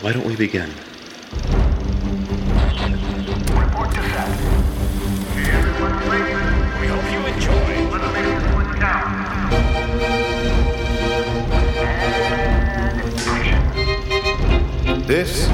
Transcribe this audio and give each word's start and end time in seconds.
Why 0.00 0.12
don't 0.12 0.24
we 0.24 0.36
begin? 0.36 0.68
Report 3.50 3.90
to 3.90 4.02
set. 4.10 4.28
Okay, 5.32 5.50
everyone 5.50 5.92
ready? 6.08 6.34
We 6.80 6.86
hope 6.86 7.02
you 7.10 7.18
enjoy. 7.26 7.90
Let's 7.90 8.14
this 8.14 8.44
one 8.54 8.70
count. 8.78 9.08
And 12.78 13.18
action. 14.86 15.06
This 15.08 15.48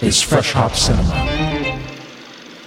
is 0.00 0.22
Fresh 0.22 0.52
Hop 0.52 0.76
Cinema. 0.76 1.10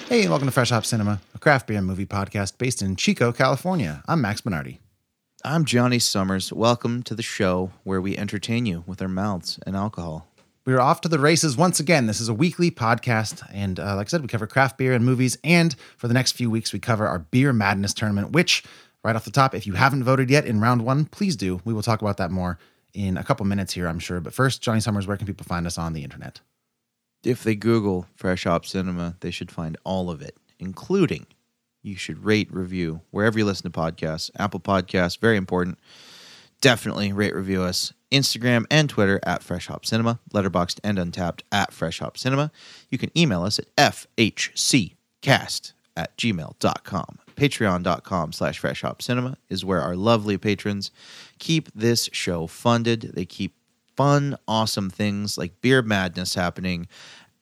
Hey, 0.09 0.27
welcome 0.27 0.49
to 0.49 0.51
Fresh 0.51 0.71
Hop 0.71 0.85
Cinema, 0.85 1.21
a 1.33 1.39
craft 1.39 1.67
beer 1.67 1.77
and 1.77 1.87
movie 1.87 2.05
podcast 2.05 2.57
based 2.57 2.81
in 2.81 2.97
Chico, 2.97 3.31
California. 3.31 4.03
I'm 4.09 4.19
Max 4.19 4.41
Bernardi. 4.41 4.81
I'm 5.45 5.63
Johnny 5.63 5.99
Summers. 5.99 6.51
Welcome 6.51 7.01
to 7.03 7.15
the 7.15 7.23
show 7.23 7.71
where 7.85 8.01
we 8.01 8.17
entertain 8.17 8.65
you 8.65 8.83
with 8.85 9.01
our 9.01 9.07
mouths 9.07 9.57
and 9.65 9.77
alcohol. 9.77 10.25
We're 10.69 10.79
off 10.79 11.01
to 11.01 11.09
the 11.09 11.17
races 11.17 11.57
once 11.57 11.79
again. 11.79 12.05
This 12.05 12.21
is 12.21 12.29
a 12.29 12.33
weekly 12.33 12.69
podcast, 12.69 13.41
and 13.51 13.79
uh, 13.79 13.95
like 13.95 14.05
I 14.05 14.09
said, 14.09 14.21
we 14.21 14.27
cover 14.27 14.45
craft 14.45 14.77
beer 14.77 14.93
and 14.93 15.03
movies. 15.03 15.35
And 15.43 15.75
for 15.97 16.07
the 16.07 16.13
next 16.13 16.33
few 16.33 16.47
weeks, 16.51 16.71
we 16.71 16.77
cover 16.77 17.07
our 17.07 17.17
Beer 17.17 17.51
Madness 17.53 17.91
tournament. 17.91 18.33
Which, 18.33 18.63
right 19.03 19.15
off 19.15 19.25
the 19.25 19.31
top, 19.31 19.55
if 19.55 19.65
you 19.65 19.73
haven't 19.73 20.03
voted 20.03 20.29
yet 20.29 20.45
in 20.45 20.61
round 20.61 20.85
one, 20.85 21.05
please 21.05 21.35
do. 21.35 21.59
We 21.65 21.73
will 21.73 21.81
talk 21.81 22.03
about 22.03 22.17
that 22.17 22.29
more 22.29 22.59
in 22.93 23.17
a 23.17 23.23
couple 23.23 23.47
minutes 23.47 23.73
here, 23.73 23.87
I'm 23.87 23.97
sure. 23.97 24.19
But 24.19 24.31
first, 24.31 24.61
Johnny 24.61 24.79
Summers, 24.79 25.07
where 25.07 25.17
can 25.17 25.25
people 25.25 25.43
find 25.43 25.65
us 25.65 25.79
on 25.79 25.93
the 25.93 26.03
internet? 26.03 26.39
If 27.23 27.43
they 27.43 27.55
Google 27.55 28.05
Fresh 28.13 28.43
Hop 28.43 28.63
Cinema, 28.63 29.15
they 29.21 29.31
should 29.31 29.49
find 29.49 29.75
all 29.83 30.11
of 30.11 30.21
it, 30.21 30.37
including 30.59 31.25
you 31.81 31.95
should 31.95 32.23
rate, 32.23 32.53
review 32.53 33.01
wherever 33.09 33.39
you 33.39 33.45
listen 33.45 33.71
to 33.71 33.75
podcasts. 33.75 34.29
Apple 34.37 34.59
Podcasts, 34.59 35.19
very 35.19 35.35
important. 35.35 35.79
Definitely 36.61 37.13
rate, 37.13 37.35
review 37.35 37.63
us. 37.63 37.93
Instagram 38.11 38.65
and 38.71 38.89
Twitter 38.89 39.19
at 39.23 39.43
Fresh 39.43 39.67
Hop 39.67 39.85
Cinema, 39.85 40.19
Letterboxd 40.33 40.79
and 40.83 40.97
Untappd 40.97 41.41
at 41.51 41.71
Fresh 41.71 41.99
Hop 41.99 42.17
Cinema. 42.17 42.51
You 42.89 42.97
can 42.97 43.17
email 43.17 43.43
us 43.43 43.59
at 43.59 43.95
fhccast 44.17 45.73
at 45.95 46.17
gmail.com. 46.17 47.19
Patreon.com 47.35 48.31
slash 48.33 48.59
Fresh 48.59 48.81
Hop 48.81 49.01
Cinema 49.01 49.37
is 49.47 49.63
where 49.63 49.81
our 49.81 49.95
lovely 49.95 50.37
patrons 50.37 50.91
keep 51.37 51.69
this 51.73 52.09
show 52.11 52.47
funded. 52.47 53.11
They 53.13 53.25
keep 53.25 53.53
fun, 53.95 54.37
awesome 54.47 54.89
things 54.89 55.37
like 55.37 55.61
Beer 55.61 55.81
Madness 55.81 56.33
happening. 56.33 56.87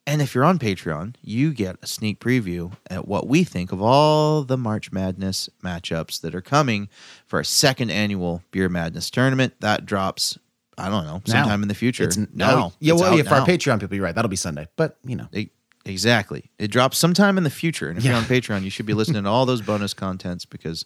And 0.08 0.22
if 0.22 0.34
you're 0.34 0.46
on 0.46 0.58
Patreon, 0.58 1.16
you 1.22 1.54
get 1.54 1.76
a 1.84 1.88
sneak 1.88 2.20
preview 2.22 2.72
at 2.90 3.08
what 3.10 3.28
we 3.28 3.44
think 3.44 3.72
of 3.74 3.82
all 3.82 4.44
the 4.44 4.58
March 4.58 4.92
Madness 4.92 5.50
matchups 5.64 6.22
that 6.22 6.34
are 6.34 6.42
coming 6.42 6.88
for 7.26 7.38
our 7.40 7.44
second 7.44 7.92
annual 7.92 8.42
Beer 8.52 8.70
Madness 8.70 9.10
tournament. 9.12 9.56
That 9.60 9.86
drops, 9.86 10.38
I 10.78 10.88
don't 10.90 11.06
know, 11.06 11.22
Now. 11.28 11.34
sometime 11.42 11.62
in 11.62 11.68
the 11.68 11.76
future. 11.76 12.06
It's 12.06 12.16
now. 12.18 12.72
Yeah, 12.80 12.94
It's 12.94 13.02
well, 13.02 13.18
yeah, 13.18 13.24
for 13.24 13.36
our. 13.36 13.46
Patreon 13.46 13.82
people, 13.82 13.96
you're 13.96 14.04
right. 14.06 14.16
That'll 14.16 14.30
be 14.30 14.38
Sunday. 14.38 14.68
But, 14.78 14.98
you 15.06 15.18
know, 15.18 15.28
E- 15.34 15.50
Exactly. 15.86 16.52
It 16.60 16.70
drops 16.70 16.98
sometime 16.98 17.38
in 17.38 17.44
the 17.46 17.50
future. 17.50 17.88
And 17.90 17.98
if 17.98 18.04
Yeah. 18.04 18.12
you're 18.12 18.20
on 18.20 18.26
Patreon, 18.26 18.64
you 18.64 18.70
should 18.70 18.86
be 18.86 18.94
listening 18.94 19.24
to 19.24 19.30
all 19.30 19.46
those 19.46 19.62
bonus 19.62 19.94
contents 19.94 20.44
because 20.46 20.84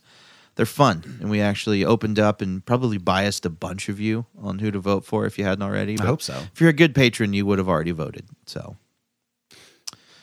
they're 0.56 0.66
fun. 0.68 1.18
And 1.22 1.30
we 1.32 1.42
actually 1.42 1.84
opened 1.86 2.20
up 2.20 2.40
and 2.42 2.64
probably 2.66 2.98
biased 3.00 3.44
a 3.46 3.50
bunch 3.50 3.90
of 3.90 4.00
you 4.00 4.26
on 4.40 4.60
who 4.60 4.70
to 4.70 4.80
vote 4.80 5.04
for 5.06 5.26
if 5.26 5.40
you 5.40 5.44
hadn't 5.46 5.64
already. 5.64 6.00
I 6.00 6.06
hope 6.06 6.22
so. 6.22 6.36
If 6.54 6.62
you're 6.62 6.70
a 6.70 6.74
good 6.74 6.94
patron, 6.94 7.34
you 7.34 7.46
would 7.48 7.58
have 7.58 7.68
already 7.70 7.92
voted. 7.92 8.26
So 8.46 8.76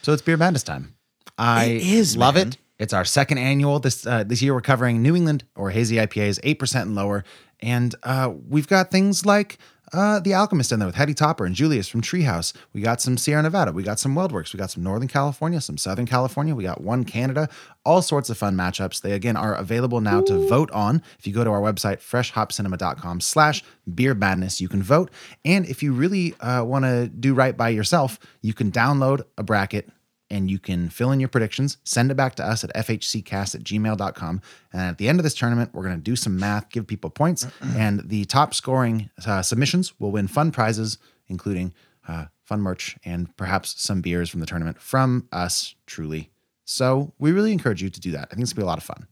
So 0.08 0.14
it's 0.14 0.22
Beer 0.22 0.38
Madness 0.38 0.62
time. 0.62 0.94
I 1.36 1.64
It 1.66 1.82
is, 1.82 2.16
love 2.16 2.36
man. 2.36 2.48
it. 2.48 2.56
It's 2.78 2.94
our 2.94 3.04
second 3.04 3.36
annual. 3.36 3.78
This 3.78 4.06
uh, 4.06 4.24
this 4.24 4.40
year 4.40 4.54
we're 4.54 4.62
covering 4.62 5.02
New 5.02 5.14
England 5.14 5.44
or 5.54 5.68
hazy 5.68 5.96
IPAs, 5.96 6.40
eight 6.44 6.58
percent 6.58 6.86
and 6.86 6.94
lower, 6.94 7.24
and 7.60 7.94
uh, 8.04 8.32
we've 8.48 8.68
got 8.68 8.90
things 8.90 9.26
like 9.26 9.58
uh, 9.92 10.18
the 10.20 10.32
Alchemist 10.32 10.72
in 10.72 10.78
there 10.78 10.86
with 10.86 10.94
Heady 10.94 11.12
Topper 11.12 11.44
and 11.44 11.54
Julius 11.54 11.88
from 11.88 12.00
Treehouse. 12.00 12.54
We 12.72 12.80
got 12.80 13.02
some 13.02 13.18
Sierra 13.18 13.42
Nevada. 13.42 13.72
We 13.72 13.82
got 13.82 13.98
some 13.98 14.14
WeldWerks. 14.14 14.54
We 14.54 14.58
got 14.58 14.70
some 14.70 14.82
Northern 14.82 15.08
California, 15.08 15.60
some 15.60 15.76
Southern 15.76 16.06
California. 16.06 16.54
We 16.54 16.64
got 16.64 16.80
one 16.80 17.04
Canada. 17.04 17.50
All 17.84 18.00
sorts 18.00 18.30
of 18.30 18.38
fun 18.38 18.56
matchups. 18.56 19.02
They 19.02 19.12
again 19.12 19.36
are 19.36 19.54
available 19.54 20.00
now 20.00 20.22
to 20.22 20.48
vote 20.48 20.70
on. 20.70 21.02
If 21.18 21.26
you 21.26 21.34
go 21.34 21.44
to 21.44 21.50
our 21.50 21.60
website 21.60 21.98
freshhopcinema.com 21.98 23.20
slash 23.20 23.62
beer 23.94 24.14
madness, 24.14 24.58
you 24.58 24.68
can 24.70 24.82
vote. 24.82 25.10
And 25.44 25.66
if 25.66 25.82
you 25.82 25.92
really 25.92 26.34
uh, 26.40 26.64
want 26.64 26.86
to 26.86 27.08
do 27.08 27.34
right 27.34 27.54
by 27.54 27.68
yourself, 27.68 28.18
you 28.40 28.54
can 28.54 28.72
download 28.72 29.22
a 29.36 29.42
bracket 29.42 29.90
and 30.30 30.50
you 30.50 30.58
can 30.58 30.88
fill 30.90 31.10
in 31.10 31.20
your 31.20 31.28
predictions, 31.28 31.78
send 31.84 32.10
it 32.10 32.14
back 32.14 32.34
to 32.36 32.44
us 32.44 32.64
at 32.64 32.74
fhccast 32.74 33.54
at 33.54 33.62
gmail.com. 33.62 34.40
And 34.72 34.82
at 34.82 34.98
the 34.98 35.08
end 35.08 35.18
of 35.18 35.24
this 35.24 35.34
tournament, 35.34 35.70
we're 35.72 35.84
going 35.84 35.96
to 35.96 36.02
do 36.02 36.16
some 36.16 36.38
math, 36.38 36.68
give 36.70 36.86
people 36.86 37.10
points, 37.10 37.46
and 37.76 38.08
the 38.08 38.24
top 38.26 38.54
scoring 38.54 39.10
uh, 39.26 39.42
submissions 39.42 39.98
will 39.98 40.10
win 40.10 40.28
fun 40.28 40.50
prizes, 40.50 40.98
including 41.28 41.72
uh, 42.06 42.26
fun 42.44 42.60
merch 42.60 42.96
and 43.04 43.34
perhaps 43.36 43.82
some 43.82 44.00
beers 44.00 44.30
from 44.30 44.40
the 44.40 44.46
tournament 44.46 44.80
from 44.80 45.28
us, 45.32 45.74
truly. 45.86 46.30
So 46.64 47.14
we 47.18 47.32
really 47.32 47.52
encourage 47.52 47.82
you 47.82 47.90
to 47.90 48.00
do 48.00 48.12
that. 48.12 48.28
I 48.30 48.34
think 48.34 48.42
it's 48.42 48.52
going 48.52 48.60
to 48.60 48.60
be 48.60 48.62
a 48.64 48.66
lot 48.66 48.78
of 48.78 48.84
fun. 48.84 49.06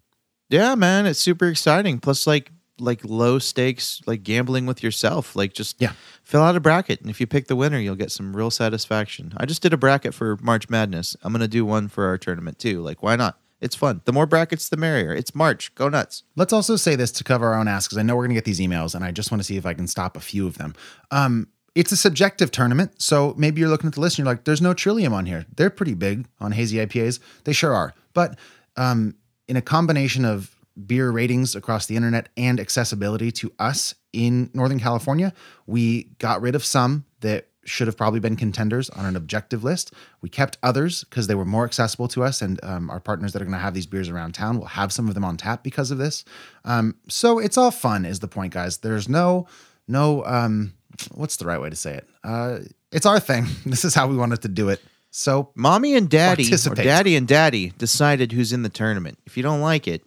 yeah, 0.48 0.74
man, 0.74 1.06
it's 1.06 1.20
super 1.20 1.46
exciting. 1.46 1.98
Plus, 1.98 2.26
like 2.26 2.50
like 2.78 3.00
low 3.04 3.38
stakes, 3.38 4.00
like 4.06 4.22
gambling 4.22 4.66
with 4.66 4.82
yourself. 4.82 5.34
Like 5.36 5.54
just 5.54 5.80
Yeah. 5.80 5.92
fill 6.22 6.42
out 6.42 6.56
a 6.56 6.60
bracket, 6.60 7.00
and 7.00 7.08
if 7.10 7.20
you 7.20 7.26
pick 7.26 7.46
the 7.48 7.56
winner, 7.56 7.78
you'll 7.78 7.94
get 7.96 8.12
some 8.12 8.36
real 8.36 8.50
satisfaction. 8.50 9.32
I 9.36 9.46
just 9.46 9.62
did 9.62 9.72
a 9.72 9.76
bracket 9.78 10.14
for 10.14 10.36
March 10.42 10.68
Madness. 10.68 11.16
I'm 11.22 11.32
gonna 11.32 11.48
do 11.48 11.64
one 11.64 11.88
for 11.88 12.06
our 12.06 12.18
tournament 12.18 12.58
too. 12.58 12.80
Like, 12.82 13.02
why 13.02 13.16
not? 13.16 13.38
It's 13.58 13.74
fun. 13.74 14.02
The 14.04 14.12
more 14.12 14.26
brackets, 14.26 14.68
the 14.68 14.76
merrier. 14.76 15.14
It's 15.14 15.34
March. 15.34 15.74
Go 15.74 15.88
nuts. 15.88 16.24
Let's 16.36 16.52
also 16.52 16.76
say 16.76 16.94
this 16.94 17.10
to 17.12 17.24
cover 17.24 17.46
our 17.46 17.58
own 17.58 17.68
ass 17.68 17.86
because 17.86 17.96
I 17.96 18.02
know 18.02 18.14
we're 18.14 18.24
going 18.24 18.34
to 18.34 18.34
get 18.34 18.44
these 18.44 18.60
emails 18.60 18.94
and 18.94 19.02
I 19.02 19.12
just 19.12 19.30
want 19.30 19.40
to 19.40 19.44
see 19.44 19.56
if 19.56 19.64
I 19.64 19.72
can 19.72 19.86
stop 19.86 20.14
a 20.14 20.20
few 20.20 20.46
of 20.46 20.58
them. 20.58 20.74
Um, 21.10 21.48
it's 21.74 21.90
a 21.90 21.96
subjective 21.96 22.50
tournament, 22.50 23.00
so 23.00 23.34
maybe 23.38 23.60
you're 23.60 23.70
looking 23.70 23.86
at 23.88 23.94
the 23.94 24.00
list 24.00 24.18
and 24.18 24.24
you're 24.26 24.32
like, 24.34 24.44
"There's 24.44 24.60
no 24.62 24.74
Trillium 24.74 25.12
on 25.14 25.24
here." 25.26 25.46
They're 25.56 25.70
pretty 25.70 25.94
big 25.94 26.26
on 26.40 26.52
hazy 26.52 26.78
IPAs. 26.78 27.18
They 27.44 27.52
sure 27.54 27.72
are, 27.74 27.94
but 28.12 28.38
um, 28.76 29.14
in 29.48 29.56
a 29.56 29.62
combination 29.62 30.24
of 30.24 30.55
beer 30.84 31.10
ratings 31.10 31.54
across 31.54 31.86
the 31.86 31.96
internet 31.96 32.28
and 32.36 32.60
accessibility 32.60 33.30
to 33.32 33.52
us 33.58 33.94
in 34.12 34.50
Northern 34.54 34.80
California, 34.80 35.32
we 35.66 36.04
got 36.18 36.40
rid 36.40 36.54
of 36.54 36.64
some 36.64 37.04
that 37.20 37.48
should 37.64 37.86
have 37.86 37.96
probably 37.96 38.20
been 38.20 38.36
contenders 38.36 38.88
on 38.90 39.04
an 39.04 39.16
objective 39.16 39.64
list. 39.64 39.92
We 40.20 40.28
kept 40.28 40.58
others 40.62 41.04
because 41.04 41.26
they 41.26 41.34
were 41.34 41.44
more 41.44 41.64
accessible 41.64 42.08
to 42.08 42.22
us, 42.22 42.40
and 42.40 42.60
um, 42.62 42.90
our 42.90 43.00
partners 43.00 43.32
that 43.32 43.42
are 43.42 43.44
going 43.44 43.56
to 43.56 43.58
have 43.58 43.74
these 43.74 43.86
beers 43.86 44.08
around 44.08 44.32
town 44.34 44.58
will 44.58 44.66
have 44.66 44.92
some 44.92 45.08
of 45.08 45.14
them 45.14 45.24
on 45.24 45.36
tap 45.36 45.62
because 45.62 45.90
of 45.90 45.98
this. 45.98 46.24
Um, 46.64 46.96
so 47.08 47.38
it's 47.38 47.58
all 47.58 47.70
fun, 47.70 48.04
is 48.04 48.20
the 48.20 48.28
point, 48.28 48.52
guys. 48.52 48.78
There's 48.78 49.08
no, 49.08 49.48
no, 49.88 50.24
um, 50.24 50.74
what's 51.12 51.36
the 51.36 51.46
right 51.46 51.60
way 51.60 51.70
to 51.70 51.76
say 51.76 51.94
it? 51.94 52.08
Uh, 52.22 52.58
it's 52.92 53.06
our 53.06 53.20
thing. 53.20 53.46
This 53.66 53.84
is 53.84 53.94
how 53.94 54.06
we 54.06 54.16
wanted 54.16 54.42
to 54.42 54.48
do 54.48 54.68
it. 54.68 54.80
So 55.10 55.50
Mommy 55.54 55.94
and 55.96 56.08
daddy, 56.08 56.48
or 56.52 56.74
daddy 56.74 57.16
and 57.16 57.26
daddy 57.26 57.72
decided 57.78 58.32
who's 58.32 58.52
in 58.52 58.62
the 58.62 58.68
tournament. 58.68 59.18
If 59.26 59.36
you 59.36 59.42
don't 59.42 59.60
like 59.60 59.88
it, 59.88 60.04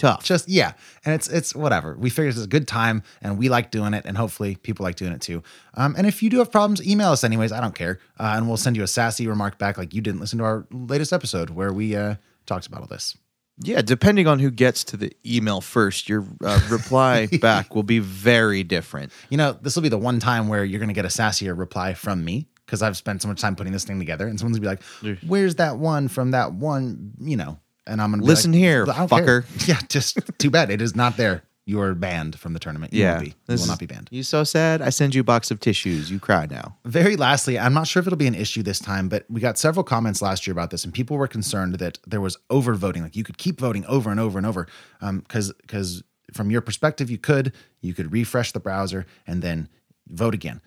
tough. 0.00 0.24
just 0.24 0.48
yeah. 0.48 0.72
And 1.04 1.14
it's 1.14 1.28
it's 1.28 1.54
whatever. 1.54 1.96
We 1.96 2.10
figured 2.10 2.34
it's 2.34 2.44
a 2.44 2.48
good 2.48 2.66
time 2.66 3.02
and 3.22 3.38
we 3.38 3.48
like 3.48 3.70
doing 3.70 3.94
it 3.94 4.04
and 4.06 4.16
hopefully 4.16 4.56
people 4.56 4.82
like 4.84 4.96
doing 4.96 5.12
it 5.12 5.20
too. 5.20 5.42
Um, 5.74 5.94
and 5.96 6.06
if 6.06 6.22
you 6.22 6.30
do 6.30 6.38
have 6.38 6.50
problems 6.50 6.84
email 6.86 7.12
us 7.12 7.22
anyways. 7.22 7.52
I 7.52 7.60
don't 7.60 7.74
care. 7.74 8.00
Uh, 8.18 8.32
and 8.36 8.48
we'll 8.48 8.56
send 8.56 8.76
you 8.76 8.82
a 8.82 8.88
sassy 8.88 9.28
remark 9.28 9.58
back 9.58 9.78
like 9.78 9.94
you 9.94 10.00
didn't 10.00 10.20
listen 10.20 10.38
to 10.38 10.44
our 10.44 10.66
latest 10.72 11.12
episode 11.12 11.50
where 11.50 11.72
we 11.72 11.94
uh, 11.94 12.16
talked 12.46 12.66
about 12.66 12.80
all 12.80 12.86
this. 12.86 13.16
Yeah, 13.62 13.82
depending 13.82 14.26
on 14.26 14.38
who 14.38 14.50
gets 14.50 14.84
to 14.84 14.96
the 14.96 15.12
email 15.26 15.60
first, 15.60 16.08
your 16.08 16.24
uh, 16.42 16.60
reply 16.70 17.26
back 17.42 17.74
will 17.74 17.82
be 17.82 17.98
very 17.98 18.62
different. 18.62 19.12
you 19.28 19.36
know 19.36 19.52
this 19.60 19.76
will 19.76 19.82
be 19.82 19.90
the 19.90 19.98
one 19.98 20.18
time 20.18 20.48
where 20.48 20.64
you're 20.64 20.78
going 20.78 20.88
to 20.88 20.94
get 20.94 21.04
a 21.04 21.08
sassier 21.08 21.56
reply 21.56 21.92
from 21.92 22.24
me 22.24 22.46
because 22.64 22.82
i've 22.82 22.96
spent 22.96 23.20
so 23.20 23.26
much 23.28 23.40
time 23.40 23.56
putting 23.56 23.72
this 23.72 23.84
thing 23.84 23.98
together 23.98 24.28
and 24.28 24.38
someone's 24.38 24.58
gonna 24.58 24.76
be 25.02 25.04
like 25.04 25.18
where's 25.26 25.56
that 25.56 25.76
one 25.76 26.08
from 26.08 26.30
that 26.30 26.52
one? 26.52 27.12
You 27.20 27.36
know 27.36 27.58
and 27.90 28.00
i'm 28.00 28.10
gonna 28.10 28.22
be 28.22 28.26
Listen 28.28 28.52
like, 28.52 28.58
here, 28.60 28.82
"I 28.90 29.06
don't 29.06 29.08
care." 29.08 29.42
fucker. 29.42 29.68
yeah 29.68 29.80
just 29.88 30.18
too 30.38 30.50
bad 30.50 30.70
it 30.70 30.80
is 30.80 30.94
not 30.96 31.16
there 31.16 31.42
you 31.66 31.80
are 31.80 31.94
banned 31.94 32.36
from 32.38 32.52
the 32.52 32.58
tournament 32.58 32.92
you 32.92 33.02
yeah, 33.02 33.10
won't 33.12 33.20
be 33.24 33.26
you 33.28 33.34
this 33.46 33.60
will 33.60 33.64
is- 33.64 33.68
not 33.68 33.78
be 33.78 33.86
banned 33.86 34.08
You 34.10 34.22
so 34.24 34.42
sad. 34.44 34.82
I 34.82 34.88
send 34.90 35.14
you 35.14 35.20
a 35.20 35.24
box 35.24 35.50
of 35.52 35.60
tissues. 35.60 36.10
You 36.10 36.18
cry 36.18 36.46
now. 36.50 36.76
Very 36.84 37.14
lastly, 37.16 37.58
I'm 37.60 37.74
not 37.74 37.86
sure 37.86 38.00
if 38.00 38.06
it'll 38.08 38.16
be 38.16 38.26
an 38.26 38.34
issue 38.34 38.62
this 38.64 38.80
time, 38.80 39.08
but 39.08 39.24
we 39.28 39.40
got 39.40 39.56
several 39.58 39.84
comments 39.84 40.20
last 40.20 40.46
year 40.46 40.52
about 40.52 40.70
this, 40.70 40.84
and 40.84 40.92
people 40.92 41.16
were 41.16 41.28
concerned 41.28 41.74
that 41.76 41.98
there 42.06 42.20
was 42.20 42.36
overvoting. 42.50 43.02
Like 43.02 43.14
you 43.14 43.22
could 43.22 43.38
keep 43.38 43.60
voting 43.60 43.84
over 43.86 44.10
and 44.10 44.18
over 44.18 44.36
and 44.38 44.46
over, 44.46 44.66
um, 45.00 45.20
because 45.20 45.52
because 45.60 46.02
from 46.32 46.50
your 46.50 46.60
perspective, 46.60 47.08
you 47.10 47.18
could 47.18 47.52
you 47.82 47.94
could 47.94 48.10
refresh 48.10 48.50
the 48.52 48.60
browser 48.60 49.06
and 49.26 49.40
then 49.42 49.68
vote 50.08 50.34
again. 50.34 50.60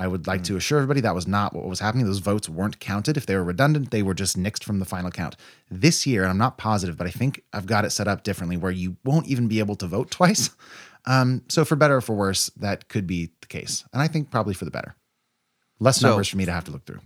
I 0.00 0.06
would 0.06 0.26
like 0.26 0.42
to 0.44 0.56
assure 0.56 0.78
everybody 0.78 1.00
that 1.02 1.14
was 1.14 1.26
not 1.26 1.54
what 1.54 1.66
was 1.66 1.80
happening. 1.80 2.06
Those 2.06 2.18
votes 2.20 2.48
weren't 2.48 2.80
counted. 2.80 3.16
If 3.18 3.26
they 3.26 3.36
were 3.36 3.44
redundant, 3.44 3.90
they 3.90 4.02
were 4.02 4.14
just 4.14 4.38
nixed 4.38 4.64
from 4.64 4.78
the 4.78 4.84
final 4.86 5.10
count. 5.10 5.36
This 5.70 6.06
year, 6.06 6.22
and 6.22 6.30
I'm 6.30 6.38
not 6.38 6.56
positive, 6.56 6.96
but 6.96 7.06
I 7.06 7.10
think 7.10 7.42
I've 7.52 7.66
got 7.66 7.84
it 7.84 7.90
set 7.90 8.08
up 8.08 8.24
differently 8.24 8.56
where 8.56 8.72
you 8.72 8.96
won't 9.04 9.26
even 9.28 9.46
be 9.46 9.58
able 9.58 9.76
to 9.76 9.86
vote 9.86 10.10
twice. 10.18 10.50
Um, 11.06 11.42
so 11.48 11.64
for 11.64 11.76
better 11.76 11.96
or 11.96 12.00
for 12.00 12.14
worse, 12.14 12.48
that 12.56 12.88
could 12.88 13.06
be 13.06 13.30
the 13.40 13.46
case, 13.46 13.84
and 13.92 14.00
I 14.02 14.08
think 14.08 14.30
probably 14.30 14.54
for 14.54 14.64
the 14.64 14.70
better. 14.70 14.94
Less 15.78 16.00
So- 16.00 16.08
numbers 16.08 16.28
for 16.28 16.36
me 16.38 16.44
to 16.46 16.52
have 16.52 16.64
to 16.64 16.70
look 16.70 16.84
through. 16.86 17.00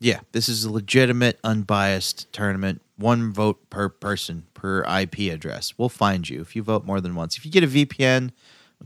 Yeah, 0.00 0.20
this 0.32 0.48
is 0.48 0.64
a 0.64 0.70
legitimate, 0.72 1.38
unbiased 1.44 2.32
tournament. 2.32 2.82
One 2.96 3.32
vote 3.32 3.70
per 3.70 3.88
person 3.88 4.46
per 4.52 4.82
IP 4.84 5.30
address. 5.32 5.74
We'll 5.78 5.88
find 5.88 6.28
you 6.28 6.40
if 6.40 6.56
you 6.56 6.62
vote 6.64 6.84
more 6.84 7.00
than 7.00 7.14
once. 7.14 7.36
If 7.36 7.44
you 7.46 7.52
get 7.52 7.62
a 7.62 7.68
VPN, 7.68 8.32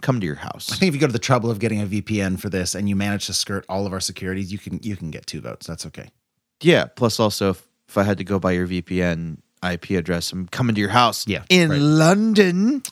come 0.00 0.20
to 0.20 0.26
your 0.26 0.36
house. 0.36 0.70
I 0.72 0.76
think 0.76 0.88
if 0.90 0.94
you 0.94 1.00
go 1.00 1.06
to 1.06 1.12
the 1.12 1.18
trouble 1.18 1.50
of 1.50 1.58
getting 1.58 1.80
a 1.80 1.86
VPN 1.86 2.38
for 2.38 2.48
this 2.48 2.74
and 2.74 2.88
you 2.88 2.96
manage 2.96 3.26
to 3.26 3.34
skirt 3.34 3.64
all 3.68 3.86
of 3.86 3.92
our 3.92 4.00
securities, 4.00 4.52
you 4.52 4.58
can 4.58 4.78
you 4.82 4.96
can 4.96 5.10
get 5.10 5.26
two 5.26 5.40
votes. 5.40 5.66
That's 5.66 5.86
okay. 5.86 6.08
Yeah. 6.60 6.86
Plus, 6.86 7.20
also, 7.20 7.50
if, 7.50 7.66
if 7.88 7.98
I 7.98 8.02
had 8.02 8.18
to 8.18 8.24
go 8.24 8.38
by 8.38 8.52
your 8.52 8.66
VPN 8.66 9.38
IP 9.68 9.90
address, 9.90 10.32
I'm 10.32 10.46
coming 10.48 10.74
to 10.74 10.80
your 10.80 10.90
house. 10.90 11.26
Yeah, 11.26 11.42
In 11.48 11.70
right. 11.70 11.80
London. 11.80 12.82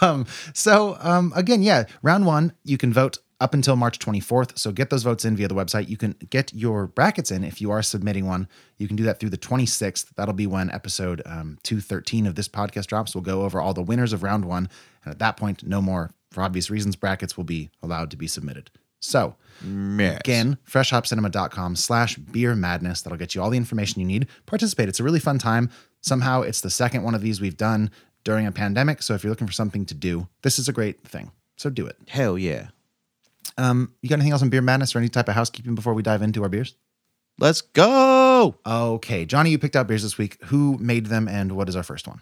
um, 0.00 0.26
so 0.54 0.96
um, 1.00 1.32
again, 1.36 1.62
yeah, 1.62 1.84
round 2.02 2.26
one, 2.26 2.52
you 2.64 2.78
can 2.78 2.92
vote 2.92 3.18
up 3.40 3.54
until 3.54 3.74
March 3.74 3.98
24th. 3.98 4.56
So 4.56 4.70
get 4.70 4.90
those 4.90 5.02
votes 5.02 5.24
in 5.24 5.36
via 5.36 5.48
the 5.48 5.54
website. 5.54 5.88
You 5.88 5.96
can 5.96 6.14
get 6.30 6.54
your 6.54 6.86
brackets 6.86 7.32
in 7.32 7.42
if 7.42 7.60
you 7.60 7.72
are 7.72 7.82
submitting 7.82 8.24
one. 8.24 8.46
You 8.78 8.86
can 8.86 8.96
do 8.96 9.02
that 9.02 9.18
through 9.18 9.30
the 9.30 9.38
26th. 9.38 10.06
That'll 10.14 10.32
be 10.32 10.46
when 10.46 10.70
episode 10.70 11.22
um, 11.26 11.58
213 11.64 12.26
of 12.28 12.36
this 12.36 12.46
podcast 12.48 12.86
drops. 12.86 13.14
We'll 13.16 13.22
go 13.22 13.42
over 13.42 13.60
all 13.60 13.74
the 13.74 13.82
winners 13.82 14.12
of 14.12 14.22
round 14.22 14.44
one. 14.44 14.68
And 15.04 15.10
at 15.12 15.18
that 15.18 15.36
point, 15.36 15.64
no 15.66 15.82
more, 15.82 16.12
for 16.32 16.42
obvious 16.42 16.70
reasons, 16.70 16.96
brackets 16.96 17.36
will 17.36 17.44
be 17.44 17.70
allowed 17.82 18.10
to 18.10 18.16
be 18.16 18.26
submitted. 18.26 18.70
So 19.00 19.36
Yes. 19.64 20.18
Again, 20.20 20.58
freshhopcinema.com 20.68 21.76
slash 21.76 22.16
beer 22.16 22.54
madness. 22.54 23.02
That'll 23.02 23.18
get 23.18 23.34
you 23.34 23.42
all 23.42 23.50
the 23.50 23.56
information 23.56 24.00
you 24.00 24.06
need. 24.06 24.26
Participate. 24.46 24.88
It's 24.88 25.00
a 25.00 25.04
really 25.04 25.20
fun 25.20 25.38
time. 25.38 25.70
Somehow 26.00 26.42
it's 26.42 26.60
the 26.60 26.70
second 26.70 27.02
one 27.02 27.14
of 27.14 27.20
these 27.22 27.40
we've 27.40 27.56
done 27.56 27.90
during 28.24 28.46
a 28.46 28.52
pandemic. 28.52 29.02
So 29.02 29.14
if 29.14 29.22
you're 29.22 29.30
looking 29.30 29.46
for 29.46 29.52
something 29.52 29.84
to 29.86 29.94
do, 29.94 30.26
this 30.42 30.58
is 30.58 30.68
a 30.68 30.72
great 30.72 31.06
thing. 31.06 31.30
So 31.56 31.70
do 31.70 31.86
it. 31.86 31.96
Hell 32.08 32.36
yeah. 32.36 32.68
Um, 33.58 33.92
you 34.02 34.08
got 34.08 34.16
anything 34.16 34.32
else 34.32 34.42
on 34.42 34.48
beer 34.48 34.62
madness 34.62 34.96
or 34.96 34.98
any 34.98 35.08
type 35.08 35.28
of 35.28 35.34
housekeeping 35.34 35.74
before 35.74 35.94
we 35.94 36.02
dive 36.02 36.22
into 36.22 36.42
our 36.42 36.48
beers? 36.48 36.74
Let's 37.38 37.60
go. 37.60 38.56
Okay. 38.66 39.24
Johnny, 39.24 39.50
you 39.50 39.58
picked 39.58 39.76
out 39.76 39.86
beers 39.86 40.02
this 40.02 40.18
week. 40.18 40.42
Who 40.44 40.76
made 40.78 41.06
them 41.06 41.28
and 41.28 41.52
what 41.52 41.68
is 41.68 41.76
our 41.76 41.82
first 41.82 42.08
one? 42.08 42.20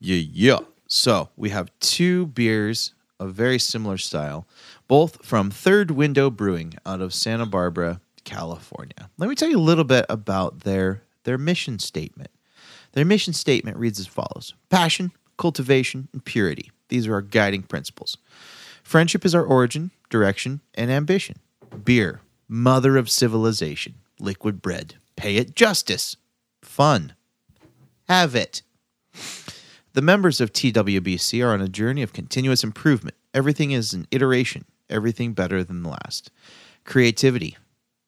Yeah, 0.00 0.22
yeah. 0.32 0.58
So 0.86 1.30
we 1.36 1.50
have 1.50 1.70
two 1.80 2.26
beers 2.26 2.92
of 3.20 3.34
very 3.34 3.58
similar 3.58 3.98
style, 3.98 4.46
both 4.86 5.24
from 5.24 5.50
Third 5.50 5.90
Window 5.90 6.30
Brewing 6.30 6.74
out 6.86 7.00
of 7.00 7.14
Santa 7.14 7.46
Barbara, 7.46 8.00
California. 8.24 9.10
Let 9.18 9.28
me 9.28 9.34
tell 9.34 9.48
you 9.48 9.58
a 9.58 9.60
little 9.60 9.84
bit 9.84 10.06
about 10.08 10.60
their 10.60 11.02
their 11.24 11.38
mission 11.38 11.78
statement. 11.78 12.30
Their 12.92 13.04
mission 13.04 13.32
statement 13.32 13.76
reads 13.76 14.00
as 14.00 14.06
follows: 14.06 14.54
Passion, 14.70 15.12
cultivation, 15.36 16.08
and 16.12 16.24
purity. 16.24 16.70
These 16.88 17.06
are 17.06 17.14
our 17.14 17.22
guiding 17.22 17.62
principles. 17.62 18.16
Friendship 18.82 19.24
is 19.24 19.34
our 19.34 19.44
origin, 19.44 19.90
direction, 20.08 20.60
and 20.74 20.90
ambition. 20.90 21.36
Beer, 21.84 22.20
mother 22.48 22.96
of 22.96 23.10
civilization. 23.10 23.96
Liquid 24.18 24.62
bread, 24.62 24.94
pay 25.16 25.36
it 25.36 25.54
justice. 25.54 26.16
Fun, 26.62 27.14
have 28.08 28.34
it. 28.34 28.62
The 29.98 30.02
members 30.02 30.40
of 30.40 30.52
TWBC 30.52 31.44
are 31.44 31.52
on 31.52 31.60
a 31.60 31.68
journey 31.68 32.04
of 32.04 32.12
continuous 32.12 32.62
improvement. 32.62 33.16
Everything 33.34 33.72
is 33.72 33.92
an 33.92 34.06
iteration, 34.12 34.64
everything 34.88 35.32
better 35.32 35.64
than 35.64 35.82
the 35.82 35.88
last. 35.88 36.30
Creativity, 36.84 37.56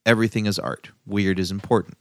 everything 0.06 0.46
is 0.46 0.56
art. 0.56 0.90
Weird 1.04 1.40
is 1.40 1.50
important. 1.50 1.98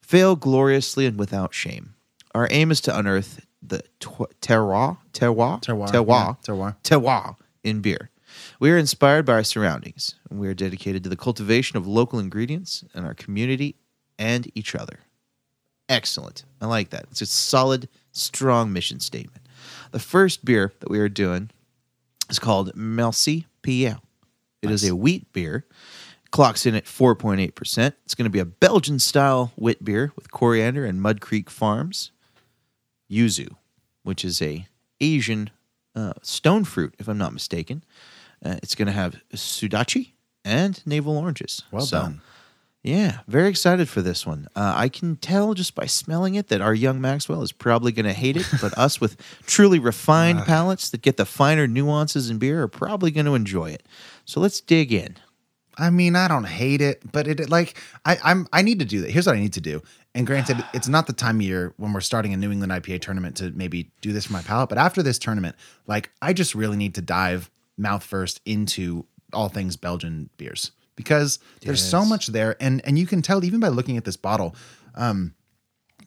Fail 0.00 0.36
gloriously 0.36 1.04
and 1.04 1.18
without 1.18 1.52
shame. 1.52 1.92
Our 2.34 2.48
aim 2.50 2.70
is 2.70 2.80
to 2.80 2.98
unearth 2.98 3.44
the 3.60 3.82
tw- 4.00 4.32
terroir, 4.40 4.96
terroir, 5.12 5.62
Terroir, 5.62 5.90
terroir, 5.90 6.08
yeah, 6.08 6.34
terroir. 6.54 6.76
terroir 6.82 7.36
in 7.62 7.82
beer. 7.82 8.08
We 8.58 8.70
are 8.70 8.78
inspired 8.78 9.26
by 9.26 9.34
our 9.34 9.44
surroundings, 9.44 10.14
and 10.30 10.40
we 10.40 10.48
are 10.48 10.54
dedicated 10.54 11.04
to 11.04 11.10
the 11.10 11.14
cultivation 11.14 11.76
of 11.76 11.86
local 11.86 12.18
ingredients 12.18 12.84
in 12.94 13.04
our 13.04 13.12
community 13.12 13.76
and 14.18 14.50
each 14.54 14.74
other. 14.74 15.00
Excellent. 15.90 16.44
I 16.62 16.66
like 16.66 16.88
that. 16.90 17.04
It's 17.10 17.20
a 17.20 17.26
solid, 17.26 17.88
strong 18.16 18.72
mission 18.72 19.00
statement. 19.00 19.46
The 19.92 19.98
first 19.98 20.44
beer 20.44 20.72
that 20.80 20.90
we 20.90 20.98
are 20.98 21.08
doing 21.08 21.50
is 22.28 22.38
called 22.38 22.72
Merci 22.74 23.46
Pierre. 23.62 23.98
It 24.62 24.70
is 24.70 24.88
a 24.88 24.96
wheat 24.96 25.32
beer. 25.32 25.64
Clocks 26.32 26.66
in 26.66 26.74
at 26.74 26.84
4.8%. 26.86 27.92
It's 28.04 28.14
going 28.14 28.24
to 28.24 28.30
be 28.30 28.40
a 28.40 28.44
Belgian 28.44 28.98
style 28.98 29.52
wit 29.56 29.84
beer 29.84 30.12
with 30.16 30.30
coriander 30.32 30.84
and 30.84 31.00
Mud 31.00 31.20
Creek 31.20 31.48
Farms. 31.48 32.10
Yuzu, 33.10 33.54
which 34.02 34.24
is 34.24 34.42
a 34.42 34.66
Asian 35.00 35.50
uh, 35.94 36.14
stone 36.22 36.64
fruit, 36.64 36.94
if 36.98 37.06
I'm 37.08 37.18
not 37.18 37.32
mistaken. 37.32 37.84
Uh, 38.44 38.56
it's 38.62 38.74
going 38.74 38.86
to 38.86 38.92
have 38.92 39.20
sudachi 39.34 40.12
and 40.44 40.82
navel 40.84 41.16
oranges. 41.16 41.62
Well 41.70 41.86
So, 41.86 42.00
done. 42.00 42.20
Yeah, 42.86 43.18
very 43.26 43.48
excited 43.48 43.88
for 43.88 44.00
this 44.00 44.24
one. 44.24 44.46
Uh, 44.54 44.72
I 44.76 44.88
can 44.88 45.16
tell 45.16 45.54
just 45.54 45.74
by 45.74 45.86
smelling 45.86 46.36
it 46.36 46.46
that 46.48 46.60
our 46.60 46.72
young 46.72 47.00
Maxwell 47.00 47.42
is 47.42 47.50
probably 47.50 47.90
going 47.90 48.06
to 48.06 48.12
hate 48.12 48.36
it, 48.36 48.46
but 48.60 48.78
us 48.78 49.00
with 49.00 49.16
truly 49.46 49.80
refined 49.80 50.44
palates 50.44 50.90
that 50.90 51.02
get 51.02 51.16
the 51.16 51.24
finer 51.24 51.66
nuances 51.66 52.30
in 52.30 52.38
beer 52.38 52.62
are 52.62 52.68
probably 52.68 53.10
going 53.10 53.26
to 53.26 53.34
enjoy 53.34 53.70
it. 53.70 53.84
So 54.24 54.38
let's 54.38 54.60
dig 54.60 54.92
in. 54.92 55.16
I 55.76 55.90
mean, 55.90 56.14
I 56.14 56.28
don't 56.28 56.44
hate 56.44 56.80
it, 56.80 57.02
but 57.10 57.26
it 57.26 57.50
like 57.50 57.76
I, 58.04 58.18
I'm 58.22 58.46
I 58.52 58.62
need 58.62 58.78
to 58.78 58.84
do 58.84 59.00
that. 59.00 59.10
Here's 59.10 59.26
what 59.26 59.34
I 59.34 59.40
need 59.40 59.54
to 59.54 59.60
do. 59.60 59.82
And 60.14 60.24
granted, 60.24 60.64
it's 60.72 60.86
not 60.86 61.08
the 61.08 61.12
time 61.12 61.36
of 61.36 61.42
year 61.42 61.74
when 61.78 61.92
we're 61.92 62.00
starting 62.00 62.34
a 62.34 62.36
New 62.36 62.52
England 62.52 62.70
IPA 62.70 63.00
tournament 63.00 63.36
to 63.38 63.50
maybe 63.50 63.90
do 64.00 64.12
this 64.12 64.26
for 64.26 64.32
my 64.32 64.42
palate. 64.42 64.68
But 64.68 64.78
after 64.78 65.02
this 65.02 65.18
tournament, 65.18 65.56
like 65.88 66.12
I 66.22 66.32
just 66.32 66.54
really 66.54 66.76
need 66.76 66.94
to 66.94 67.02
dive 67.02 67.50
mouth 67.76 68.04
first 68.04 68.40
into 68.44 69.06
all 69.32 69.48
things 69.48 69.76
Belgian 69.76 70.30
beers 70.36 70.70
because 70.96 71.38
there's 71.60 71.82
so 71.82 72.04
much 72.04 72.28
there, 72.28 72.56
and 72.60 72.80
and 72.84 72.98
you 72.98 73.06
can 73.06 73.22
tell 73.22 73.44
even 73.44 73.60
by 73.60 73.68
looking 73.68 73.96
at 73.96 74.04
this 74.04 74.16
bottle. 74.16 74.54
Um, 74.94 75.34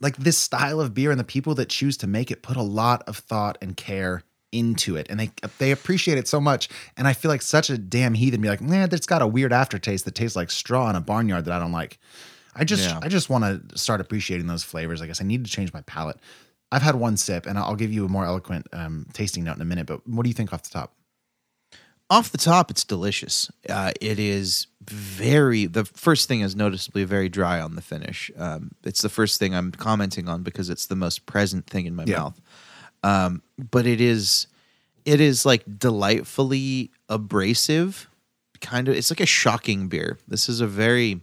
like 0.01 0.15
this 0.17 0.37
style 0.37 0.79
of 0.79 0.93
beer 0.93 1.11
and 1.11 1.19
the 1.19 1.25
people 1.25 1.55
that 1.55 1.67
choose 1.67 1.97
to 1.97 2.07
make 2.07 2.31
it 2.31 2.41
put 2.41 2.55
a 2.57 2.61
lot 2.61 3.03
of 3.07 3.17
thought 3.17 3.57
and 3.61 3.75
care 3.75 4.23
into 4.51 4.95
it. 4.95 5.07
And 5.09 5.19
they 5.19 5.31
they 5.57 5.71
appreciate 5.71 6.17
it 6.17 6.27
so 6.27 6.39
much. 6.39 6.69
And 6.97 7.07
i 7.07 7.13
feel 7.13 7.29
like 7.29 7.41
such 7.41 7.69
a 7.69 7.77
damn 7.77 8.13
heathen 8.13 8.41
be 8.41 8.47
like 8.47 8.61
man 8.61 8.89
that's 8.89 9.05
got 9.05 9.21
a 9.21 9.27
weird 9.27 9.53
aftertaste 9.53 10.05
that 10.05 10.15
tastes 10.15 10.35
like 10.35 10.49
straw 10.51 10.89
in 10.89 10.95
a 10.95 11.01
barnyard 11.01 11.45
that 11.45 11.53
i 11.53 11.59
don't 11.59 11.71
like. 11.71 11.99
I 12.55 12.63
just 12.63 12.89
Yeah. 12.89 12.99
i 13.03 13.09
just 13.09 13.29
want 13.29 13.43
to 13.71 13.77
start 13.77 14.01
appreciating 14.01 14.47
those 14.47 14.63
flavors 14.63 15.01
i 15.01 15.07
guess. 15.07 15.21
I 15.21 15.25
need 15.25 15.43
to 15.45 15.51
change 15.51 15.71
my 15.73 15.81
palate. 15.81 16.17
I've 16.71 16.81
had 16.81 16.95
one 16.95 17.17
sip 17.17 17.45
and 17.45 17.59
i'll 17.59 17.75
give 17.75 17.91
you 17.91 18.05
a 18.05 18.09
more 18.09 18.25
eloquent 18.25 18.67
um, 18.73 19.05
tasting 19.13 19.43
note 19.43 19.57
in 19.57 19.61
a 19.61 19.65
minute 19.65 19.85
but 19.85 20.07
what 20.07 20.23
do 20.23 20.29
you 20.29 20.33
think 20.35 20.53
off 20.53 20.63
the 20.63 20.69
top 20.71 20.93
Off 22.09 22.31
the 22.31 22.37
top, 22.39 22.71
it's 22.71 22.83
delicious. 22.83 23.51
Uh, 23.69 23.91
it 24.01 24.17
is 24.17 24.65
very, 24.83 25.67
the 25.67 25.85
first 25.85 26.27
thing 26.27 26.41
is 26.41 26.55
noticeably 26.55 27.03
very 27.03 27.29
dry 27.29 27.61
on 27.61 27.75
the 27.75 27.81
finish. 27.81 28.31
Um, 28.35 28.71
it's 28.83 29.01
the 29.03 29.09
first 29.09 29.37
thing 29.39 29.53
I'm 29.53 29.71
commenting 29.71 30.27
on 30.27 30.41
because 30.41 30.69
it's 30.71 30.87
the 30.87 30.95
most 30.95 31.27
present 31.27 31.67
thing 31.67 31.85
in 31.85 31.95
my 31.95 32.05
Yeah. 32.05 32.17
mouth. 32.17 32.41
Um, 33.03 33.41
but 33.57 33.85
it 33.85 34.01
is, 34.01 34.47
it 35.05 35.21
is 35.21 35.45
like 35.45 35.63
delightfully 35.77 36.89
abrasive. 37.09 38.09
Kind 38.59 38.87
of, 38.87 38.95
it's 38.95 39.11
like 39.11 39.19
a 39.19 39.25
shocking 39.27 39.87
beer. 39.87 40.17
This 40.27 40.49
is 40.49 40.61
a 40.61 40.67
very 40.67 41.21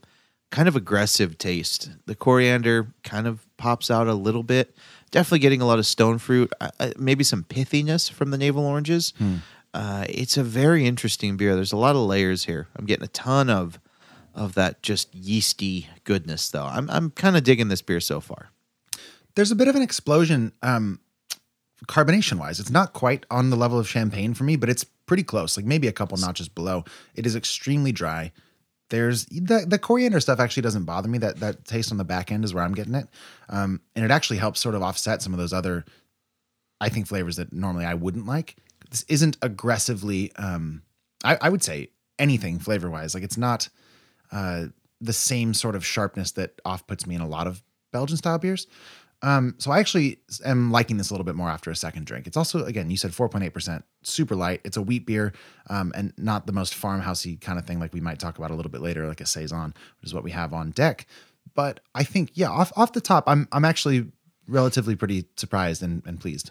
kind 0.53 0.69
of 0.69 0.77
aggressive 0.77 1.37
taste. 1.37 1.91
The 2.07 2.15
coriander 2.15 2.87
kind 3.03 3.27
of 3.27 3.45
pops 3.57 3.91
out 3.91 4.07
a 4.07 4.15
little 4.15 4.45
bit. 4.45 4.77
Definitely 5.11 5.41
getting 5.41 5.61
a 5.61 5.67
lot 5.67 5.79
of 5.81 5.87
stone 5.87 6.19
fruit, 6.19 6.53
uh, 6.61 6.71
maybe 6.97 7.25
some 7.25 7.43
pithiness 7.43 8.11
from 8.11 8.31
the 8.31 8.39
navel 8.39 8.65
oranges. 8.65 9.13
Uh, 9.77 10.07
it's 10.09 10.37
a 10.39 10.43
very 10.43 10.87
interesting 10.87 11.37
beer. 11.37 11.55
There's 11.55 11.73
a 11.73 11.77
lot 11.77 11.97
of 11.97 12.03
layers 12.03 12.45
here. 12.45 12.67
I'm 12.77 12.87
getting 12.87 13.05
a 13.05 13.09
ton 13.09 13.51
of 13.51 13.79
of 14.35 14.55
that 14.55 14.83
just 14.83 15.15
yeasty 15.15 15.89
goodness, 16.05 16.49
though. 16.51 16.65
I'm 16.65 16.89
I'm 16.91 17.11
kind 17.11 17.37
of 17.37 17.45
digging 17.45 17.69
this 17.69 17.83
beer 17.83 18.01
so 18.01 18.21
far. 18.21 18.51
there's 19.35 19.51
a 19.51 19.57
bit 19.57 19.69
of 19.69 19.77
an 19.77 19.83
explosion 19.83 20.53
um 20.63 20.99
carbonation 21.87 22.39
wise 22.39 22.59
it's 22.59 22.71
not 22.71 22.95
quite 22.95 23.27
on 23.31 23.51
the 23.51 23.57
level 23.57 23.79
of 23.79 23.87
champagne 23.87 24.33
for 24.33 24.45
me 24.45 24.57
but 24.57 24.71
it's 24.71 24.83
pretty 24.85 25.23
close 25.23 25.57
like 25.59 25.67
maybe 25.67 25.87
a 25.89 25.93
couple 25.93 26.17
notches 26.17 26.49
below 26.49 26.83
it 27.15 27.27
is 27.27 27.37
extremely 27.37 27.93
dry 27.93 28.33
there's 28.89 29.27
the, 29.27 29.65
the 29.69 29.79
coriander 29.79 30.19
stuff 30.21 30.41
actually 30.41 30.63
doesn't 30.63 30.85
bother 30.85 31.09
me 31.09 31.19
that 31.19 31.37
that 31.41 31.67
taste 31.67 31.93
on 31.93 31.99
the 31.99 32.05
back 32.05 32.33
end 32.33 32.45
is 32.47 32.55
where 32.55 32.65
i'm 32.65 32.73
getting 32.75 32.95
it 32.95 33.07
um 33.51 33.81
and 33.95 34.05
it 34.07 34.11
actually 34.11 34.39
helps 34.39 34.59
sort 34.59 34.75
of 34.75 34.83
offset 34.83 35.21
some 35.21 35.35
of 35.35 35.39
those 35.39 35.53
other 35.53 35.85
i 36.81 36.89
think 36.89 37.07
flavors 37.07 37.37
that 37.37 37.53
normally 37.53 37.85
i 37.85 37.93
wouldn't 37.95 38.27
like 38.27 38.57
this 38.91 39.05
isn't 39.09 39.37
aggressively 39.43 40.33
um 40.37 40.83
i, 41.25 41.37
I 41.41 41.49
would 41.49 41.63
say 41.63 41.91
anything 42.19 42.59
flavor 42.59 42.91
wise 42.91 43.15
like 43.15 43.25
it's 43.25 43.39
not 43.39 43.69
uh 44.33 44.67
the 45.01 45.13
same 45.13 45.53
sort 45.53 45.75
of 45.75 45.85
sharpness 45.85 46.33
that 46.33 46.61
off 46.65 46.87
puts 46.87 47.07
me 47.07 47.15
in 47.15 47.21
a 47.21 47.29
lot 47.29 47.47
of 47.47 47.63
belgian 47.93 48.17
style 48.17 48.39
beers 48.39 48.67
um, 49.23 49.55
so 49.59 49.71
I 49.71 49.79
actually 49.79 50.19
am 50.45 50.71
liking 50.71 50.99
this 50.99 51.11
a 51.11 51.15
little 51.15 51.25
bit 51.25 51.35
more 51.35 51.49
after 51.49 51.71
a 51.71 51.77
second 51.77 52.07
drink. 52.07 52.27
It's 52.27 52.37
also, 52.37 52.65
again, 52.65 52.91
you 52.91 52.97
said 52.97 53.13
4.8%, 53.13 53.83
super 54.03 54.37
light. 54.37 54.61
It's 54.65 54.77
a 54.77 54.83
wheat 54.83 55.07
beer, 55.07 55.33
um, 55.71 55.93
and 55.95 56.13
not 56.19 56.47
the 56.47 56.53
most 56.53 56.75
farmhousey 56.75 57.41
kind 57.41 57.59
of 57.59 57.67
thing 57.67 57.81
like 57.81 57.95
we 57.95 58.01
might 58.01 58.19
talk 58.19 58.37
about 58.39 58.51
a 58.51 58.55
little 58.55 58.71
bit 58.71 58.83
later, 58.83 59.09
like 59.09 59.21
a 59.21 59.27
saison, 59.27 59.75
which 60.01 60.09
is 60.09 60.15
what 60.15 60.25
we 60.25 60.33
have 60.33 60.53
on 60.53 60.71
deck. 60.71 61.07
But 61.55 61.81
I 61.95 62.05
think, 62.05 62.33
yeah, 62.35 62.51
off 62.51 62.73
off 62.77 62.93
the 62.93 63.01
top, 63.01 63.25
I'm 63.27 63.49
I'm 63.53 63.65
actually 63.65 64.07
relatively 64.47 64.97
pretty 64.97 65.27
surprised 65.37 65.83
and, 65.83 66.03
and 66.07 66.21
pleased. 66.21 66.51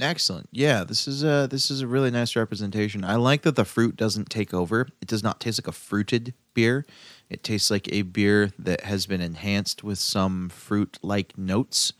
Excellent. 0.00 0.48
Yeah, 0.50 0.82
this 0.82 1.06
is 1.06 1.22
a 1.22 1.46
this 1.48 1.70
is 1.70 1.80
a 1.80 1.86
really 1.86 2.10
nice 2.10 2.34
representation. 2.34 3.04
I 3.04 3.14
like 3.14 3.42
that 3.42 3.54
the 3.54 3.64
fruit 3.64 3.94
doesn't 3.96 4.28
take 4.28 4.52
over. 4.52 4.88
It 5.00 5.06
does 5.06 5.22
not 5.22 5.38
taste 5.40 5.60
like 5.60 5.68
a 5.68 5.72
fruited 5.72 6.34
beer. 6.52 6.84
It 7.30 7.44
tastes 7.44 7.70
like 7.70 7.88
a 7.92 8.02
beer 8.02 8.52
that 8.58 8.80
has 8.82 9.06
been 9.06 9.20
enhanced 9.20 9.84
with 9.84 9.98
some 9.98 10.48
fruit-like 10.48 11.38
notes, 11.38 11.92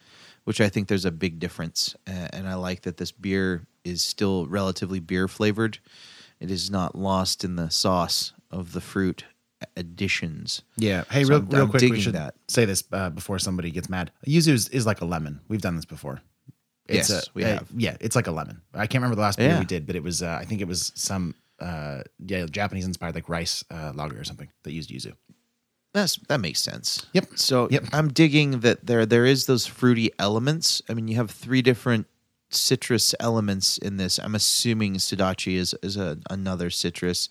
which 0.45 0.61
I 0.61 0.69
think 0.69 0.89
there's 0.89 1.05
a 1.05 1.13
big 1.13 1.39
difference. 1.39 1.95
Uh, 2.07 2.29
and 2.33 2.49
I 2.49 2.55
like 2.55 2.83
that 2.83 2.97
this 2.97 3.13
beer 3.13 3.67
is 3.85 4.03
still 4.03 4.47
relatively 4.47 4.99
beer 5.01 5.29
flavored. 5.29 5.79
It 6.41 6.51
is 6.51 6.71
not 6.71 6.97
lost 6.97 7.45
in 7.45 7.55
the 7.57 7.71
sauce 7.71 8.33
of 8.51 8.73
the 8.73 8.81
fruit 8.81 9.25
additions. 9.77 10.63
Yeah. 10.77 11.05
Hey, 11.11 11.23
So 11.25 11.31
real, 11.31 11.39
I'm- 11.39 11.49
real 11.49 11.69
quick, 11.69 11.83
we 11.83 12.01
should 12.01 12.15
that. 12.15 12.35
say 12.49 12.65
this 12.65 12.83
uh, 12.93 13.11
before 13.11 13.39
somebody 13.39 13.71
gets 13.71 13.89
mad. 13.89 14.11
Yuzu 14.27 14.49
is, 14.49 14.69
is 14.71 14.85
like 14.85 15.01
a 15.01 15.05
lemon. 15.05 15.41
We've 15.49 15.63
done 15.63 15.77
this 15.77 15.85
before. 15.87 16.21
Yes, 16.89 17.11
a, 17.11 17.23
we 17.35 17.43
have. 17.45 17.67
Yeah, 17.75 17.97
it's 18.01 18.15
like 18.17 18.27
a 18.27 18.31
lemon. 18.31 18.61
I 18.75 18.87
can't 18.87 19.03
remember 19.03 19.17
the 19.17 19.23
last 19.23 19.39
beer 19.39 19.49
Yeah. 19.51 19.59
we 19.59 19.65
did, 19.65 19.87
but 19.87 19.97
it 19.97 20.03
was 20.03 20.23
uh, 20.23 20.37
I 20.41 20.45
think 20.45 20.61
it 20.61 20.69
was 20.69 20.93
some 20.95 21.35
uh, 21.61 22.03
yeah 22.19 22.47
Japanese 22.47 22.85
inspired 22.87 23.15
like 23.15 23.29
rice 23.29 23.65
uh, 23.71 23.93
lager 23.95 24.21
or 24.21 24.25
something 24.25 24.49
that 24.65 24.73
used 24.73 24.91
yuzu. 24.91 25.13
That's 25.95 26.17
that 26.29 26.41
makes 26.41 26.61
sense. 26.61 27.07
Yep. 27.15 27.27
So 27.37 27.69
Yep. 27.71 27.85
I'm 27.93 28.09
digging 28.13 28.61
that 28.61 28.85
there 28.87 29.07
there 29.07 29.25
is 29.25 29.47
those 29.47 29.65
fruity 29.67 30.11
elements. 30.19 30.83
I 30.89 30.95
mean, 30.95 31.09
you 31.09 31.17
have 31.17 31.31
three 31.31 31.63
different 31.63 32.07
citrus 32.51 33.15
elements 33.19 33.79
in 33.79 33.97
this. 33.97 34.19
I'm 34.19 34.35
assuming 34.35 34.95
Sudachi 34.97 35.55
is 35.55 35.75
is 35.83 35.97
a, 35.97 36.19
another 36.29 36.69
citrus. 36.71 37.29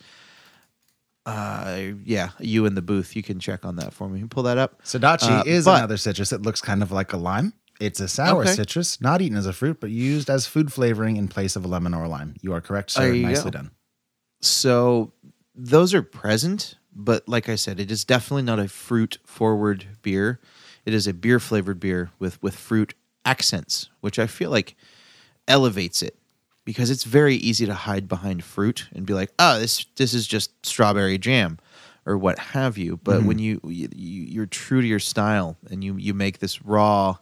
Uh, 1.25 1.91
yeah, 2.03 2.29
you 2.39 2.65
in 2.65 2.75
the 2.75 2.81
booth, 2.81 3.15
you 3.15 3.23
can 3.23 3.39
check 3.39 3.63
on 3.65 3.77
that 3.77 3.93
for 3.93 4.09
me. 4.09 4.19
You 4.19 4.27
pull 4.27 4.43
that 4.43 4.57
up. 4.57 4.81
Sudachi 4.83 5.29
Uh, 5.41 5.43
is 5.45 5.67
another 5.67 5.95
citrus 5.95 6.33
It 6.33 6.41
looks 6.41 6.59
kind 6.59 6.83
of 6.83 6.91
like 6.91 7.13
a 7.13 7.17
lime. 7.17 7.53
It's 7.79 7.99
a 7.99 8.07
sour 8.07 8.41
Okay. 8.41 8.53
citrus, 8.53 9.01
not 9.01 9.21
eaten 9.21 9.37
as 9.37 9.45
a 9.45 9.53
fruit, 9.53 9.79
but 9.79 9.89
used 9.89 10.29
as 10.29 10.45
food 10.45 10.71
flavoring 10.71 11.17
in 11.17 11.27
place 11.27 11.55
of 11.55 11.65
a 11.65 11.67
lemon 11.67 11.93
or 11.93 12.03
a 12.03 12.09
lime. 12.09 12.35
You 12.41 12.53
are 12.53 12.61
correct, 12.61 12.91
sir. 12.91 13.13
Nicely 13.13 13.51
go. 13.51 13.57
done. 13.57 13.71
So 14.41 15.13
those 15.55 15.93
are 15.93 16.01
present, 16.01 16.75
but 16.95 17.27
like 17.27 17.49
I 17.49 17.55
said, 17.55 17.79
it 17.79 17.91
is 17.91 18.03
definitely 18.05 18.43
not 18.43 18.59
a 18.59 18.67
fruit 18.67 19.17
forward 19.25 19.85
beer. 20.01 20.39
It 20.85 20.93
is 20.93 21.07
a 21.07 21.13
beer 21.13 21.39
flavored 21.39 21.79
beer 21.79 22.11
with 22.19 22.41
with 22.43 22.55
fruit 22.55 22.93
accents, 23.25 23.89
which 24.01 24.19
I 24.19 24.27
feel 24.27 24.51
like 24.51 24.75
elevates 25.47 26.01
it 26.01 26.17
because 26.65 26.89
it's 26.89 27.03
very 27.03 27.35
easy 27.35 27.65
to 27.65 27.73
hide 27.73 28.07
behind 28.07 28.43
fruit 28.43 28.87
and 28.93 29.05
be 29.05 29.13
like, 29.13 29.31
"Oh, 29.39 29.59
this 29.59 29.85
this 29.95 30.13
is 30.13 30.27
just 30.27 30.65
strawberry 30.65 31.17
jam." 31.17 31.59
Or 32.05 32.17
what 32.17 32.37
have 32.37 32.77
you, 32.77 32.99
but 33.01 33.19
mm-hmm. 33.19 33.27
when 33.27 33.39
you, 33.39 33.61
you 33.63 33.87
you're 33.95 34.45
true 34.45 34.81
to 34.81 34.87
your 34.87 34.99
style 34.99 35.55
and 35.71 35.81
you 35.81 35.95
you 35.95 36.13
make 36.13 36.39
this 36.39 36.61
raw, 36.61 37.15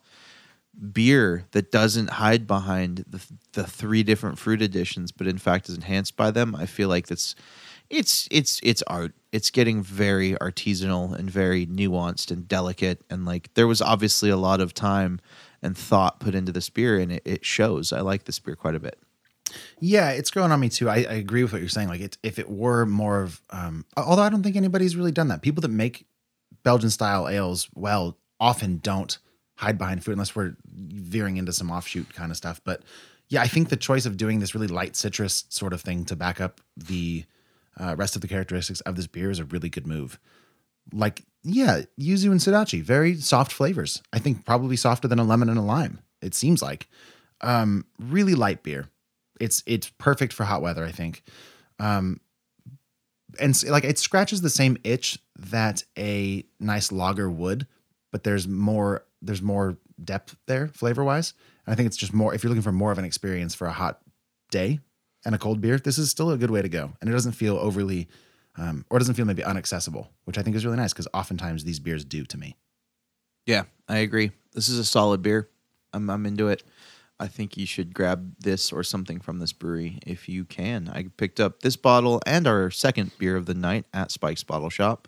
beer 0.82 1.46
that 1.52 1.72
doesn't 1.72 2.10
hide 2.12 2.48
behind 2.48 3.06
the, 3.08 3.22
the 3.54 3.64
three 3.66 4.04
different 4.04 4.40
fruit 4.40 4.62
additions, 4.62 5.12
but 5.12 5.28
in 5.28 5.38
fact 5.38 5.70
is 5.70 5.76
enhanced 5.76 6.16
by 6.16 6.32
them. 6.32 6.56
I 6.56 6.66
feel 6.66 6.90
like 6.90 7.08
that's 7.08 7.36
it's 7.90 8.28
it's 8.32 8.60
it's 8.64 8.82
art. 8.84 9.14
It's 9.32 9.50
getting 9.50 9.84
very 9.84 10.34
artisanal 10.34 11.14
and 11.14 11.30
very 11.30 11.66
nuanced 11.66 12.32
and 12.32 12.48
delicate. 12.48 13.04
And 13.10 13.26
like 13.26 13.54
there 13.54 13.68
was 13.68 13.82
obviously 13.82 14.30
a 14.30 14.38
lot 14.38 14.62
of 14.62 14.74
time 14.74 15.20
and 15.62 15.78
thought 15.78 16.20
put 16.20 16.34
into 16.34 16.52
this 16.52 16.70
beer, 16.70 17.00
and 17.00 17.12
it, 17.12 17.22
it 17.26 17.46
shows. 17.46 17.94
I 17.94 18.02
like 18.02 18.24
this 18.24 18.40
beer 18.40 18.56
quite 18.56 18.76
a 18.76 18.80
bit. 18.80 18.98
Yeah, 19.80 20.12
it's 20.12 20.32
growing 20.32 20.52
on 20.52 20.60
me 20.60 20.70
too. 20.70 20.90
I, 20.90 20.98
I 20.98 21.14
agree 21.16 21.44
with 21.44 21.52
what 21.52 21.62
you're 21.62 21.70
saying. 21.70 21.90
Like, 21.90 22.02
it, 22.02 22.18
if 22.24 22.40
it 22.40 22.50
were 22.50 22.86
more 22.86 23.22
of, 23.22 23.42
um, 23.50 23.86
although 23.98 24.22
I 24.22 24.30
don't 24.30 24.44
think 24.44 24.56
anybody's 24.56 24.96
really 24.96 25.12
done 25.12 25.28
that. 25.28 25.42
People 25.42 25.62
that 25.62 25.68
make 25.68 26.06
Belgian 26.64 26.90
style 26.90 27.28
ales 27.28 27.68
well 27.76 28.18
often 28.40 28.78
don't 28.78 29.18
hide 29.62 29.77
behind 29.77 30.03
food 30.03 30.13
unless 30.13 30.36
we're 30.36 30.56
veering 30.65 31.38
into 31.38 31.53
some 31.53 31.70
offshoot 31.70 32.12
kind 32.13 32.32
of 32.32 32.38
stuff. 32.38 32.60
But 32.63 32.82
yeah, 33.30 33.41
I 33.44 33.48
think 33.48 33.70
the 33.70 33.77
choice 33.77 34.08
of 34.08 34.18
doing 34.18 34.39
this 34.39 34.56
really 34.56 34.68
light 34.68 34.96
citrus 34.96 35.46
sort 35.50 35.72
of 35.72 35.82
thing 35.82 36.03
to 36.06 36.15
back 36.15 36.41
up 36.41 36.60
the 36.75 37.25
uh, 37.80 37.96
rest 37.96 38.15
of 38.15 38.22
the 38.22 38.27
characteristics 38.27 38.82
of 38.82 38.96
this 38.96 39.08
beer 39.08 39.30
is 39.30 39.39
a 39.39 39.46
really 39.46 39.70
good 39.70 39.86
move. 39.86 40.20
Like, 40.91 41.24
yeah, 41.44 41.84
yuzu 42.00 42.32
and 42.32 42.39
sudachi, 42.39 42.82
very 42.82 43.15
soft 43.15 43.51
flavors. 43.51 44.01
I 44.12 44.20
think 44.20 44.46
probably 44.46 44.75
softer 44.75 45.08
than 45.08 45.20
a 45.20 45.24
lemon 45.24 45.48
and 45.48 45.60
a 45.60 45.62
lime. 45.62 46.00
It 46.22 46.34
seems 46.34 46.62
like 46.62 46.88
um, 47.41 47.86
really 48.00 48.34
light 48.34 48.63
beer. 48.63 48.89
It's 49.39 49.63
it's 49.65 49.89
perfect 49.98 50.34
for 50.34 50.44
hot 50.44 50.62
weather, 50.62 50.84
I 50.84 50.91
think. 50.91 51.24
Um, 51.80 52.20
and 53.39 53.63
like 53.70 53.84
it 53.84 54.00
scratches 54.00 54.41
the 54.41 54.50
same 54.50 54.77
itch 54.84 55.20
that 55.38 55.84
a 55.98 56.46
nice 56.60 56.91
lager 56.91 57.30
would, 57.30 57.68
but 58.12 58.24
there's 58.24 58.48
more 58.48 59.06
there's 59.22 59.42
more 59.42 59.78
depth 60.04 60.36
there 60.48 60.68
flavor 60.70 61.04
wise. 61.04 61.34
And 61.66 61.74
I 61.74 61.75
think 61.75 61.88
it's 61.88 61.98
just 61.98 62.13
more 62.13 62.34
if 62.34 62.44
you're 62.44 62.50
looking 62.50 62.63
for 62.63 62.72
more 62.72 62.92
of 62.92 62.98
an 62.98 63.06
experience 63.06 63.54
for 63.54 63.68
a 63.68 63.72
hot 63.72 64.01
day 64.50 64.80
and 65.25 65.36
a 65.36 65.38
cold 65.38 65.62
beer, 65.62 65.78
this 65.78 65.98
is 65.98 66.10
still 66.10 66.32
a 66.32 66.38
good 66.38 66.51
way 66.51 66.62
to 66.62 66.70
go. 66.70 66.94
And 67.00 67.10
it 67.10 67.13
doesn't 67.13 67.34
feel 67.34 67.58
overly 67.58 68.08
um, 68.58 68.86
or 68.90 69.00
doesn't 69.00 69.16
feel 69.16 69.25
maybe 69.25 69.44
unaccessible, 69.44 70.08
which 70.25 70.38
I 70.38 70.42
think 70.42 70.56
is 70.56 70.66
really 70.66 70.78
nice 70.78 70.94
because 70.94 71.08
oftentimes 71.13 71.63
these 71.63 71.80
beers 71.80 72.04
do 72.04 72.25
to 72.25 72.38
me. 72.38 72.58
Yeah, 73.46 73.63
I 73.88 74.00
agree. 74.00 74.32
This 74.54 74.70
is 74.70 74.80
a 74.80 74.86
solid 74.86 75.22
beer. 75.22 75.50
I'm 75.94 76.10
I'm 76.10 76.25
into 76.25 76.48
it. 76.48 76.63
I 77.20 77.28
think 77.28 77.56
you 77.56 77.68
should 77.68 77.94
grab 77.94 78.34
this 78.40 78.72
or 78.72 78.82
something 78.84 79.20
from 79.20 79.38
this 79.38 79.54
brewery 79.54 80.00
if 80.08 80.28
you 80.28 80.44
can. 80.44 80.90
I 80.90 81.06
picked 81.18 81.40
up 81.40 81.62
this 81.62 81.75
bottle 81.75 82.20
and 82.25 82.48
our 82.48 82.72
second 82.72 83.12
beer 83.20 83.36
of 83.36 83.46
the 83.46 83.54
night 83.54 83.86
at 83.94 84.10
Spike's 84.10 84.44
Bottle 84.44 84.72
Shop. 84.72 85.08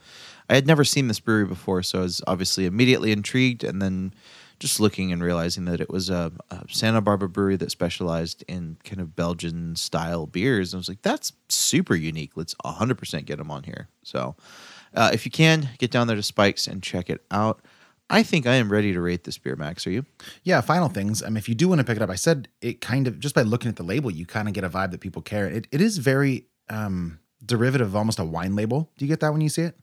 I 0.54 0.56
had 0.58 0.68
never 0.68 0.84
seen 0.84 1.08
this 1.08 1.20
brewery 1.20 1.46
before, 1.46 1.82
so 1.82 1.98
I 1.98 2.02
was 2.04 2.22
obviously 2.28 2.68
immediately 2.68 3.12
intrigued 3.12 3.64
and 3.64 3.82
then 3.82 4.14
just 4.60 4.80
looking 4.80 5.12
and 5.12 5.24
realizing 5.24 5.66
that 5.66 5.82
it 5.82 5.90
was 5.90 6.12
a, 6.12 6.32
a 6.52 6.62
Santa 6.70 7.02
Barbara 7.02 7.28
brewery 7.28 7.56
that 7.56 7.72
specialized 7.72 8.44
in 8.48 8.78
kind 8.84 9.02
of 9.02 9.16
Belgian 9.16 9.76
style 9.76 10.28
beers. 10.28 10.72
And 10.72 10.78
I 10.78 10.82
was 10.82 10.90
like, 10.90 11.02
that's 11.02 11.34
super 11.50 11.96
unique. 11.96 12.34
Let's 12.36 12.54
100% 12.64 13.26
get 13.26 13.40
them 13.40 13.50
on 13.50 13.64
here. 13.64 13.90
So 14.04 14.36
uh, 14.94 15.10
if 15.12 15.26
you 15.26 15.32
can, 15.32 15.70
get 15.80 15.90
down 15.90 16.06
there 16.06 16.16
to 16.16 16.22
Spike's 16.22 16.68
and 16.68 16.84
check 16.84 17.10
it 17.10 17.26
out. 17.32 17.64
I 18.12 18.22
think 18.22 18.46
I 18.46 18.54
am 18.54 18.72
ready 18.72 18.94
to 18.94 19.02
rate 19.02 19.24
this 19.24 19.40
beer, 19.40 19.56
Max. 19.56 19.88
Are 19.88 19.92
you? 19.92 20.06
Yeah, 20.44 20.62
final 20.62 20.88
things. 20.88 21.24
Um, 21.24 21.36
if 21.36 21.50
you 21.50 21.56
do 21.56 21.68
want 21.68 21.80
to 21.80 21.84
pick 21.84 21.96
it 21.96 22.04
up, 22.04 22.12
I 22.12 22.16
said 22.16 22.48
it 22.62 22.80
kind 22.80 23.08
of 23.08 23.20
just 23.20 23.34
by 23.34 23.42
looking 23.42 23.70
at 23.70 23.78
the 23.78 23.84
label, 23.84 24.12
you 24.12 24.28
kind 24.28 24.48
of 24.48 24.54
get 24.54 24.64
a 24.64 24.70
vibe 24.70 24.92
that 24.92 25.02
people 25.02 25.24
care. 25.24 25.48
It 25.48 25.66
it 25.72 25.82
is 25.82 25.98
very 25.98 26.46
um 26.70 27.18
derivative 27.44 27.88
of 27.88 27.96
almost 27.96 28.20
a 28.20 28.24
wine 28.24 28.56
label. 28.56 28.92
Do 28.98 29.06
you 29.06 29.10
get 29.10 29.20
that 29.22 29.32
when 29.32 29.42
you 29.42 29.50
see 29.50 29.64
it? 29.64 29.80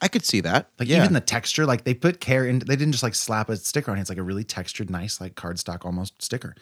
I 0.00 0.08
could 0.08 0.24
see 0.24 0.40
that. 0.40 0.70
Like 0.78 0.88
yeah. 0.88 0.98
even 0.98 1.12
the 1.12 1.20
texture, 1.20 1.66
like 1.66 1.84
they 1.84 1.94
put 1.94 2.20
care 2.20 2.46
in. 2.46 2.58
They 2.58 2.76
didn't 2.76 2.92
just 2.92 3.02
like 3.02 3.14
slap 3.14 3.48
a 3.48 3.56
sticker 3.56 3.90
on 3.90 3.98
it. 3.98 4.02
It's 4.02 4.10
like 4.10 4.18
a 4.18 4.22
really 4.22 4.44
textured, 4.44 4.90
nice, 4.90 5.20
like 5.20 5.34
cardstock 5.34 5.84
almost 5.84 6.20
sticker. 6.22 6.54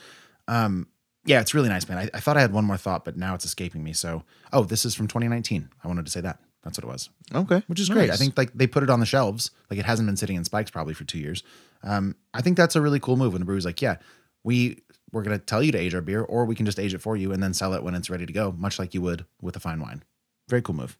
Um, 0.48 0.88
yeah, 1.24 1.40
it's 1.40 1.54
really 1.54 1.68
nice, 1.68 1.88
man. 1.88 1.98
I, 1.98 2.10
I 2.14 2.20
thought 2.20 2.36
I 2.36 2.40
had 2.40 2.52
one 2.52 2.64
more 2.64 2.76
thought, 2.76 3.04
but 3.04 3.16
now 3.16 3.34
it's 3.34 3.44
escaping 3.44 3.82
me. 3.82 3.92
So, 3.92 4.24
oh, 4.52 4.64
this 4.64 4.84
is 4.84 4.94
from 4.94 5.08
2019. 5.08 5.70
I 5.82 5.88
wanted 5.88 6.04
to 6.04 6.12
say 6.12 6.20
that. 6.20 6.38
That's 6.62 6.78
what 6.78 6.84
it 6.84 6.92
was, 6.92 7.10
okay, 7.34 7.62
which 7.66 7.78
is 7.78 7.90
great. 7.90 8.08
I 8.10 8.16
think 8.16 8.38
like 8.38 8.50
they 8.54 8.66
put 8.66 8.82
it 8.82 8.88
on 8.88 8.98
the 8.98 9.04
shelves. 9.04 9.50
Like 9.68 9.78
it 9.78 9.84
hasn't 9.84 10.06
been 10.06 10.16
sitting 10.16 10.36
in 10.36 10.44
spikes 10.44 10.70
probably 10.70 10.94
for 10.94 11.04
two 11.04 11.18
years. 11.18 11.42
Um, 11.82 12.16
I 12.32 12.40
think 12.40 12.56
that's 12.56 12.74
a 12.74 12.80
really 12.80 12.98
cool 12.98 13.18
move 13.18 13.34
when 13.34 13.40
the 13.40 13.44
brewer's 13.44 13.66
like, 13.66 13.82
yeah, 13.82 13.96
we 14.44 14.82
we're 15.12 15.22
gonna 15.22 15.38
tell 15.38 15.62
you 15.62 15.72
to 15.72 15.78
age 15.78 15.94
our 15.94 16.00
beer, 16.00 16.22
or 16.22 16.46
we 16.46 16.54
can 16.54 16.64
just 16.64 16.78
age 16.78 16.94
it 16.94 17.02
for 17.02 17.18
you 17.18 17.32
and 17.32 17.42
then 17.42 17.52
sell 17.52 17.74
it 17.74 17.82
when 17.82 17.94
it's 17.94 18.08
ready 18.08 18.24
to 18.24 18.32
go, 18.32 18.52
much 18.52 18.78
like 18.78 18.94
you 18.94 19.02
would 19.02 19.26
with 19.42 19.56
a 19.56 19.60
fine 19.60 19.78
wine. 19.78 20.02
Very 20.48 20.62
cool 20.62 20.74
move. 20.74 20.96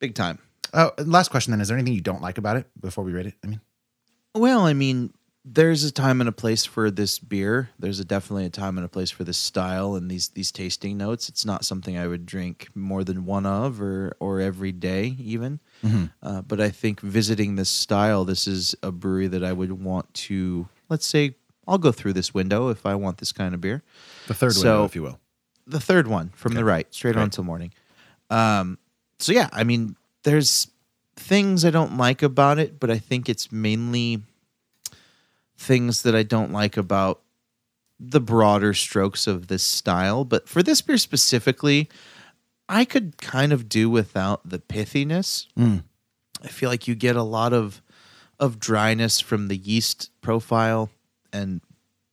Big 0.00 0.14
time. 0.16 0.38
Oh, 0.74 0.90
last 0.98 1.30
question 1.30 1.52
then: 1.52 1.60
Is 1.60 1.68
there 1.68 1.76
anything 1.76 1.94
you 1.94 2.00
don't 2.00 2.22
like 2.22 2.38
about 2.38 2.56
it 2.56 2.66
before 2.80 3.04
we 3.04 3.12
rate 3.12 3.26
it? 3.26 3.34
I 3.44 3.46
mean. 3.46 3.60
Well, 4.34 4.60
I 4.66 4.74
mean, 4.74 5.12
there's 5.44 5.82
a 5.82 5.90
time 5.90 6.20
and 6.20 6.28
a 6.28 6.32
place 6.32 6.64
for 6.64 6.88
this 6.90 7.18
beer. 7.18 7.70
There's 7.80 7.98
a 7.98 8.04
definitely 8.04 8.44
a 8.46 8.50
time 8.50 8.78
and 8.78 8.84
a 8.84 8.88
place 8.88 9.10
for 9.10 9.24
this 9.24 9.38
style 9.38 9.96
and 9.96 10.08
these 10.10 10.28
these 10.28 10.52
tasting 10.52 10.96
notes. 10.96 11.28
It's 11.28 11.44
not 11.44 11.64
something 11.64 11.98
I 11.98 12.06
would 12.06 12.26
drink 12.26 12.68
more 12.76 13.02
than 13.02 13.24
one 13.26 13.44
of 13.46 13.80
or 13.82 14.14
or 14.20 14.40
every 14.40 14.70
day 14.72 15.16
even. 15.18 15.58
Uh, 16.22 16.42
but 16.42 16.60
I 16.60 16.68
think 16.68 17.00
visiting 17.00 17.56
this 17.56 17.70
style, 17.70 18.24
this 18.24 18.46
is 18.46 18.74
a 18.82 18.92
brewery 18.92 19.26
that 19.28 19.42
I 19.42 19.52
would 19.52 19.72
want 19.82 20.12
to. 20.28 20.68
Let's 20.88 21.06
say 21.06 21.34
I'll 21.66 21.78
go 21.78 21.90
through 21.90 22.12
this 22.12 22.32
window 22.34 22.68
if 22.68 22.86
I 22.86 22.94
want 22.94 23.18
this 23.18 23.32
kind 23.32 23.54
of 23.54 23.60
beer. 23.60 23.82
The 24.28 24.34
third 24.34 24.52
So- 24.54 24.60
window, 24.60 24.84
if 24.84 24.94
you 24.94 25.02
will. 25.02 25.18
the 25.66 25.80
third 25.80 26.06
one 26.06 26.28
from 26.36 26.54
the 26.54 26.64
right, 26.64 26.86
straight 26.94 27.16
on 27.16 27.30
till 27.30 27.44
morning. 27.44 27.72
Um, 28.28 28.78
so 29.22 29.32
yeah, 29.32 29.48
I 29.52 29.64
mean, 29.64 29.96
there's 30.24 30.68
things 31.16 31.64
I 31.64 31.70
don't 31.70 31.96
like 31.96 32.22
about 32.22 32.58
it, 32.58 32.80
but 32.80 32.90
I 32.90 32.98
think 32.98 33.28
it's 33.28 33.52
mainly 33.52 34.22
things 35.56 36.02
that 36.02 36.14
I 36.14 36.22
don't 36.22 36.52
like 36.52 36.76
about 36.76 37.20
the 37.98 38.20
broader 38.20 38.72
strokes 38.72 39.26
of 39.26 39.48
this 39.48 39.62
style. 39.62 40.24
But 40.24 40.48
for 40.48 40.62
this 40.62 40.80
beer 40.80 40.96
specifically, 40.96 41.88
I 42.68 42.84
could 42.84 43.18
kind 43.18 43.52
of 43.52 43.68
do 43.68 43.90
without 43.90 44.48
the 44.48 44.58
pithiness. 44.58 45.46
Hmm. 45.56 45.78
I 46.42 46.48
feel 46.48 46.70
like 46.70 46.88
you 46.88 46.94
get 46.94 47.16
a 47.16 47.22
lot 47.22 47.52
of 47.52 47.82
of 48.38 48.58
dryness 48.58 49.20
from 49.20 49.48
the 49.48 49.56
yeast 49.56 50.10
profile 50.22 50.88
and 51.30 51.60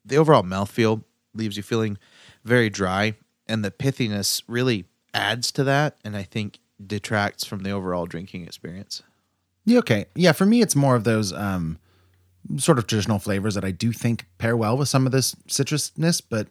the 0.04 0.18
overall 0.18 0.44
mouthfeel 0.44 1.02
leaves 1.34 1.56
you 1.56 1.64
feeling 1.64 1.98
very 2.44 2.70
dry 2.70 3.14
and 3.48 3.64
the 3.64 3.72
pithiness 3.72 4.44
really 4.46 4.84
adds 5.14 5.54
to 5.54 5.64
that 5.64 5.96
and 6.04 6.18
I 6.18 6.24
think 6.24 6.60
detracts 6.86 7.46
from 7.46 7.64
the 7.64 7.72
overall 7.72 8.06
drinking 8.06 8.44
experience. 8.44 9.04
Yeah, 9.66 9.80
okay. 9.80 10.06
Yeah, 10.16 10.32
for 10.32 10.46
me, 10.46 10.62
it's 10.62 10.76
more 10.76 10.96
of 10.96 11.04
those 11.04 11.34
um, 11.34 11.78
sort 12.58 12.78
of 12.78 12.88
traditional 12.88 13.20
flavors 13.20 13.56
that 13.56 13.66
I 13.66 13.72
do 13.72 13.92
think 13.92 14.26
pair 14.38 14.56
well 14.56 14.78
with 14.78 14.88
some 14.88 15.06
of 15.06 15.12
this 15.12 15.36
citrusness, 15.48 16.22
but 16.28 16.48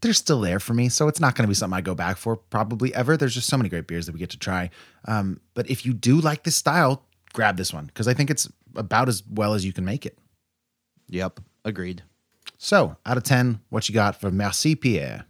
they're 0.00 0.12
still 0.12 0.40
there 0.40 0.60
for 0.60 0.74
me. 0.74 0.88
So 0.88 1.08
it's 1.08 1.20
not 1.20 1.34
going 1.34 1.44
to 1.44 1.48
be 1.48 1.54
something 1.54 1.76
I 1.76 1.82
go 1.82 1.94
back 1.94 2.16
for 2.16 2.36
probably 2.36 2.94
ever. 2.94 3.16
There's 3.16 3.34
just 3.34 3.48
so 3.48 3.56
many 3.56 3.68
great 3.68 3.86
beers 3.86 4.06
that 4.06 4.12
we 4.12 4.18
get 4.18 4.30
to 4.30 4.38
try. 4.38 4.70
Um, 5.06 5.40
but 5.54 5.68
if 5.70 5.84
you 5.84 5.92
do 5.92 6.20
like 6.20 6.42
this 6.42 6.56
style, 6.56 7.04
grab 7.32 7.56
this 7.56 7.72
one 7.72 7.86
because 7.86 8.08
I 8.08 8.14
think 8.14 8.30
it's 8.30 8.48
about 8.74 9.08
as 9.08 9.22
well 9.30 9.54
as 9.54 9.64
you 9.64 9.72
can 9.72 9.84
make 9.84 10.06
it. 10.06 10.18
Yep, 11.08 11.40
agreed. 11.64 12.02
So 12.58 12.96
out 13.06 13.16
of 13.16 13.22
10, 13.22 13.60
what 13.68 13.88
you 13.88 13.94
got 13.94 14.20
for 14.20 14.30
Merci 14.30 14.74
Pierre? 14.74 15.26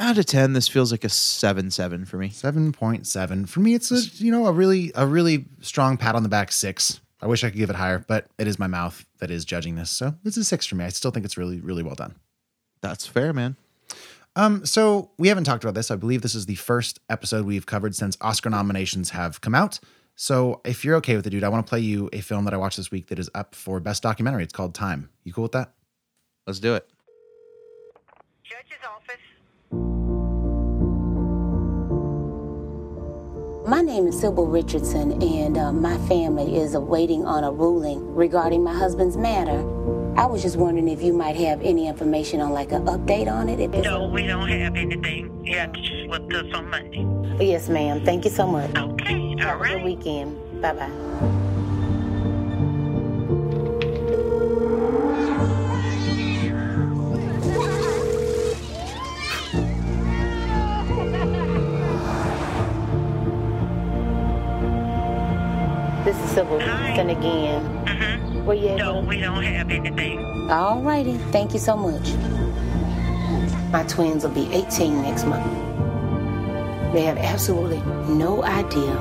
Out 0.00 0.16
of 0.16 0.26
10, 0.26 0.52
this 0.52 0.68
feels 0.68 0.92
like 0.92 1.02
a 1.02 1.08
7 1.08 1.70
7 1.70 2.04
for 2.04 2.18
me. 2.18 2.28
Seven 2.28 2.70
point 2.72 3.06
seven 3.06 3.46
for 3.46 3.58
me. 3.60 3.74
It's 3.74 3.90
a 3.90 3.98
you 4.22 4.30
know 4.30 4.46
a 4.46 4.52
really 4.52 4.92
a 4.94 5.06
really 5.06 5.46
strong 5.60 5.96
pat 5.96 6.14
on 6.14 6.22
the 6.22 6.28
back 6.28 6.52
six. 6.52 7.00
I 7.20 7.26
wish 7.26 7.42
I 7.42 7.50
could 7.50 7.58
give 7.58 7.70
it 7.70 7.74
higher, 7.76 8.04
but 8.06 8.26
it 8.38 8.46
is 8.46 8.60
my 8.60 8.68
mouth 8.68 9.04
that 9.18 9.30
is 9.32 9.44
judging 9.44 9.74
this, 9.74 9.90
so 9.90 10.14
it's 10.24 10.36
a 10.36 10.44
six 10.44 10.66
for 10.66 10.76
me. 10.76 10.84
I 10.84 10.90
still 10.90 11.10
think 11.10 11.24
it's 11.24 11.36
really 11.36 11.60
really 11.60 11.82
well 11.82 11.96
done. 11.96 12.14
That's 12.80 13.06
fair, 13.08 13.32
man. 13.32 13.56
Um, 14.36 14.64
so 14.64 15.10
we 15.18 15.26
haven't 15.26 15.44
talked 15.44 15.64
about 15.64 15.74
this. 15.74 15.90
I 15.90 15.96
believe 15.96 16.22
this 16.22 16.36
is 16.36 16.46
the 16.46 16.54
first 16.54 17.00
episode 17.10 17.44
we've 17.44 17.66
covered 17.66 17.96
since 17.96 18.16
Oscar 18.20 18.50
nominations 18.50 19.10
have 19.10 19.40
come 19.40 19.54
out. 19.54 19.80
So 20.14 20.60
if 20.64 20.84
you're 20.84 20.94
okay 20.96 21.16
with 21.16 21.26
it, 21.26 21.30
dude, 21.30 21.42
I 21.42 21.48
want 21.48 21.66
to 21.66 21.68
play 21.68 21.80
you 21.80 22.08
a 22.12 22.20
film 22.20 22.44
that 22.44 22.54
I 22.54 22.56
watched 22.56 22.76
this 22.76 22.92
week 22.92 23.08
that 23.08 23.18
is 23.18 23.28
up 23.34 23.56
for 23.56 23.80
best 23.80 24.04
documentary. 24.04 24.44
It's 24.44 24.52
called 24.52 24.76
Time. 24.76 25.10
You 25.24 25.32
cool 25.32 25.42
with 25.42 25.52
that? 25.52 25.72
Let's 26.46 26.60
do 26.60 26.76
it. 26.76 26.88
Judge's 28.44 28.78
office. 28.88 29.16
My 33.68 33.82
name 33.82 34.06
is 34.06 34.18
Sybil 34.18 34.46
Richardson, 34.46 35.22
and 35.22 35.58
uh, 35.58 35.70
my 35.72 35.98
family 36.08 36.56
is 36.56 36.74
awaiting 36.74 37.26
on 37.26 37.44
a 37.44 37.52
ruling 37.52 38.14
regarding 38.14 38.64
my 38.64 38.72
husband's 38.72 39.18
matter. 39.18 39.60
I 40.16 40.24
was 40.24 40.40
just 40.40 40.56
wondering 40.56 40.88
if 40.88 41.02
you 41.02 41.12
might 41.12 41.36
have 41.36 41.60
any 41.60 41.86
information 41.86 42.40
on 42.40 42.52
like 42.52 42.72
an 42.72 42.86
update 42.86 43.30
on 43.30 43.50
it. 43.50 43.58
No, 43.84 44.08
we 44.08 44.26
don't 44.26 44.48
have 44.48 44.74
anything. 44.74 45.44
Have 45.48 45.72
just 45.74 45.92
look 46.08 46.32
us 46.32 46.46
on 46.54 46.70
Monday. 46.70 47.44
Yes, 47.44 47.68
ma'am. 47.68 48.02
Thank 48.06 48.24
you 48.24 48.30
so 48.30 48.46
much. 48.46 48.70
Okay, 48.74 49.34
all 49.34 49.38
Have 49.38 49.60
a 49.60 49.64
good 49.64 49.84
weekend. 49.84 50.62
Bye 50.62 50.72
bye. 50.72 51.44
This 66.38 66.46
is 66.46 66.50
Sybil 66.50 66.58
Richardson 66.58 67.10
again. 67.10 67.84
Mm-hmm. 67.84 68.46
Where 68.46 68.56
you? 68.56 68.76
No, 68.76 69.00
we 69.00 69.18
don't 69.18 69.42
have 69.42 69.70
anything. 69.70 70.48
All 70.48 70.80
righty. 70.82 71.14
Thank 71.32 71.52
you 71.52 71.58
so 71.58 71.76
much. 71.76 72.12
My 73.72 73.82
twins 73.88 74.22
will 74.22 74.30
be 74.30 74.48
18 74.54 75.02
next 75.02 75.24
month. 75.24 75.44
They 76.92 77.02
have 77.02 77.18
absolutely 77.18 77.80
no 78.14 78.44
idea 78.44 78.94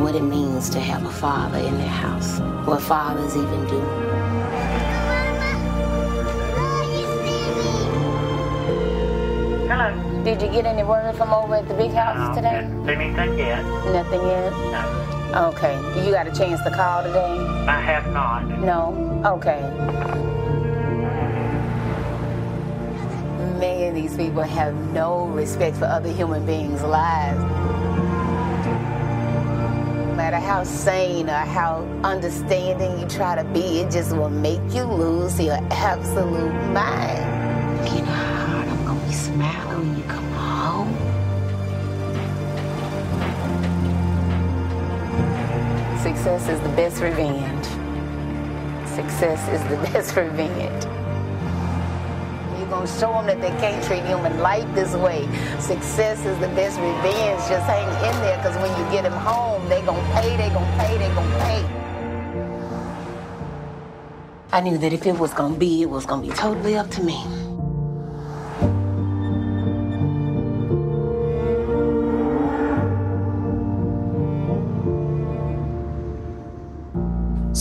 what 0.00 0.16
it 0.16 0.22
means 0.22 0.70
to 0.70 0.80
have 0.80 1.04
a 1.04 1.10
father 1.12 1.58
in 1.58 1.78
their 1.78 1.86
house, 1.86 2.40
what 2.66 2.82
fathers 2.82 3.36
even 3.36 3.64
do. 3.68 3.80
Hello. 9.68 10.24
Did 10.24 10.42
you 10.42 10.48
get 10.48 10.66
any 10.66 10.82
word 10.82 11.14
from 11.14 11.32
over 11.32 11.54
at 11.54 11.68
the 11.68 11.74
big 11.74 11.92
house 11.92 12.34
today? 12.34 12.66
anything 12.90 13.38
yet. 13.38 13.64
Nothing 13.92 14.22
yet? 14.22 14.50
No, 14.50 15.11
Okay. 15.34 15.74
You 16.04 16.12
got 16.12 16.26
a 16.26 16.32
chance 16.32 16.60
to 16.62 16.70
call 16.70 17.02
today? 17.02 17.38
I 17.66 17.80
have 17.80 18.12
not. 18.12 18.46
No? 18.46 18.92
Okay. 19.24 19.62
Man, 23.58 23.94
these 23.94 24.14
people 24.14 24.42
have 24.42 24.74
no 24.92 25.26
respect 25.28 25.78
for 25.78 25.86
other 25.86 26.12
human 26.12 26.44
beings' 26.44 26.82
lives. 26.82 27.40
No 30.06 30.14
matter 30.16 30.36
how 30.36 30.64
sane 30.64 31.30
or 31.30 31.32
how 31.32 31.78
understanding 32.04 33.00
you 33.00 33.06
try 33.08 33.34
to 33.34 33.44
be, 33.54 33.80
it 33.80 33.90
just 33.90 34.14
will 34.14 34.28
make 34.28 34.60
you 34.74 34.84
lose 34.84 35.40
your 35.40 35.58
absolute 35.70 36.52
mind. 36.74 37.88
You 37.88 38.02
know 38.02 38.11
Success 46.32 46.48
is 46.48 46.60
the 46.62 46.76
best 46.76 47.02
revenge. 47.02 47.66
Success 48.88 49.48
is 49.50 49.60
the 49.68 49.76
best 49.92 50.16
revenge. 50.16 50.84
You're 52.58 52.70
gonna 52.70 52.86
show 52.86 53.12
them 53.12 53.26
that 53.26 53.42
they 53.42 53.50
can't 53.60 53.84
treat 53.84 54.02
human 54.04 54.38
life 54.38 54.66
this 54.74 54.94
way. 54.94 55.28
Success 55.60 56.24
is 56.24 56.38
the 56.38 56.48
best 56.56 56.80
revenge. 56.80 57.38
Just 57.50 57.66
hang 57.66 57.86
in 57.86 58.20
there, 58.22 58.38
because 58.38 58.56
when 58.56 58.70
you 58.80 58.90
get 58.90 59.02
them 59.02 59.12
home, 59.12 59.68
they're 59.68 59.84
gonna 59.84 60.00
pay, 60.14 60.34
they're 60.38 60.48
gonna 60.48 60.78
pay, 60.78 60.96
they're 60.96 61.14
gonna 61.14 61.38
pay. 61.44 61.62
I 64.52 64.60
knew 64.62 64.78
that 64.78 64.94
if 64.94 65.04
it 65.04 65.18
was 65.18 65.34
gonna 65.34 65.58
be, 65.58 65.82
it 65.82 65.90
was 65.90 66.06
gonna 66.06 66.22
be 66.22 66.30
totally 66.30 66.78
up 66.78 66.90
to 66.92 67.02
me. 67.02 67.41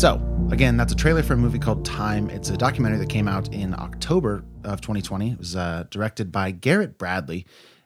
So, 0.02 0.20
again, 0.50 0.78
that's 0.78 0.92
a 0.92 0.96
trailer 0.96 1.22
for 1.22 1.34
a 1.34 1.38
movie 1.38 1.60
called 1.60 1.86
Time. 1.86 2.28
It's 2.32 2.50
a 2.50 2.58
documentary 2.58 2.98
that 2.98 3.10
came 3.10 3.28
out 3.28 3.54
in 3.54 3.76
October 3.76 4.44
of 4.64 4.82
2020. 4.82 5.34
It 5.34 5.38
was 5.38 5.56
uh, 5.56 5.84
directed 5.92 6.32
by 6.32 6.50
Garrett 6.50 6.98
Bradley. 6.98 7.46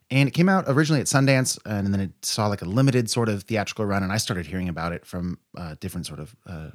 And 0.09 0.25
it 0.29 0.31
came 0.31 0.47
out 0.47 0.63
originally 0.69 1.01
at 1.01 1.07
Sundance, 1.07 1.59
and 1.65 1.93
then 1.93 1.99
it 1.99 2.11
saw 2.21 2.47
like 2.47 2.61
a 2.61 2.65
limited 2.65 3.09
sort 3.09 3.27
of 3.27 3.43
theatrical 3.43 3.85
run. 3.85 4.01
And 4.01 4.13
I 4.13 4.17
started 4.17 4.45
hearing 4.45 4.69
about 4.69 4.93
it 4.93 5.05
from 5.05 5.39
uh, 5.57 5.75
different 5.81 6.07
sort 6.07 6.21
of 6.21 6.33
uh, 6.47 6.69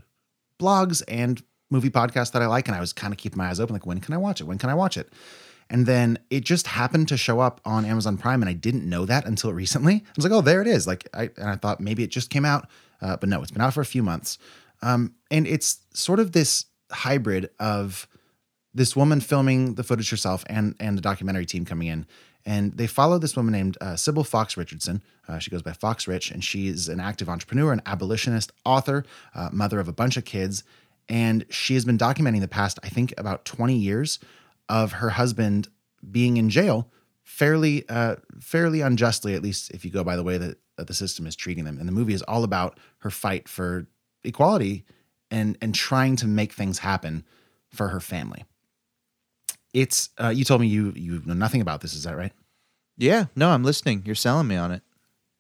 blogs 0.59 1.03
and 1.09 1.43
movie 1.71 1.89
podcasts 1.89 2.33
that 2.33 2.43
I 2.43 2.47
like. 2.47 2.69
And 2.69 2.77
I 2.77 2.81
was 2.81 2.93
kind 2.93 3.11
of 3.11 3.17
keeping 3.17 3.39
my 3.39 3.49
eyes 3.49 3.61
open, 3.61 3.73
like, 3.73 3.87
when 3.87 4.01
can 4.01 4.13
I 4.13 4.19
watch 4.19 4.43
it? 4.43 4.45
When 4.45 4.59
can 4.59 4.69
I 4.69 4.75
watch 4.75 4.99
it? 4.99 5.11
And 5.71 5.87
then 5.87 6.19
it 6.29 6.45
just 6.45 6.67
happened 6.67 7.09
to 7.09 7.17
show 7.17 7.41
up 7.41 7.63
on 7.65 7.87
Amazon 7.87 8.19
Prime, 8.19 8.43
and 8.43 8.51
I 8.51 8.53
didn't 8.53 8.87
know 8.87 9.07
that 9.07 9.25
until 9.25 9.53
recently. 9.55 9.95
I 9.95 10.13
was 10.17 10.25
like, 10.27 10.35
"Oh, 10.35 10.43
there 10.43 10.61
it 10.61 10.67
is!" 10.67 10.87
Like, 10.87 11.09
I 11.15 11.31
and 11.39 11.49
I 11.49 11.57
thought 11.57 11.81
maybe 11.81 12.03
it 12.03 12.11
just 12.11 12.29
came 12.29 12.45
out, 12.45 12.69
uh, 13.01 13.17
but 13.17 13.31
no, 13.31 13.41
it's 13.41 13.51
been 13.51 13.63
out 13.63 13.73
for 13.73 13.81
a 13.81 13.87
few 13.87 14.03
months. 14.03 14.37
Um, 14.83 15.15
and 15.31 15.47
it's 15.47 15.81
sort 15.93 16.21
of 16.21 16.33
this 16.33 16.67
hybrid 16.91 17.51
of 17.59 18.09
this 18.75 18.95
woman 18.95 19.21
filming 19.21 19.75
the 19.75 19.83
footage 19.83 20.11
herself 20.11 20.45
and 20.47 20.75
and 20.81 20.97
the 20.97 21.03
documentary 21.03 21.47
team 21.47 21.65
coming 21.65 21.89
in. 21.89 22.07
And 22.47 22.77
they 22.77 22.87
follow 22.87 23.19
this 23.19 23.37
woman 23.37 23.53
named 23.53 23.77
uh, 23.81 23.97
Sybil 23.97 24.25
Fox 24.25 24.57
Richardson. 24.57 25.03
Uh, 25.29 25.39
she 25.39 25.51
goes 25.51 25.63
by 25.63 25.73
Fox 25.73 26.09
Rich, 26.09 26.31
and 26.31 26.43
she 26.43 26.69
is 26.69 26.89
an 26.89 26.99
active 26.99 27.29
entrepreneur, 27.29 27.73
an 27.73 27.83
abolitionist, 27.85 28.51
author, 28.65 29.05
uh, 29.35 29.51
mother 29.53 29.79
of 29.79 29.89
a 29.89 29.93
bunch 29.93 30.17
of 30.17 30.25
kids. 30.25 30.65
And 31.09 31.45
she 31.51 31.75
has 31.75 31.85
been 31.85 31.99
documenting 31.99 32.41
the 32.41 32.49
past, 32.49 32.79
I 32.83 32.89
think, 32.89 33.13
about 33.19 33.45
20 33.45 33.75
years 33.75 34.21
of 34.69 34.93
her 34.93 35.11
husband 35.11 35.69
being 36.11 36.39
in 36.39 36.49
jail 36.49 36.91
fairly 37.23 37.89
uh, 37.89 38.17
fairly 38.41 38.81
unjustly, 38.81 39.35
at 39.35 39.43
least 39.43 39.71
if 39.71 39.85
you 39.85 39.91
go 39.91 40.03
by 40.03 40.17
the 40.17 40.25
way 40.25 40.39
that, 40.39 40.59
that 40.77 40.87
the 40.87 40.95
system 40.95 41.27
is 41.27 41.37
treating 41.37 41.65
them. 41.65 41.79
And 41.79 41.87
the 41.87 41.93
movie 41.93 42.15
is 42.15 42.23
all 42.23 42.43
about 42.43 42.79
her 42.99 43.11
fight 43.11 43.49
for 43.49 43.87
equality 44.25 44.85
and 45.31 45.57
and 45.61 45.75
trying 45.75 46.17
to 46.17 46.27
make 46.27 46.53
things 46.53 46.79
happen 46.79 47.25
for 47.69 47.89
her 47.89 48.01
family. 48.01 48.45
It's 49.73 50.11
uh, 50.19 50.29
you 50.29 50.45
told 50.45 50.61
me 50.61 50.67
you 50.67 50.93
you 50.97 51.23
know 51.25 51.35
nothing 51.35 51.61
about 51.61 51.81
this, 51.81 51.95
is 51.95 52.05
that 52.05 52.17
right? 52.17 52.33
Yeah, 52.97 53.27
no, 53.37 53.51
I'm 53.51 53.65
listening. 53.65 54.03
You're 54.05 54.15
selling 54.15 54.49
me 54.49 54.57
on 54.57 54.73
it. 54.73 54.83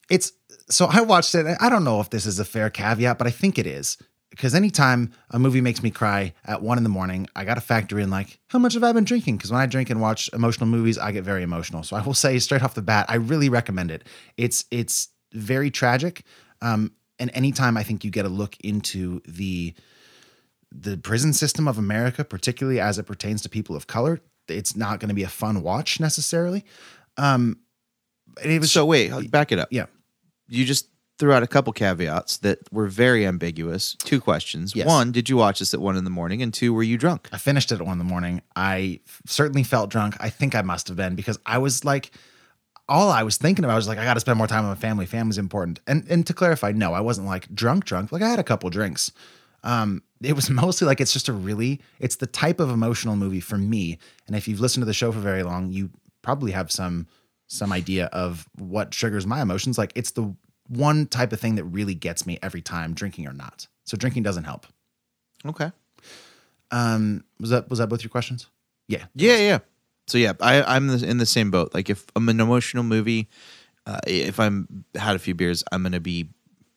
It's 0.08 0.32
so 0.68 0.86
I 0.90 1.00
watched 1.02 1.34
it. 1.34 1.46
I 1.60 1.68
don't 1.68 1.84
know 1.84 2.00
if 2.00 2.10
this 2.10 2.26
is 2.26 2.38
a 2.38 2.44
fair 2.44 2.70
caveat, 2.70 3.18
but 3.18 3.26
I 3.26 3.30
think 3.30 3.58
it 3.58 3.66
is 3.66 3.98
because 4.30 4.54
anytime 4.54 5.12
a 5.30 5.38
movie 5.38 5.60
makes 5.60 5.82
me 5.82 5.90
cry 5.90 6.32
at 6.44 6.62
one 6.62 6.78
in 6.78 6.84
the 6.84 6.90
morning, 6.90 7.28
I 7.34 7.44
got 7.44 7.56
to 7.56 7.60
factor 7.60 7.98
in 7.98 8.10
like 8.10 8.38
how 8.48 8.58
much 8.58 8.74
have 8.74 8.84
I 8.84 8.92
been 8.92 9.04
drinking? 9.04 9.36
Because 9.36 9.50
when 9.50 9.60
I 9.60 9.66
drink 9.66 9.90
and 9.90 10.00
watch 10.00 10.30
emotional 10.32 10.66
movies, 10.66 10.96
I 10.96 11.12
get 11.12 11.24
very 11.24 11.42
emotional. 11.42 11.82
So 11.82 11.96
I 11.96 12.02
will 12.02 12.14
say 12.14 12.38
straight 12.38 12.62
off 12.62 12.74
the 12.74 12.82
bat, 12.82 13.06
I 13.08 13.16
really 13.16 13.48
recommend 13.48 13.90
it. 13.90 14.04
It's 14.36 14.64
it's 14.70 15.08
very 15.32 15.70
tragic, 15.70 16.24
um, 16.62 16.92
and 17.20 17.30
anytime 17.34 17.76
I 17.76 17.84
think 17.84 18.02
you 18.04 18.10
get 18.10 18.24
a 18.24 18.28
look 18.28 18.56
into 18.64 19.20
the 19.28 19.74
the 20.72 20.96
prison 20.98 21.32
system 21.32 21.68
of 21.68 21.78
America, 21.78 22.24
particularly 22.24 22.80
as 22.80 22.98
it 22.98 23.04
pertains 23.04 23.42
to 23.42 23.48
people 23.48 23.76
of 23.76 23.86
color, 23.86 24.20
it's 24.48 24.74
not 24.76 24.98
going 25.00 25.08
to 25.08 25.14
be 25.14 25.22
a 25.24 25.28
fun 25.28 25.62
watch 25.62 26.00
necessarily. 26.00 26.64
Um, 27.16 27.58
it 28.44 28.60
was 28.60 28.70
So 28.72 28.86
wait, 28.86 29.30
back 29.30 29.52
it 29.52 29.58
up. 29.58 29.68
yeah. 29.70 29.86
You 30.48 30.64
just 30.64 30.88
threw 31.18 31.32
out 31.32 31.42
a 31.42 31.46
couple 31.46 31.72
caveats 31.72 32.38
that 32.38 32.58
were 32.72 32.86
very 32.86 33.26
ambiguous. 33.26 33.94
Two 33.98 34.20
questions. 34.20 34.74
Yes. 34.74 34.86
One, 34.86 35.12
did 35.12 35.28
you 35.28 35.36
watch 35.36 35.58
this 35.58 35.74
at 35.74 35.80
one 35.80 35.96
in 35.96 36.04
the 36.04 36.10
morning? 36.10 36.40
And 36.40 36.54
two, 36.54 36.72
were 36.72 36.82
you 36.82 36.96
drunk? 36.96 37.28
I 37.32 37.36
finished 37.38 37.70
it 37.72 37.80
at 37.80 37.82
one 37.82 37.92
in 37.92 37.98
the 37.98 38.04
morning. 38.04 38.40
I 38.56 39.00
certainly 39.26 39.62
felt 39.64 39.90
drunk. 39.90 40.16
I 40.20 40.30
think 40.30 40.54
I 40.54 40.62
must 40.62 40.88
have 40.88 40.96
been 40.96 41.14
because 41.16 41.38
I 41.44 41.58
was 41.58 41.84
like, 41.84 42.10
all 42.90 43.08
I 43.08 43.22
was 43.22 43.36
thinking 43.36 43.64
about 43.64 43.76
was 43.76 43.86
like, 43.86 43.98
I 43.98 44.04
got 44.04 44.14
to 44.14 44.20
spend 44.20 44.36
more 44.36 44.48
time 44.48 44.68
with 44.68 44.76
my 44.76 44.80
family. 44.80 45.06
Family's 45.06 45.38
important. 45.38 45.80
And 45.86 46.04
and 46.10 46.26
to 46.26 46.34
clarify, 46.34 46.72
no, 46.72 46.92
I 46.92 47.00
wasn't 47.00 47.28
like 47.28 47.48
drunk, 47.54 47.84
drunk. 47.84 48.10
Like 48.10 48.20
I 48.20 48.28
had 48.28 48.40
a 48.40 48.44
couple 48.44 48.68
drinks. 48.68 49.12
Um, 49.62 50.02
it 50.20 50.34
was 50.34 50.50
mostly 50.50 50.86
like 50.86 51.00
it's 51.00 51.12
just 51.12 51.28
a 51.28 51.32
really, 51.32 51.80
it's 52.00 52.16
the 52.16 52.26
type 52.26 52.58
of 52.60 52.68
emotional 52.68 53.14
movie 53.16 53.40
for 53.40 53.56
me. 53.56 53.98
And 54.26 54.34
if 54.34 54.48
you've 54.48 54.60
listened 54.60 54.82
to 54.82 54.86
the 54.86 54.92
show 54.92 55.12
for 55.12 55.20
very 55.20 55.44
long, 55.44 55.70
you 55.70 55.90
probably 56.22 56.50
have 56.50 56.70
some 56.70 57.06
some 57.46 57.72
idea 57.72 58.06
of 58.06 58.48
what 58.58 58.90
triggers 58.90 59.26
my 59.26 59.40
emotions. 59.40 59.78
Like 59.78 59.92
it's 59.94 60.10
the 60.10 60.34
one 60.68 61.06
type 61.06 61.32
of 61.32 61.40
thing 61.40 61.54
that 61.56 61.64
really 61.64 61.94
gets 61.94 62.26
me 62.26 62.38
every 62.42 62.60
time, 62.60 62.92
drinking 62.92 63.26
or 63.26 63.32
not. 63.32 63.68
So 63.84 63.96
drinking 63.96 64.24
doesn't 64.24 64.44
help. 64.44 64.66
Okay. 65.46 65.70
Um, 66.72 67.24
was 67.38 67.50
that 67.50 67.70
was 67.70 67.78
that 67.78 67.88
both 67.88 68.02
your 68.02 68.10
questions? 68.10 68.48
Yeah. 68.88 69.04
Yeah, 69.14 69.36
yeah. 69.36 69.58
So 70.10 70.18
yeah, 70.18 70.32
I, 70.40 70.62
I'm 70.62 70.88
the, 70.88 71.06
in 71.06 71.18
the 71.18 71.26
same 71.26 71.50
boat. 71.50 71.72
Like 71.72 71.88
if 71.88 72.04
I'm 72.16 72.28
an 72.28 72.40
emotional 72.40 72.82
movie, 72.82 73.28
uh, 73.86 74.00
if 74.06 74.40
I'm 74.40 74.84
had 74.94 75.16
a 75.16 75.18
few 75.18 75.34
beers, 75.34 75.62
I'm 75.72 75.82
gonna 75.82 76.00
be 76.00 76.30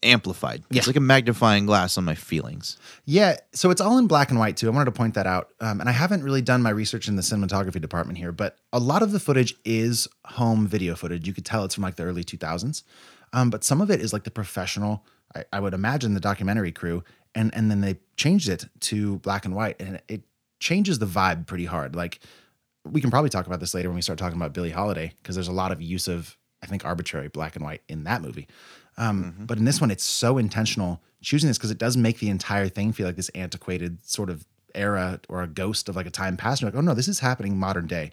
amplified. 0.03 0.63
Yeah. 0.69 0.79
It's 0.79 0.87
like 0.87 0.95
a 0.95 1.01
magnifying 1.01 1.65
glass 1.65 1.97
on 1.97 2.03
my 2.03 2.15
feelings. 2.15 2.77
Yeah, 3.05 3.37
so 3.53 3.71
it's 3.71 3.81
all 3.81 3.97
in 3.97 4.07
black 4.07 4.29
and 4.29 4.39
white 4.39 4.57
too. 4.57 4.67
I 4.67 4.71
wanted 4.71 4.85
to 4.85 4.91
point 4.91 5.15
that 5.15 5.25
out, 5.25 5.49
um, 5.59 5.79
and 5.79 5.89
I 5.89 5.93
haven't 5.93 6.23
really 6.23 6.41
done 6.41 6.61
my 6.61 6.69
research 6.69 7.07
in 7.07 7.15
the 7.15 7.21
cinematography 7.21 7.81
department 7.81 8.17
here, 8.17 8.31
but 8.31 8.57
a 8.71 8.79
lot 8.79 9.01
of 9.01 9.11
the 9.11 9.19
footage 9.19 9.55
is 9.65 10.07
home 10.25 10.67
video 10.67 10.95
footage. 10.95 11.25
You 11.25 11.33
could 11.33 11.45
tell 11.45 11.63
it's 11.63 11.75
from 11.75 11.83
like 11.83 11.95
the 11.95 12.03
early 12.03 12.23
2000s, 12.23 12.83
um, 13.31 13.49
but 13.49 13.63
some 13.63 13.81
of 13.81 13.89
it 13.89 14.01
is 14.01 14.13
like 14.13 14.25
the 14.25 14.31
professional. 14.31 15.05
I, 15.35 15.45
I 15.53 15.59
would 15.59 15.73
imagine 15.73 16.13
the 16.13 16.19
documentary 16.19 16.71
crew, 16.71 17.03
and 17.33 17.53
and 17.55 17.71
then 17.71 17.81
they 17.81 17.97
changed 18.17 18.49
it 18.49 18.65
to 18.81 19.17
black 19.19 19.45
and 19.45 19.55
white, 19.55 19.81
and 19.81 20.01
it 20.07 20.21
changes 20.59 20.99
the 20.99 21.07
vibe 21.07 21.47
pretty 21.47 21.65
hard. 21.65 21.95
Like 21.95 22.19
we 22.85 23.01
can 23.01 23.09
probably 23.09 23.29
talk 23.29 23.47
about 23.47 23.59
this 23.59 23.73
later 23.73 23.89
when 23.89 23.95
we 23.95 24.01
start 24.01 24.19
talking 24.19 24.37
about 24.37 24.53
Billie 24.53 24.71
Holiday 24.71 25.13
because 25.21 25.35
there's 25.35 25.47
a 25.47 25.53
lot 25.53 25.71
of 25.71 25.81
use 25.81 26.07
of 26.07 26.37
I 26.61 26.65
think 26.65 26.85
arbitrary 26.85 27.27
black 27.27 27.55
and 27.55 27.65
white 27.65 27.81
in 27.89 28.05
that 28.05 28.21
movie. 28.21 28.47
Um, 28.97 29.35
But 29.39 29.57
in 29.57 29.65
this 29.65 29.81
one, 29.81 29.91
it's 29.91 30.03
so 30.03 30.37
intentional 30.37 31.01
choosing 31.21 31.47
this 31.47 31.57
because 31.57 31.71
it 31.71 31.77
does 31.77 31.97
make 31.97 32.19
the 32.19 32.29
entire 32.29 32.67
thing 32.67 32.91
feel 32.93 33.07
like 33.07 33.15
this 33.15 33.29
antiquated 33.29 34.05
sort 34.05 34.29
of 34.29 34.45
era 34.75 35.19
or 35.29 35.41
a 35.41 35.47
ghost 35.47 35.89
of 35.89 35.95
like 35.95 36.05
a 36.05 36.11
time 36.11 36.37
past. 36.37 36.61
You're 36.61 36.69
like, 36.69 36.77
oh 36.77 36.81
no, 36.81 36.93
this 36.93 37.07
is 37.07 37.19
happening 37.19 37.57
modern 37.57 37.87
day. 37.87 38.11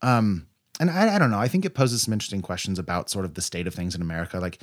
Um, 0.00 0.46
and 0.80 0.90
I, 0.90 1.16
I 1.16 1.18
don't 1.18 1.30
know. 1.30 1.38
I 1.38 1.48
think 1.48 1.64
it 1.64 1.74
poses 1.74 2.02
some 2.02 2.12
interesting 2.12 2.42
questions 2.42 2.78
about 2.78 3.10
sort 3.10 3.24
of 3.24 3.34
the 3.34 3.42
state 3.42 3.66
of 3.66 3.74
things 3.74 3.94
in 3.94 4.02
America. 4.02 4.38
Like 4.40 4.60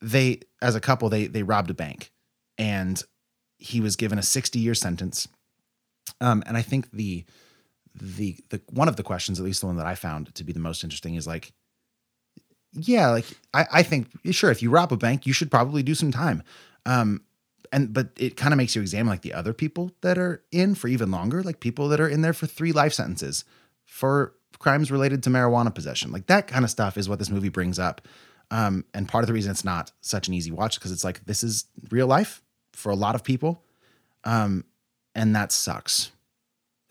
they, 0.00 0.40
as 0.60 0.74
a 0.74 0.80
couple, 0.80 1.08
they 1.08 1.26
they 1.26 1.42
robbed 1.42 1.70
a 1.70 1.74
bank, 1.74 2.10
and 2.58 3.02
he 3.58 3.80
was 3.80 3.96
given 3.96 4.18
a 4.18 4.22
60 4.22 4.58
year 4.58 4.74
sentence. 4.74 5.28
Um, 6.20 6.42
and 6.46 6.56
I 6.56 6.62
think 6.62 6.90
the 6.92 7.24
the 7.94 8.36
the 8.50 8.60
one 8.70 8.88
of 8.88 8.96
the 8.96 9.02
questions, 9.02 9.38
at 9.38 9.44
least 9.44 9.60
the 9.60 9.66
one 9.66 9.76
that 9.76 9.86
I 9.86 9.94
found 9.94 10.34
to 10.34 10.44
be 10.44 10.52
the 10.52 10.60
most 10.60 10.84
interesting, 10.84 11.14
is 11.14 11.26
like, 11.26 11.52
yeah, 12.72 13.08
like 13.08 13.26
I, 13.52 13.66
I 13.72 13.82
think 13.82 14.08
sure, 14.30 14.50
if 14.50 14.62
you 14.62 14.70
rob 14.70 14.92
a 14.92 14.96
bank, 14.96 15.26
you 15.26 15.32
should 15.32 15.50
probably 15.50 15.82
do 15.82 15.94
some 15.94 16.10
time. 16.10 16.42
Um, 16.86 17.22
and 17.72 17.92
but 17.92 18.10
it 18.16 18.36
kind 18.36 18.52
of 18.52 18.58
makes 18.58 18.76
you 18.76 18.82
examine 18.82 19.08
like 19.08 19.22
the 19.22 19.34
other 19.34 19.52
people 19.52 19.92
that 20.02 20.18
are 20.18 20.44
in 20.52 20.74
for 20.74 20.88
even 20.88 21.10
longer, 21.10 21.42
like 21.42 21.60
people 21.60 21.88
that 21.88 22.00
are 22.00 22.08
in 22.08 22.22
there 22.22 22.32
for 22.32 22.46
three 22.46 22.72
life 22.72 22.92
sentences 22.92 23.44
for 23.84 24.34
crimes 24.58 24.90
related 24.90 25.22
to 25.22 25.30
marijuana 25.30 25.74
possession. 25.74 26.12
Like 26.12 26.26
that 26.26 26.46
kind 26.46 26.64
of 26.64 26.70
stuff 26.70 26.96
is 26.96 27.08
what 27.08 27.18
this 27.18 27.30
movie 27.30 27.48
brings 27.48 27.78
up. 27.78 28.06
Um, 28.50 28.84
and 28.92 29.08
part 29.08 29.24
of 29.24 29.28
the 29.28 29.32
reason 29.32 29.50
it's 29.50 29.64
not 29.64 29.92
such 30.02 30.28
an 30.28 30.34
easy 30.34 30.50
watch 30.50 30.78
because 30.78 30.92
it's 30.92 31.04
like 31.04 31.24
this 31.24 31.42
is 31.42 31.64
real 31.90 32.06
life 32.06 32.42
for 32.72 32.90
a 32.90 32.94
lot 32.94 33.14
of 33.14 33.24
people. 33.24 33.64
Um, 34.24 34.64
and 35.14 35.34
that 35.34 35.52
sucks. 35.52 36.11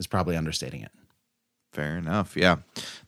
Is 0.02 0.08
probably 0.08 0.36
understating 0.36 0.82
it. 0.82 0.92
Fair 1.74 1.96
enough. 1.96 2.36
Yeah, 2.36 2.58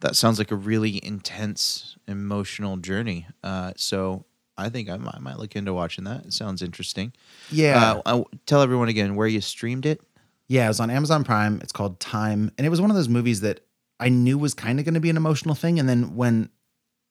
that 0.01 0.15
sounds 0.15 0.37
like 0.37 0.51
a 0.51 0.55
really 0.55 1.03
intense 1.03 1.97
emotional 2.07 2.77
journey. 2.77 3.25
Uh, 3.43 3.73
so 3.75 4.25
I 4.55 4.69
think 4.69 4.91
I 4.91 4.97
might, 4.97 5.15
I 5.15 5.19
might 5.19 5.39
look 5.39 5.55
into 5.55 5.73
watching 5.73 6.03
that. 6.03 6.25
It 6.27 6.33
sounds 6.33 6.61
interesting. 6.61 7.11
Yeah. 7.51 8.01
Uh, 8.05 8.25
tell 8.45 8.61
everyone 8.61 8.89
again 8.89 9.15
where 9.15 9.27
you 9.27 9.41
streamed 9.41 9.87
it. 9.87 10.01
Yeah, 10.47 10.65
it 10.65 10.67
was 10.67 10.79
on 10.79 10.91
Amazon 10.91 11.23
Prime. 11.23 11.59
It's 11.63 11.71
called 11.71 11.99
Time, 11.99 12.51
and 12.57 12.67
it 12.67 12.69
was 12.69 12.79
one 12.79 12.91
of 12.91 12.95
those 12.95 13.09
movies 13.09 13.41
that 13.41 13.61
I 13.99 14.09
knew 14.09 14.37
was 14.37 14.53
kind 14.53 14.77
of 14.77 14.85
going 14.85 14.93
to 14.93 14.99
be 14.99 15.09
an 15.09 15.17
emotional 15.17 15.55
thing. 15.55 15.79
And 15.79 15.89
then 15.89 16.15
when 16.15 16.49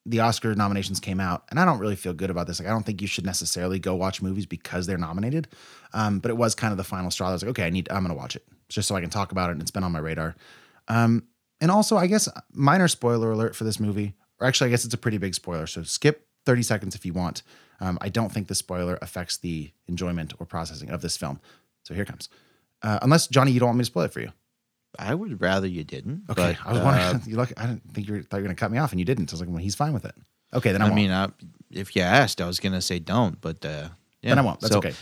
the 0.07 0.21
Oscar 0.21 0.55
nominations 0.55 1.01
came 1.01 1.21
out, 1.21 1.45
and 1.51 1.59
I 1.59 1.65
don't 1.65 1.81
really 1.81 1.97
feel 1.97 2.13
good 2.13 2.31
about 2.31 2.47
this. 2.47 2.61
Like, 2.61 2.69
I 2.69 2.73
don't 2.73 2.87
think 2.87 3.01
you 3.03 3.09
should 3.09 3.27
necessarily 3.27 3.79
go 3.79 3.95
watch 3.95 4.23
movies 4.23 4.47
because 4.47 4.87
they're 4.87 4.97
nominated. 4.97 5.49
Um, 5.93 6.21
but 6.21 6.31
it 6.31 6.37
was 6.37 6.55
kind 6.55 6.73
of 6.73 6.79
the 6.79 6.85
final 6.85 7.11
straw. 7.11 7.29
I 7.29 7.33
was 7.33 7.43
like, 7.43 7.51
okay, 7.51 7.67
I 7.67 7.71
need, 7.71 7.91
I'm 7.91 8.05
going 8.05 8.15
to 8.15 8.21
watch 8.21 8.37
it 8.37 8.45
just 8.73 8.89
so 8.89 8.97
I 8.97 9.01
can 9.01 9.11
talk 9.11 9.33
about 9.33 9.51
it, 9.51 9.53
and 9.53 9.63
it's 9.63 9.71
been 9.71 9.85
on 9.85 9.93
my 9.93 9.99
radar. 9.99 10.35
Um, 10.89 11.25
and 11.61 11.71
also, 11.71 11.97
I 11.97 12.07
guess 12.07 12.29
minor 12.53 12.89
spoiler 12.89 13.31
alert 13.31 13.55
for 13.55 13.65
this 13.65 13.79
movie, 13.79 14.15
or 14.41 14.47
actually, 14.47 14.69
I 14.69 14.71
guess 14.71 14.85
it's 14.85 14.95
a 14.95 14.99
pretty 14.99 15.19
big 15.19 15.35
spoiler. 15.35 15.67
So 15.67 15.83
skip 15.83 16.27
30 16.47 16.63
seconds 16.63 16.95
if 16.95 17.07
you 17.07 17.13
want. 17.13 17.43
Um, 17.81 17.99
I 18.01 18.09
don't 18.09 18.31
think 18.33 18.49
the 18.49 18.55
spoiler 18.55 18.99
affects 19.03 19.37
the 19.37 19.71
enjoyment 19.87 20.35
or 20.39 20.47
processing 20.47 20.91
of 20.91 21.03
this 21.03 21.17
film. 21.17 21.41
So 21.85 21.95
here 21.95 22.05
comes. 22.05 22.29
Uh, 22.83 22.99
unless 23.03 23.29
Johnny, 23.29 23.53
you 23.53 23.61
don't 23.61 23.69
want 23.69 23.79
me 23.79 23.83
to 23.83 23.87
spoil 23.87 24.05
it 24.05 24.13
for 24.13 24.21
you. 24.21 24.33
I 24.99 25.15
would 25.15 25.41
rather 25.41 25.67
you 25.67 25.85
didn't. 25.85 26.25
Okay, 26.29 26.57
but, 26.63 26.67
I 26.67 26.73
was 26.73 26.81
uh, 26.81 26.85
wondering. 26.85 27.23
you 27.31 27.37
look, 27.37 27.53
I 27.57 27.67
didn't 27.67 27.93
think 27.93 28.09
you 28.09 28.15
were, 28.15 28.23
thought 28.23 28.39
you 28.39 28.43
were 28.43 28.49
going 28.49 28.57
to 28.57 28.61
cut 28.61 28.71
me 28.71 28.79
off, 28.79 28.91
and 28.93 28.99
you 29.01 29.05
didn't. 29.05 29.29
So 29.29 29.35
I 29.35 29.37
was 29.37 29.41
like, 29.43 29.49
well, 29.51 29.59
he's 29.59 29.75
fine 29.75 29.93
with 29.93 30.05
it. 30.05 30.15
Okay, 30.55 30.73
then 30.73 30.83
I, 30.83 30.87
I 30.87 30.89
won't. 30.89 30.97
mean, 30.97 31.11
uh, 31.11 31.29
if 31.71 31.97
you 31.97 32.03
asked, 32.03 32.41
I 32.41 32.47
was 32.47 32.61
gonna 32.61 32.83
say 32.83 32.99
don't, 32.99 33.41
but 33.41 33.65
uh, 33.65 33.89
yeah. 34.21 34.31
then 34.31 34.39
I 34.39 34.43
won't. 34.43 34.61
That's 34.61 34.73
So- 34.73 34.79
okay. 34.79 34.93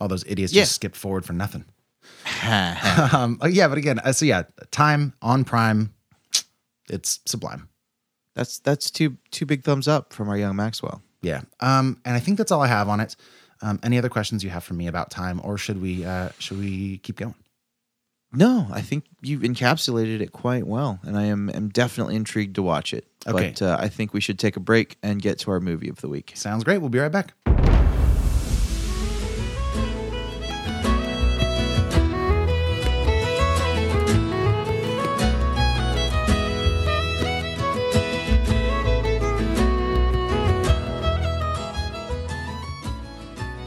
All 0.00 0.08
those 0.08 0.24
idiots 0.26 0.52
Yeah. 0.52 0.62
just 0.62 0.74
skipped 0.74 0.96
forward 0.96 1.24
for 1.24 1.34
nothing. 1.34 1.64
um, 3.12 3.38
oh, 3.40 3.46
yeah, 3.46 3.68
but 3.68 3.78
again, 3.78 3.98
uh, 3.98 4.12
so 4.12 4.24
yeah, 4.24 4.44
time 4.70 5.12
on 5.22 5.44
Prime, 5.44 5.92
it's 6.88 7.20
sublime. 7.26 7.68
that's 8.34 8.58
that's 8.58 8.90
two 8.90 9.16
two 9.30 9.46
big 9.46 9.64
thumbs 9.64 9.88
up 9.88 10.12
from 10.12 10.28
our 10.28 10.36
young 10.36 10.56
Maxwell. 10.56 11.02
Yeah. 11.22 11.42
Um, 11.60 12.00
and 12.04 12.14
I 12.14 12.20
think 12.20 12.38
that's 12.38 12.52
all 12.52 12.60
I 12.60 12.66
have 12.66 12.88
on 12.88 13.00
it. 13.00 13.16
Um, 13.62 13.80
any 13.82 13.96
other 13.96 14.10
questions 14.10 14.44
you 14.44 14.50
have 14.50 14.62
for 14.62 14.74
me 14.74 14.86
about 14.88 15.10
time, 15.10 15.40
or 15.42 15.56
should 15.56 15.80
we 15.80 16.04
uh, 16.04 16.28
should 16.38 16.58
we 16.58 16.98
keep 16.98 17.16
going? 17.16 17.34
No, 18.32 18.66
I 18.70 18.80
think 18.80 19.04
you've 19.22 19.42
encapsulated 19.42 20.20
it 20.20 20.32
quite 20.32 20.66
well, 20.66 20.98
and 21.04 21.16
I 21.16 21.24
am 21.24 21.48
am 21.50 21.68
definitely 21.68 22.16
intrigued 22.16 22.56
to 22.56 22.62
watch 22.62 22.92
it. 22.92 23.06
Okay. 23.26 23.50
But 23.50 23.62
uh, 23.62 23.76
I 23.80 23.88
think 23.88 24.12
we 24.12 24.20
should 24.20 24.38
take 24.38 24.56
a 24.56 24.60
break 24.60 24.98
and 25.02 25.22
get 25.22 25.38
to 25.40 25.50
our 25.50 25.60
movie 25.60 25.88
of 25.88 26.00
the 26.00 26.08
week. 26.08 26.32
Sounds 26.34 26.64
great. 26.64 26.78
We'll 26.78 26.90
be 26.90 26.98
right 26.98 27.12
back. 27.12 27.32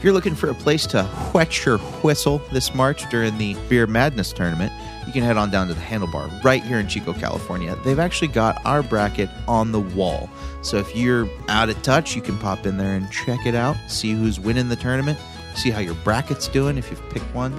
You're 0.08 0.14
looking 0.14 0.34
for 0.34 0.48
a 0.48 0.54
place 0.54 0.86
to 0.86 1.04
whet 1.34 1.66
your 1.66 1.76
whistle 1.76 2.38
this 2.50 2.74
March 2.74 3.06
during 3.10 3.36
the 3.36 3.54
Beer 3.68 3.86
Madness 3.86 4.32
tournament, 4.32 4.72
you 5.06 5.12
can 5.12 5.22
head 5.22 5.36
on 5.36 5.50
down 5.50 5.68
to 5.68 5.74
the 5.74 5.82
Handlebar 5.82 6.42
right 6.42 6.62
here 6.62 6.78
in 6.78 6.88
Chico, 6.88 7.12
California. 7.12 7.76
They've 7.84 7.98
actually 7.98 8.28
got 8.28 8.64
our 8.64 8.82
bracket 8.82 9.28
on 9.46 9.70
the 9.70 9.80
wall. 9.80 10.30
So 10.62 10.78
if 10.78 10.96
you're 10.96 11.28
out 11.50 11.68
of 11.68 11.82
touch, 11.82 12.16
you 12.16 12.22
can 12.22 12.38
pop 12.38 12.64
in 12.64 12.78
there 12.78 12.94
and 12.94 13.12
check 13.12 13.44
it 13.44 13.54
out, 13.54 13.76
see 13.86 14.12
who's 14.12 14.40
winning 14.40 14.70
the 14.70 14.76
tournament, 14.76 15.18
see 15.54 15.68
how 15.68 15.80
your 15.80 15.96
bracket's 15.96 16.48
doing 16.48 16.78
if 16.78 16.90
you've 16.90 17.10
picked 17.10 17.34
one, 17.34 17.52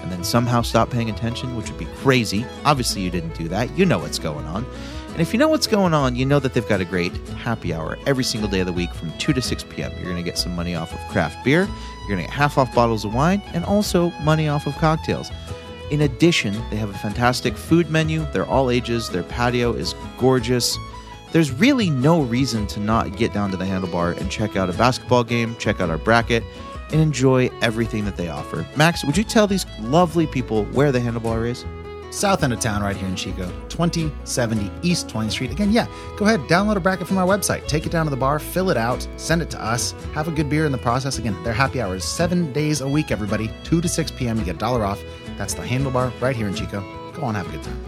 and 0.00 0.10
then 0.10 0.24
somehow 0.24 0.62
stop 0.62 0.88
paying 0.88 1.10
attention, 1.10 1.54
which 1.54 1.68
would 1.68 1.78
be 1.78 1.88
crazy. 1.96 2.46
Obviously, 2.64 3.02
you 3.02 3.10
didn't 3.10 3.34
do 3.34 3.46
that. 3.48 3.76
You 3.76 3.84
know 3.84 3.98
what's 3.98 4.18
going 4.18 4.46
on. 4.46 4.64
And 5.12 5.20
if 5.20 5.32
you 5.32 5.38
know 5.38 5.48
what's 5.48 5.66
going 5.66 5.92
on, 5.92 6.16
you 6.16 6.24
know 6.24 6.38
that 6.38 6.54
they've 6.54 6.68
got 6.68 6.80
a 6.80 6.84
great 6.84 7.14
happy 7.36 7.74
hour 7.74 7.98
every 8.06 8.24
single 8.24 8.48
day 8.48 8.60
of 8.60 8.66
the 8.66 8.72
week 8.72 8.92
from 8.94 9.12
2 9.18 9.32
to 9.32 9.42
6 9.42 9.64
p.m. 9.64 9.92
You're 9.96 10.04
going 10.04 10.16
to 10.16 10.22
get 10.22 10.38
some 10.38 10.54
money 10.54 10.74
off 10.74 10.92
of 10.92 10.98
craft 11.10 11.44
beer, 11.44 11.62
you're 11.62 12.08
going 12.08 12.18
to 12.20 12.24
get 12.24 12.30
half 12.30 12.56
off 12.58 12.74
bottles 12.74 13.04
of 13.04 13.12
wine, 13.12 13.42
and 13.52 13.64
also 13.64 14.10
money 14.22 14.48
off 14.48 14.66
of 14.66 14.74
cocktails. 14.76 15.30
In 15.90 16.02
addition, 16.02 16.54
they 16.70 16.76
have 16.76 16.90
a 16.90 16.98
fantastic 16.98 17.56
food 17.56 17.90
menu. 17.90 18.24
They're 18.32 18.46
all 18.46 18.70
ages. 18.70 19.10
Their 19.10 19.24
patio 19.24 19.72
is 19.72 19.94
gorgeous. 20.18 20.78
There's 21.32 21.50
really 21.52 21.90
no 21.90 22.22
reason 22.22 22.66
to 22.68 22.80
not 22.80 23.16
get 23.16 23.32
down 23.32 23.50
to 23.50 23.56
the 23.56 23.64
handlebar 23.64 24.16
and 24.16 24.30
check 24.30 24.56
out 24.56 24.70
a 24.70 24.72
basketball 24.72 25.24
game, 25.24 25.56
check 25.56 25.80
out 25.80 25.90
our 25.90 25.98
bracket, 25.98 26.44
and 26.92 27.00
enjoy 27.00 27.50
everything 27.62 28.04
that 28.04 28.16
they 28.16 28.28
offer. 28.28 28.66
Max, 28.76 29.04
would 29.04 29.16
you 29.16 29.24
tell 29.24 29.46
these 29.46 29.66
lovely 29.80 30.26
people 30.26 30.64
where 30.66 30.92
the 30.92 30.98
handlebar 30.98 31.48
is? 31.48 31.64
South 32.10 32.42
end 32.42 32.52
of 32.52 32.60
town, 32.60 32.82
right 32.82 32.96
here 32.96 33.08
in 33.08 33.16
Chico, 33.16 33.46
2070 33.68 34.70
East 34.82 35.08
20th 35.08 35.30
Street. 35.30 35.50
Again, 35.50 35.72
yeah, 35.72 35.86
go 36.16 36.26
ahead, 36.26 36.40
download 36.40 36.76
a 36.76 36.80
bracket 36.80 37.06
from 37.06 37.18
our 37.18 37.26
website, 37.26 37.66
take 37.66 37.86
it 37.86 37.92
down 37.92 38.04
to 38.06 38.10
the 38.10 38.16
bar, 38.16 38.38
fill 38.38 38.70
it 38.70 38.76
out, 38.76 39.06
send 39.16 39.42
it 39.42 39.50
to 39.50 39.62
us, 39.62 39.92
have 40.12 40.28
a 40.28 40.30
good 40.30 40.50
beer 40.50 40.66
in 40.66 40.72
the 40.72 40.78
process. 40.78 41.18
Again, 41.18 41.40
their 41.44 41.52
happy 41.52 41.80
hours 41.80 42.04
seven 42.04 42.52
days 42.52 42.80
a 42.80 42.88
week, 42.88 43.10
everybody, 43.10 43.50
2 43.64 43.80
to 43.80 43.88
6 43.88 44.10
p.m. 44.12 44.38
You 44.38 44.44
get 44.44 44.56
a 44.56 44.58
dollar 44.58 44.84
off. 44.84 45.00
That's 45.38 45.54
the 45.54 45.62
handlebar 45.62 46.12
right 46.20 46.34
here 46.34 46.48
in 46.48 46.54
Chico. 46.54 46.80
Go 47.12 47.22
on, 47.22 47.34
have 47.34 47.48
a 47.48 47.52
good 47.52 47.62
time. 47.62 47.86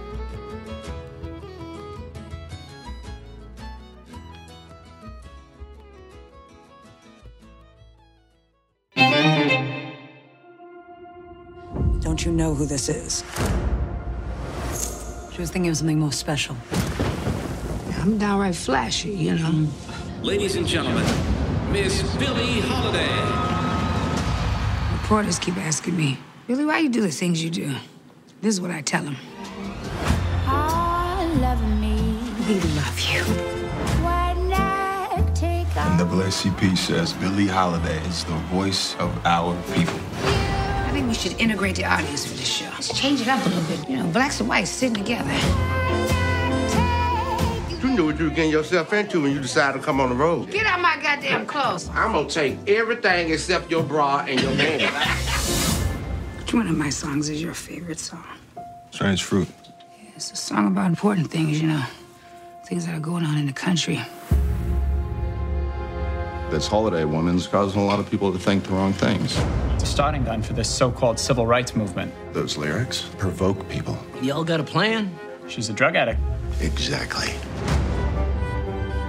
Don't 12.00 12.24
you 12.24 12.32
know 12.32 12.54
who 12.54 12.66
this 12.66 12.88
is? 12.88 13.24
She 15.34 15.40
was 15.40 15.50
thinking 15.50 15.70
of 15.70 15.78
something 15.78 15.98
more 15.98 16.12
special. 16.12 16.56
I'm 18.00 18.18
downright 18.18 18.54
flashy, 18.54 19.10
you 19.10 19.34
know. 19.34 19.66
Ladies 20.20 20.56
and 20.56 20.66
gentlemen, 20.66 21.06
Miss 21.72 22.02
Billie 22.16 22.60
Holiday. 22.60 23.08
Reporters 25.00 25.38
keep 25.38 25.56
asking 25.56 25.96
me, 25.96 26.18
Billie, 26.46 26.66
why 26.66 26.80
you 26.80 26.90
do 26.90 27.00
the 27.00 27.10
things 27.10 27.42
you 27.42 27.48
do? 27.48 27.74
This 28.42 28.54
is 28.54 28.60
what 28.60 28.70
I 28.70 28.82
tell 28.82 29.04
them. 29.04 29.16
I 30.46 31.24
love 31.40 31.62
me. 31.80 32.18
We 32.46 32.60
love 32.76 33.00
you. 33.00 33.22
And 35.74 35.98
NAACP 35.98 36.76
says 36.76 37.14
Billie 37.14 37.46
Holiday 37.46 37.98
is 38.06 38.24
the 38.24 38.36
voice 38.52 38.94
of 38.96 39.24
our 39.24 39.56
people. 39.72 39.98
I 40.92 40.96
think 40.96 41.08
we 41.08 41.14
should 41.14 41.40
integrate 41.40 41.76
the 41.76 41.86
audience 41.86 42.26
for 42.26 42.34
this 42.36 42.46
show. 42.46 42.66
Let's 42.66 42.92
change 42.92 43.22
it 43.22 43.28
up 43.28 43.42
a 43.46 43.48
little 43.48 43.64
bit. 43.64 43.88
You 43.88 43.96
know, 43.96 44.06
blacks 44.08 44.40
and 44.40 44.48
whites 44.50 44.68
sitting 44.68 44.94
together. 44.94 45.32
You 47.80 47.96
know 47.96 48.04
what 48.04 48.18
you're 48.20 48.28
getting 48.28 48.50
yourself 48.50 48.92
into 48.92 49.22
when 49.22 49.32
you 49.32 49.40
decide 49.40 49.72
to 49.72 49.78
come 49.78 50.02
on 50.02 50.10
the 50.10 50.14
road. 50.14 50.50
Get 50.50 50.66
out 50.66 50.82
my 50.82 50.98
goddamn 51.02 51.46
clothes. 51.46 51.88
I'm 51.94 52.12
gonna 52.12 52.28
take 52.28 52.58
everything 52.68 53.30
except 53.30 53.70
your 53.70 53.82
bra 53.82 54.26
and 54.28 54.38
your 54.38 54.54
man. 54.54 54.80
Which 56.38 56.52
one 56.52 56.68
of 56.68 56.76
my 56.76 56.90
songs 56.90 57.30
is 57.30 57.40
your 57.40 57.54
favorite 57.54 57.98
song? 57.98 58.26
Strange 58.90 59.22
fruit. 59.22 59.48
It's 60.14 60.30
a 60.30 60.36
song 60.36 60.66
about 60.66 60.88
important 60.88 61.30
things, 61.30 61.58
you 61.58 61.68
know. 61.68 61.84
Things 62.66 62.84
that 62.84 62.94
are 62.94 63.00
going 63.00 63.24
on 63.24 63.38
in 63.38 63.46
the 63.46 63.54
country. 63.54 63.98
This 66.52 66.66
holiday 66.66 67.06
woman's 67.06 67.46
causing 67.46 67.80
a 67.80 67.84
lot 67.86 67.98
of 67.98 68.10
people 68.10 68.30
to 68.30 68.38
think 68.38 68.64
the 68.64 68.74
wrong 68.74 68.92
things. 68.92 69.38
It's 69.72 69.84
a 69.84 69.86
starting 69.86 70.22
gun 70.22 70.42
for 70.42 70.52
this 70.52 70.68
so-called 70.68 71.18
civil 71.18 71.46
rights 71.46 71.74
movement. 71.74 72.12
Those 72.34 72.58
lyrics 72.58 73.08
provoke 73.16 73.66
people. 73.70 73.98
Y'all 74.20 74.44
got 74.44 74.60
a 74.60 74.62
plan? 74.62 75.18
She's 75.48 75.70
a 75.70 75.72
drug 75.72 75.96
addict. 75.96 76.20
Exactly. 76.60 77.32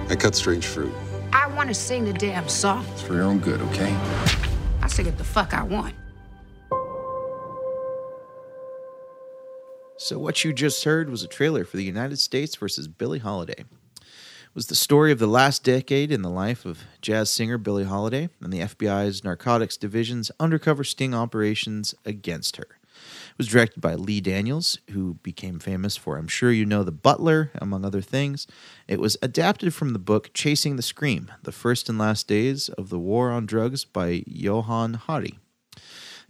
I 0.08 0.16
cut 0.18 0.34
strange 0.34 0.64
fruit. 0.64 0.90
I 1.34 1.46
want 1.48 1.68
to 1.68 1.74
sing 1.74 2.06
the 2.06 2.14
damn 2.14 2.48
song. 2.48 2.86
It's 2.92 3.02
for 3.02 3.12
your 3.12 3.24
own 3.24 3.40
good, 3.40 3.60
okay? 3.60 3.94
I 4.80 4.86
sing 4.86 5.04
it 5.04 5.18
the 5.18 5.24
fuck 5.24 5.52
I 5.52 5.64
want. 5.64 5.94
So, 9.98 10.18
what 10.18 10.44
you 10.44 10.54
just 10.54 10.82
heard 10.84 11.10
was 11.10 11.22
a 11.22 11.28
trailer 11.28 11.66
for 11.66 11.76
the 11.76 11.84
United 11.84 12.18
States 12.20 12.56
versus 12.56 12.88
Billie 12.88 13.18
Holiday. 13.18 13.64
Was 14.54 14.68
the 14.68 14.76
story 14.76 15.10
of 15.10 15.18
the 15.18 15.26
last 15.26 15.64
decade 15.64 16.12
in 16.12 16.22
the 16.22 16.30
life 16.30 16.64
of 16.64 16.84
jazz 17.02 17.28
singer 17.28 17.58
Billie 17.58 17.82
Holiday 17.82 18.28
and 18.40 18.52
the 18.52 18.60
FBI's 18.60 19.24
Narcotics 19.24 19.76
Division's 19.76 20.30
undercover 20.38 20.84
sting 20.84 21.12
operations 21.12 21.92
against 22.04 22.58
her. 22.58 22.62
It 22.62 23.36
was 23.36 23.48
directed 23.48 23.80
by 23.80 23.96
Lee 23.96 24.20
Daniels, 24.20 24.78
who 24.90 25.14
became 25.24 25.58
famous 25.58 25.96
for 25.96 26.16
I'm 26.16 26.28
Sure 26.28 26.52
You 26.52 26.64
Know 26.66 26.84
the 26.84 26.92
Butler, 26.92 27.50
among 27.56 27.84
other 27.84 28.00
things. 28.00 28.46
It 28.86 29.00
was 29.00 29.16
adapted 29.20 29.74
from 29.74 29.92
the 29.92 29.98
book 29.98 30.30
Chasing 30.34 30.76
the 30.76 30.82
Scream 30.82 31.32
The 31.42 31.50
First 31.50 31.88
and 31.88 31.98
Last 31.98 32.28
Days 32.28 32.68
of 32.68 32.90
the 32.90 32.98
War 33.00 33.32
on 33.32 33.46
Drugs 33.46 33.84
by 33.84 34.22
Johann 34.24 34.94
Hari. 34.94 35.40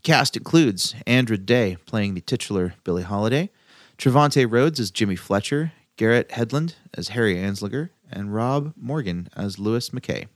Cast 0.02 0.34
includes 0.34 0.94
Andra 1.06 1.36
Day 1.36 1.76
playing 1.84 2.14
the 2.14 2.22
titular 2.22 2.72
Billie 2.84 3.02
Holiday, 3.02 3.50
Trevante 3.98 4.50
Rhodes 4.50 4.80
as 4.80 4.90
Jimmy 4.90 5.16
Fletcher, 5.16 5.72
Garrett 5.98 6.30
Hedlund 6.30 6.76
as 6.94 7.08
Harry 7.08 7.36
Anslinger, 7.36 7.90
and 8.14 8.34
Rob 8.34 8.72
Morgan 8.76 9.28
as 9.36 9.58
Louis 9.58 9.90
McKay. 9.90 10.26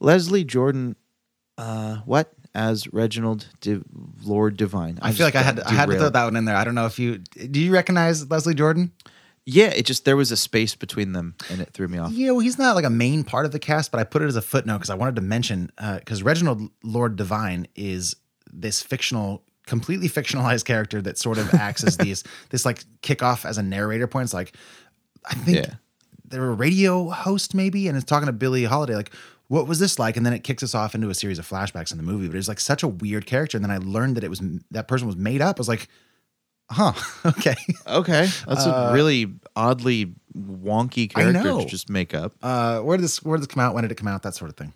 Leslie 0.00 0.44
Jordan, 0.44 0.96
uh, 1.56 1.96
what 2.04 2.32
as 2.54 2.92
Reginald 2.92 3.46
Lord 4.24 4.56
Devine? 4.56 4.98
I 5.02 5.12
feel 5.12 5.26
like 5.26 5.34
I 5.36 5.42
had 5.42 5.60
I 5.60 5.72
had 5.72 5.88
to 5.88 5.96
throw 5.96 6.08
that 6.08 6.24
one 6.24 6.36
in 6.36 6.44
there. 6.44 6.56
I 6.56 6.64
don't 6.64 6.74
know 6.74 6.86
if 6.86 6.98
you 6.98 7.18
do 7.18 7.60
you 7.60 7.72
recognize 7.72 8.28
Leslie 8.30 8.54
Jordan? 8.54 8.92
Yeah, 9.50 9.68
it 9.68 9.86
just 9.86 10.04
there 10.04 10.16
was 10.16 10.30
a 10.30 10.36
space 10.36 10.74
between 10.74 11.12
them, 11.12 11.34
and 11.50 11.62
it 11.62 11.70
threw 11.70 11.88
me 11.88 11.96
off. 11.96 12.12
Yeah, 12.12 12.32
well, 12.32 12.40
he's 12.40 12.58
not 12.58 12.74
like 12.74 12.84
a 12.84 12.90
main 12.90 13.24
part 13.24 13.46
of 13.46 13.52
the 13.52 13.58
cast, 13.58 13.90
but 13.90 13.98
I 13.98 14.04
put 14.04 14.20
it 14.20 14.26
as 14.26 14.36
a 14.36 14.42
footnote 14.42 14.76
because 14.76 14.90
I 14.90 14.94
wanted 14.94 15.16
to 15.16 15.22
mention 15.22 15.70
because 15.78 16.22
Reginald 16.22 16.70
Lord 16.84 17.16
Devine 17.16 17.66
is 17.74 18.14
this 18.52 18.82
fictional, 18.82 19.42
completely 19.66 20.08
fictionalized 20.08 20.66
character 20.66 21.00
that 21.00 21.16
sort 21.16 21.38
of 21.38 21.54
acts 21.54 21.82
as 21.82 21.96
these 21.98 22.24
this 22.50 22.66
like 22.66 22.84
kickoff 23.02 23.46
as 23.46 23.56
a 23.56 23.62
narrator 23.62 24.06
point. 24.06 24.24
It's 24.24 24.34
like 24.34 24.52
I 25.24 25.34
think 25.34 25.56
Yeah. 25.58 25.74
They're 26.28 26.50
a 26.50 26.54
radio 26.54 27.08
host 27.10 27.54
maybe, 27.54 27.88
and 27.88 27.96
it's 27.96 28.04
talking 28.06 28.26
to 28.26 28.32
Billie 28.32 28.64
Holiday 28.64 28.94
like. 28.96 29.10
What 29.50 29.66
was 29.66 29.78
this 29.78 29.98
like? 29.98 30.18
And 30.18 30.26
then 30.26 30.34
it 30.34 30.40
kicks 30.44 30.62
us 30.62 30.74
off 30.74 30.94
into 30.94 31.08
a 31.08 31.14
series 31.14 31.38
of 31.38 31.48
flashbacks 31.48 31.90
in 31.90 31.96
the 31.96 32.02
movie. 32.04 32.28
But 32.28 32.36
it's 32.36 32.48
like 32.48 32.60
such 32.60 32.82
a 32.82 32.86
weird 32.88 33.24
character. 33.24 33.56
And 33.56 33.64
then 33.64 33.70
I 33.70 33.78
learned 33.78 34.18
that 34.18 34.22
it 34.24 34.28
was 34.28 34.42
that 34.72 34.88
person 34.88 35.06
was 35.06 35.16
made 35.16 35.40
up. 35.40 35.56
I 35.56 35.60
was 35.60 35.68
like, 35.68 35.88
huh, 36.70 36.92
okay. 37.24 37.54
Okay, 37.86 38.28
that's 38.46 38.66
Uh, 38.66 38.88
a 38.90 38.92
really 38.92 39.32
oddly 39.56 40.14
wonky 40.36 41.08
character 41.08 41.42
to 41.62 41.64
just 41.64 41.88
make 41.88 42.12
up. 42.12 42.34
Uh, 42.42 42.80
where 42.80 42.98
did 42.98 43.04
this 43.04 43.22
where 43.22 43.38
did 43.38 43.48
this 43.48 43.54
come 43.54 43.62
out? 43.62 43.72
When 43.72 43.84
did 43.84 43.90
it 43.90 43.94
come 43.94 44.08
out? 44.08 44.22
That 44.22 44.34
sort 44.34 44.50
of 44.50 44.56
thing. 44.58 44.74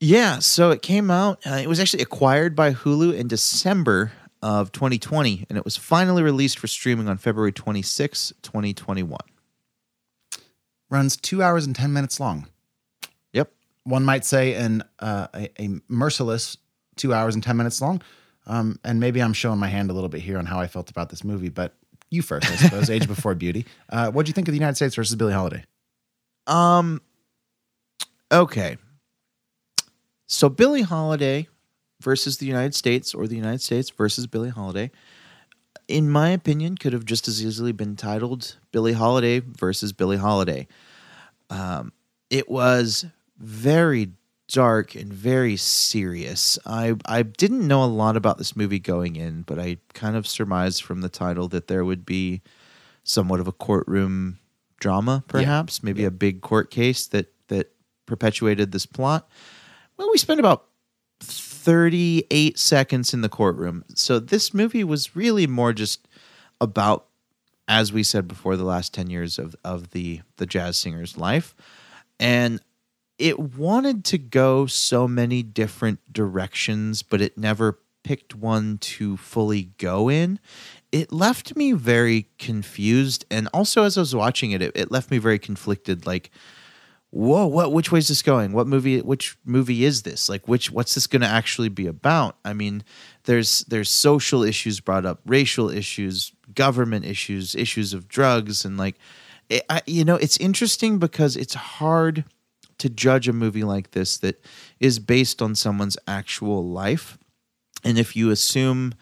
Yeah, 0.00 0.38
so 0.40 0.70
it 0.70 0.82
came 0.82 1.10
out. 1.10 1.40
Uh, 1.46 1.54
it 1.54 1.66
was 1.66 1.80
actually 1.80 2.02
acquired 2.02 2.54
by 2.54 2.74
Hulu 2.74 3.14
in 3.18 3.26
December 3.26 4.12
of 4.42 4.70
2020, 4.72 5.46
and 5.48 5.56
it 5.56 5.64
was 5.64 5.78
finally 5.78 6.22
released 6.22 6.58
for 6.58 6.66
streaming 6.66 7.08
on 7.08 7.16
February 7.16 7.52
26, 7.52 8.34
2021. 8.42 9.18
Runs 10.90 11.16
two 11.16 11.42
hours 11.42 11.64
and 11.66 11.74
10 11.74 11.92
minutes 11.92 12.20
long. 12.20 12.46
Yep. 13.32 13.52
One 13.84 14.04
might 14.04 14.24
say 14.24 14.54
an 14.54 14.82
uh, 14.98 15.28
a, 15.34 15.62
a 15.62 15.80
merciless 15.88 16.56
two 16.96 17.14
hours 17.14 17.34
and 17.34 17.42
10 17.42 17.56
minutes 17.56 17.80
long. 17.80 18.02
Um, 18.46 18.78
and 18.84 19.00
maybe 19.00 19.22
I'm 19.22 19.32
showing 19.32 19.58
my 19.58 19.68
hand 19.68 19.90
a 19.90 19.92
little 19.92 20.08
bit 20.08 20.20
here 20.20 20.38
on 20.38 20.46
how 20.46 20.60
I 20.60 20.66
felt 20.66 20.90
about 20.90 21.08
this 21.08 21.24
movie, 21.24 21.48
but 21.50 21.74
you 22.10 22.22
first, 22.22 22.50
I 22.50 22.56
suppose, 22.56 22.90
Age 22.90 23.06
Before 23.06 23.34
Beauty. 23.34 23.64
Uh, 23.88 24.10
what 24.10 24.26
do 24.26 24.30
you 24.30 24.32
think 24.32 24.48
of 24.48 24.52
the 24.52 24.58
United 24.58 24.74
States 24.74 24.94
versus 24.94 25.14
Billie 25.16 25.32
Holiday? 25.32 25.64
Um. 26.46 27.00
Okay. 28.32 28.76
So 30.26 30.48
Billie 30.48 30.82
Holiday 30.82 31.48
versus 32.00 32.38
the 32.38 32.46
United 32.46 32.74
States, 32.74 33.14
or 33.14 33.26
the 33.26 33.36
United 33.36 33.60
States 33.60 33.90
versus 33.90 34.26
Billie 34.26 34.50
Holiday, 34.50 34.90
in 35.90 36.08
my 36.08 36.30
opinion, 36.30 36.76
could 36.76 36.92
have 36.92 37.04
just 37.04 37.28
as 37.28 37.44
easily 37.44 37.72
been 37.72 37.96
titled 37.96 38.56
Billie 38.72 38.92
Holiday 38.92 39.40
versus 39.40 39.92
Billie 39.92 40.16
Holiday. 40.16 40.68
Um, 41.50 41.92
it 42.30 42.48
was 42.48 43.04
very 43.38 44.12
dark 44.48 44.94
and 44.94 45.12
very 45.12 45.56
serious. 45.56 46.58
I 46.64 46.94
I 47.06 47.22
didn't 47.22 47.66
know 47.66 47.84
a 47.84 47.86
lot 47.86 48.16
about 48.16 48.38
this 48.38 48.54
movie 48.56 48.78
going 48.78 49.16
in, 49.16 49.42
but 49.42 49.58
I 49.58 49.78
kind 49.92 50.16
of 50.16 50.26
surmised 50.26 50.82
from 50.82 51.00
the 51.00 51.08
title 51.08 51.48
that 51.48 51.66
there 51.66 51.84
would 51.84 52.06
be 52.06 52.42
somewhat 53.02 53.40
of 53.40 53.48
a 53.48 53.52
courtroom 53.52 54.38
drama, 54.78 55.24
perhaps, 55.28 55.82
maybe 55.82 56.04
a 56.04 56.10
big 56.10 56.40
court 56.40 56.70
case 56.70 57.06
that 57.08 57.32
that 57.48 57.72
perpetuated 58.06 58.72
this 58.72 58.86
plot. 58.86 59.28
Well, 59.96 60.10
we 60.10 60.18
spent 60.18 60.40
about 60.40 60.66
38 61.60 62.58
seconds 62.58 63.12
in 63.12 63.20
the 63.20 63.28
courtroom. 63.28 63.84
So 63.94 64.18
this 64.18 64.54
movie 64.54 64.84
was 64.84 65.14
really 65.14 65.46
more 65.46 65.72
just 65.72 66.08
about 66.60 67.06
as 67.68 67.92
we 67.92 68.02
said 68.02 68.26
before 68.26 68.56
the 68.56 68.64
last 68.64 68.92
10 68.92 69.10
years 69.10 69.38
of 69.38 69.54
of 69.64 69.90
the 69.90 70.22
the 70.36 70.46
jazz 70.46 70.76
singer's 70.76 71.16
life. 71.16 71.54
And 72.18 72.60
it 73.18 73.38
wanted 73.38 74.04
to 74.06 74.18
go 74.18 74.66
so 74.66 75.06
many 75.06 75.42
different 75.42 76.12
directions, 76.12 77.02
but 77.02 77.20
it 77.20 77.36
never 77.36 77.78
picked 78.02 78.34
one 78.34 78.78
to 78.78 79.18
fully 79.18 79.70
go 79.76 80.08
in. 80.08 80.38
It 80.90 81.12
left 81.12 81.54
me 81.54 81.72
very 81.72 82.28
confused. 82.38 83.26
And 83.30 83.48
also, 83.52 83.84
as 83.84 83.98
I 83.98 84.00
was 84.00 84.14
watching 84.14 84.52
it, 84.52 84.62
it, 84.62 84.72
it 84.74 84.90
left 84.90 85.10
me 85.10 85.18
very 85.18 85.38
conflicted. 85.38 86.06
Like, 86.06 86.30
whoa, 87.10 87.46
what? 87.46 87.72
Which 87.72 87.92
way 87.92 87.98
is 87.98 88.08
this 88.08 88.22
going? 88.22 88.52
What 88.52 88.66
movie? 88.66 89.00
Which 89.00 89.36
movie 89.44 89.84
is 89.84 90.02
this? 90.02 90.28
Like, 90.28 90.48
which? 90.48 90.70
What's 90.70 90.94
this 90.94 91.06
going 91.06 91.22
to 91.22 91.28
actually 91.28 91.68
be 91.68 91.86
about? 91.86 92.36
I 92.44 92.52
mean, 92.52 92.84
there's 93.24 93.60
there's 93.60 93.90
social 93.90 94.42
issues 94.42 94.80
brought 94.80 95.06
up, 95.06 95.20
racial 95.26 95.70
issues, 95.70 96.32
government 96.54 97.04
issues, 97.04 97.54
issues 97.54 97.92
of 97.92 98.08
drugs, 98.08 98.64
and 98.64 98.76
like, 98.76 98.96
it, 99.48 99.64
I, 99.68 99.82
you 99.86 100.04
know, 100.04 100.16
it's 100.16 100.36
interesting 100.38 100.98
because 100.98 101.36
it's 101.36 101.54
hard 101.54 102.24
to 102.78 102.88
judge 102.88 103.28
a 103.28 103.32
movie 103.32 103.64
like 103.64 103.90
this 103.90 104.16
that 104.18 104.42
is 104.78 104.98
based 104.98 105.42
on 105.42 105.54
someone's 105.54 105.98
actual 106.08 106.66
life. 106.66 107.18
And 107.84 107.98
if 107.98 108.16
you 108.16 108.30
assume 108.30 108.94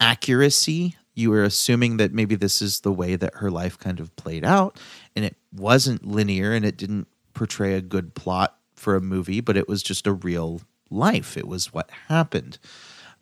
accuracy, 0.00 0.96
you 1.14 1.32
are 1.32 1.44
assuming 1.44 1.96
that 1.98 2.12
maybe 2.12 2.34
this 2.34 2.60
is 2.60 2.80
the 2.80 2.92
way 2.92 3.14
that 3.16 3.36
her 3.36 3.50
life 3.50 3.78
kind 3.78 4.00
of 4.00 4.14
played 4.16 4.44
out. 4.44 4.78
And 5.14 5.24
it 5.24 5.36
wasn't 5.52 6.06
linear 6.06 6.52
and 6.52 6.64
it 6.64 6.76
didn't 6.76 7.06
portray 7.34 7.74
a 7.74 7.80
good 7.80 8.14
plot 8.14 8.56
for 8.74 8.96
a 8.96 9.00
movie, 9.00 9.40
but 9.40 9.56
it 9.56 9.68
was 9.68 9.82
just 9.82 10.06
a 10.06 10.12
real 10.12 10.62
life. 10.90 11.36
It 11.36 11.46
was 11.46 11.72
what 11.72 11.90
happened. 12.08 12.58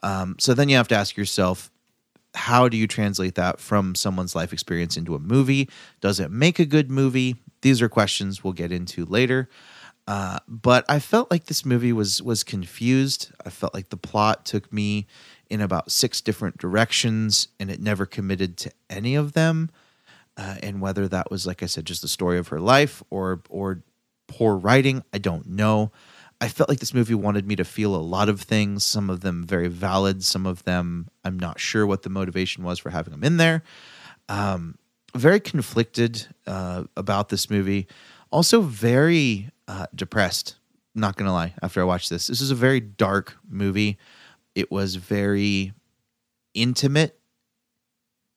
Um, 0.02 0.36
so 0.38 0.54
then 0.54 0.68
you 0.68 0.76
have 0.76 0.88
to 0.88 0.96
ask 0.96 1.16
yourself, 1.16 1.70
how 2.34 2.68
do 2.68 2.76
you 2.76 2.86
translate 2.86 3.34
that 3.34 3.58
from 3.58 3.94
someone's 3.94 4.36
life 4.36 4.52
experience 4.52 4.96
into 4.96 5.14
a 5.14 5.18
movie? 5.18 5.68
Does 6.00 6.20
it 6.20 6.30
make 6.30 6.58
a 6.58 6.66
good 6.66 6.90
movie? 6.90 7.36
These 7.62 7.82
are 7.82 7.88
questions 7.88 8.44
we'll 8.44 8.52
get 8.52 8.70
into 8.70 9.04
later. 9.04 9.48
Uh, 10.06 10.38
but 10.46 10.84
I 10.88 11.00
felt 11.00 11.30
like 11.30 11.46
this 11.46 11.66
movie 11.66 11.92
was 11.92 12.22
was 12.22 12.42
confused. 12.42 13.30
I 13.44 13.50
felt 13.50 13.74
like 13.74 13.90
the 13.90 13.96
plot 13.98 14.46
took 14.46 14.72
me 14.72 15.06
in 15.50 15.60
about 15.60 15.90
six 15.90 16.22
different 16.22 16.56
directions, 16.56 17.48
and 17.60 17.70
it 17.70 17.80
never 17.80 18.06
committed 18.06 18.56
to 18.58 18.72
any 18.88 19.14
of 19.14 19.34
them. 19.34 19.70
Uh, 20.36 20.56
and 20.62 20.80
whether 20.80 21.08
that 21.08 21.30
was, 21.30 21.46
like 21.46 21.62
I 21.62 21.66
said, 21.66 21.84
just 21.84 22.00
the 22.00 22.08
story 22.08 22.38
of 22.38 22.48
her 22.48 22.60
life 22.60 23.02
or 23.10 23.42
or 23.50 23.82
poor 24.28 24.56
writing, 24.56 25.02
I 25.12 25.18
don't 25.18 25.46
know. 25.48 25.90
I 26.40 26.48
felt 26.48 26.68
like 26.68 26.78
this 26.78 26.94
movie 26.94 27.14
wanted 27.14 27.46
me 27.46 27.56
to 27.56 27.64
feel 27.64 27.96
a 27.96 27.98
lot 27.98 28.28
of 28.28 28.40
things. 28.40 28.84
Some 28.84 29.10
of 29.10 29.20
them 29.20 29.44
very 29.44 29.68
valid. 29.68 30.22
Some 30.22 30.46
of 30.46 30.62
them 30.64 31.08
I'm 31.24 31.38
not 31.38 31.58
sure 31.58 31.86
what 31.86 32.02
the 32.02 32.10
motivation 32.10 32.62
was 32.62 32.78
for 32.78 32.90
having 32.90 33.10
them 33.10 33.24
in 33.24 33.38
there. 33.38 33.64
Um, 34.28 34.78
very 35.16 35.40
conflicted 35.40 36.26
uh, 36.46 36.84
about 36.96 37.28
this 37.30 37.50
movie. 37.50 37.88
Also 38.30 38.60
very 38.60 39.50
uh, 39.66 39.86
depressed. 39.94 40.56
Not 40.94 41.16
gonna 41.16 41.32
lie. 41.32 41.54
After 41.60 41.80
I 41.80 41.84
watched 41.84 42.10
this, 42.10 42.28
this 42.28 42.40
is 42.40 42.50
a 42.50 42.56
very 42.56 42.80
dark 42.80 43.36
movie. 43.48 43.98
It 44.54 44.70
was 44.70 44.96
very 44.96 45.72
intimate 46.54 47.18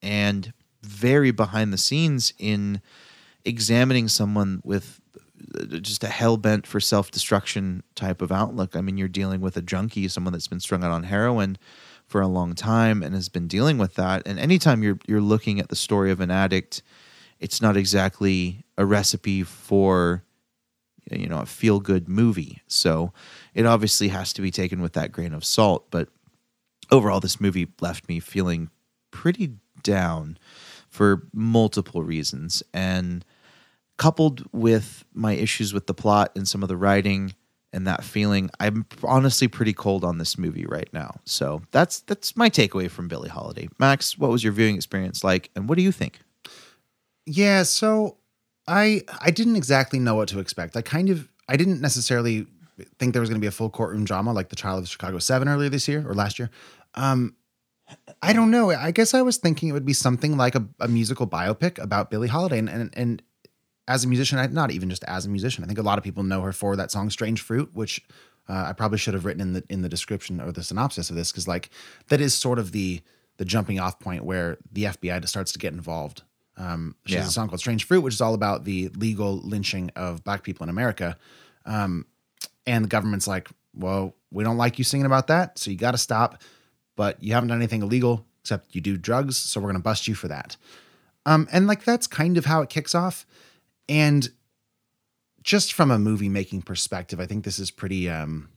and 0.02 0.54
very 0.82 1.32
behind 1.32 1.72
the 1.72 1.78
scenes 1.78 2.34
in 2.40 2.82
examining 3.46 4.08
someone 4.08 4.62
with 4.64 5.01
Uh, 5.60 5.78
just 5.78 6.04
a 6.04 6.08
hell 6.08 6.38
bent 6.38 6.68
for 6.68 6.80
self 6.80 7.12
destruction 7.12 7.84
type 7.96 8.22
of 8.22 8.32
outlook. 8.32 8.76
I 8.76 8.82
mean, 8.82 8.98
you're 8.98 9.08
dealing 9.08 9.42
with 9.42 9.58
a 9.58 9.62
junkie, 9.62 10.08
someone 10.08 10.34
that's 10.34 10.48
been 10.48 10.60
strung 10.60 10.84
out 10.84 10.92
on 10.92 11.04
heroin 11.04 11.58
for 12.08 12.22
a 12.22 12.28
long 12.28 12.54
time 12.54 13.02
and 13.02 13.16
has 13.16 13.30
been 13.30 13.48
dealing 13.48 13.78
with 13.78 13.96
that. 13.96 14.24
And 14.26 14.40
anytime 14.40 14.84
you're 14.84 15.00
you're 15.08 15.22
looking 15.22 15.60
at 15.60 15.70
the 15.70 15.76
story 15.76 16.12
of 16.12 16.20
an 16.20 16.32
addict, 16.32 16.82
it's 17.40 17.62
not 17.62 17.78
exactly 17.78 18.64
a 18.78 18.86
recipe 18.86 19.44
for 19.44 20.24
you 21.10 21.28
know 21.28 21.40
a 21.40 21.46
feel 21.46 21.80
good 21.80 22.08
movie. 22.10 22.62
So 22.68 23.14
it 23.54 23.66
obviously 23.66 24.10
has 24.10 24.34
to 24.34 24.42
be 24.42 24.52
taken 24.52 24.82
with 24.82 24.94
that 24.94 25.12
grain 25.12 25.34
of 25.34 25.46
salt. 25.46 25.88
But 25.90 26.10
overall, 26.92 27.20
this 27.20 27.40
movie 27.42 27.68
left 27.80 28.08
me 28.08 28.20
feeling 28.20 28.70
pretty 29.12 29.56
down 29.84 30.38
for 30.90 31.28
multiple 31.34 32.04
reasons. 32.04 32.62
And 32.74 33.26
coupled 34.02 34.44
with 34.52 35.06
my 35.14 35.34
issues 35.34 35.76
with 35.76 35.86
the 35.86 35.94
plot 35.94 36.32
and 36.36 36.48
some 36.48 36.64
of 36.64 36.70
the 36.70 36.76
writing 36.76 37.36
and 37.72 37.86
that 37.86 38.04
feeling, 38.04 38.50
I'm 38.60 38.84
honestly 39.04 39.48
pretty 39.48 39.74
cold 39.74 40.04
on 40.04 40.18
this 40.18 40.40
movie 40.40 40.66
right 40.66 40.90
now. 40.92 41.20
So 41.24 41.62
that's 41.70 42.00
that's 42.00 42.36
my 42.36 42.50
takeaway 42.50 42.90
from 42.90 43.08
Billie 43.08 43.30
Holiday. 43.30 43.70
Max, 43.78 44.18
what 44.18 44.32
was 44.32 44.44
your 44.44 44.54
viewing 44.54 44.76
experience 44.76 45.24
like, 45.24 45.52
and 45.56 45.70
what 45.70 45.76
do 45.78 45.84
you 45.84 45.92
think? 45.92 46.20
Yeah, 47.28 47.62
so 47.62 48.18
I 48.68 49.04
I 49.20 49.30
didn't 49.30 49.56
exactly 49.56 50.00
know 50.00 50.16
what 50.16 50.30
to 50.30 50.40
expect. 50.40 50.76
I 50.76 50.82
kind 50.82 51.12
of 51.12 51.30
I 51.48 51.56
didn't 51.56 51.80
necessarily 51.80 52.48
think 52.98 53.14
there 53.14 53.22
was 53.22 53.30
going 53.30 53.40
to 53.40 53.46
be 53.46 53.48
a 53.48 53.52
full 53.52 53.70
courtroom 53.70 54.04
drama 54.04 54.34
like 54.34 54.50
the 54.50 54.56
trial 54.56 54.80
of 54.80 54.90
Chicago 54.90 55.20
7 55.20 55.48
earlier 55.48 55.70
this 55.70 55.88
year 55.88 56.04
or 56.10 56.16
last 56.16 56.40
year. 56.40 56.50
Um 56.96 57.36
I 58.24 58.34
don't 58.34 58.50
know. 58.50 58.72
I 58.72 58.90
guess 58.92 59.14
I 59.14 59.22
was 59.22 59.38
thinking 59.38 59.70
it 59.70 59.74
would 59.74 59.86
be 59.86 59.94
something 59.94 60.38
like 60.38 60.56
a, 60.56 60.66
a 60.80 60.88
musical 60.88 61.28
biopic 61.28 61.78
about 61.78 62.10
Billie 62.10 62.30
Holiday 62.30 62.58
and 62.58 62.68
and, 62.68 62.90
and 62.94 63.22
as 63.94 64.04
a 64.04 64.08
musician, 64.08 64.38
I, 64.40 64.48
not 64.48 64.72
even 64.72 64.90
just 64.90 65.04
as 65.06 65.26
a 65.26 65.30
musician. 65.30 65.64
I 65.64 65.68
think 65.68 65.80
a 65.80 65.84
lot 65.84 65.98
of 65.98 66.04
people 66.04 66.24
know 66.24 66.42
her 66.42 66.54
for 66.54 66.76
that 66.76 66.92
song 66.92 67.10
"Strange 67.10 67.42
Fruit," 67.42 67.70
which 67.74 68.02
uh, 68.50 68.66
I 68.70 68.74
probably 68.74 68.98
should 68.98 69.14
have 69.14 69.26
written 69.26 69.42
in 69.42 69.54
the 69.54 69.64
in 69.70 69.82
the 69.82 69.90
description 69.90 70.42
or 70.42 70.52
the 70.52 70.64
synopsis 70.64 71.10
of 71.10 71.16
this 71.16 71.32
because 71.32 71.48
like 71.48 71.70
that 72.10 72.22
is 72.22 72.34
sort 72.34 72.60
of 72.60 72.72
the 72.72 73.02
the 73.38 73.46
jumping 73.46 73.80
off 73.80 74.00
point 74.00 74.24
where 74.26 74.58
the 74.72 74.84
FBI 74.86 75.28
starts 75.28 75.52
to 75.54 75.60
get 75.60 75.74
involved. 75.74 76.24
Um, 76.58 76.96
she 77.06 77.16
has 77.16 77.26
Yeah. 77.26 77.30
a 77.30 77.32
song 77.32 77.48
called 77.48 77.60
"Strange 77.60 77.86
Fruit," 77.86 78.02
which 78.02 78.14
is 78.14 78.22
all 78.22 78.34
about 78.34 78.66
the 78.66 78.90
legal 78.90 79.38
lynching 79.40 79.90
of 79.96 80.24
black 80.24 80.44
people 80.44 80.64
in 80.64 80.70
America. 80.70 81.18
Um, 81.66 82.06
and 82.68 82.84
the 82.86 82.90
government's 82.90 83.28
like, 83.28 83.50
"Well, 83.74 84.16
we 84.32 84.44
don't 84.44 84.58
like 84.58 84.78
you 84.78 84.84
singing 84.84 85.06
about 85.06 85.28
that, 85.28 85.58
so 85.60 85.72
you 85.72 85.78
got 85.78 85.92
to 85.92 85.98
stop." 85.98 86.42
But 86.96 87.24
you 87.24 87.34
haven't 87.34 87.50
done 87.50 87.58
anything 87.58 87.82
illegal 87.82 88.26
except 88.42 88.76
you 88.76 88.82
do 88.82 88.98
drugs, 88.98 89.38
so 89.38 89.60
we're 89.60 89.68
gonna 89.70 89.80
bust 89.80 90.08
you 90.08 90.16
for 90.16 90.28
that. 90.28 90.58
Um, 91.26 91.48
and 91.52 91.68
like 91.68 91.84
that's 91.84 92.08
kind 92.08 92.38
of 92.38 92.46
how 92.46 92.62
it 92.62 92.70
kicks 92.70 92.94
off. 92.96 93.26
And 93.92 94.30
just 95.44 95.74
from 95.74 95.92
a 95.92 96.00
movie 96.00 96.30
making 96.30 96.62
perspective, 96.62 97.20
I 97.20 97.26
think 97.26 97.44
this 97.44 97.60
is 97.60 97.72
pretty 97.72 98.10
um 98.10 98.48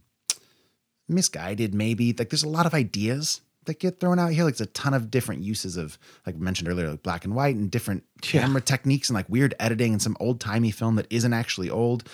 misguided, 1.08 1.74
maybe. 1.74 2.14
Like 2.16 2.30
there's 2.30 2.44
a 2.44 2.48
lot 2.48 2.66
of 2.66 2.74
ideas 2.74 3.40
that 3.64 3.80
get 3.80 3.98
thrown 3.98 4.18
out 4.18 4.30
here. 4.30 4.44
Like 4.44 4.56
there's 4.56 4.68
a 4.68 4.72
ton 4.72 4.94
of 4.94 5.10
different 5.10 5.42
uses 5.42 5.76
of, 5.76 5.98
like 6.24 6.36
mentioned 6.36 6.68
earlier, 6.68 6.90
like 6.90 7.02
black 7.02 7.24
and 7.24 7.34
white 7.34 7.56
and 7.56 7.70
different 7.70 8.04
camera 8.20 8.60
techniques 8.60 9.08
and 9.08 9.14
like 9.14 9.28
weird 9.28 9.54
editing 9.58 9.92
and 9.92 10.00
some 10.00 10.16
old 10.20 10.40
timey 10.40 10.70
film 10.70 10.94
that 10.96 11.06
isn't 11.10 11.32
actually 11.32 11.68
old. 11.68 12.08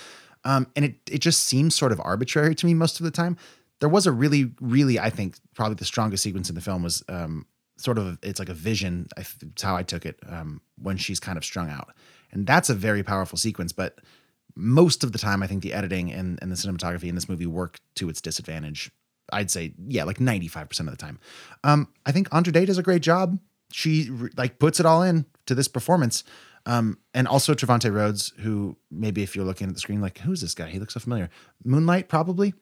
Um, 0.45 0.69
and 0.75 0.85
it 0.87 0.95
it 1.11 1.19
just 1.19 1.45
seems 1.45 1.75
sort 1.75 1.93
of 1.93 2.01
arbitrary 2.01 2.55
to 2.55 2.67
me 2.67 2.73
most 2.73 3.01
of 3.01 3.05
the 3.05 3.11
time. 3.11 3.37
There 3.81 3.89
was 3.89 4.07
a 4.07 4.13
really, 4.13 4.53
really, 4.61 4.99
I 4.99 5.11
think, 5.11 5.37
probably 5.55 5.75
the 5.75 5.85
strongest 5.85 6.23
sequence 6.23 6.49
in 6.49 6.55
the 6.55 6.61
film 6.63 6.83
was 6.83 7.03
um, 7.09 7.47
sort 7.77 7.99
of 7.99 8.19
it's 8.23 8.39
like 8.39 8.49
a 8.49 8.55
vision. 8.55 9.09
It's 9.17 9.63
how 9.63 9.77
I 9.77 9.83
took 9.83 10.07
it 10.07 10.19
um, 10.27 10.63
when 10.81 10.97
she's 10.97 11.21
kind 11.21 11.37
of 11.37 11.45
strung 11.45 11.69
out, 11.69 11.93
and 12.33 12.47
that's 12.47 12.71
a 12.71 12.75
very 12.75 13.03
powerful 13.03 13.39
sequence. 13.39 13.73
But 13.73 13.99
most 14.55 15.05
of 15.05 15.13
the 15.13 15.19
time, 15.19 15.43
I 15.43 15.47
think 15.47 15.63
the 15.63 15.73
editing 15.73 16.13
and, 16.13 16.39
and 16.43 16.51
the 16.51 16.57
cinematography 16.57 17.09
in 17.09 17.15
this 17.15 17.29
movie 17.29 17.47
work 17.47 17.81
to 17.97 18.09
its 18.09 18.21
disadvantage. 18.21 18.91
I'd 19.33 19.51
say, 19.51 19.75
yeah, 19.87 20.05
like 20.05 20.19
95% 20.19 20.81
of 20.81 20.87
the 20.87 20.97
time. 20.97 21.19
Um, 21.63 21.89
I 22.05 22.13
think 22.13 22.33
Andra 22.35 22.53
Day 22.53 22.65
does 22.65 22.79
a 22.79 22.83
great 22.83 23.03
job. 23.03 23.39
She 23.73 24.11
like 24.37 24.59
puts 24.59 24.81
it 24.81 24.87
all 24.87 25.03
in 25.03 25.25
to 25.47 25.55
this 25.55 25.69
performance. 25.69 26.25
Um, 26.67 26.99
and 27.15 27.27
also 27.27 27.55
Trevante 27.55 27.93
Rhodes, 27.93 28.33
who 28.41 28.77
maybe 28.91 29.23
if 29.23 29.35
you're 29.35 29.45
looking 29.45 29.69
at 29.69 29.75
the 29.75 29.81
screen, 29.81 30.01
like, 30.01 30.19
who's 30.19 30.41
this 30.41 30.55
guy? 30.55 30.69
He 30.69 30.79
looks 30.79 30.95
so 30.95 31.01
familiar. 31.01 31.31
Moonlight, 31.65 32.09
probably. 32.09 32.55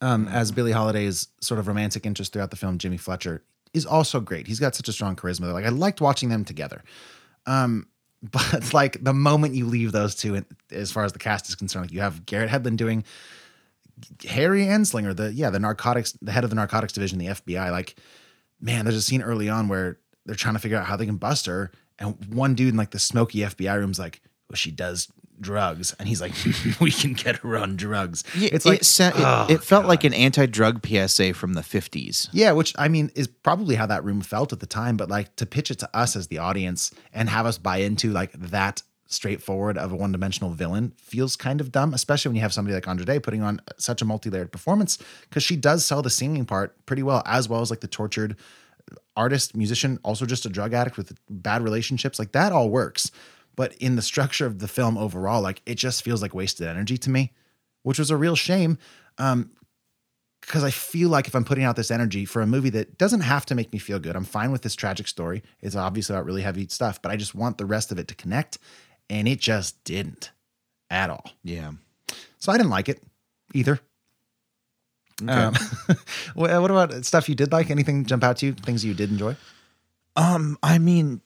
Um, 0.00 0.26
as 0.28 0.50
Billie 0.50 0.72
Holiday's 0.72 1.28
sort 1.40 1.60
of 1.60 1.68
romantic 1.68 2.06
interest 2.06 2.32
throughout 2.32 2.50
the 2.50 2.56
film, 2.56 2.78
Jimmy 2.78 2.96
Fletcher 2.96 3.44
is 3.74 3.86
also 3.86 4.20
great. 4.20 4.46
He's 4.46 4.60
got 4.60 4.74
such 4.74 4.88
a 4.88 4.92
strong 4.92 5.16
charisma. 5.16 5.52
Like 5.52 5.64
I 5.64 5.68
liked 5.68 6.00
watching 6.00 6.28
them 6.28 6.44
together. 6.44 6.82
Um, 7.46 7.86
but 8.22 8.54
it's 8.54 8.72
like 8.72 9.02
the 9.02 9.12
moment 9.12 9.54
you 9.54 9.66
leave 9.66 9.92
those 9.92 10.14
two, 10.14 10.44
as 10.70 10.92
far 10.92 11.04
as 11.04 11.12
the 11.12 11.18
cast 11.18 11.48
is 11.48 11.54
concerned, 11.54 11.86
like 11.86 11.92
you 11.92 12.00
have 12.00 12.24
Garrett 12.24 12.50
Hedlund 12.50 12.76
doing 12.76 13.04
Harry 14.28 14.64
Anslinger, 14.64 15.14
the 15.14 15.32
yeah, 15.32 15.50
the 15.50 15.58
narcotics, 15.58 16.12
the 16.22 16.32
head 16.32 16.44
of 16.44 16.50
the 16.50 16.56
narcotics 16.56 16.92
division, 16.92 17.18
the 17.18 17.26
FBI. 17.26 17.70
Like, 17.70 17.96
man, 18.60 18.84
there's 18.84 18.96
a 18.96 19.02
scene 19.02 19.22
early 19.22 19.48
on 19.48 19.68
where 19.68 19.98
they're 20.24 20.36
trying 20.36 20.54
to 20.54 20.60
figure 20.60 20.78
out 20.78 20.86
how 20.86 20.96
they 20.96 21.06
can 21.06 21.16
bust 21.16 21.46
her, 21.46 21.72
and 21.98 22.16
one 22.32 22.54
dude 22.54 22.68
in 22.68 22.76
like 22.76 22.90
the 22.90 22.98
smoky 22.98 23.40
FBI 23.40 23.76
room's 23.76 23.98
like, 23.98 24.20
"Well, 24.48 24.56
she 24.56 24.70
does 24.70 25.08
drugs," 25.40 25.94
and 25.98 26.08
he's 26.08 26.20
like, 26.20 26.32
"We 26.80 26.90
can 26.90 27.12
get 27.12 27.36
her 27.36 27.56
on 27.56 27.76
drugs." 27.76 28.24
it's 28.34 28.64
like 28.64 28.80
it, 28.80 28.84
sa- 28.84 29.08
it, 29.08 29.14
oh, 29.16 29.46
it 29.48 29.62
felt 29.62 29.86
like 29.86 30.04
an 30.04 30.14
anti-drug 30.14 30.86
PSA 30.86 31.34
from 31.34 31.54
the 31.54 31.62
50s. 31.62 32.28
Yeah, 32.32 32.52
which 32.52 32.74
I 32.78 32.88
mean 32.88 33.10
is 33.14 33.26
probably 33.26 33.74
how 33.74 33.86
that 33.86 34.04
room 34.04 34.20
felt 34.20 34.52
at 34.52 34.60
the 34.60 34.66
time, 34.66 34.96
but 34.96 35.08
like 35.08 35.34
to 35.36 35.46
pitch 35.46 35.70
it 35.70 35.78
to 35.80 35.96
us 35.96 36.16
as 36.16 36.28
the 36.28 36.38
audience 36.38 36.92
and 37.12 37.28
have 37.28 37.46
us 37.46 37.58
buy 37.58 37.78
into 37.78 38.10
like 38.10 38.32
that 38.32 38.82
straightforward 39.06 39.76
of 39.76 39.92
a 39.92 39.96
one-dimensional 39.96 40.52
villain 40.52 40.92
feels 40.96 41.36
kind 41.36 41.60
of 41.60 41.70
dumb, 41.70 41.92
especially 41.92 42.30
when 42.30 42.36
you 42.36 42.42
have 42.42 42.52
somebody 42.52 42.74
like 42.74 42.88
Andra 42.88 43.04
Day 43.04 43.20
putting 43.20 43.42
on 43.42 43.60
such 43.76 44.00
a 44.00 44.04
multi-layered 44.04 44.50
performance 44.50 44.98
because 45.28 45.42
she 45.42 45.54
does 45.54 45.84
sell 45.84 46.02
the 46.02 46.10
singing 46.10 46.46
part 46.46 46.74
pretty 46.86 47.02
well, 47.02 47.22
as 47.26 47.48
well 47.48 47.60
as 47.60 47.70
like 47.70 47.80
the 47.80 47.88
tortured 47.88 48.36
artist, 49.16 49.56
musician, 49.56 49.98
also 50.02 50.26
just 50.26 50.46
a 50.46 50.48
drug 50.48 50.72
addict 50.72 50.96
with 50.96 51.14
bad 51.28 51.62
relationships. 51.62 52.18
Like 52.18 52.32
that 52.32 52.52
all 52.52 52.70
works. 52.70 53.10
But 53.54 53.74
in 53.74 53.96
the 53.96 54.02
structure 54.02 54.46
of 54.46 54.58
the 54.58 54.68
film 54.68 54.96
overall, 54.96 55.42
like 55.42 55.62
it 55.66 55.76
just 55.76 56.02
feels 56.02 56.22
like 56.22 56.34
wasted 56.34 56.66
energy 56.66 56.96
to 56.98 57.10
me, 57.10 57.32
which 57.82 57.98
was 57.98 58.10
a 58.10 58.16
real 58.16 58.36
shame. 58.36 58.78
Um, 59.18 59.50
because 60.40 60.64
I 60.64 60.70
feel 60.70 61.08
like 61.08 61.28
if 61.28 61.36
I'm 61.36 61.44
putting 61.44 61.62
out 61.62 61.76
this 61.76 61.92
energy 61.92 62.24
for 62.24 62.42
a 62.42 62.46
movie 62.46 62.70
that 62.70 62.98
doesn't 62.98 63.20
have 63.20 63.46
to 63.46 63.54
make 63.54 63.72
me 63.72 63.78
feel 63.78 64.00
good, 64.00 64.16
I'm 64.16 64.24
fine 64.24 64.50
with 64.50 64.62
this 64.62 64.74
tragic 64.74 65.06
story. 65.06 65.42
It's 65.60 65.76
obviously 65.76 66.16
about 66.16 66.26
really 66.26 66.42
heavy 66.42 66.66
stuff, 66.68 67.00
but 67.00 67.12
I 67.12 67.16
just 67.16 67.32
want 67.32 67.58
the 67.58 67.64
rest 67.64 67.92
of 67.92 67.98
it 68.00 68.08
to 68.08 68.16
connect, 68.16 68.58
and 69.08 69.28
it 69.28 69.38
just 69.38 69.82
didn't 69.84 70.32
at 70.90 71.10
all. 71.10 71.30
Yeah. 71.44 71.70
So 72.38 72.50
I 72.50 72.56
didn't 72.56 72.70
like 72.70 72.88
it 72.88 73.00
either. 73.54 73.78
Um, 75.28 75.54
what 76.34 76.50
what 76.60 76.70
about 76.70 77.04
stuff 77.04 77.28
you 77.28 77.34
did 77.34 77.52
like? 77.52 77.70
Anything 77.70 78.04
jump 78.04 78.24
out 78.24 78.38
to 78.38 78.46
you? 78.46 78.52
Things 78.52 78.84
you 78.84 78.94
did 78.94 79.10
enjoy? 79.10 79.36
Um, 80.16 80.58
I 80.62 80.78
mean, 80.78 81.20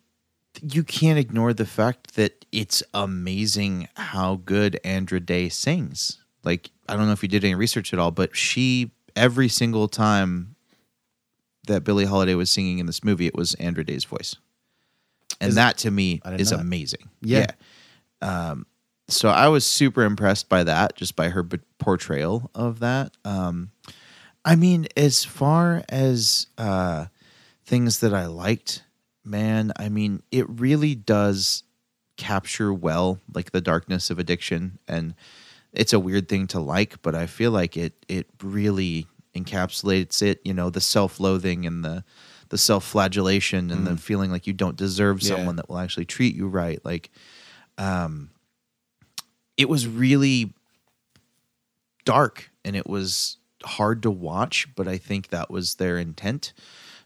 you 0.63 0.83
can't 0.85 1.19
ignore 1.19 1.53
the 1.53 1.67
fact 1.67 2.15
that 2.17 2.45
it's 2.53 2.83
amazing 2.95 3.89
how 3.97 4.37
good 4.45 4.79
Andra 4.85 5.21
Day 5.21 5.49
sings. 5.49 6.19
Like, 6.45 6.71
I 6.89 6.97
don't 6.97 7.07
know 7.07 7.13
if 7.13 7.23
you 7.23 7.29
did 7.29 7.45
any 7.45 7.55
research 7.55 7.93
at 7.93 7.99
all, 7.99 8.11
but 8.11 8.37
she 8.37 8.93
every 9.15 9.49
single 9.49 9.89
time 9.89 10.55
that 11.67 11.83
Billie 11.85 12.05
Holiday 12.05 12.35
was 12.35 12.51
singing 12.51 12.79
in 12.79 12.87
this 12.87 13.03
movie, 13.03 13.27
it 13.27 13.35
was 13.35 13.55
Andra 13.55 13.85
Day's 13.85 14.05
voice, 14.05 14.37
and 15.41 15.49
Is- 15.51 15.55
that 15.57 15.79
to 15.79 15.91
me 15.91 16.21
is 16.39 16.53
know 16.53 16.59
amazing. 16.59 17.09
Yeah. 17.21 17.47
Yeah. 18.23 18.51
Um, 18.51 18.67
so 19.09 19.29
I 19.29 19.49
was 19.49 19.65
super 19.67 20.03
impressed 20.03 20.49
by 20.49 20.65
that, 20.65 20.97
just 20.97 21.15
by 21.17 21.29
her 21.29 21.43
b- 21.43 21.59
portrayal 21.79 22.51
of 22.55 22.81
that. 22.81 23.17
Um, 23.25 23.71
I 24.45 24.57
mean, 24.57 24.87
as 24.97 25.25
far 25.25 25.85
as 25.89 26.47
uh, 26.59 27.07
things 27.65 28.01
that 28.01 28.13
I 28.15 28.27
liked, 28.27 28.83
man, 29.27 29.73
I 29.77 29.89
mean, 29.89 30.23
it 30.31 30.49
really 30.49 30.95
does 30.95 31.65
capture 32.17 32.73
well, 32.73 33.21
like 33.35 33.51
the 33.51 33.61
darkness 33.61 34.11
of 34.11 34.19
addiction, 34.19 34.79
and 34.89 35.15
it's 35.73 35.93
a 35.93 36.01
weird 36.01 36.29
thing 36.29 36.47
to 36.49 36.61
like, 36.61 37.03
but 37.03 37.15
I 37.15 37.27
feel 37.27 37.51
like 37.51 37.77
it 37.77 37.95
it 38.09 38.27
really 38.43 39.07
encapsulates 39.35 40.23
it. 40.23 40.41
You 40.45 40.55
know, 40.55 40.71
the 40.71 40.81
self 40.81 41.21
loathing 41.21 41.67
and 41.67 41.85
the 41.85 42.05
the 42.49 42.59
self 42.59 42.85
flagellation 42.85 43.71
and 43.71 43.87
the 43.87 43.97
feeling 43.97 44.31
like 44.31 44.47
you 44.47 44.53
don't 44.53 44.77
deserve 44.77 45.23
Yeah. 45.23 45.31
someone 45.31 45.57
that 45.57 45.69
will 45.69 45.79
actually 45.79 46.07
treat 46.07 46.35
you 46.35 46.49
right. 46.49 46.83
Like, 46.85 47.11
um, 47.79 48.31
it 49.57 49.69
was 49.69 49.87
really 49.87 50.53
dark 52.05 52.51
and 52.65 52.77
it 52.77 52.87
was 52.87 53.39
hard 53.65 54.03
to 54.03 54.11
watch, 54.11 54.69
but 54.77 54.87
I 54.87 54.99
think 54.99 55.29
that 55.29 55.51
was 55.51 55.75
their 55.77 55.99
intent. 55.99 56.53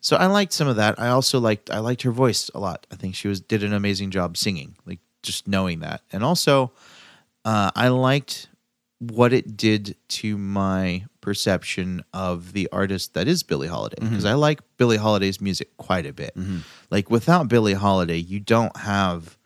So 0.01 0.17
I 0.17 0.27
liked 0.27 0.53
some 0.53 0.67
of 0.69 0.77
that. 0.77 0.99
I 0.99 1.09
also 1.09 1.39
liked 1.41 1.71
I 1.71 1.79
liked 1.79 2.03
her 2.03 2.11
voice 2.11 2.51
a 2.55 2.59
lot. 2.59 2.87
I 2.91 2.97
think 2.97 3.15
she 3.15 3.29
was 3.29 3.41
did 3.41 3.63
an 3.63 3.73
amazing 3.73 4.11
job 4.11 4.37
singing, 4.37 4.77
like 4.87 4.99
just 5.23 5.47
knowing 5.47 5.81
that. 5.81 6.03
And 6.13 6.25
also 6.25 6.73
uh, 7.45 7.71
I 7.75 7.89
liked 7.89 8.49
what 8.99 9.33
it 9.33 9.57
did 9.57 9.97
to 10.09 10.37
my 10.37 11.05
perception 11.23 12.03
of 12.13 12.53
the 12.53 12.69
artist 12.73 13.15
that 13.15 13.27
is 13.29 13.43
Billie 13.43 13.69
Holiday 13.69 13.97
because 14.01 14.25
I 14.25 14.35
like 14.35 14.61
Billie 14.79 14.97
Holiday's 14.99 15.41
music 15.41 15.75
quite 15.77 16.05
a 16.07 16.13
bit. 16.13 16.35
Like 16.91 17.11
without 17.11 17.49
Billie 17.49 17.75
Holiday, 17.75 18.19
you 18.19 18.41
don't 18.41 18.77
have 18.79 19.37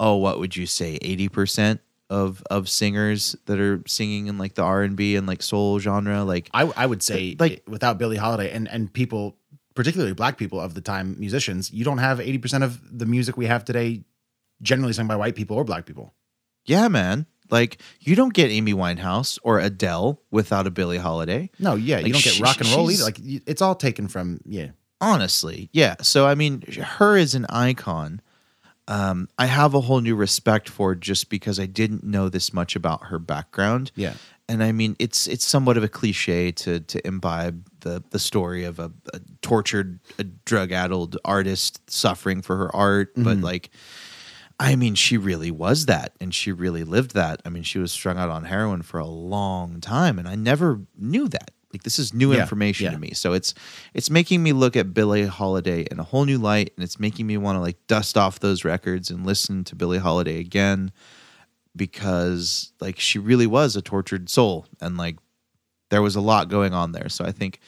oh, 0.00 0.16
what 0.16 0.38
would 0.38 0.56
you 0.56 0.66
say, 0.66 0.98
eighty 1.02 1.28
percent 1.28 1.80
of 2.10 2.42
of 2.50 2.68
singers 2.68 3.34
that 3.46 3.58
are 3.58 3.82
singing 3.86 4.26
in 4.26 4.36
like 4.38 4.54
the 4.54 4.62
R 4.62 4.82
and 4.82 4.96
B 4.96 5.16
and 5.16 5.26
like 5.26 5.42
soul 5.42 5.78
genre, 5.78 6.24
like 6.24 6.50
I 6.52 6.62
I 6.76 6.84
would 6.86 7.02
say 7.02 7.36
Like- 7.38 7.50
like 7.52 7.62
without 7.66 7.96
Billie 7.98 8.16
Holiday 8.18 8.50
and 8.52 8.68
and 8.68 8.92
people, 8.92 9.36
particularly 9.74 10.14
black 10.14 10.36
people 10.38 10.60
of 10.60 10.74
the 10.74 10.80
time, 10.80 11.16
musicians, 11.18 11.72
you 11.72 11.84
don't 11.84 11.98
have 11.98 12.20
eighty 12.20 12.38
percent 12.38 12.64
of 12.64 12.80
the 12.98 13.06
music 13.06 13.36
we 13.36 13.46
have 13.46 13.64
today, 13.64 14.04
generally 14.62 14.92
sung 14.92 15.06
by 15.06 15.16
white 15.16 15.34
people 15.34 15.56
or 15.56 15.64
black 15.64 15.86
people. 15.86 16.14
yeah, 16.64 16.88
man. 16.88 17.26
Like 17.50 17.78
you 18.00 18.16
don't 18.16 18.32
get 18.32 18.50
Amy 18.50 18.72
Winehouse 18.72 19.38
or 19.42 19.58
Adele 19.58 20.18
without 20.30 20.66
a 20.66 20.70
Billie 20.70 20.96
Holiday. 20.98 21.50
No, 21.58 21.74
yeah, 21.74 21.96
Like, 21.96 22.06
you 22.06 22.12
don't 22.14 22.24
get 22.24 22.32
she- 22.32 22.42
rock 22.42 22.58
and 22.60 22.68
roll 22.70 22.90
either. 22.90 23.04
Like 23.04 23.18
it's 23.20 23.60
all 23.60 23.74
taken 23.74 24.08
from 24.08 24.40
yeah. 24.46 24.68
honestly 25.00 25.68
yeah 25.72 25.96
so 26.00 26.26
i 26.26 26.34
mean 26.34 26.62
her 26.96 27.16
as 27.18 27.34
an 27.34 27.44
icon 27.50 28.22
um 28.88 29.28
i 29.38 29.44
have 29.46 29.74
a 29.74 29.80
whole 29.82 30.00
new 30.00 30.14
respect 30.14 30.68
for 30.68 30.94
just 30.94 31.28
because 31.28 31.60
i 31.60 31.66
didn't 31.66 32.02
know 32.04 32.28
this 32.30 32.52
much 32.54 32.74
about 32.76 33.04
her 33.06 33.18
background 33.18 33.90
Yeah. 33.94 34.14
And 34.48 34.62
i 34.62 34.72
mean 34.72 34.96
it's 34.98 35.26
it's 35.26 35.46
somewhat 35.46 35.76
of 35.76 35.82
a 35.82 35.88
cliche 35.88 36.52
to 36.52 36.80
to 36.80 37.04
imbibe 37.06 37.66
the 37.80 38.02
the 38.10 38.18
story 38.18 38.64
of 38.64 38.78
a, 38.78 38.92
a 39.12 39.20
tortured 39.42 39.98
a 40.18 40.24
drug 40.24 40.72
addled 40.72 41.16
artist 41.24 41.80
suffering 41.90 42.42
for 42.42 42.56
her 42.56 42.74
art 42.74 43.12
but 43.14 43.36
mm-hmm. 43.36 43.44
like 43.44 43.70
I 44.60 44.76
mean, 44.76 44.94
she 44.94 45.16
really 45.16 45.50
was 45.50 45.86
that, 45.86 46.12
and 46.20 46.32
she 46.32 46.52
really 46.52 46.84
lived 46.84 47.14
that. 47.14 47.42
I 47.44 47.48
mean, 47.48 47.64
she 47.64 47.80
was 47.80 47.90
strung 47.90 48.18
out 48.18 48.30
on 48.30 48.44
heroin 48.44 48.82
for 48.82 49.00
a 49.00 49.06
long 49.06 49.80
time, 49.80 50.18
and 50.18 50.28
I 50.28 50.36
never 50.36 50.80
knew 50.96 51.28
that. 51.28 51.50
Like, 51.72 51.82
this 51.82 51.98
is 51.98 52.14
new 52.14 52.32
Yeah, 52.32 52.42
information 52.42 52.84
yeah. 52.84 52.92
to 52.92 52.98
me. 52.98 53.10
So 53.14 53.32
it's 53.32 53.52
it's 53.94 54.08
making 54.08 54.44
me 54.44 54.52
look 54.52 54.76
at 54.76 54.94
Billie 54.94 55.26
Holiday 55.26 55.86
in 55.90 55.98
a 55.98 56.04
whole 56.04 56.24
new 56.24 56.38
light, 56.38 56.72
and 56.76 56.84
it's 56.84 57.00
making 57.00 57.26
me 57.26 57.36
want 57.36 57.56
to 57.56 57.60
like 57.60 57.84
dust 57.88 58.16
off 58.16 58.38
those 58.38 58.64
records 58.64 59.10
and 59.10 59.26
listen 59.26 59.64
to 59.64 59.74
Billie 59.74 59.98
Holiday 59.98 60.38
again 60.38 60.92
because 61.76 62.72
like 62.80 62.98
she 62.98 63.18
really 63.18 63.46
was 63.46 63.76
a 63.76 63.82
tortured 63.82 64.28
soul, 64.28 64.66
and 64.80 64.96
like 64.96 65.16
there 65.90 66.02
was 66.02 66.16
a 66.16 66.20
lot 66.20 66.48
going 66.48 66.72
on 66.72 66.92
there. 66.92 67.08
So 67.08 67.24
I 67.24 67.32
think 67.32 67.60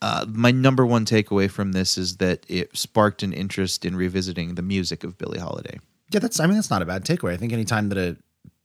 uh, 0.00 0.26
my 0.28 0.50
number 0.50 0.86
one 0.86 1.04
takeaway 1.04 1.50
from 1.50 1.72
this 1.72 1.98
is 1.98 2.18
that 2.18 2.46
it 2.48 2.76
sparked 2.76 3.22
an 3.22 3.32
interest 3.32 3.84
in 3.84 3.96
revisiting 3.96 4.54
the 4.54 4.62
music 4.62 5.02
of 5.04 5.18
Billie 5.18 5.40
Holiday. 5.40 5.78
Yeah, 6.10 6.20
that's. 6.20 6.40
I 6.40 6.46
mean, 6.46 6.54
that's 6.54 6.70
not 6.70 6.82
a 6.82 6.86
bad 6.86 7.04
takeaway. 7.04 7.32
I 7.32 7.36
think 7.36 7.52
anytime 7.52 7.88
that 7.90 7.98
a 7.98 8.16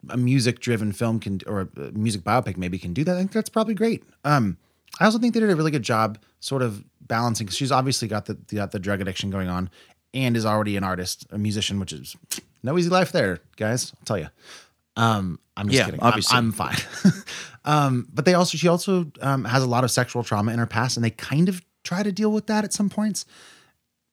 a 0.10 0.18
music 0.18 0.60
driven 0.60 0.92
film 0.92 1.20
can 1.20 1.40
or 1.48 1.70
a 1.78 1.92
music 1.92 2.22
biopic 2.24 2.58
maybe 2.58 2.78
can 2.78 2.94
do 2.94 3.04
that, 3.04 3.16
I 3.16 3.20
think 3.20 3.32
that's 3.32 3.50
probably 3.50 3.74
great. 3.74 4.04
Um, 4.24 4.58
I 5.00 5.06
also 5.06 5.18
think 5.18 5.34
they 5.34 5.40
did 5.40 5.50
a 5.50 5.56
really 5.56 5.72
good 5.72 5.84
job, 5.84 6.20
sort 6.40 6.62
of 6.62 6.84
balancing. 7.02 7.48
Cause 7.48 7.56
she's 7.56 7.72
obviously 7.72 8.08
got 8.08 8.26
the 8.26 8.36
got 8.54 8.72
the 8.72 8.80
drug 8.80 9.02
addiction 9.02 9.30
going 9.30 9.50
on, 9.50 9.70
and 10.14 10.38
is 10.38 10.46
already 10.46 10.78
an 10.78 10.84
artist, 10.84 11.26
a 11.32 11.38
musician, 11.38 11.80
which 11.80 11.94
is 11.94 12.16
no 12.62 12.78
easy 12.78 12.90
life 12.90 13.12
there, 13.12 13.40
guys. 13.58 13.94
I'll 13.96 14.06
tell 14.06 14.18
you. 14.20 14.28
Um, 14.96 15.40
I'm 15.58 15.68
just 15.68 15.78
Yeah, 15.78 15.86
kidding. 15.86 16.00
I'm- 16.02 16.08
obviously. 16.10 16.38
I'm, 16.38 16.52
fine. 16.52 16.78
um, 17.66 18.08
but 18.14 18.26
they 18.26 18.34
also 18.34 18.58
she 18.58 18.68
also 18.68 19.12
um, 19.22 19.46
has 19.46 19.64
a 19.64 19.68
lot 19.68 19.84
of 19.84 19.92
sexual 19.92 20.24
trauma 20.24 20.52
in 20.54 20.60
her 20.60 20.66
past, 20.68 20.98
and 20.98 21.04
they 21.04 21.10
kind 21.12 21.50
of 21.50 21.62
try 21.84 22.04
to 22.04 22.12
deal 22.12 22.32
with 22.32 22.48
that 22.48 22.64
at 22.64 22.74
some 22.74 22.90
points. 22.90 23.26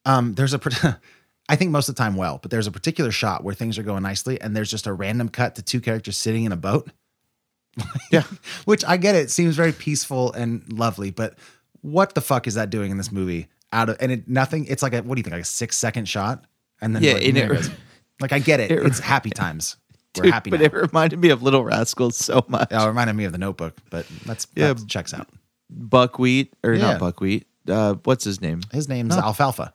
Um, 0.05 0.33
there's 0.33 0.53
a, 0.53 0.59
I 1.49 1.55
think 1.55 1.71
most 1.71 1.89
of 1.89 1.95
the 1.95 1.99
time 2.01 2.15
well, 2.15 2.39
but 2.41 2.49
there's 2.51 2.67
a 2.67 2.71
particular 2.71 3.11
shot 3.11 3.43
where 3.43 3.53
things 3.55 3.77
are 3.77 3.83
going 3.83 4.03
nicely, 4.03 4.39
and 4.41 4.55
there's 4.55 4.71
just 4.71 4.87
a 4.87 4.93
random 4.93 5.29
cut 5.29 5.55
to 5.55 5.61
two 5.61 5.81
characters 5.81 6.17
sitting 6.17 6.45
in 6.45 6.51
a 6.51 6.57
boat. 6.57 6.89
Yeah. 8.11 8.23
Which 8.65 8.83
I 8.85 8.97
get 8.97 9.15
it 9.15 9.31
seems 9.31 9.55
very 9.55 9.71
peaceful 9.71 10.33
and 10.33 10.61
lovely, 10.73 11.09
but 11.11 11.37
what 11.81 12.13
the 12.15 12.19
fuck 12.21 12.45
is 12.45 12.55
that 12.55 12.69
doing 12.69 12.91
in 12.91 12.97
this 12.97 13.11
movie? 13.13 13.47
Out 13.71 13.87
of 13.87 13.95
and 14.01 14.11
it 14.11 14.27
nothing. 14.27 14.65
It's 14.65 14.83
like 14.83 14.93
a 14.93 15.01
what 15.01 15.15
do 15.15 15.19
you 15.19 15.23
think? 15.23 15.31
Like 15.31 15.43
a 15.43 15.45
six 15.45 15.77
second 15.77 16.09
shot, 16.09 16.43
and 16.81 16.93
then 16.93 17.01
Yeah, 17.01 17.13
like, 17.13 17.23
it 17.23 17.47
goes. 17.47 17.69
like 18.19 18.33
I 18.33 18.39
get 18.39 18.59
it. 18.59 18.71
it- 18.71 18.85
it's 18.85 18.99
happy 18.99 19.29
times. 19.29 19.77
We're 20.17 20.23
Dude, 20.23 20.33
happy 20.33 20.49
but 20.49 20.59
now. 20.59 20.65
it 20.65 20.73
reminded 20.73 21.19
me 21.19 21.29
of 21.29 21.41
Little 21.41 21.63
Rascals 21.63 22.17
so 22.17 22.43
much. 22.49 22.67
Oh, 22.71 22.83
it 22.85 22.87
reminded 22.87 23.13
me 23.13 23.23
of 23.25 23.31
the 23.31 23.37
Notebook, 23.37 23.77
but 23.89 24.05
that's 24.25 24.45
Yeah. 24.55 24.73
that 24.73 24.87
checks 24.87 25.13
out. 25.13 25.27
Buckwheat 25.69 26.53
or 26.63 26.73
Yeah. 26.73 26.81
not 26.93 26.99
Buckwheat? 26.99 27.47
Uh, 27.67 27.95
what's 28.03 28.23
his 28.25 28.41
name? 28.41 28.61
His 28.73 28.89
name's 28.89 29.15
No. 29.15 29.21
Alfalfa. 29.21 29.73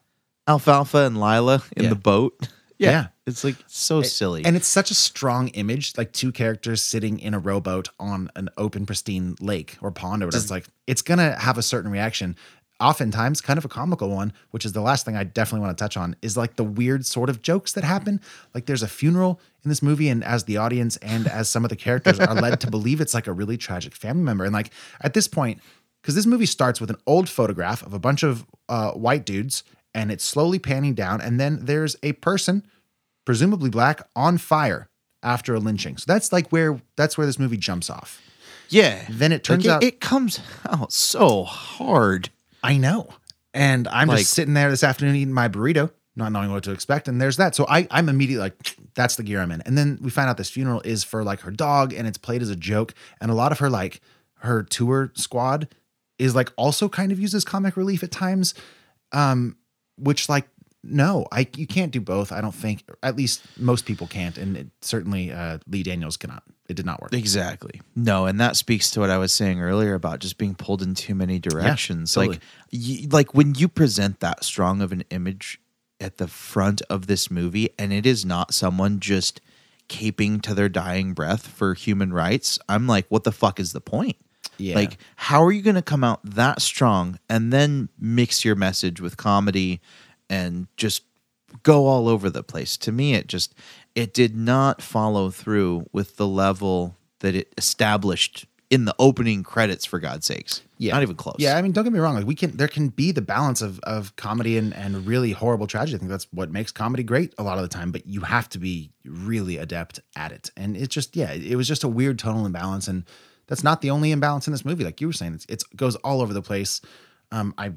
Alfalfa 0.49 0.99
and 1.07 1.19
Lila 1.21 1.63
in 1.77 1.85
Yeah. 1.85 1.89
the 1.91 1.97
boat. 1.97 2.49
Yeah, 2.79 2.91
Yeah. 2.91 3.07
it's 3.27 3.43
like 3.43 3.57
so 3.69 4.03
silly. 4.03 4.45
And 4.45 4.55
it's 4.55 4.69
such 4.69 4.91
a 4.91 4.95
strong 4.95 5.49
image, 5.49 5.95
like 5.97 6.13
two 6.13 6.31
characters 6.31 6.83
sitting 6.83 7.19
in 7.19 7.33
a 7.33 7.39
rowboat 7.39 7.89
on 7.99 8.31
an 8.37 8.51
open, 8.59 8.85
pristine 8.85 9.35
lake 9.41 9.79
or 9.81 9.91
pond 9.91 10.23
or 10.23 10.27
whatever. 10.27 10.43
It's 10.43 10.51
like 10.51 10.67
it's 10.87 11.01
gonna 11.01 11.37
have 11.41 11.57
a 11.57 11.63
certain 11.63 11.91
reaction. 11.91 12.37
Oftentimes, 12.79 13.41
kind 13.41 13.57
of 13.59 13.65
a 13.65 13.69
comical 13.69 14.11
one, 14.11 14.35
which 14.51 14.67
is 14.67 14.73
the 14.73 14.83
last 14.83 15.07
thing 15.07 15.17
I 15.17 15.25
definitely 15.25 15.65
want 15.67 15.79
to 15.79 15.83
touch 15.83 15.97
on, 15.97 16.15
is 16.21 16.37
like 16.37 16.57
the 16.57 16.65
weird 16.65 17.07
sort 17.07 17.31
of 17.31 17.41
jokes 17.41 17.73
that 17.73 17.85
happen. 17.85 18.21
Like 18.55 18.67
there's 18.67 18.83
a 18.83 18.89
funeral 18.89 19.41
in 19.65 19.71
this 19.71 19.83
movie, 19.83 20.09
and 20.11 20.23
as 20.23 20.45
the 20.45 20.59
audience 20.59 20.99
and 20.99 21.27
as 21.27 21.49
some 21.49 21.65
of 21.65 21.71
the 21.71 21.77
characters 21.77 22.21
are 22.21 22.35
led 22.35 22.61
to 22.61 22.71
believe 22.71 23.01
it's 23.01 23.15
like 23.15 23.27
a 23.27 23.33
really 23.33 23.57
tragic 23.57 23.95
family 23.95 24.23
member. 24.25 24.45
And 24.45 24.53
like 24.53 24.71
at 25.01 25.15
this 25.15 25.27
point, 25.27 25.61
because 26.03 26.15
this 26.15 26.27
movie 26.27 26.45
starts 26.47 26.79
with 26.81 26.91
an 26.91 26.99
old 27.07 27.29
photograph 27.31 27.83
of 27.83 27.95
a 27.95 27.99
bunch 27.99 28.23
of 28.23 28.45
uh, 28.69 28.91
white 28.93 29.25
dudes, 29.25 29.65
and 29.95 30.13
it's 30.13 30.25
slowly 30.25 30.59
panning 30.59 30.93
down, 30.93 31.23
and 31.23 31.41
then 31.41 31.65
there's 31.65 31.97
a 32.03 32.13
person 32.13 32.63
presumably 33.25 33.71
black, 33.71 34.03
on 34.15 34.37
fire 34.39 34.89
after 35.23 35.55
a 35.55 35.59
lynching. 35.59 35.97
So 35.97 36.05
that's 36.07 36.31
like 36.31 36.51
where 36.51 36.81
that's 36.97 37.17
where 37.17 37.27
this 37.27 37.39
movie 37.39 37.57
jumps 37.57 37.89
off. 37.91 38.21
yeah. 38.69 39.05
Then 39.09 39.33
it 39.33 39.43
turns 39.43 39.65
Like, 39.65 39.75
out 39.77 39.83
it, 39.83 39.87
it 39.95 40.01
comes 40.01 40.41
out 40.69 40.93
so 40.93 41.43
hard. 41.45 42.29
I 42.67 42.77
know. 42.77 43.09
And 43.55 43.89
I'm 43.89 44.09
Like- 44.09 44.19
just 44.21 44.33
sitting 44.33 44.55
there 44.55 44.71
this 44.71 44.85
afternoon 44.85 45.17
eating 45.17 45.33
my 45.33 45.49
burrito, 45.49 45.91
not 46.15 46.33
knowing 46.33 46.51
what 46.51 46.65
to 46.65 46.73
expect. 46.73 47.09
And 47.09 47.21
there's 47.21 47.37
that. 47.39 47.55
So 47.55 47.67
I, 47.69 47.87
I'm 47.91 48.09
immediately 48.09 48.41
like, 48.43 48.77
that's 48.95 49.17
the 49.17 49.23
gear 49.23 49.41
I'm 49.41 49.51
in. 49.53 49.63
And 49.63 49.77
then 49.79 49.99
we 50.03 50.11
find 50.11 50.29
out 50.29 50.37
this 50.37 50.51
funeral 50.51 50.81
is 50.85 51.05
for 51.05 51.25
like 51.25 51.41
her 51.41 51.51
dog 51.51 51.93
and 51.95 52.07
it's 52.07 52.19
played 52.19 52.43
as 52.43 52.51
a 52.51 52.57
joke. 52.57 52.95
And 53.21 53.31
a 53.31 53.35
lot 53.35 53.53
of 53.53 53.59
her 53.61 53.71
like 53.71 54.01
her 54.41 54.63
tour 54.63 55.13
squad 55.15 55.69
is 56.19 56.35
like 56.35 56.51
also 56.57 56.89
kind 56.89 57.13
of 57.13 57.21
uses 57.21 57.45
comic 57.45 57.77
relief 57.77 58.03
at 58.03 58.11
times. 58.11 58.55
Um, 59.13 59.57
which 59.97 60.29
like 60.29 60.49
no, 60.89 61.27
I 61.33 61.49
you 61.57 61.67
can't 61.67 61.91
do 61.91 62.01
both. 62.01 62.31
I 62.33 62.41
don't 62.41 62.55
think 62.55 62.85
at 63.03 63.17
least 63.17 63.43
most 63.59 63.87
people 63.87 64.07
can't. 64.07 64.37
And 64.39 64.57
it, 64.57 64.67
certainly 64.83 65.33
uh 65.33 65.59
Lee 65.69 65.83
Daniels 65.83 66.17
cannot. 66.17 66.43
It 66.69 66.75
did 66.75 66.87
not 66.87 67.01
work. 67.01 67.13
Exactly. 67.13 67.81
No, 67.95 68.27
and 68.27 68.41
that 68.41 68.57
speaks 68.57 68.91
to 68.93 69.01
what 69.01 69.11
I 69.11 69.19
was 69.19 69.33
saying 69.33 69.61
earlier 69.61 69.95
about 69.95 70.19
just 70.19 70.37
being 70.39 70.55
pulled 70.55 70.83
in 70.83 70.95
too 70.95 71.15
many 71.15 71.39
directions. 71.39 72.13
totally. 72.13 72.37
Like, 72.37 72.43
y- 72.73 73.07
like 73.11 73.35
when 73.35 73.55
you 73.55 73.69
present 73.69 74.21
that 74.21 74.45
strong 74.45 74.83
of 74.83 74.91
an 74.93 75.05
image 75.11 75.61
at 76.01 76.19
the 76.19 76.27
front 76.29 76.83
of 76.91 77.07
this 77.07 77.31
movie, 77.31 77.71
and 77.79 77.93
it 77.93 78.05
is 78.05 78.25
not 78.25 78.53
someone 78.53 79.01
just 79.01 79.41
caping 79.89 80.43
to 80.43 80.55
their 80.55 80.69
dying 80.69 81.13
breath 81.15 81.47
for 81.47 81.75
human 81.75 82.13
rights. 82.13 82.59
I'm 82.69 82.87
like, 82.87 83.07
what 83.09 83.25
the 83.25 83.33
fuck 83.33 83.61
is 83.61 83.73
the 83.73 83.81
point? 83.81 84.17
Yeah. 84.59 84.75
Like, 84.75 84.99
how 85.17 85.43
are 85.45 85.53
you 85.53 85.63
going 85.63 85.77
to 85.77 85.83
come 85.83 86.03
out 86.03 86.21
that 86.25 86.61
strong 86.63 87.19
and 87.29 87.53
then 87.53 87.89
mix 87.99 88.45
your 88.45 88.57
message 88.57 89.01
with 89.01 89.17
comedy 89.17 89.81
and 90.29 90.67
just 90.77 91.03
go 91.63 91.87
all 91.87 92.09
over 92.09 92.31
the 92.31 92.43
place? 92.43 92.77
To 92.79 92.93
me, 92.93 93.15
it 93.15 93.27
just 93.29 93.55
it 93.97 94.15
did 94.15 94.37
not 94.37 94.81
follow 94.81 95.31
through 95.31 95.87
with 95.93 96.17
the 96.17 96.29
level 96.29 96.97
that 97.21 97.35
it 97.35 97.53
established 97.59 98.47
in 98.71 98.85
the 98.85 98.95
opening 98.99 99.43
credits. 99.43 99.85
For 99.85 99.99
God's 99.99 100.27
sakes, 100.27 100.61
Yeah. 100.79 100.93
not 100.93 101.03
even 101.03 101.17
close. 101.17 101.37
Yeah, 101.39 101.57
I 101.57 101.63
mean, 101.63 101.73
don't 101.73 101.85
get 101.85 101.93
me 101.93 101.99
wrong. 101.99 102.15
Like 102.15 102.27
we 102.27 102.35
can, 102.35 102.57
there 102.57 102.69
can 102.69 102.89
be 102.89 103.11
the 103.13 103.23
balance 103.23 103.63
of 103.63 103.81
of 103.81 104.15
comedy 104.17 104.59
and 104.59 104.75
and 104.75 105.07
really 105.07 105.33
horrible 105.33 105.67
tragedy. 105.67 105.97
I 105.97 105.99
think 105.99 106.11
that's 106.11 106.27
what 106.33 106.51
makes 106.53 106.71
comedy 106.73 107.03
great 107.03 107.33
a 107.39 107.43
lot 107.43 107.59
of 107.59 107.63
the 107.63 107.69
time. 107.69 107.91
But 107.93 108.07
you 108.07 108.21
have 108.23 108.49
to 108.51 108.59
be 108.59 108.91
really 109.05 109.57
adept 109.57 110.01
at 110.15 110.31
it. 110.33 110.51
And 110.57 110.77
it's 110.77 110.95
just, 110.95 111.17
yeah, 111.17 111.33
it 111.33 111.57
was 111.57 111.67
just 111.69 111.85
a 111.85 111.89
weird 111.89 112.19
tonal 112.19 112.45
imbalance. 112.47 112.89
And 112.89 113.05
that's 113.47 113.63
not 113.65 113.81
the 113.81 113.91
only 113.91 114.11
imbalance 114.11 114.47
in 114.49 114.53
this 114.53 114.65
movie. 114.65 114.85
Like 114.85 115.01
you 115.01 115.07
were 115.07 115.13
saying, 115.13 115.35
it's 115.35 115.47
it's 115.49 115.65
goes 115.77 115.95
all 115.97 116.21
over 116.21 116.35
the 116.35 116.43
place. 116.43 116.81
Um, 117.31 117.55
I 117.57 117.73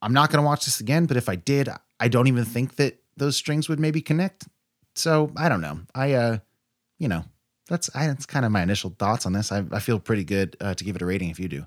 I'm 0.00 0.12
not 0.14 0.30
gonna 0.30 0.42
watch 0.46 0.64
this 0.64 0.80
again. 0.80 1.04
But 1.06 1.16
if 1.18 1.28
I 1.28 1.36
did, 1.36 1.68
I 2.00 2.08
don't 2.08 2.26
even 2.28 2.44
think 2.46 2.76
that 2.76 2.98
those 3.16 3.36
strings 3.36 3.68
would 3.68 3.78
maybe 3.78 4.00
connect. 4.00 4.48
So 4.94 5.30
I 5.36 5.48
don't 5.48 5.60
know. 5.60 5.80
I 5.94 6.12
uh, 6.14 6.38
you 6.98 7.08
know, 7.08 7.24
that's 7.68 7.90
I, 7.94 8.06
that's 8.06 8.26
kind 8.26 8.44
of 8.44 8.52
my 8.52 8.62
initial 8.62 8.94
thoughts 8.98 9.26
on 9.26 9.32
this. 9.32 9.50
I 9.52 9.64
I 9.72 9.80
feel 9.80 9.98
pretty 10.00 10.24
good 10.24 10.56
uh, 10.60 10.74
to 10.74 10.84
give 10.84 10.96
it 10.96 11.02
a 11.02 11.06
rating 11.06 11.30
if 11.30 11.38
you 11.40 11.48
do. 11.48 11.66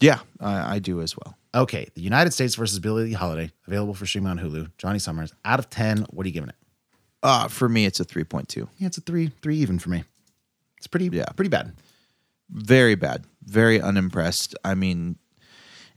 yeah, 0.00 0.20
I, 0.40 0.76
I 0.76 0.78
do 0.78 1.00
as 1.00 1.16
well. 1.16 1.36
Okay, 1.54 1.88
the 1.94 2.02
United 2.02 2.32
States 2.32 2.54
versus 2.54 2.78
Billie 2.78 3.12
Holiday, 3.14 3.50
available 3.66 3.94
for 3.94 4.04
streaming 4.06 4.30
on 4.30 4.38
Hulu. 4.38 4.70
Johnny 4.78 4.98
Summers, 4.98 5.32
out 5.44 5.58
of 5.58 5.70
ten, 5.70 6.06
what 6.10 6.24
are 6.24 6.28
you 6.28 6.34
giving 6.34 6.50
it? 6.50 6.56
Uh, 7.22 7.48
for 7.48 7.68
me, 7.68 7.86
it's 7.86 7.98
a 7.98 8.04
three 8.04 8.24
point 8.24 8.48
two. 8.48 8.68
Yeah, 8.78 8.88
it's 8.88 8.98
a 8.98 9.00
three, 9.00 9.32
three 9.42 9.56
even 9.56 9.78
for 9.78 9.88
me. 9.90 10.04
It's 10.78 10.86
pretty, 10.86 11.06
Yeah. 11.06 11.24
pretty 11.34 11.48
bad. 11.48 11.72
very 12.50 12.94
bad 12.94 13.24
very 13.44 13.80
unimpressed 13.80 14.54
i 14.64 14.72
mean 14.74 15.16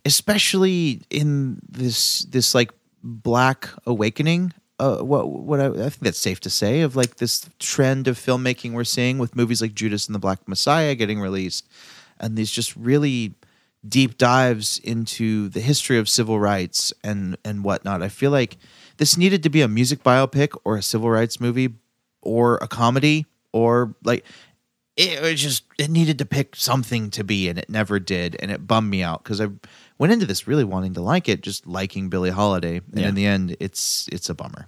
especially 0.06 1.02
in 1.10 1.60
this 1.68 2.20
this 2.30 2.56
like 2.56 2.72
black 3.04 3.70
awakening 3.86 4.52
uh 4.80 4.98
what 4.98 5.30
what 5.30 5.60
I, 5.60 5.68
I 5.68 5.90
think 5.90 6.00
that's 6.00 6.20
safe 6.20 6.40
to 6.42 6.50
say 6.50 6.82
of 6.82 6.96
like 6.96 7.18
this 7.18 7.50
trend 7.60 8.08
of 8.08 8.18
filmmaking 8.18 8.74
we're 8.74 8.84
seeing 8.84 9.18
with 9.18 9.36
movies 9.36 9.62
like 9.62 9.74
judas 9.74 10.08
and 10.08 10.16
the 10.16 10.20
black 10.20 10.48
messiah 10.48 10.96
getting 10.96 11.20
released 11.20 11.68
and 12.20 12.36
these 12.38 12.52
just 12.52 12.76
really 12.76 13.36
deep 13.88 14.18
dives 14.18 14.78
into 14.80 15.50
the 15.50 15.62
history 15.62 15.98
of 15.98 16.10
civil 16.10 16.40
rights 16.40 16.92
and 17.04 17.38
and 17.46 17.64
whatnot. 17.64 18.02
I 18.02 18.10
feel 18.10 18.32
like 18.32 18.58
this 18.98 19.18
needed 19.18 19.44
to 19.44 19.50
be 19.50 19.62
a 19.62 19.68
music 19.68 20.04
biopic 20.04 20.58
or 20.66 20.78
a 20.78 20.82
civil 20.82 21.10
rights 21.10 21.40
movie 21.40 21.76
or 22.22 22.58
a 22.58 22.68
comedy 22.68 23.26
or 23.54 23.96
like 24.04 24.26
it 24.98 25.22
was 25.22 25.42
just 25.42 25.64
it 25.78 25.90
needed 25.90 26.18
to 26.18 26.26
pick 26.26 26.56
something 26.56 27.10
to 27.12 27.24
be 27.24 27.48
and 27.48 27.58
it 27.58 27.70
never 27.70 28.00
did 28.00 28.36
and 28.42 28.52
it 28.52 28.68
bummed 28.68 28.90
me 28.90 29.02
out 29.02 29.24
because 29.24 29.40
I 29.40 29.48
went 30.00 30.12
into 30.14 30.26
this 30.26 30.48
really 30.48 30.64
wanting 30.64 30.94
to 30.96 31.02
like 31.02 31.30
it, 31.30 31.42
just 31.42 31.68
liking 31.68 32.10
Billie 32.10 32.32
Holiday, 32.32 32.78
and 32.78 33.00
Yeah. 33.00 33.10
in 33.10 33.16
the 33.16 33.26
end, 33.28 33.56
it's 33.60 34.08
it's 34.12 34.30
a 34.30 34.34
bummer. 34.34 34.68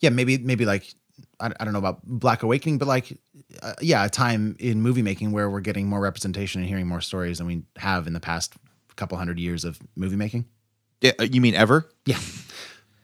yeah, 0.00 0.08
maybe 0.10 0.38
maybe 0.38 0.64
like 0.64 0.94
I, 1.38 1.52
I 1.60 1.64
don't 1.64 1.72
know 1.74 1.78
about 1.78 2.02
Black 2.06 2.42
Awakening, 2.42 2.78
but 2.78 2.88
like 2.88 3.18
uh, 3.62 3.74
yeah, 3.82 4.04
a 4.04 4.08
time 4.08 4.56
in 4.58 4.80
movie 4.80 5.02
making 5.02 5.32
where 5.32 5.50
we're 5.50 5.60
getting 5.60 5.86
more 5.88 6.00
representation 6.00 6.60
and 6.62 6.68
hearing 6.68 6.86
more 6.86 7.00
stories 7.02 7.38
than 7.38 7.46
we 7.46 7.62
have 7.76 8.06
in 8.06 8.12
the 8.14 8.20
past 8.20 8.54
couple 8.96 9.18
hundred 9.18 9.38
years 9.38 9.64
of 9.64 9.78
movie 9.96 10.16
making. 10.16 10.46
Yeah, 11.00 11.12
uh, 11.20 11.24
you 11.24 11.40
mean 11.40 11.54
ever? 11.54 11.90
Yeah. 12.06 12.18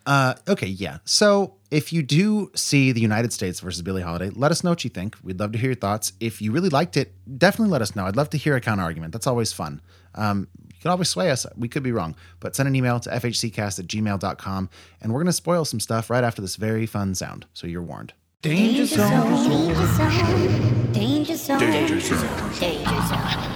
Uh, 0.07 0.35
okay, 0.47 0.68
yeah. 0.68 0.99
So 1.05 1.57
if 1.72 1.93
you 1.93 2.01
do 2.01 2.53
see 2.55 2.93
the 2.93 3.01
United 3.01 3.33
States 3.33 3.59
versus 3.59 3.83
Billie 3.83 4.03
Holiday, 4.03 4.31
let 4.31 4.53
us 4.53 4.62
know 4.62 4.70
what 4.70 4.85
you 4.85 4.91
think. 4.91 5.16
We'd 5.24 5.41
love 5.41 5.51
to 5.51 5.59
hear 5.59 5.70
your 5.70 5.74
thoughts. 5.74 6.12
If 6.20 6.41
you 6.41 6.53
really 6.53 6.68
liked 6.68 6.97
it, 6.97 7.12
definitely 7.39 7.72
let 7.72 7.83
us 7.83 7.97
know. 7.97 8.07
I'd 8.07 8.14
love 8.14 8.31
to 8.31 8.37
hear 8.39 8.55
a 8.55 8.61
counter 8.61 8.85
argument. 8.85 9.12
That's 9.12 9.27
always 9.27 9.53
fun. 9.53 9.81
Um, 10.14 10.47
can 10.87 10.93
always 10.93 11.09
sway 11.09 11.30
us. 11.30 11.45
We 11.57 11.68
could 11.68 11.82
be 11.82 11.91
wrong, 11.91 12.14
but 12.39 12.55
send 12.55 12.68
an 12.68 12.76
email 12.76 13.01
to 13.01 13.11
fhccast 13.11 13.80
at 13.80 13.87
gmail.com 13.87 14.70
and 15.01 15.12
we're 15.12 15.18
going 15.18 15.26
to 15.26 15.32
spoil 15.32 15.64
some 15.64 15.80
stuff 15.80 16.11
right 16.11 16.22
after 16.22 16.41
this 16.41 16.55
very 16.57 16.87
fun 16.87 17.14
sound. 17.16 17.47
So 17.55 17.66
you're 17.66 17.82
warned. 17.82 18.12
Danger 18.43 18.87
zone. 18.87 19.09
Danger 19.49 19.87
zone. 19.87 20.93
Danger 20.93 21.37
zone. 21.37 21.59
Danger 21.59 22.01
zone. 22.01 22.53
Danger 22.61 23.03
zone. 23.09 23.51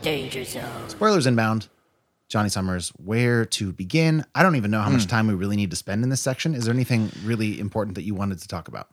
Danger 0.00 0.44
zone. 0.44 0.88
Spoilers 0.88 1.26
inbound. 1.26 1.68
Johnny 2.28 2.48
Summers, 2.48 2.90
where 2.90 3.44
to 3.44 3.72
begin? 3.72 4.24
I 4.34 4.42
don't 4.42 4.54
even 4.56 4.70
know 4.70 4.80
how 4.80 4.88
much 4.88 5.02
hmm. 5.02 5.08
time 5.08 5.26
we 5.26 5.34
really 5.34 5.56
need 5.56 5.70
to 5.70 5.76
spend 5.76 6.04
in 6.04 6.10
this 6.10 6.22
section. 6.22 6.54
Is 6.54 6.64
there 6.64 6.72
anything 6.72 7.10
really 7.24 7.60
important 7.60 7.96
that 7.96 8.04
you 8.04 8.14
wanted 8.14 8.38
to 8.38 8.48
talk 8.48 8.68
about? 8.68 8.88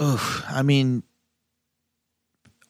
Ugh, 0.00 0.44
I 0.48 0.62
mean, 0.62 1.02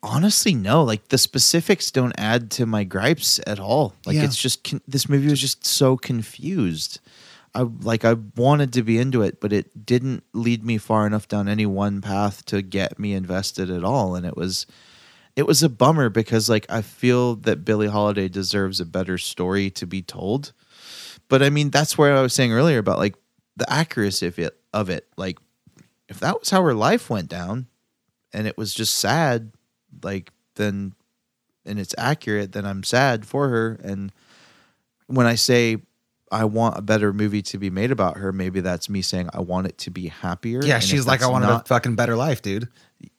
honestly, 0.03 0.55
no. 0.55 0.83
Like 0.83 1.09
the 1.09 1.19
specifics 1.19 1.91
don't 1.91 2.15
add 2.19 2.51
to 2.53 2.67
my 2.67 2.85
gripes 2.85 3.41
at 3.47 3.59
all. 3.61 3.95
Like 4.07 4.17
Yeah. 4.17 4.25
it's 4.25 4.41
just 4.41 4.65
con- 4.65 4.81
this 4.89 5.09
movie 5.09 5.29
was 5.31 5.41
just 5.41 5.67
so 5.67 5.97
confused. 5.97 7.01
I 7.55 7.63
like 7.63 8.05
I 8.05 8.15
wanted 8.37 8.73
to 8.75 8.83
be 8.83 8.99
into 8.99 9.23
it, 9.23 9.41
but 9.41 9.53
it 9.53 9.85
didn't 9.85 10.23
lead 10.33 10.65
me 10.65 10.79
far 10.79 11.07
enough 11.07 11.27
down 11.27 11.49
any 11.49 11.67
one 11.67 12.01
path 12.01 12.45
to 12.47 12.63
get 12.63 12.99
me 12.99 13.13
invested 13.13 13.71
at 13.71 13.83
all, 13.85 14.15
and 14.15 14.25
it 14.25 14.37
was 14.37 14.67
it 15.37 15.47
was 15.47 15.63
a 15.63 15.69
bummer 15.69 16.09
because 16.11 16.49
like 16.49 16.65
I 16.71 16.81
feel 16.83 17.35
that 17.37 17.65
Billie 17.65 17.89
Holiday 17.89 18.29
deserves 18.29 18.79
a 18.81 18.87
better 18.87 19.19
story 19.19 19.69
to 19.71 19.87
be 19.87 20.01
told. 20.01 20.53
But 21.29 21.43
I 21.43 21.51
mean, 21.51 21.71
that's 21.71 21.99
where 21.99 22.17
I 22.17 22.23
was 22.23 22.33
saying 22.35 22.53
earlier 22.53 22.79
about 22.79 22.99
like 22.99 23.17
the 23.57 23.71
accuracy 23.73 24.27
of 24.27 24.39
it 24.39 24.57
of 24.73 24.89
it. 24.89 25.09
Like 25.17 25.39
if 26.09 26.21
that 26.21 26.39
was 26.39 26.51
how 26.51 26.63
her 26.63 26.75
life 26.75 27.11
went 27.11 27.29
down 27.29 27.67
and 28.33 28.47
it 28.47 28.57
was 28.57 28.73
just 28.75 28.95
sad, 28.97 29.51
like 30.03 30.33
then 30.57 30.95
and 31.67 31.79
it's 31.79 31.95
accurate, 31.99 32.53
then 32.53 32.65
I'm 32.65 32.83
sad 32.83 33.27
for 33.27 33.49
her. 33.49 33.79
And 33.83 34.13
when 35.07 35.27
I 35.27 35.35
say 35.35 35.79
I 36.33 36.45
want 36.45 36.79
a 36.79 36.83
better 36.83 37.13
movie 37.13 37.43
to 37.43 37.59
be 37.59 37.71
made 37.71 37.91
about 37.91 38.17
her, 38.19 38.33
maybe 38.33 38.61
that's 38.61 38.89
me 38.89 39.03
saying 39.03 39.29
I 39.35 39.41
want 39.41 39.67
it 39.67 39.77
to 39.79 39.91
be 39.91 40.09
happier. 40.09 40.61
Yeah, 40.65 40.77
And 40.77 40.85
she's 40.85 41.07
like, 41.07 41.23
I 41.23 41.27
wanted 41.27 41.47
not- 41.49 41.63
a 41.63 41.69
fucking 41.69 41.97
better 41.97 42.17
life, 42.17 42.41
dude. 42.41 42.69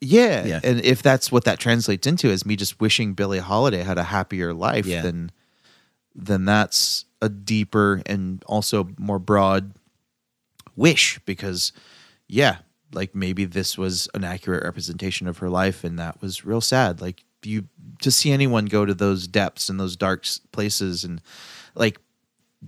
yeah. 0.00 0.44
Yeah. 0.46 0.60
And 0.64 0.80
if 0.84 1.02
that's 1.02 1.30
what 1.30 1.44
that 1.44 1.58
translates 1.58 2.06
into 2.06 2.28
is 2.28 2.44
me 2.46 2.56
just 2.56 2.80
wishing 2.80 3.12
Billie 3.14 3.38
Holiday 3.38 3.82
had 3.82 3.98
a 3.98 4.04
happier 4.04 4.52
life, 4.54 4.86
Yeah. 4.86 5.02
then 5.02 5.30
then 6.14 6.44
that's 6.44 7.04
a 7.22 7.28
deeper 7.28 8.02
and 8.06 8.42
also 8.46 8.88
more 8.98 9.18
broad 9.18 9.72
wish 10.76 11.18
because 11.24 11.72
yeah, 12.28 12.58
like 12.92 13.14
maybe 13.14 13.44
this 13.44 13.76
was 13.78 14.08
an 14.14 14.24
accurate 14.24 14.64
representation 14.64 15.26
of 15.26 15.38
her 15.38 15.48
life 15.48 15.84
and 15.84 15.98
that 15.98 16.20
was 16.20 16.44
real 16.44 16.60
sad. 16.60 17.00
Like 17.00 17.24
you 17.44 17.64
to 18.02 18.10
see 18.10 18.30
anyone 18.30 18.66
go 18.66 18.84
to 18.86 18.94
those 18.94 19.26
depths 19.26 19.68
and 19.68 19.78
those 19.80 19.96
dark 19.96 20.26
places 20.52 21.04
and 21.04 21.20
like 21.74 21.98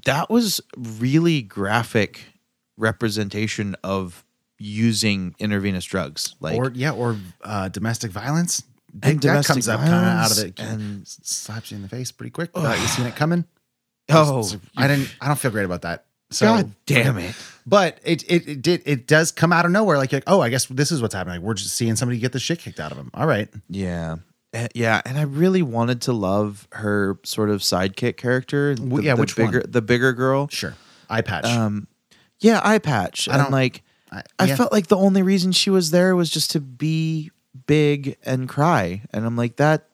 that 0.05 0.29
was 0.31 0.61
really 0.77 1.43
graphic 1.43 2.25
representation 2.77 3.77
of 3.85 4.25
using 4.59 5.35
intravenous 5.39 5.85
drugs 5.85 6.35
like 6.41 6.57
or 6.57 6.71
yeah, 6.75 6.93
or 6.93 7.17
uh, 7.43 7.69
domestic 7.69 8.11
violence. 8.11 8.63
And 9.03 9.21
that 9.23 9.45
comes 9.45 9.69
up 9.69 9.81
kind 9.81 9.93
of 9.93 10.03
out 10.03 10.31
of 10.31 10.39
it 10.39 10.61
and 10.61 10.81
and- 10.81 11.09
slaps 11.09 11.71
you 11.73 11.77
in 11.77 11.83
the 11.83 11.89
face 11.89 12.13
pretty 12.13 12.31
quick 12.31 12.55
without 12.55 12.79
you 12.81 12.87
seeing 12.87 13.09
it 13.09 13.17
coming. 13.17 13.45
Oh, 14.11 14.49
I 14.77 14.87
didn't. 14.87 15.15
I 15.21 15.29
don't 15.29 15.39
feel 15.39 15.51
great 15.51 15.65
about 15.65 15.83
that. 15.83 16.05
So 16.31 16.47
God 16.47 16.73
damn 16.87 17.19
it. 17.19 17.35
But 17.67 17.99
it 18.05 18.23
it 18.31 18.49
it 18.49 18.63
did 18.63 18.83
it 18.87 19.07
does 19.07 19.31
come 19.33 19.53
out 19.53 19.65
of 19.65 19.71
nowhere. 19.71 19.97
Like 19.99 20.13
like, 20.13 20.25
oh, 20.27 20.41
I 20.41 20.49
guess 20.51 20.67
this 20.67 20.91
is 20.93 21.01
what's 21.01 21.15
happening. 21.15 21.37
Like, 21.41 21.47
we're 21.47 21.55
just 21.55 21.75
seeing 21.75 21.97
somebody 21.97 22.19
get 22.19 22.33
the 22.33 22.39
shit 22.39 22.59
kicked 22.59 22.81
out 22.81 22.91
of 22.93 22.99
them. 22.99 23.11
All 23.15 23.27
right. 23.27 23.49
Yeah. 23.71 24.17
Eh, 24.53 24.69
Yeah, 24.75 25.01
and 25.05 25.17
I 25.19 25.23
really 25.23 25.63
wanted 25.63 26.03
to 26.03 26.13
love 26.13 26.69
her 26.73 27.19
sort 27.25 27.51
of 27.51 27.61
sidekick 27.61 28.17
character. 28.17 28.75
The- 28.75 29.03
yeah, 29.03 29.15
the 29.15 29.21
which 29.21 29.37
one? 29.39 29.47
bigger 29.49 29.63
the 29.67 29.83
bigger 29.83 30.13
girl. 30.13 30.49
Sure. 30.49 30.75
Eye 31.09 31.23
patch. 31.23 31.47
Um 31.47 31.87
yeah, 32.41 32.61
eye 32.65 32.79
patch. 32.79 33.29
I 33.29 33.35
and 33.35 33.43
don't- 33.45 33.53
like 33.53 33.83
I- 34.13 34.23
I, 34.39 34.45
yeah. 34.47 34.57
felt 34.57 34.71
like 34.73 34.87
the 34.89 34.97
only 34.97 35.23
reason 35.23 35.51
she 35.53 35.71
was 35.71 35.91
there 35.91 36.15
was 36.15 36.31
just 36.31 36.51
to 36.53 36.61
be 36.61 37.31
big 37.67 38.17
and 38.25 38.49
cry. 38.49 39.03
And 39.13 39.25
I'm 39.27 39.37
like, 39.37 39.57
that 39.57 39.89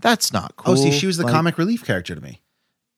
that's 0.00 0.32
not 0.32 0.54
cool. 0.56 0.72
oh, 0.74 0.76
see, 0.76 0.92
she 0.92 1.06
was 1.06 1.16
the 1.16 1.24
Like, 1.24 1.32
comic 1.32 1.58
relief 1.58 1.84
character 1.84 2.14
to 2.14 2.20
me. 2.20 2.40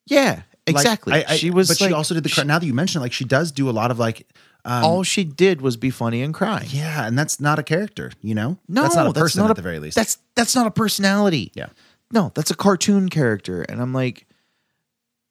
Yeah, 0.07 0.43
Like, 0.67 0.77
exactly. 0.77 1.13
I- 1.15 1.25
I- 1.33 1.37
she 1.37 1.51
was 1.51 1.69
but 1.69 1.79
she 1.79 1.93
also 1.93 2.15
did 2.15 2.23
the. 2.25 2.31
cry- 2.31 2.45
now 2.45 2.59
that 2.59 2.67
you 2.67 2.75
mention 2.75 3.01
it, 3.01 3.03
like 3.03 3.13
she 3.13 3.25
does 3.25 3.51
do 3.53 3.69
a 3.69 3.73
lot 3.73 3.91
of 3.91 3.99
like. 3.99 4.27
Um, 4.65 4.85
all 4.85 5.03
she 5.03 5.25
did 5.25 5.61
was 5.61 5.77
be 5.77 5.91
funny 5.91 6.23
and 6.23 6.33
cry. 6.33 6.65
yeah, 6.69 7.05
and 7.05 7.19
that's 7.19 7.41
not 7.41 7.59
a 7.59 7.65
character. 7.65 8.13
You 8.23 8.37
know, 8.37 8.59
No, 8.69 8.83
that's 8.83 8.95
not 8.95 9.09
a 9.09 9.13
person 9.13 9.43
not 9.43 9.51
at 9.51 9.57
the 9.57 9.63
very 9.63 9.81
least. 9.81 9.97
That's 9.97 10.19
that's 10.37 10.55
not 10.55 10.67
a 10.69 10.71
personality. 10.71 11.51
yeah. 11.55 11.67
No, 12.13 12.31
that's 12.37 12.51
a 12.53 12.55
cartoon 12.55 13.09
character. 13.09 13.63
And 13.63 13.81
I'm 13.83 13.93
like, 13.93 14.27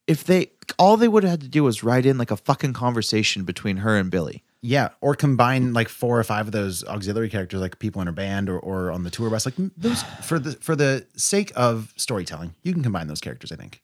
if 0.08 0.24
they 0.26 0.52
all 0.78 0.98
they 0.98 1.08
would 1.08 1.24
have 1.24 1.32
had 1.32 1.42
to 1.42 1.48
do 1.48 1.64
was 1.64 1.84
write 1.84 2.06
in 2.06 2.18
like 2.18 2.32
a 2.32 2.36
fucking 2.38 2.74
conversation 2.74 3.44
between 3.44 3.78
her 3.78 3.98
and 3.98 4.12
Billie. 4.12 4.44
Yeah, 4.64 4.90
or 5.00 5.16
combine 5.16 5.74
like 5.74 5.90
four 5.90 6.20
or 6.20 6.24
five 6.24 6.48
of 6.48 6.52
those 6.52 6.84
auxiliary 6.84 7.30
characters, 7.30 7.62
like 7.62 7.80
people 7.80 8.02
in 8.02 8.08
her 8.08 8.12
band 8.14 8.50
or, 8.50 8.60
or 8.60 8.92
on 8.92 9.04
the 9.04 9.10
tour 9.10 9.30
bus. 9.30 9.46
Like 9.46 9.56
those 9.78 10.04
for 10.24 10.40
the 10.40 10.52
for 10.54 10.76
the 10.76 11.06
sake 11.16 11.52
of 11.56 11.94
storytelling, 11.96 12.54
you 12.64 12.74
can 12.74 12.84
combine 12.84 13.08
those 13.08 13.22
characters. 13.22 13.52
I 13.52 13.56
think. 13.56 13.82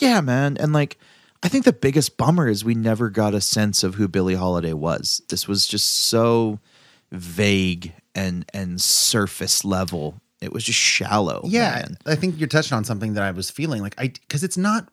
Yeah, 0.00 0.20
man. 0.20 0.56
And 0.58 0.72
like 0.72 0.98
I 1.42 1.48
think 1.48 1.64
the 1.64 1.72
biggest 1.72 2.16
bummer 2.16 2.48
is 2.48 2.64
we 2.64 2.74
never 2.74 3.08
got 3.08 3.34
a 3.34 3.40
sense 3.40 3.82
of 3.82 3.94
who 3.94 4.08
Billie 4.08 4.34
Holiday 4.34 4.72
was. 4.72 5.22
This 5.28 5.48
was 5.48 5.66
just 5.66 6.04
so 6.06 6.58
vague 7.12 7.92
and 8.14 8.44
and 8.52 8.80
surface 8.80 9.64
level. 9.64 10.20
It 10.40 10.52
was 10.52 10.64
just 10.64 10.78
shallow. 10.78 11.42
yeah, 11.44 11.74
man. 11.74 11.98
I 12.06 12.14
think 12.14 12.38
you're 12.38 12.48
touching 12.48 12.76
on 12.76 12.84
something 12.84 13.12
that 13.14 13.22
I 13.22 13.30
was 13.30 13.50
feeling 13.50 13.82
like 13.82 13.94
I 13.98 14.08
because 14.08 14.42
it's 14.42 14.56
not. 14.56 14.88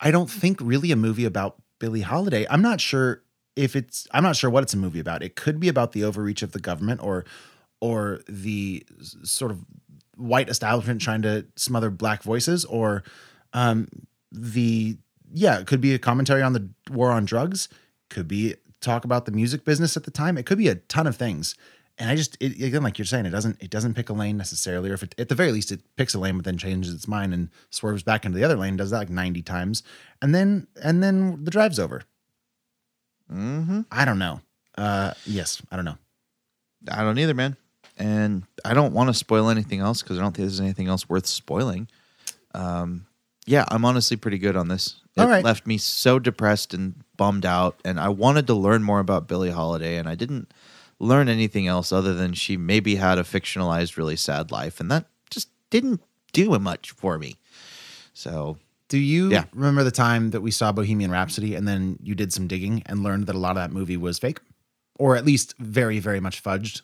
I 0.00 0.10
don't 0.10 0.30
think 0.30 0.60
really 0.60 0.92
a 0.92 0.96
movie 0.96 1.24
about 1.24 1.56
Billie 1.78 2.02
Holiday. 2.02 2.46
I'm 2.50 2.62
not 2.62 2.80
sure 2.80 3.22
if 3.56 3.74
it's. 3.74 4.06
I'm 4.12 4.22
not 4.22 4.36
sure 4.36 4.50
what 4.50 4.62
it's 4.62 4.74
a 4.74 4.78
movie 4.78 5.00
about. 5.00 5.22
It 5.22 5.36
could 5.36 5.58
be 5.58 5.68
about 5.68 5.92
the 5.92 6.04
overreach 6.04 6.42
of 6.42 6.52
the 6.52 6.60
government 6.60 7.02
or 7.02 7.24
or 7.80 8.20
the 8.28 8.86
sort 9.22 9.50
of 9.50 9.64
white 10.16 10.48
establishment 10.48 11.00
trying 11.00 11.22
to 11.22 11.46
smother 11.56 11.90
black 11.90 12.22
voices 12.22 12.64
or 12.64 13.02
um 13.52 13.88
the 14.36 14.96
yeah 15.32 15.58
it 15.58 15.66
could 15.66 15.80
be 15.80 15.94
a 15.94 15.98
commentary 15.98 16.42
on 16.42 16.52
the 16.52 16.68
war 16.90 17.10
on 17.10 17.24
drugs. 17.24 17.68
Could 18.10 18.28
be 18.28 18.54
talk 18.80 19.04
about 19.04 19.24
the 19.24 19.32
music 19.32 19.64
business 19.64 19.96
at 19.96 20.04
the 20.04 20.10
time. 20.10 20.38
It 20.38 20.46
could 20.46 20.58
be 20.58 20.68
a 20.68 20.76
ton 20.76 21.06
of 21.06 21.16
things. 21.16 21.54
And 21.98 22.10
i 22.10 22.14
just 22.14 22.36
it, 22.40 22.60
again 22.62 22.82
like 22.82 22.98
you're 22.98 23.06
saying 23.06 23.24
it 23.24 23.30
doesn't 23.30 23.62
it 23.62 23.70
doesn't 23.70 23.94
pick 23.94 24.10
a 24.10 24.12
lane 24.12 24.36
necessarily 24.36 24.90
or 24.90 24.94
if 24.94 25.02
it 25.02 25.14
at 25.18 25.30
the 25.30 25.34
very 25.34 25.50
least 25.50 25.72
it 25.72 25.80
picks 25.96 26.12
a 26.12 26.18
lane 26.18 26.36
but 26.36 26.44
then 26.44 26.58
changes 26.58 26.92
its 26.92 27.08
mind 27.08 27.32
and 27.32 27.48
swerves 27.70 28.02
back 28.02 28.26
into 28.26 28.36
the 28.36 28.44
other 28.44 28.56
lane 28.56 28.76
does 28.76 28.90
that 28.90 28.98
like 28.98 29.10
90 29.10 29.40
times. 29.42 29.82
And 30.20 30.34
then 30.34 30.66
and 30.82 31.02
then 31.02 31.42
the 31.44 31.50
drive's 31.50 31.78
over. 31.78 32.02
Mm-hmm. 33.32 33.80
i 33.90 34.04
don't 34.04 34.18
know. 34.18 34.40
Uh 34.76 35.14
yes 35.24 35.62
i 35.70 35.76
don't 35.76 35.86
know. 35.86 35.98
I 36.90 37.02
don't 37.02 37.18
either, 37.18 37.34
man. 37.34 37.56
And 37.98 38.44
I 38.64 38.74
don't 38.74 38.92
want 38.92 39.08
to 39.08 39.14
spoil 39.14 39.48
anything 39.48 39.80
else 39.80 40.02
because 40.02 40.18
I 40.18 40.22
don't 40.22 40.36
think 40.36 40.48
there's 40.48 40.60
anything 40.60 40.88
else 40.88 41.08
worth 41.08 41.26
spoiling. 41.26 41.88
Um, 42.54 43.06
yeah, 43.46 43.64
I'm 43.68 43.84
honestly 43.84 44.16
pretty 44.16 44.38
good 44.38 44.56
on 44.56 44.68
this. 44.68 44.96
It 45.16 45.20
All 45.22 45.28
right. 45.28 45.44
left 45.44 45.66
me 45.66 45.78
so 45.78 46.18
depressed 46.18 46.74
and 46.74 46.94
bummed 47.16 47.46
out, 47.46 47.80
and 47.84 47.98
I 47.98 48.08
wanted 48.10 48.46
to 48.48 48.54
learn 48.54 48.82
more 48.82 49.00
about 49.00 49.26
Billie 49.28 49.50
Holiday, 49.50 49.96
and 49.96 50.08
I 50.08 50.14
didn't 50.14 50.52
learn 50.98 51.28
anything 51.28 51.66
else 51.66 51.92
other 51.92 52.14
than 52.14 52.32
she 52.34 52.56
maybe 52.56 52.96
had 52.96 53.18
a 53.18 53.22
fictionalized, 53.22 53.96
really 53.96 54.16
sad 54.16 54.50
life, 54.50 54.80
and 54.80 54.90
that 54.90 55.06
just 55.30 55.48
didn't 55.70 56.00
do 56.32 56.58
much 56.58 56.90
for 56.90 57.18
me. 57.18 57.36
So 58.12 58.58
Do 58.88 58.98
you 58.98 59.30
Yeah. 59.30 59.44
remember 59.52 59.82
the 59.82 59.90
time 59.90 60.30
that 60.30 60.42
we 60.42 60.52
saw 60.52 60.70
Bohemian 60.70 61.10
Rhapsody 61.10 61.56
and 61.56 61.66
then 61.66 61.98
you 62.00 62.14
did 62.14 62.32
some 62.32 62.46
digging 62.46 62.84
and 62.86 63.02
learned 63.02 63.26
that 63.26 63.34
a 63.34 63.38
lot 63.38 63.50
of 63.50 63.56
that 63.56 63.72
movie 63.72 63.96
was 63.96 64.16
fake? 64.20 64.38
Or 64.96 65.16
at 65.16 65.26
least 65.26 65.54
very, 65.58 65.98
very 65.98 66.20
much 66.20 66.40
fudged? 66.42 66.82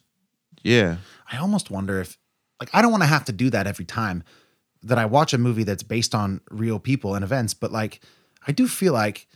yeah, 0.64 0.96
I 1.30 1.36
almost 1.38 1.70
wonder 1.70 2.00
if, 2.00 2.18
like, 2.60 2.70
I 2.72 2.82
don't 2.82 2.90
want 2.90 3.02
to 3.04 3.08
have 3.08 3.24
to 3.26 3.32
do 3.32 3.50
that 3.50 3.66
every 3.68 3.84
time 3.84 4.24
that 4.82 4.98
I 4.98 5.04
watch 5.06 5.32
a 5.32 5.38
movie 5.38 5.64
that's 5.64 5.82
based 5.82 6.14
on 6.14 6.40
real 6.50 6.78
people 6.78 7.14
and 7.14 7.24
events, 7.24 7.54
but 7.54 7.72
like, 7.72 8.00
I 8.46 8.52
do 8.52 8.66
feel 8.66 8.92
like 8.92 9.28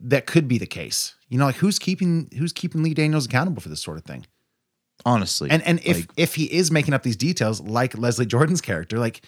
that 0.00 0.26
could 0.26 0.48
be 0.48 0.58
the 0.58 0.66
case. 0.66 1.14
You 1.28 1.38
know, 1.38 1.46
like 1.46 1.56
who's 1.56 1.78
keeping 1.78 2.30
who's 2.36 2.52
keeping 2.52 2.82
Lee 2.82 2.94
Daniels 2.94 3.26
accountable 3.26 3.60
for 3.60 3.68
this 3.68 3.82
sort 3.82 3.98
of 3.98 4.04
thing? 4.04 4.26
Honestly, 5.04 5.50
And 5.50 5.62
and 5.62 5.80
if 5.84 5.96
like, 5.96 6.10
if 6.16 6.34
he 6.34 6.44
is 6.44 6.70
making 6.70 6.94
up 6.94 7.02
these 7.02 7.16
details 7.16 7.60
like 7.60 7.96
Leslie 7.96 8.26
Jordan's 8.26 8.60
character, 8.60 8.98
like 8.98 9.22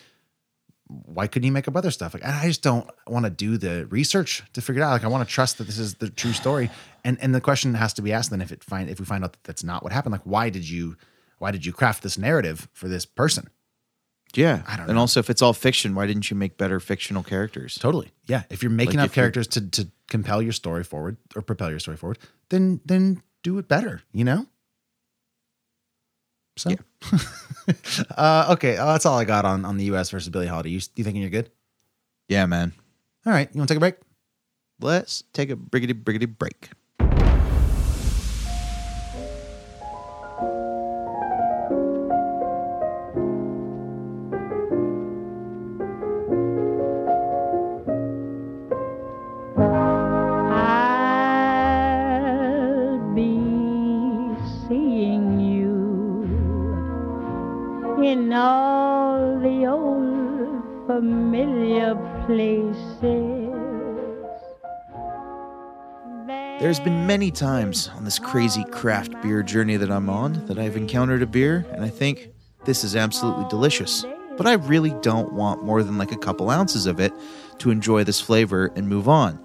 why 0.89 1.27
couldn't 1.27 1.45
he 1.45 1.51
make 1.51 1.69
up 1.69 1.77
other 1.77 1.91
stuff? 1.91 2.15
Like 2.15 2.25
I 2.25 2.47
just 2.47 2.63
don't 2.63 2.89
want 3.07 3.25
to 3.25 3.31
do 3.31 3.57
the 3.57 3.87
research 3.87 4.43
to 4.53 4.61
figure 4.61 4.83
it 4.83 4.85
out. 4.85 4.91
Like 4.91 5.05
I 5.05 5.09
want 5.09 5.27
to 5.27 5.33
trust 5.33 5.59
that 5.59 5.65
this 5.65 5.79
is 5.79 5.95
the 5.95 6.11
true 6.11 6.33
story. 6.33 6.71
And 7.05 7.19
and 7.21 7.35
the 7.35 7.41
question 7.41 7.75
has 7.75 7.93
to 7.95 8.03
be 8.03 8.13
asked 8.13 8.31
then 8.31 8.41
if 8.41 8.53
it 8.53 8.63
find 8.65 8.91
if 8.91 8.99
we 9.01 9.07
find 9.07 9.25
out 9.25 9.33
that 9.33 9.45
that's 9.45 9.65
not 9.65 9.83
what 9.83 9.93
happened, 9.93 10.13
like 10.13 10.23
why 10.25 10.51
did 10.51 10.69
you 10.69 10.97
why 11.39 11.51
did 11.51 11.65
you 11.65 11.73
craft 11.73 12.03
this 12.03 12.19
narrative 12.19 12.69
for 12.73 12.89
this 12.89 13.07
person? 13.07 13.49
Yeah, 14.35 14.63
I 14.67 14.77
don't 14.77 14.87
and 14.87 14.95
know. 14.95 15.01
also 15.01 15.21
if 15.21 15.29
it's 15.31 15.43
all 15.43 15.53
fiction, 15.53 15.95
why 15.95 16.07
didn't 16.07 16.31
you 16.31 16.37
make 16.37 16.57
better 16.57 16.81
fictional 16.81 17.23
characters? 17.23 17.77
Totally. 17.77 18.11
Yeah. 18.27 18.43
If 18.51 18.63
you're 18.63 18.71
making 18.71 18.97
Like, 18.99 19.05
up 19.05 19.11
if 19.11 19.15
characters 19.15 19.47
to 19.49 19.61
to 19.71 19.89
compel 20.09 20.41
your 20.43 20.53
story 20.53 20.85
forward 20.85 21.17
or 21.37 21.43
propel 21.43 21.71
your 21.71 21.79
story 21.81 21.97
forward, 21.97 22.19
then 22.51 22.81
then 22.85 23.23
do 23.43 23.59
it 23.59 23.69
better, 23.69 24.03
you 24.13 24.25
know? 24.25 24.47
So 26.57 26.71
uh 28.17 28.49
okay, 28.53 28.77
uh, 28.77 28.87
that's 28.93 29.07
all 29.07 29.19
I 29.19 29.25
got 29.25 29.45
on 29.45 29.65
on 29.65 29.77
the 29.79 29.85
US 29.87 30.11
versus 30.11 30.29
Billie 30.29 30.47
Holiday. 30.47 30.71
You 30.71 30.81
you 30.97 31.05
thinking 31.05 31.23
you're 31.23 31.31
good? 31.31 31.51
Yeah, 32.29 32.47
man. 32.47 32.73
All 33.27 33.33
right, 33.33 33.49
you 33.53 33.59
want 33.59 33.69
to 33.69 33.75
take 33.75 33.79
a 33.79 33.81
break? 33.81 33.95
Let's 34.81 35.23
take 35.33 35.51
a 35.51 35.57
briggity 35.57 35.95
briggity 35.95 36.27
break. 36.27 36.71
Many 67.23 67.31
times 67.31 67.87
on 67.95 68.03
this 68.03 68.19
crazy 68.19 68.65
craft 68.73 69.13
beer 69.23 69.45
journey 69.45 69.77
that 69.77 69.93
I'm 69.93 70.11
on 70.11 70.45
that 70.47 70.59
I've 70.59 70.77
encountered 70.77 71.23
a 71.23 71.27
beer 71.27 71.65
and 71.71 71.85
I 71.85 71.89
think 71.89 72.31
this 72.65 72.83
is 72.83 72.97
absolutely 72.97 73.45
delicious. 73.49 74.05
But 74.37 74.49
I 74.49 74.55
really 74.55 74.91
don't 75.03 75.33
want 75.33 75.63
more 75.63 75.85
than 75.85 75.99
like 75.99 76.11
a 76.11 76.17
couple 76.17 76.51
ounces 76.51 76.87
of 76.87 76.99
it 76.99 77.13
to 77.59 77.71
enjoy 77.71 78.03
this 78.03 78.21
flavor 78.21 78.73
and 78.75 78.89
move 78.89 79.09
on. 79.09 79.39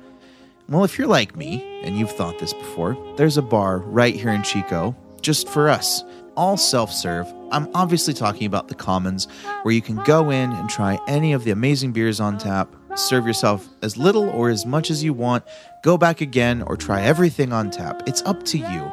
Well, 0.68 0.86
if 0.86 0.98
you're 0.98 1.08
like 1.08 1.36
me 1.36 1.84
and 1.84 1.96
you've 1.96 2.10
thought 2.14 2.40
this 2.40 2.52
before, 2.52 2.98
there's 3.16 3.38
a 3.38 3.44
bar 3.44 3.78
right 3.78 4.16
here 4.16 4.32
in 4.32 4.42
Chico 4.42 4.96
just 5.22 5.48
for 5.48 5.70
us. 5.70 6.04
All 6.36 6.58
self 6.58 6.92
serve. 6.92 7.32
I'm 7.52 7.70
obviously 7.76 8.16
talking 8.16 8.48
about 8.48 8.70
the 8.70 8.76
Commons, 8.76 9.28
where 9.62 9.76
you 9.76 9.84
can 9.84 9.98
go 9.98 10.32
in 10.32 10.52
and 10.52 10.68
try 10.68 10.98
any 11.08 11.32
of 11.32 11.44
the 11.44 11.52
amazing 11.52 11.92
beers 11.92 12.20
on 12.20 12.40
tap, 12.40 12.74
serve 12.96 13.28
yourself 13.28 13.68
as 13.84 13.98
little 13.98 14.30
or 14.30 14.50
as 14.50 14.66
much 14.66 14.90
as 14.90 15.04
you 15.04 15.14
want, 15.14 15.44
go 15.88 15.98
back 15.98 16.20
again, 16.20 16.64
or 16.64 16.76
try 16.76 17.02
everything 17.02 17.54
on 17.54 17.72
tap. 17.72 18.04
It's 18.06 18.22
up 18.24 18.44
to 18.48 18.58
you. 18.58 18.92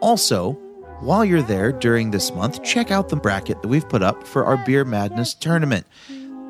Also, 0.00 0.52
while 1.00 1.24
you're 1.24 1.42
there 1.42 1.72
during 1.72 2.12
this 2.12 2.32
month, 2.32 2.62
check 2.62 2.92
out 2.92 3.08
the 3.08 3.16
bracket 3.16 3.60
that 3.62 3.68
we've 3.68 3.88
put 3.88 4.00
up 4.00 4.24
for 4.24 4.44
our 4.44 4.56
Beer 4.64 4.84
Madness 4.84 5.34
tournament. 5.34 5.88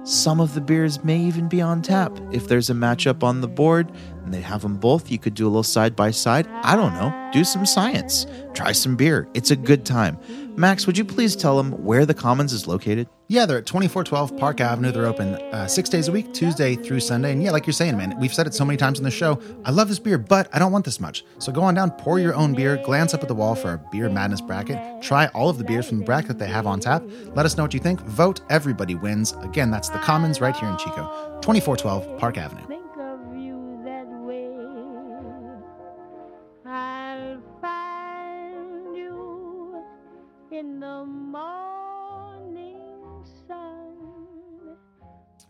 Some 0.05 0.39
of 0.39 0.53
the 0.53 0.61
beers 0.61 1.03
may 1.03 1.19
even 1.19 1.49
be 1.49 1.63
on 1.63 1.81
tap. 1.81 2.13
If 2.31 2.47
there's 2.47 2.69
a 2.69 2.75
matchup 2.75 3.23
on 3.23 3.41
the 3.41 3.49
board 3.49 3.91
and 4.23 4.35
they 4.35 4.43
have 4.43 4.61
them 4.61 4.77
both, 4.77 5.11
you 5.11 5.19
could 5.19 5.33
do 5.33 5.47
a 5.47 5.49
little 5.49 5.63
side 5.63 5.97
by 5.97 6.11
side. 6.11 6.47
I 6.63 6.77
don't 6.77 6.93
know. 6.93 7.31
Do 7.33 7.43
some 7.43 7.65
science. 7.65 8.27
Try 8.53 8.73
some 8.73 8.97
beer. 8.97 9.27
It's 9.33 9.51
a 9.51 9.57
good 9.57 9.87
time. 9.87 10.19
Max, 10.57 10.87
would 10.87 10.99
you 10.99 11.07
please 11.07 11.35
tell 11.35 11.57
them 11.57 11.73
where 11.83 12.05
the 12.05 12.13
Commons 12.13 12.53
is 12.53 12.67
located? 12.67 13.09
Yeah, 13.29 13.45
they're 13.45 13.59
at 13.59 13.67
2412 13.67 14.39
Park 14.39 14.61
Avenue. 14.61 14.93
They're 14.93 15.07
open 15.07 15.35
uh, 15.35 15.67
six 15.67 15.89
days 15.89 16.07
a 16.07 16.13
week, 16.13 16.33
Tuesday 16.33 16.77
through 16.77 17.01
Sunday. 17.01 17.33
And 17.33 17.43
yeah, 17.43 17.51
like 17.51 17.67
you're 17.67 17.73
saying, 17.73 17.97
man, 17.97 18.17
we've 18.21 18.33
said 18.33 18.47
it 18.47 18.55
so 18.55 18.65
many 18.65 18.77
times 18.77 18.99
in 18.99 19.05
the 19.05 19.11
show. 19.11 19.41
I 19.65 19.73
love 19.73 19.89
this 19.89 19.99
beer, 19.99 20.17
but 20.17 20.49
I 20.53 20.61
don't 20.61 20.71
want 20.71 20.85
this 20.85 21.01
much. 21.01 21.25
So 21.41 21.51
go 21.51 21.63
on 21.63 21.75
down, 21.75 21.91
pour 21.91 22.21
your 22.21 22.35
own 22.37 22.55
beer, 22.55 22.77
glance 22.85 23.15
up 23.15 23.23
at 23.23 23.29
the 23.29 23.35
wall 23.35 23.57
for 23.57 23.69
our 23.69 23.79
Beer 23.79 24.09
Madness 24.09 24.41
bracket, 24.41 25.03
try 25.03 25.27
all 25.29 25.51
of 25.51 25.59
the 25.59 25.65
beers 25.65 25.89
from 25.89 25.99
the 25.99 26.05
bracket 26.05 26.39
they 26.39 26.47
have 26.47 26.69
on 26.69 26.79
tap. 26.79 27.03
Let 27.35 27.47
us 27.47 27.57
know 27.57 27.65
what 27.65 27.75
you 27.75 27.81
think. 27.81 28.01
Vote. 28.03 28.43
Everybody 28.49 28.95
wins. 28.95 29.33
Again, 29.43 29.73
that's 29.73 29.89
the 29.89 29.99
Commons 29.99 30.41
right 30.41 30.55
here 30.55 30.69
in 30.69 30.77
Chico. 30.77 31.41
2412 31.43 32.19
Park 32.21 32.39
Avenue. 32.39 32.86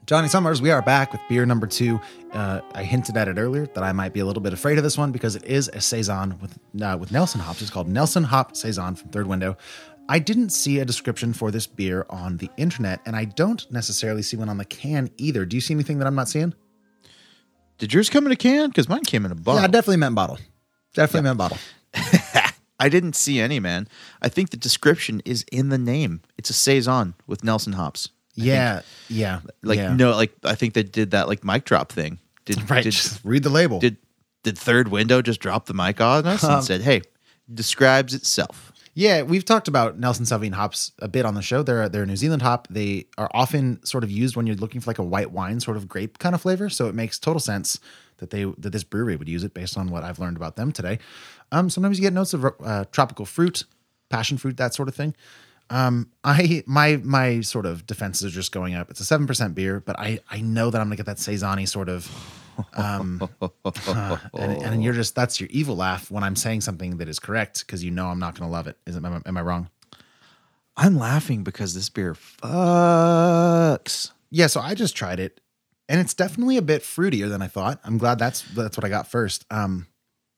Johnny 0.06 0.28
Summers, 0.28 0.62
we 0.62 0.70
are 0.70 0.82
back 0.82 1.10
with 1.10 1.20
beer 1.28 1.44
number 1.44 1.66
two. 1.66 2.00
Uh, 2.32 2.60
I 2.76 2.84
hinted 2.84 3.16
at 3.16 3.26
it 3.26 3.38
earlier 3.38 3.66
that 3.66 3.82
I 3.82 3.90
might 3.90 4.12
be 4.12 4.20
a 4.20 4.24
little 4.24 4.40
bit 4.40 4.52
afraid 4.52 4.78
of 4.78 4.84
this 4.84 4.96
one 4.96 5.10
because 5.10 5.34
it 5.34 5.44
is 5.44 5.66
a 5.66 5.80
saison 5.80 6.38
with 6.40 6.56
uh, 6.80 6.96
with 6.96 7.10
Nelson 7.10 7.40
hops. 7.40 7.60
It's 7.60 7.72
called 7.72 7.88
Nelson 7.88 8.22
Hop 8.22 8.56
Saison 8.56 8.94
from 8.94 9.08
Third 9.08 9.26
Window. 9.26 9.56
I 10.08 10.20
didn't 10.20 10.50
see 10.50 10.78
a 10.78 10.84
description 10.84 11.32
for 11.32 11.50
this 11.50 11.66
beer 11.66 12.06
on 12.08 12.36
the 12.36 12.48
internet, 12.56 13.00
and 13.04 13.16
I 13.16 13.24
don't 13.24 13.68
necessarily 13.72 14.22
see 14.22 14.36
one 14.36 14.48
on 14.48 14.58
the 14.58 14.64
can 14.64 15.10
either. 15.16 15.44
Do 15.44 15.56
you 15.56 15.60
see 15.60 15.74
anything 15.74 15.98
that 15.98 16.06
I'm 16.06 16.14
not 16.14 16.28
seeing? 16.28 16.54
Did 17.78 17.92
yours 17.92 18.08
come 18.08 18.26
in 18.26 18.32
a 18.32 18.36
can? 18.36 18.68
Because 18.68 18.88
mine 18.88 19.02
came 19.02 19.24
in 19.24 19.32
a 19.32 19.34
bottle. 19.34 19.60
Yeah, 19.60 19.64
I 19.64 19.70
definitely 19.70 19.96
meant 19.96 20.14
bottle. 20.14 20.38
Definitely 20.94 21.22
meant 21.22 21.38
bottle. 21.38 21.58
I 22.78 22.88
didn't 22.88 23.16
see 23.16 23.40
any, 23.40 23.58
man. 23.58 23.88
I 24.22 24.28
think 24.28 24.50
the 24.50 24.56
description 24.56 25.20
is 25.24 25.44
in 25.50 25.70
the 25.70 25.78
name. 25.78 26.20
It's 26.38 26.50
a 26.50 26.54
saison 26.54 27.14
with 27.26 27.42
Nelson 27.42 27.72
hops. 27.72 28.10
Yeah, 28.36 28.74
think. 28.74 28.86
yeah, 29.08 29.40
like 29.62 29.78
yeah. 29.78 29.94
no, 29.94 30.10
like 30.10 30.32
I 30.44 30.54
think 30.54 30.74
they 30.74 30.82
did 30.82 31.12
that 31.12 31.28
like 31.28 31.44
mic 31.44 31.64
drop 31.64 31.90
thing. 31.90 32.18
Did 32.44 32.70
Right, 32.70 32.84
Did, 32.84 32.92
just 32.92 33.24
read 33.24 33.42
the 33.42 33.50
label. 33.50 33.80
Did 33.80 33.96
did 34.44 34.56
Third 34.56 34.88
Window 34.88 35.22
just 35.22 35.40
drop 35.40 35.66
the 35.66 35.74
mic 35.74 36.00
on 36.00 36.26
us 36.26 36.44
Um, 36.44 36.54
and 36.54 36.64
said, 36.64 36.82
"Hey, 36.82 37.02
describes 37.52 38.14
itself." 38.14 38.72
Yeah, 38.94 39.22
we've 39.22 39.44
talked 39.44 39.68
about 39.68 39.98
Nelson 39.98 40.24
Sauvignon 40.24 40.54
hops 40.54 40.92
a 41.00 41.08
bit 41.08 41.26
on 41.26 41.34
the 41.34 41.42
show. 41.42 41.62
They're 41.62 41.88
they're 41.88 42.04
a 42.04 42.06
New 42.06 42.16
Zealand 42.16 42.42
hop. 42.42 42.66
They 42.70 43.06
are 43.18 43.28
often 43.34 43.84
sort 43.84 44.04
of 44.04 44.10
used 44.10 44.36
when 44.36 44.46
you're 44.46 44.56
looking 44.56 44.80
for 44.80 44.88
like 44.88 44.98
a 44.98 45.02
white 45.02 45.32
wine 45.32 45.60
sort 45.60 45.76
of 45.76 45.86
grape 45.86 46.18
kind 46.18 46.34
of 46.34 46.40
flavor. 46.40 46.70
So 46.70 46.86
it 46.86 46.94
makes 46.94 47.18
total 47.18 47.40
sense 47.40 47.78
that 48.18 48.30
they 48.30 48.44
that 48.44 48.70
this 48.70 48.84
brewery 48.84 49.16
would 49.16 49.28
use 49.28 49.44
it 49.44 49.52
based 49.52 49.76
on 49.76 49.90
what 49.90 50.02
I've 50.02 50.18
learned 50.18 50.38
about 50.38 50.56
them 50.56 50.72
today. 50.72 50.98
Um, 51.52 51.68
sometimes 51.68 51.98
you 51.98 52.02
get 52.02 52.14
notes 52.14 52.32
of 52.32 52.46
uh, 52.64 52.84
tropical 52.90 53.26
fruit, 53.26 53.64
passion 54.08 54.38
fruit, 54.38 54.56
that 54.56 54.74
sort 54.74 54.88
of 54.88 54.94
thing. 54.94 55.14
Um, 55.70 56.10
I 56.22 56.62
my 56.66 56.96
my 56.98 57.40
sort 57.40 57.66
of 57.66 57.86
defenses 57.86 58.24
are 58.32 58.34
just 58.34 58.52
going 58.52 58.74
up. 58.74 58.90
It's 58.90 59.00
a 59.00 59.04
seven 59.04 59.26
percent 59.26 59.54
beer, 59.54 59.80
but 59.80 59.98
I 59.98 60.20
I 60.30 60.40
know 60.40 60.70
that 60.70 60.80
I'm 60.80 60.86
gonna 60.86 60.96
get 60.96 61.06
that 61.06 61.18
saison 61.18 61.66
sort 61.66 61.88
of. 61.88 62.10
Um, 62.74 63.28
uh, 63.42 63.48
and, 64.34 64.62
and 64.62 64.82
you're 64.84 64.94
just 64.94 65.14
that's 65.14 65.40
your 65.40 65.48
evil 65.52 65.76
laugh 65.76 66.10
when 66.10 66.22
I'm 66.24 66.36
saying 66.36 66.62
something 66.62 66.96
that 66.98 67.08
is 67.08 67.18
correct 67.18 67.66
because 67.66 67.84
you 67.84 67.90
know 67.90 68.06
I'm 68.06 68.18
not 68.18 68.38
gonna 68.38 68.50
love 68.50 68.66
it. 68.66 68.78
Is 68.86 68.96
it, 68.96 69.04
am, 69.04 69.12
I- 69.14 69.28
am 69.28 69.36
I 69.36 69.42
wrong? 69.42 69.68
I'm 70.76 70.96
laughing 70.98 71.42
because 71.42 71.74
this 71.74 71.88
beer 71.88 72.14
fucks. 72.14 74.12
Yeah, 74.30 74.46
so 74.46 74.60
I 74.60 74.74
just 74.74 74.96
tried 74.96 75.20
it, 75.20 75.40
and 75.88 76.00
it's 76.00 76.14
definitely 76.14 76.56
a 76.56 76.62
bit 76.62 76.82
fruitier 76.82 77.28
than 77.28 77.42
I 77.42 77.46
thought. 77.46 77.80
I'm 77.84 77.98
glad 77.98 78.18
that's 78.18 78.42
that's 78.54 78.76
what 78.76 78.84
I 78.84 78.88
got 78.88 79.06
first. 79.08 79.44
Um, 79.50 79.86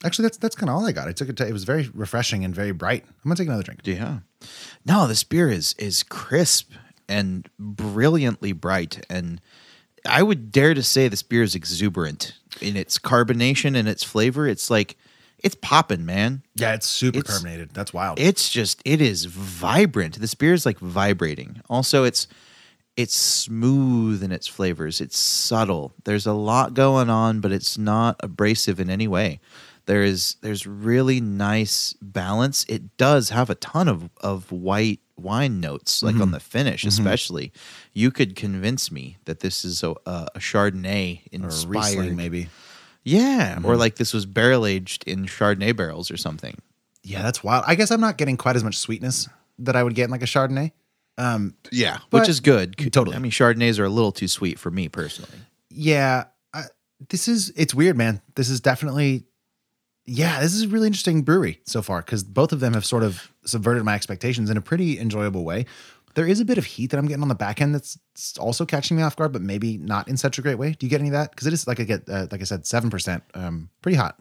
actually, 0.04 0.24
that's 0.24 0.36
that's 0.38 0.56
kind 0.56 0.70
of 0.70 0.76
all 0.76 0.86
I 0.86 0.92
got. 0.92 1.08
I 1.08 1.12
took 1.12 1.28
it. 1.28 1.36
To, 1.38 1.46
it 1.46 1.52
was 1.52 1.64
very 1.64 1.88
refreshing 1.94 2.44
and 2.44 2.54
very 2.54 2.72
bright. 2.72 3.04
I'm 3.06 3.14
gonna 3.24 3.36
take 3.36 3.48
another 3.48 3.62
drink. 3.62 3.80
Yeah. 3.84 4.18
No, 4.84 5.06
this 5.06 5.24
beer 5.24 5.48
is 5.48 5.74
is 5.78 6.02
crisp 6.02 6.72
and 7.08 7.48
brilliantly 7.58 8.52
bright 8.52 9.04
and 9.08 9.40
I 10.06 10.22
would 10.22 10.52
dare 10.52 10.74
to 10.74 10.82
say 10.82 11.08
this 11.08 11.22
beer 11.22 11.42
is 11.42 11.54
exuberant 11.54 12.34
in 12.60 12.76
its 12.76 12.98
carbonation 12.98 13.76
and 13.76 13.88
its 13.88 14.04
flavor. 14.04 14.46
It's 14.46 14.70
like 14.70 14.96
it's 15.38 15.56
popping, 15.60 16.04
man. 16.04 16.42
Yeah, 16.54 16.74
it's 16.74 16.86
super 16.86 17.18
It's- 17.20 17.32
carbonated. 17.34 17.70
That's 17.72 17.92
wild. 17.92 18.18
It's 18.20 18.48
just 18.50 18.80
it 18.84 19.00
is 19.00 19.24
vibrant. 19.26 20.18
This 20.20 20.34
beer 20.34 20.52
is 20.54 20.64
like 20.66 20.78
vibrating. 20.78 21.60
Also, 21.68 22.04
it's 22.04 22.26
it's 22.96 23.14
smooth 23.14 24.22
in 24.22 24.32
its 24.32 24.46
flavors. 24.48 25.00
It's 25.00 25.18
subtle. 25.18 25.92
There's 26.04 26.26
a 26.26 26.32
lot 26.32 26.74
going 26.74 27.08
on, 27.10 27.40
but 27.40 27.52
it's 27.52 27.78
not 27.78 28.16
abrasive 28.20 28.80
in 28.80 28.90
any 28.90 29.06
way. 29.08 29.40
There 29.88 30.02
is 30.02 30.36
there's 30.42 30.66
really 30.66 31.18
nice 31.20 31.94
balance. 32.02 32.64
It 32.68 32.96
does 32.98 33.30
have 33.30 33.48
a 33.50 33.54
ton 33.56 33.88
of 33.88 34.10
of 34.20 34.52
white 34.52 35.00
wine 35.16 35.60
notes, 35.60 36.02
like 36.02 36.14
on 36.16 36.28
Mhm. 36.28 36.32
the 36.32 36.40
finish, 36.40 36.84
Mhm. 36.84 36.88
especially. 36.88 37.52
You 37.94 38.10
could 38.12 38.36
convince 38.36 38.92
me 38.92 39.16
that 39.24 39.40
this 39.40 39.64
is 39.64 39.82
a, 39.82 39.94
a, 40.06 40.28
Chardonnay 40.38 41.22
or 41.22 41.28
a 41.32 41.34
inspired, 41.46 42.14
maybe. 42.14 42.48
Yeah, 43.02 43.56
or 43.64 43.74
Mhm. 43.74 43.78
like 43.78 43.96
this 43.96 44.12
was 44.12 44.26
barrel 44.26 44.66
aged 44.66 45.04
in 45.08 45.24
Chardonnay 45.26 45.74
barrels 45.74 46.10
or 46.10 46.16
something. 46.18 46.56
Yeah, 47.02 47.22
that's 47.22 47.42
wild. 47.42 47.64
I 47.66 47.74
guess 47.74 47.90
I'm 47.90 48.00
not 48.02 48.18
getting 48.18 48.36
quite 48.36 48.56
as 48.56 48.62
much 48.62 48.76
sweetness 48.76 49.26
that 49.60 49.74
I 49.74 49.82
would 49.82 49.94
get 49.94 50.04
in 50.04 50.10
like 50.10 50.22
a 50.22 50.26
Chardonnay. 50.26 50.70
Um, 51.16 51.54
Yeah, 51.72 51.98
which 52.10 52.28
is 52.28 52.40
good. 52.40 52.76
Totally. 52.92 53.16
I 53.16 53.18
mean, 53.18 53.32
Chardonnays 53.32 53.78
are 53.80 53.84
a 53.86 53.88
little 53.90 54.12
too 54.12 54.28
sweet 54.28 54.58
for 54.58 54.70
me 54.70 54.88
personally. 54.88 55.38
yeah, 55.70 56.24
I, 56.52 56.64
this 57.08 57.26
is 57.26 57.50
it's 57.56 57.74
weird, 57.74 57.96
man. 57.96 58.20
This 58.36 58.50
is 58.50 58.60
definitely 58.60 59.24
yeah, 60.10 60.40
this 60.40 60.54
is 60.54 60.62
a 60.62 60.68
really 60.68 60.86
interesting 60.86 61.22
brewery 61.22 61.60
so 61.66 61.82
far 61.82 62.00
because 62.00 62.24
both 62.24 62.52
of 62.52 62.60
them 62.60 62.72
have 62.74 62.86
sort 62.86 63.02
of 63.02 63.30
subverted 63.44 63.84
my 63.84 63.94
expectations 63.94 64.48
in 64.48 64.56
a 64.56 64.60
pretty 64.60 64.98
enjoyable 64.98 65.44
way. 65.44 65.66
There 66.14 66.26
is 66.26 66.40
a 66.40 66.44
bit 66.44 66.56
of 66.58 66.64
heat 66.64 66.90
that 66.90 66.98
I'm 66.98 67.06
getting 67.06 67.22
on 67.22 67.28
the 67.28 67.34
back 67.34 67.60
end 67.60 67.74
that's 67.74 67.98
also 68.38 68.64
catching 68.64 68.96
me 68.96 69.02
off 69.02 69.14
guard, 69.16 69.32
but 69.32 69.42
maybe 69.42 69.76
not 69.76 70.08
in 70.08 70.16
such 70.16 70.38
a 70.38 70.42
great 70.42 70.56
way. 70.58 70.72
Do 70.72 70.86
you 70.86 70.90
get 70.90 71.00
any 71.00 71.10
of 71.10 71.12
that? 71.12 71.30
Because 71.30 71.46
it 71.46 71.52
is 71.52 71.66
like 71.66 71.78
I 71.78 71.84
get, 71.84 72.08
uh, 72.08 72.26
like 72.32 72.40
I 72.40 72.44
said, 72.44 72.66
seven 72.66 72.88
percent, 72.90 73.22
um, 73.34 73.68
pretty 73.82 73.96
hot. 73.96 74.18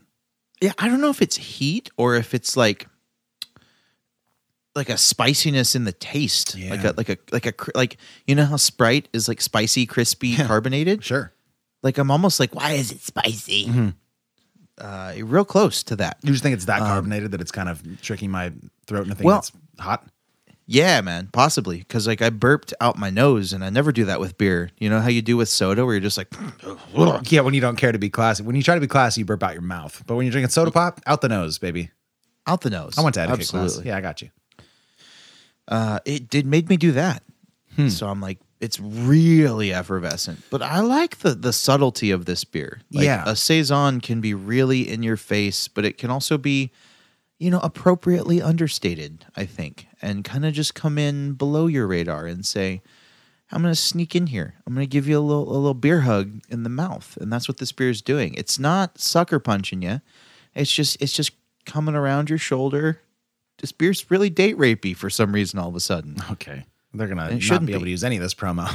Yeah, 0.62 0.74
I 0.78 0.90
don't 0.90 1.00
know 1.02 1.10
if 1.10 1.22
it's 1.22 1.38
heat 1.38 1.90
or 1.98 2.16
if 2.16 2.34
it's 2.34 2.58
like 2.58 2.88
like 4.76 4.90
a 4.90 4.98
spiciness 4.98 5.76
in 5.76 5.86
the 5.86 5.92
taste, 5.92 6.56
like 6.56 6.84
Yeah. 6.84 6.92
a 6.92 6.94
like 6.94 7.10
a 7.10 7.18
like 7.32 7.46
a 7.48 7.54
like 7.76 7.98
you 8.28 8.36
know 8.36 8.46
how 8.46 8.58
Sprite 8.58 9.08
is 9.14 9.28
like 9.28 9.42
spicy, 9.42 9.86
crispy, 9.86 10.36
carbonated. 10.46 11.04
Sure. 11.04 11.34
Like 11.82 11.98
I'm 11.98 12.12
almost 12.12 12.40
like, 12.40 12.54
why 12.54 12.74
is 12.74 12.92
it 12.92 13.02
spicy? 13.02 13.66
Mhm. 13.68 13.94
Uh, 14.80 15.14
real 15.24 15.46
close 15.46 15.82
to 15.84 15.96
that. 15.96 16.18
You 16.24 16.32
just 16.32 16.44
think 16.44 16.54
it's 16.54 16.66
that 16.66 16.82
Um, 16.82 16.88
carbonated 16.88 17.32
that 17.32 17.42
it's 17.42 17.52
kind 17.52 17.68
of 17.70 17.82
tricking 18.02 18.30
my 18.32 18.52
throat 18.86 19.04
into 19.04 19.16
thinking 19.16 19.26
Well- 19.28 19.40
it's 19.40 19.52
hot. 19.80 20.06
Yeah, 20.70 21.00
man, 21.00 21.30
possibly 21.32 21.78
because 21.78 22.08
like 22.08 22.22
I 22.22 22.30
burped 22.30 22.74
out 22.82 22.98
my 22.98 23.10
nose, 23.10 23.54
and 23.54 23.64
I 23.64 23.70
never 23.70 23.94
do 23.94 24.04
that 24.06 24.20
with 24.20 24.38
beer. 24.38 24.70
You 24.78 24.90
know 24.90 25.00
how 25.00 25.08
you 25.08 25.22
do 25.22 25.38
with 25.38 25.48
soda, 25.48 25.86
where 25.86 25.94
you're 25.96 26.02
just 26.02 26.18
like, 26.18 26.28
Yeah, 27.32 27.40
when 27.40 27.54
you 27.54 27.62
don't 27.62 27.78
care 27.78 27.94
to 27.94 27.98
be 27.98 28.10
classy. 28.10 28.44
When 28.44 28.54
you 28.58 28.62
try 28.64 28.76
to 28.76 28.82
be 28.82 28.88
classy, 28.88 29.22
you 29.22 29.26
burp 29.26 29.42
out 29.44 29.54
your 29.54 29.62
mouth. 29.62 30.04
But 30.06 30.16
when 30.16 30.26
you're 30.26 30.32
drinking 30.34 30.50
soda 30.50 30.70
pop, 30.72 31.00
out 31.08 31.22
the 31.22 31.30
nose, 31.30 31.58
baby. 31.58 31.92
out 32.46 32.62
the 32.62 32.70
nose. 32.70 32.98
I 32.98 33.02
went 33.02 33.14
to 33.16 33.22
etiquette 33.22 33.40
Absolutely. 33.42 33.74
class. 33.76 33.86
Yeah, 33.86 33.96
I 33.98 34.02
got 34.02 34.22
you. 34.22 34.30
uh, 35.70 36.00
it 36.06 36.30
did 36.30 36.46
made 36.46 36.70
me 36.70 36.76
do 36.78 36.92
that. 36.94 37.24
Hmm. 37.78 37.88
So 37.90 38.08
I'm 38.10 38.20
like, 38.22 38.40
it's 38.60 38.80
really 38.80 39.72
effervescent. 39.74 40.44
But 40.50 40.62
I 40.62 40.80
like 40.82 41.18
the 41.20 41.36
the 41.36 41.54
subtlety 41.54 42.12
of 42.12 42.26
this 42.26 42.44
beer. 42.44 42.82
Like, 42.92 43.06
Yeah. 43.06 43.24
a 43.26 43.36
saison 43.36 44.02
can 44.02 44.22
be 44.22 44.34
really 44.34 44.90
in 44.90 45.04
your 45.04 45.18
face, 45.18 45.68
but 45.68 45.86
it 45.86 45.98
can 45.98 46.10
also 46.10 46.38
be, 46.38 46.72
you 47.40 47.50
know, 47.52 47.60
appropriately 47.60 48.42
understated. 48.42 49.26
I 49.36 49.46
think, 49.46 49.88
and 50.02 50.24
kind 50.24 50.46
of 50.46 50.54
just 50.54 50.74
come 50.76 50.98
in 50.98 51.34
below 51.34 51.68
your 51.68 51.88
radar 51.88 52.26
and 52.28 52.46
say. 52.46 52.82
I'm 53.50 53.62
gonna 53.62 53.76
sneak 53.76 54.14
in 54.14 54.28
here. 54.28 54.56
I'm 54.66 54.74
gonna 54.74 54.86
give 54.86 55.08
you 55.08 55.18
a 55.18 55.22
little 55.22 55.50
a 55.50 55.56
little 55.56 55.74
beer 55.74 56.02
hug 56.02 56.42
in 56.50 56.64
the 56.64 56.70
mouth, 56.70 57.18
and 57.22 57.32
that's 57.32 57.48
what 57.48 57.60
this 57.60 57.72
beer 57.72 57.90
is 57.90 58.02
doing. 58.02 58.34
It's 58.34 58.60
not 58.60 59.00
sucker 59.00 59.40
punching 59.40 59.82
you. 59.84 60.02
It's 60.54 60.70
just 60.70 60.98
it's 61.00 61.14
just 61.14 61.32
coming 61.66 61.96
around 61.96 62.30
your 62.30 62.40
shoulder. 62.40 63.00
This 63.60 63.72
beer's 63.72 64.12
really 64.12 64.30
date 64.30 64.58
rapey 64.58 64.94
for 64.94 65.10
some 65.10 65.32
reason. 65.32 65.60
All 65.60 65.70
of 65.70 65.76
a 65.76 65.80
sudden, 65.80 66.18
Okay. 66.32 66.66
They're 66.94 67.08
gonna 67.08 67.28
It 67.28 67.34
not 67.34 67.42
shouldn't 67.44 67.68
be 67.68 67.74
able 67.74 67.86
to 67.86 67.90
use 67.90 68.04
any 68.04 68.18
of 68.18 68.22
this 68.22 68.34
promo. 68.34 68.68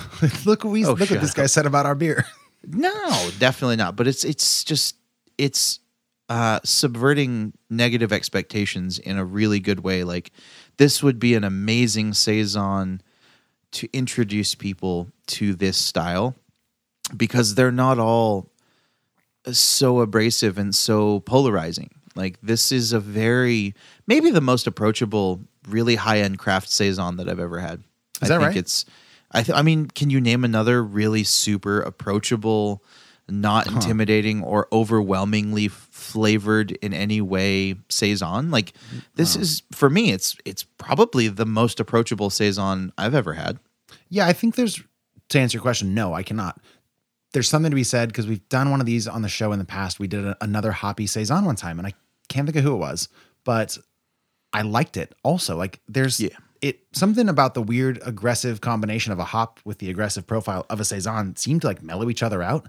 look 0.46 0.64
what 0.64 0.70
we 0.70 0.84
Oh, 0.84 0.92
look 0.92 1.10
what 1.10 1.20
this 1.20 1.34
guy 1.34 1.46
said 1.46 1.66
about 1.66 1.86
our 1.86 1.94
beer. 1.94 2.24
No, 2.64 3.30
definitely 3.40 3.74
not. 3.74 3.96
But 3.96 4.06
it's 4.06 4.22
it's 4.22 4.62
just 4.62 4.94
it's 5.36 5.80
uh 6.28 6.60
subverting 6.62 7.54
negative 7.68 8.12
expectations 8.12 9.00
in 9.00 9.18
a 9.18 9.24
really 9.24 9.58
good 9.58 9.80
way. 9.80 10.04
Like 10.04 10.30
this 10.76 11.02
would 11.02 11.18
be 11.18 11.34
an 11.34 11.42
amazing 11.42 12.14
saison 12.14 13.02
to 13.72 13.88
introduce 13.92 14.54
people 14.54 15.08
to 15.26 15.54
this 15.56 15.76
style 15.76 16.36
because 17.16 17.56
they're 17.56 17.72
not 17.72 17.98
all 17.98 18.48
so 19.50 19.98
abrasive 19.98 20.56
and 20.56 20.72
so 20.72 21.18
polarizing. 21.20 21.90
Like 22.14 22.38
this 22.42 22.70
is 22.70 22.92
a 22.92 23.00
very 23.00 23.74
maybe 24.06 24.30
the 24.30 24.40
most 24.40 24.68
approachable, 24.68 25.40
really 25.68 25.96
high 25.96 26.20
end 26.20 26.38
craft 26.38 26.70
saison 26.70 27.16
that 27.16 27.28
I've 27.28 27.40
ever 27.40 27.58
had. 27.58 27.82
Is 28.22 28.30
I 28.30 28.34
that 28.34 28.40
think 28.40 28.48
right? 28.48 28.56
It's 28.56 28.84
I 29.32 29.42
th- 29.42 29.56
I 29.56 29.62
mean, 29.62 29.86
can 29.88 30.10
you 30.10 30.20
name 30.20 30.44
another 30.44 30.82
really 30.82 31.24
super 31.24 31.80
approachable, 31.80 32.84
not 33.28 33.66
intimidating 33.66 34.42
or 34.42 34.68
overwhelmingly 34.72 35.68
flavored 35.68 36.72
in 36.72 36.92
any 36.92 37.20
way 37.20 37.76
saison? 37.88 38.50
Like 38.50 38.74
this 39.14 39.36
is 39.36 39.62
for 39.72 39.88
me, 39.88 40.12
it's 40.12 40.36
it's 40.44 40.64
probably 40.78 41.28
the 41.28 41.46
most 41.46 41.80
approachable 41.80 42.30
saison 42.30 42.92
I've 42.98 43.14
ever 43.14 43.32
had. 43.34 43.58
Yeah, 44.08 44.26
I 44.26 44.32
think 44.32 44.54
there's 44.54 44.82
to 45.30 45.38
answer 45.40 45.56
your 45.56 45.62
question, 45.62 45.94
no, 45.94 46.12
I 46.12 46.22
cannot. 46.22 46.60
There's 47.32 47.48
something 47.48 47.70
to 47.70 47.74
be 47.74 47.84
said 47.84 48.10
because 48.10 48.26
we've 48.26 48.46
done 48.50 48.70
one 48.70 48.80
of 48.80 48.86
these 48.86 49.08
on 49.08 49.22
the 49.22 49.28
show 49.28 49.52
in 49.52 49.58
the 49.58 49.64
past. 49.64 49.98
We 49.98 50.06
did 50.06 50.26
a, 50.26 50.36
another 50.42 50.72
hoppy 50.72 51.06
saison 51.06 51.46
one 51.46 51.56
time, 51.56 51.78
and 51.78 51.86
I 51.86 51.94
can't 52.28 52.46
think 52.46 52.56
of 52.56 52.64
who 52.64 52.74
it 52.74 52.78
was, 52.78 53.08
but 53.44 53.78
I 54.52 54.60
liked 54.60 54.98
it. 54.98 55.14
Also, 55.22 55.56
like 55.56 55.80
there's 55.88 56.20
Yeah. 56.20 56.36
It 56.62 56.80
something 56.92 57.28
about 57.28 57.54
the 57.54 57.62
weird 57.62 58.00
aggressive 58.06 58.60
combination 58.60 59.12
of 59.12 59.18
a 59.18 59.24
hop 59.24 59.60
with 59.64 59.78
the 59.78 59.90
aggressive 59.90 60.26
profile 60.26 60.64
of 60.70 60.80
a 60.80 60.84
saison 60.84 61.36
seemed 61.36 61.60
to 61.62 61.66
like 61.66 61.82
mellow 61.82 62.08
each 62.08 62.22
other 62.22 62.42
out. 62.42 62.68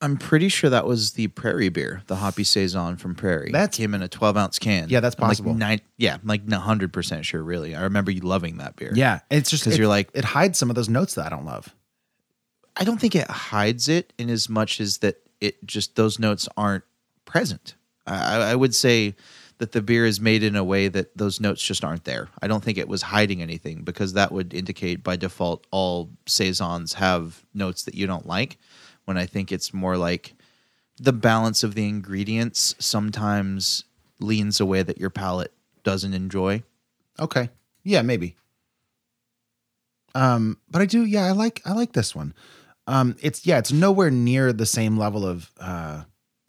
I'm 0.00 0.16
pretty 0.16 0.48
sure 0.48 0.68
that 0.68 0.84
was 0.86 1.12
the 1.12 1.28
Prairie 1.28 1.68
beer, 1.68 2.02
the 2.08 2.16
Hoppy 2.16 2.42
Saison 2.42 2.96
from 2.96 3.14
Prairie. 3.14 3.52
That 3.52 3.70
came 3.70 3.94
in 3.94 4.02
a 4.02 4.08
12 4.08 4.36
ounce 4.36 4.58
can. 4.58 4.88
Yeah, 4.88 4.98
that's 4.98 5.14
I'm 5.16 5.20
possible. 5.28 5.52
Like 5.52 5.58
nine, 5.58 5.80
yeah, 5.96 6.14
I'm 6.20 6.26
like 6.26 6.42
100 6.44 6.92
percent 6.92 7.24
sure. 7.24 7.42
Really, 7.42 7.74
I 7.76 7.82
remember 7.82 8.10
you 8.10 8.20
loving 8.20 8.56
that 8.58 8.74
beer. 8.76 8.92
Yeah, 8.94 9.20
it's 9.30 9.48
just 9.48 9.62
'Cause 9.64 9.74
it- 9.74 9.78
you're 9.78 9.88
like- 9.88 10.10
it 10.12 10.24
hides 10.24 10.58
some 10.58 10.70
of 10.70 10.76
those 10.76 10.88
notes 10.88 11.14
that 11.14 11.26
I 11.26 11.28
don't 11.28 11.44
love. 11.44 11.74
I 12.76 12.84
don't 12.84 12.98
think 13.00 13.14
it 13.14 13.28
hides 13.30 13.88
it 13.88 14.12
in 14.18 14.28
as 14.28 14.48
much 14.48 14.80
as 14.80 14.98
that 14.98 15.16
it 15.40 15.64
just 15.66 15.94
those 15.96 16.18
notes 16.18 16.48
aren't 16.56 16.84
present. 17.24 17.76
I, 18.06 18.38
I 18.50 18.54
would 18.56 18.74
say 18.74 19.14
that 19.62 19.70
the 19.70 19.80
beer 19.80 20.04
is 20.04 20.20
made 20.20 20.42
in 20.42 20.56
a 20.56 20.64
way 20.64 20.88
that 20.88 21.16
those 21.16 21.38
notes 21.38 21.62
just 21.62 21.84
aren't 21.84 22.02
there. 22.02 22.28
I 22.42 22.48
don't 22.48 22.64
think 22.64 22.78
it 22.78 22.88
was 22.88 23.00
hiding 23.00 23.40
anything 23.40 23.84
because 23.84 24.14
that 24.14 24.32
would 24.32 24.52
indicate 24.52 25.04
by 25.04 25.14
default 25.14 25.68
all 25.70 26.10
saisons 26.26 26.94
have 26.94 27.44
notes 27.54 27.84
that 27.84 27.94
you 27.94 28.08
don't 28.08 28.26
like. 28.26 28.58
When 29.04 29.16
I 29.16 29.24
think 29.24 29.52
it's 29.52 29.72
more 29.72 29.96
like 29.96 30.34
the 30.98 31.12
balance 31.12 31.62
of 31.62 31.76
the 31.76 31.88
ingredients 31.88 32.74
sometimes 32.80 33.84
leans 34.18 34.58
a 34.58 34.66
way 34.66 34.82
that 34.82 34.98
your 34.98 35.10
palate 35.10 35.52
doesn't 35.84 36.12
enjoy. 36.12 36.64
Okay. 37.20 37.48
Yeah, 37.84 38.02
maybe. 38.02 38.34
Um, 40.16 40.58
but 40.68 40.82
I 40.82 40.86
do, 40.86 41.04
yeah, 41.04 41.26
I 41.26 41.30
like 41.30 41.62
I 41.64 41.72
like 41.72 41.92
this 41.92 42.16
one. 42.16 42.34
Um, 42.88 43.14
it's 43.20 43.46
yeah, 43.46 43.58
it's 43.58 43.70
nowhere 43.70 44.10
near 44.10 44.52
the 44.52 44.66
same 44.66 44.98
level 44.98 45.24
of 45.24 45.52
uh 45.60 46.02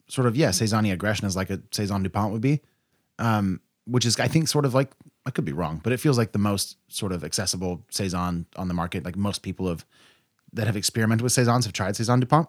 sort 0.08 0.26
of, 0.26 0.34
yeah, 0.34 0.50
Saison 0.50 0.84
aggression 0.86 1.26
as 1.26 1.36
like 1.36 1.50
a 1.50 1.60
Saison 1.70 2.02
DuPont 2.02 2.32
would 2.32 2.42
be. 2.42 2.60
Um, 3.18 3.60
which 3.86 4.06
is 4.06 4.18
I 4.18 4.28
think 4.28 4.48
sort 4.48 4.64
of 4.64 4.74
like 4.74 4.90
I 5.26 5.30
could 5.30 5.44
be 5.44 5.52
wrong, 5.52 5.80
but 5.82 5.92
it 5.92 6.00
feels 6.00 6.18
like 6.18 6.32
the 6.32 6.38
most 6.38 6.78
sort 6.88 7.12
of 7.12 7.22
accessible 7.22 7.84
Saison 7.90 8.46
on 8.56 8.68
the 8.68 8.74
market. 8.74 9.04
Like 9.04 9.16
most 9.16 9.42
people 9.42 9.68
have 9.68 9.84
that 10.52 10.66
have 10.66 10.76
experimented 10.76 11.22
with 11.22 11.32
Saisons 11.32 11.64
have 11.64 11.72
tried 11.72 11.96
Saison 11.96 12.20
DuPont. 12.20 12.48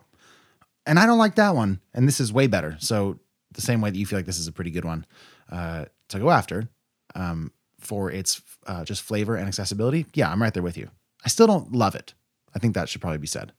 And 0.86 1.00
I 1.00 1.06
don't 1.06 1.18
like 1.18 1.36
that 1.36 1.56
one. 1.56 1.80
And 1.94 2.08
this 2.08 2.20
is 2.20 2.32
way 2.32 2.48
better. 2.48 2.78
So 2.80 3.20
the 3.52 3.62
same 3.62 3.82
way 3.82 3.90
that 3.90 3.98
you 3.98 4.06
feel 4.06 4.20
like 4.20 4.26
this 4.26 4.38
is 4.38 4.48
a 4.48 4.52
pretty 4.52 4.72
good 4.72 4.86
one 4.86 5.06
uh, 5.52 5.86
to 6.10 6.20
go 6.20 6.30
after 6.30 6.70
um, 7.16 7.52
for 7.80 8.12
its 8.12 8.42
uh, 8.68 8.84
just 8.84 9.02
flavor 9.02 9.36
and 9.36 9.48
accessibility, 9.48 10.06
yeah, 10.14 10.32
I'm 10.32 10.42
right 10.42 10.54
there 10.54 10.64
with 10.64 10.78
you. 10.78 10.90
I 11.24 11.30
still 11.30 11.48
don't 11.48 11.72
love 11.72 11.96
it. 11.96 12.14
I 12.54 12.60
think 12.60 12.76
that 12.76 12.90
should 12.90 13.02
probably 13.02 13.18
be 13.18 13.28
said. 13.28 13.52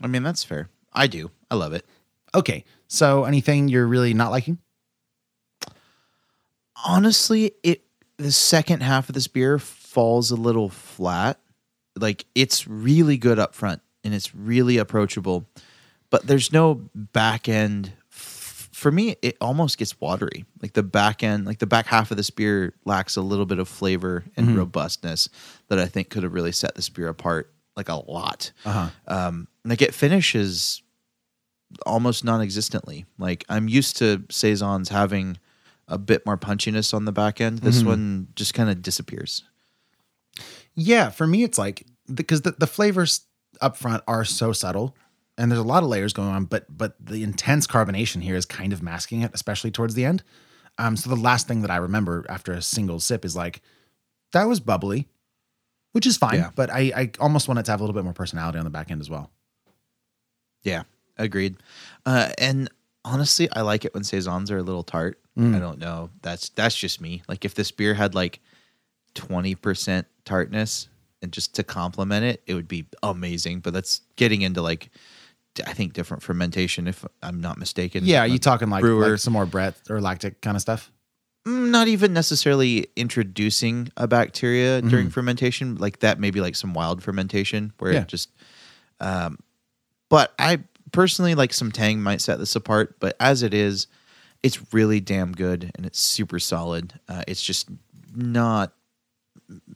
I 0.00 0.06
mean, 0.06 0.22
that's 0.22 0.44
fair. 0.44 0.68
I 0.92 1.06
do. 1.06 1.30
I 1.50 1.54
love 1.54 1.72
it. 1.72 1.86
Okay, 2.34 2.64
so 2.88 3.24
anything 3.24 3.68
you're 3.68 3.86
really 3.86 4.14
not 4.14 4.30
liking? 4.30 4.58
Honestly 6.84 7.52
it 7.62 7.82
the 8.16 8.32
second 8.32 8.82
half 8.82 9.08
of 9.08 9.14
this 9.14 9.28
beer 9.28 9.58
falls 9.58 10.30
a 10.30 10.36
little 10.36 10.68
flat. 10.68 11.38
Like 11.96 12.24
it's 12.34 12.66
really 12.66 13.16
good 13.16 13.38
up 13.38 13.54
front 13.54 13.80
and 14.04 14.14
it's 14.14 14.34
really 14.34 14.78
approachable 14.78 15.48
but 16.10 16.26
there's 16.26 16.52
no 16.52 16.88
back 16.94 17.48
end. 17.48 17.92
For 18.10 18.90
me 18.92 19.16
it 19.22 19.36
almost 19.40 19.76
gets 19.78 20.00
watery. 20.00 20.44
Like 20.62 20.72
the 20.74 20.82
back 20.84 21.22
end 21.22 21.46
like 21.46 21.58
the 21.58 21.66
back 21.66 21.86
half 21.86 22.10
of 22.10 22.16
this 22.16 22.30
beer 22.30 22.74
lacks 22.84 23.16
a 23.16 23.22
little 23.22 23.46
bit 23.46 23.58
of 23.58 23.68
flavor 23.68 24.24
and 24.36 24.48
Mhm. 24.50 24.56
robustness 24.56 25.28
that 25.68 25.78
i 25.78 25.86
think 25.86 26.10
could 26.10 26.22
have 26.22 26.32
really 26.34 26.52
set 26.52 26.74
this 26.76 26.88
beer 26.88 27.08
apart 27.08 27.52
like 27.76 27.88
a 27.88 27.96
lot. 27.96 28.52
Uh-huh. 28.64 28.90
um 29.06 29.48
like 29.64 29.82
it 29.82 29.94
finishes 29.94 30.82
almost 31.86 32.24
non-existently. 32.24 33.04
Like 33.18 33.44
i'm 33.48 33.68
used 33.68 33.96
to 33.98 34.24
saisons 34.30 34.88
having 34.90 35.38
a 35.88 35.98
bit 35.98 36.24
more 36.26 36.36
punchiness 36.36 36.92
on 36.94 37.04
the 37.06 37.12
back 37.12 37.40
end 37.40 37.58
this 37.58 37.82
Mhm. 37.82 37.86
one 37.86 38.28
just 38.36 38.54
kind 38.54 38.68
of 38.70 38.82
disappears 38.82 39.42
Yeah, 40.74 41.10
for 41.10 41.26
me, 41.26 41.42
it's 41.42 41.58
like 41.58 41.86
because 42.12 42.42
the, 42.42 42.52
the 42.52 42.66
flavors 42.66 43.22
up 43.60 43.76
front 43.76 44.02
are 44.06 44.24
so 44.24 44.52
subtle 44.52 44.94
and 45.36 45.50
there's 45.50 45.58
a 45.60 45.64
lot 45.64 45.82
of 45.82 45.88
layers 45.88 46.12
going 46.12 46.28
on, 46.28 46.44
but 46.44 46.66
but 46.76 46.94
the 47.04 47.22
intense 47.24 47.66
carbonation 47.66 48.22
here 48.22 48.36
is 48.36 48.46
kind 48.46 48.72
of 48.72 48.82
masking 48.82 49.22
it, 49.22 49.30
especially 49.34 49.70
towards 49.70 49.94
the 49.94 50.04
end. 50.04 50.22
Um, 50.78 50.96
so 50.96 51.10
the 51.10 51.16
last 51.16 51.48
thing 51.48 51.62
that 51.62 51.70
I 51.72 51.76
remember 51.76 52.24
after 52.28 52.52
a 52.52 52.62
single 52.62 53.00
sip 53.00 53.24
is 53.24 53.34
like 53.34 53.60
that 54.32 54.44
was 54.44 54.60
bubbly, 54.60 55.08
which 55.92 56.06
is 56.06 56.16
fine, 56.16 56.36
Yeah. 56.36 56.50
but 56.54 56.70
I, 56.70 56.92
I 56.94 57.10
almost 57.18 57.48
want 57.48 57.58
it 57.58 57.64
to 57.64 57.72
have 57.72 57.80
a 57.80 57.82
little 57.82 57.94
bit 57.94 58.04
more 58.04 58.12
personality 58.12 58.58
on 58.58 58.64
the 58.64 58.70
back 58.70 58.90
end 58.92 59.00
as 59.00 59.10
well. 59.10 59.30
Yeah, 60.62 60.84
agreed. 61.16 61.56
Uh, 62.06 62.30
and 62.38 62.68
honestly, 63.04 63.48
I 63.52 63.62
like 63.62 63.84
it 63.84 63.94
when 63.94 64.04
saisons 64.04 64.50
are 64.52 64.58
a 64.58 64.62
little 64.62 64.82
tart. 64.84 65.18
Mm. 65.38 65.54
I 65.54 65.58
don't 65.60 65.78
know. 65.78 66.10
That's 66.22 66.48
that's 66.50 66.76
just 66.76 67.00
me. 67.00 67.22
Like 67.28 67.44
if 67.44 67.54
this 67.54 67.70
beer 67.70 67.94
had 67.94 68.14
like 68.14 68.40
twenty 69.14 69.54
percent 69.54 70.06
tartness, 70.24 70.88
and 71.22 71.32
just 71.32 71.54
to 71.56 71.62
complement 71.62 72.24
it, 72.24 72.42
it 72.46 72.54
would 72.54 72.68
be 72.68 72.86
amazing. 73.02 73.60
But 73.60 73.72
that's 73.72 74.00
getting 74.16 74.42
into 74.42 74.62
like 74.62 74.90
I 75.66 75.72
think 75.72 75.92
different 75.92 76.22
fermentation, 76.22 76.86
if 76.88 77.04
I'm 77.22 77.40
not 77.40 77.58
mistaken. 77.58 78.04
Yeah, 78.04 78.20
are 78.20 78.26
you 78.26 78.38
talking 78.38 78.68
like, 78.68 78.80
brewer? 78.82 79.10
like 79.10 79.18
some 79.18 79.32
more 79.32 79.46
breadth 79.46 79.90
or 79.90 80.00
lactic 80.00 80.40
kind 80.40 80.56
of 80.56 80.60
stuff? 80.60 80.90
Mm, 81.46 81.70
not 81.70 81.88
even 81.88 82.12
necessarily 82.12 82.88
introducing 82.96 83.90
a 83.96 84.06
bacteria 84.08 84.82
during 84.82 85.06
Mhm. 85.06 85.12
fermentation 85.12 85.76
like 85.76 86.00
that 86.00 86.18
maybe 86.20 86.40
like 86.40 86.56
some 86.56 86.74
wild 86.74 87.02
fermentation 87.02 87.72
where 87.78 87.92
Yeah. 87.92 88.00
it 88.02 88.08
just 88.08 88.30
um 89.00 89.38
but 90.10 90.34
i 90.38 90.58
personally 90.92 91.34
like 91.36 91.52
some 91.54 91.70
tang 91.70 92.02
might 92.02 92.20
set 92.20 92.38
this 92.40 92.56
apart 92.56 92.96
but 92.98 93.16
as 93.20 93.42
it 93.44 93.54
is 93.54 93.86
it's 94.42 94.72
really 94.72 95.00
damn 95.00 95.32
good 95.32 95.70
and 95.74 95.84
it's 95.86 95.98
super 96.00 96.38
solid 96.38 96.98
uh, 97.08 97.22
it's 97.26 97.42
just 97.42 97.68
not 98.14 98.72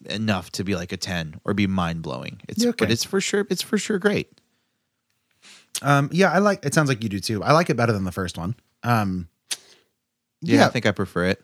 enough 0.09 0.51
to 0.53 0.65
be 0.65 0.75
like 0.77 0.93
a 0.93 0.97
10 0.97 1.41
or 1.45 1.55
be 1.55 1.67
mind-blowing 1.67 2.41
it's 2.49 2.63
Yeah, 2.63 2.71
okay. 2.71 2.85
but 2.85 2.91
it's 2.91 3.05
for 3.05 3.21
sure 3.21 3.47
it's 3.51 3.63
for 3.63 3.79
sure 3.79 3.99
great 3.99 4.29
Um, 5.81 6.11
yeah, 6.13 6.31
I 6.31 6.39
like. 6.39 6.65
It 6.65 6.75
sounds 6.75 6.89
like 6.89 7.03
you 7.03 7.09
do 7.09 7.19
too. 7.19 7.43
I 7.43 7.53
like 7.53 7.69
it 7.71 7.77
better 7.77 7.93
than 7.93 8.05
the 8.05 8.13
first 8.13 8.39
one. 8.39 8.55
Um, 8.85 9.29
yeah, 10.43 10.67
i 10.67 10.69
think 10.69 10.87
i 10.87 10.91
prefer 10.93 11.25
it 11.27 11.43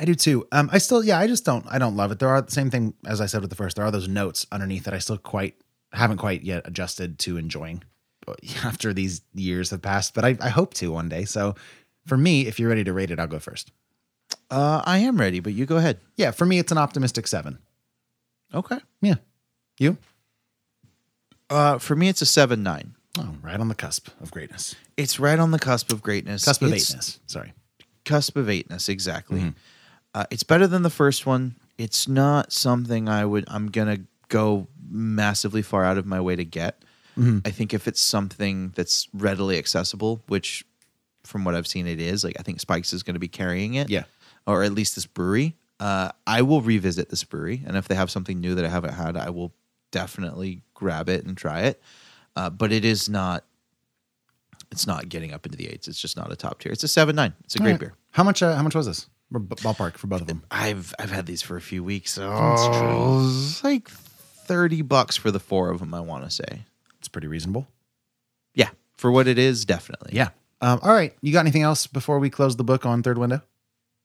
I 0.00 0.04
do 0.06 0.14
too. 0.16 0.44
Um, 0.50 0.68
I 0.72 0.78
still, 0.78 1.04
yeah, 1.04 1.20
I 1.20 1.28
just 1.28 1.44
don't, 1.44 1.64
I 1.70 1.78
don't 1.78 1.94
love 1.94 2.10
it. 2.10 2.18
There 2.18 2.28
are 2.28 2.42
the 2.42 2.50
same 2.50 2.68
thing 2.68 2.94
as 3.06 3.20
I 3.20 3.26
said 3.26 3.42
with 3.42 3.50
the 3.50 3.54
first. 3.56 3.76
There 3.76 3.84
are 3.84 3.92
those 3.92 4.08
notes 4.08 4.44
underneath 4.50 4.84
that 4.84 4.94
I 4.94 4.98
still 4.98 5.18
quite 5.18 5.54
haven't 5.92 6.16
quite 6.16 6.42
yet 6.42 6.66
adjusted 6.66 7.20
to 7.20 7.36
enjoying 7.36 7.84
after 8.64 8.92
these 8.92 9.20
years 9.34 9.70
have 9.70 9.82
passed. 9.82 10.12
But 10.14 10.24
I, 10.24 10.36
I 10.40 10.48
hope 10.48 10.74
to 10.74 10.90
one 10.90 11.08
day. 11.08 11.24
So 11.24 11.54
for 12.06 12.16
me, 12.16 12.46
if 12.46 12.58
you're 12.58 12.68
ready 12.68 12.84
to 12.84 12.92
rate 12.92 13.10
it, 13.10 13.18
I'll 13.18 13.26
go 13.26 13.38
first. 13.38 13.72
uh 14.50 14.82
i 14.84 14.98
am 14.98 15.16
ready 15.18 15.40
but 15.40 15.52
you 15.52 15.64
go 15.66 15.76
ahead 15.76 15.98
Yeah, 16.16 16.30
for 16.32 16.44
me, 16.46 16.58
it's 16.58 16.72
an 16.72 16.78
optimistic 16.78 17.26
seven. 17.26 17.58
okay 18.52 18.78
Yeah, 19.00 19.16
you? 19.78 19.96
uh 21.50 21.78
for 21.78 21.96
me 21.96 22.08
it's 22.08 22.22
a 22.22 22.24
7-9 22.24 22.90
Oh, 23.16 23.36
right 23.42 23.60
on 23.60 23.68
the 23.68 23.74
cusp 23.76 24.08
of 24.20 24.30
greatness. 24.32 24.74
it's 24.96 25.20
right 25.20 25.38
on 25.38 25.50
the 25.52 25.58
cusp 25.58 25.92
of 25.92 26.02
greatness 26.02 26.44
Cusp 26.44 26.62
of 26.62 26.68
It's- 26.72 26.90
eightness. 26.90 27.20
Sorry. 27.26 27.52
cusp 28.04 28.36
of 28.36 28.48
eightness 28.48 28.88
exactly 28.88 29.40
Mm-hmm. 29.40 29.50
uh, 30.14 30.24
it's 30.30 30.42
better 30.42 30.66
than 30.66 30.82
the 30.82 30.90
first 30.90 31.26
one 31.26 31.54
it's 31.78 32.08
not 32.08 32.52
something 32.52 33.08
i 33.08 33.24
would 33.24 33.44
i'm 33.48 33.68
gonna 33.70 33.98
go 34.28 34.66
massively 34.90 35.62
far 35.62 35.84
out 35.84 35.98
of 35.98 36.06
my 36.06 36.20
way 36.20 36.34
to 36.36 36.44
get 36.44 36.82
Mhm. 37.16 37.46
i 37.46 37.50
think 37.50 37.72
if 37.72 37.86
it's 37.86 38.00
something 38.00 38.72
that's 38.74 39.06
readily 39.14 39.58
accessible 39.58 40.22
which 40.26 40.64
from 41.24 41.44
what 41.44 41.54
i've 41.54 41.66
seen 41.66 41.86
it 41.86 42.00
is 42.00 42.22
like 42.24 42.36
i 42.38 42.42
think 42.42 42.60
spikes 42.60 42.92
is 42.92 43.02
going 43.02 43.14
to 43.14 43.20
be 43.20 43.28
carrying 43.28 43.74
it 43.74 43.90
Yeah. 43.90 44.04
or 44.46 44.62
at 44.62 44.72
least 44.72 44.94
this 44.94 45.06
brewery 45.06 45.56
uh, 45.80 46.10
i 46.26 46.42
will 46.42 46.60
revisit 46.62 47.08
this 47.10 47.24
brewery 47.24 47.62
and 47.66 47.76
if 47.76 47.88
they 47.88 47.94
have 47.94 48.10
something 48.10 48.40
new 48.40 48.54
that 48.54 48.64
i 48.64 48.68
haven't 48.68 48.94
had 48.94 49.16
i 49.16 49.30
will 49.30 49.52
definitely 49.90 50.62
grab 50.74 51.08
it 51.08 51.24
and 51.24 51.36
try 51.36 51.62
it 51.62 51.80
uh, 52.36 52.50
but 52.50 52.72
it 52.72 52.84
is 52.84 53.08
not 53.08 53.44
it's 54.72 54.86
not 54.86 55.08
getting 55.08 55.32
up 55.32 55.46
into 55.46 55.56
the 55.58 55.68
eights 55.68 55.86
it's 55.88 56.00
just 56.00 56.16
not 56.16 56.32
a 56.32 56.36
top 56.36 56.58
tier 56.60 56.72
it's 56.72 56.84
a 56.84 56.86
7-9 56.86 57.32
it's 57.44 57.54
a 57.54 57.58
great 57.58 57.66
All 57.66 57.72
right. 57.72 57.80
beer 57.80 57.94
How 58.12 58.22
much? 58.24 58.42
Uh, 58.42 58.54
how 58.56 58.62
much 58.62 58.74
was 58.74 58.86
this? 58.86 59.08
B- 59.32 59.38
ballpark 59.40 59.96
for 59.96 60.06
both 60.06 60.20
of 60.20 60.26
them. 60.28 60.42
I've 60.50 60.94
I've 60.98 61.10
had 61.10 61.26
these 61.26 61.42
for 61.42 61.56
a 61.56 61.60
few 61.60 61.82
weeks. 61.82 62.18
Oh, 62.20 63.26
it's 63.34 63.64
like 63.64 63.88
thirty 63.88 64.82
bucks 64.82 65.16
for 65.16 65.30
the 65.32 65.40
four 65.40 65.70
of 65.70 65.80
them. 65.80 65.92
I 65.94 65.98
want 66.00 66.22
to 66.24 66.30
say. 66.30 66.62
It's 67.00 67.08
pretty 67.08 67.26
reasonable. 67.26 67.66
Yeah, 68.54 68.68
for 68.96 69.10
what 69.10 69.26
it 69.26 69.36
is, 69.38 69.64
definitely. 69.64 70.12
Yeah. 70.14 70.28
Um, 70.64 70.80
all 70.82 70.94
right. 70.94 71.14
You 71.20 71.30
got 71.30 71.40
anything 71.40 71.60
else 71.60 71.86
before 71.86 72.18
we 72.18 72.30
close 72.30 72.56
the 72.56 72.64
book 72.64 72.86
on 72.86 73.02
Third 73.02 73.18
Window? 73.18 73.42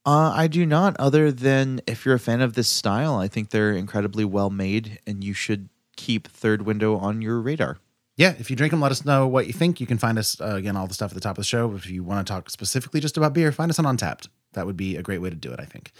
Uh, 0.04 0.30
I 0.34 0.46
do 0.46 0.66
not. 0.66 0.94
Other 0.98 1.32
than 1.32 1.80
if 1.86 2.04
you're 2.04 2.14
a 2.14 2.20
fan 2.20 2.42
of 2.42 2.52
this 2.52 2.68
style, 2.68 3.14
I 3.14 3.28
think 3.28 3.48
they're 3.48 3.72
incredibly 3.72 4.26
well 4.26 4.50
made, 4.50 4.98
and 5.06 5.24
you 5.24 5.32
should 5.32 5.70
keep 5.96 6.28
Third 6.28 6.62
Window 6.62 6.98
on 6.98 7.22
your 7.22 7.40
radar. 7.40 7.78
Yeah, 8.18 8.34
if 8.38 8.50
you 8.50 8.56
drink 8.56 8.72
them, 8.72 8.80
let 8.82 8.92
us 8.92 9.06
know 9.06 9.26
what 9.26 9.46
you 9.46 9.54
think. 9.54 9.80
You 9.80 9.86
can 9.86 9.96
find 9.96 10.18
us 10.18 10.38
uh, 10.38 10.56
again 10.56 10.76
all 10.76 10.86
the 10.86 10.92
stuff 10.92 11.12
at 11.12 11.14
the 11.14 11.20
top 11.22 11.38
of 11.38 11.42
the 11.42 11.44
show. 11.44 11.74
If 11.74 11.88
you 11.88 12.04
want 12.04 12.26
to 12.26 12.30
talk 12.30 12.50
specifically 12.50 13.00
just 13.00 13.16
about 13.16 13.32
beer, 13.32 13.52
find 13.52 13.70
us 13.70 13.78
on 13.78 13.86
Untappd. 13.86 14.28
That 14.52 14.66
would 14.66 14.76
be 14.76 14.96
a 14.96 15.02
great 15.02 15.22
way 15.22 15.30
to 15.30 15.36
do 15.36 15.50
it, 15.52 15.60
I 15.60 15.64
think. 15.64 15.92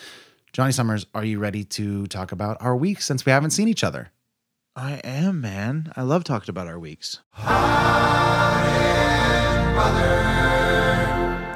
Johnny 0.53 0.73
Summers, 0.73 1.07
are 1.15 1.25
you 1.25 1.39
ready 1.39 1.65
to 1.65 2.07
talk 2.09 2.33
about 2.33 2.59
our 2.61 2.77
week 2.77 3.01
since 3.01 3.25
we 3.25 3.33
haven't 3.33 3.53
seen 3.53 3.69
each 3.69 3.83
other? 3.83 4.11
I 4.77 5.01
am, 5.05 5.41
man. 5.41 5.91
I 5.97 6.03
love 6.03 6.25
talking 6.25 6.51
about 6.51 6.67
our 6.67 6.79
weeks. 6.79 7.21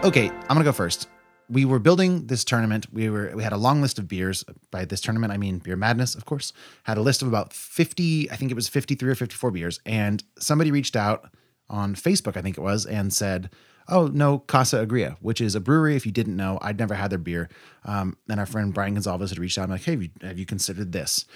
Okay, 0.04 0.28
I'm 0.28 0.48
gonna 0.48 0.64
go 0.64 0.72
first. 0.72 1.08
We 1.48 1.64
were 1.64 1.78
building 1.78 2.26
this 2.26 2.44
tournament. 2.44 2.86
We 2.92 3.08
were 3.08 3.32
we 3.34 3.42
had 3.42 3.52
a 3.52 3.56
long 3.56 3.80
list 3.80 3.98
of 3.98 4.06
beers. 4.06 4.44
By 4.70 4.84
this 4.84 5.00
tournament, 5.00 5.32
I 5.32 5.38
mean 5.38 5.58
Beer 5.58 5.76
Madness, 5.76 6.14
of 6.14 6.24
course. 6.24 6.52
Had 6.82 6.98
a 6.98 7.02
list 7.02 7.22
of 7.22 7.28
about 7.28 7.52
50, 7.52 8.30
I 8.30 8.36
think 8.36 8.50
it 8.50 8.54
was 8.54 8.68
53 8.68 9.10
or 9.10 9.14
54 9.14 9.50
beers. 9.50 9.80
And 9.86 10.22
somebody 10.38 10.70
reached 10.70 10.94
out 10.94 11.30
on 11.70 11.94
Facebook, 11.94 12.36
I 12.36 12.42
think 12.42 12.58
it 12.58 12.60
was, 12.60 12.84
and 12.86 13.12
said, 13.12 13.50
Oh, 13.88 14.06
no, 14.06 14.38
Casa 14.38 14.84
Agria, 14.86 15.16
which 15.20 15.40
is 15.40 15.54
a 15.54 15.60
brewery. 15.60 15.96
If 15.96 16.06
you 16.06 16.12
didn't 16.12 16.36
know, 16.36 16.58
I'd 16.62 16.78
never 16.78 16.94
had 16.94 17.10
their 17.10 17.18
beer. 17.18 17.48
Um, 17.84 18.16
and 18.28 18.40
our 18.40 18.46
friend 18.46 18.72
Brian 18.72 18.94
Gonzalez 18.94 19.30
had 19.30 19.38
reached 19.38 19.58
out 19.58 19.64
and 19.64 19.72
like, 19.72 19.82
hey, 19.82 19.92
have 19.92 20.02
you, 20.02 20.10
have 20.22 20.38
you 20.38 20.46
considered 20.46 20.92
this? 20.92 21.26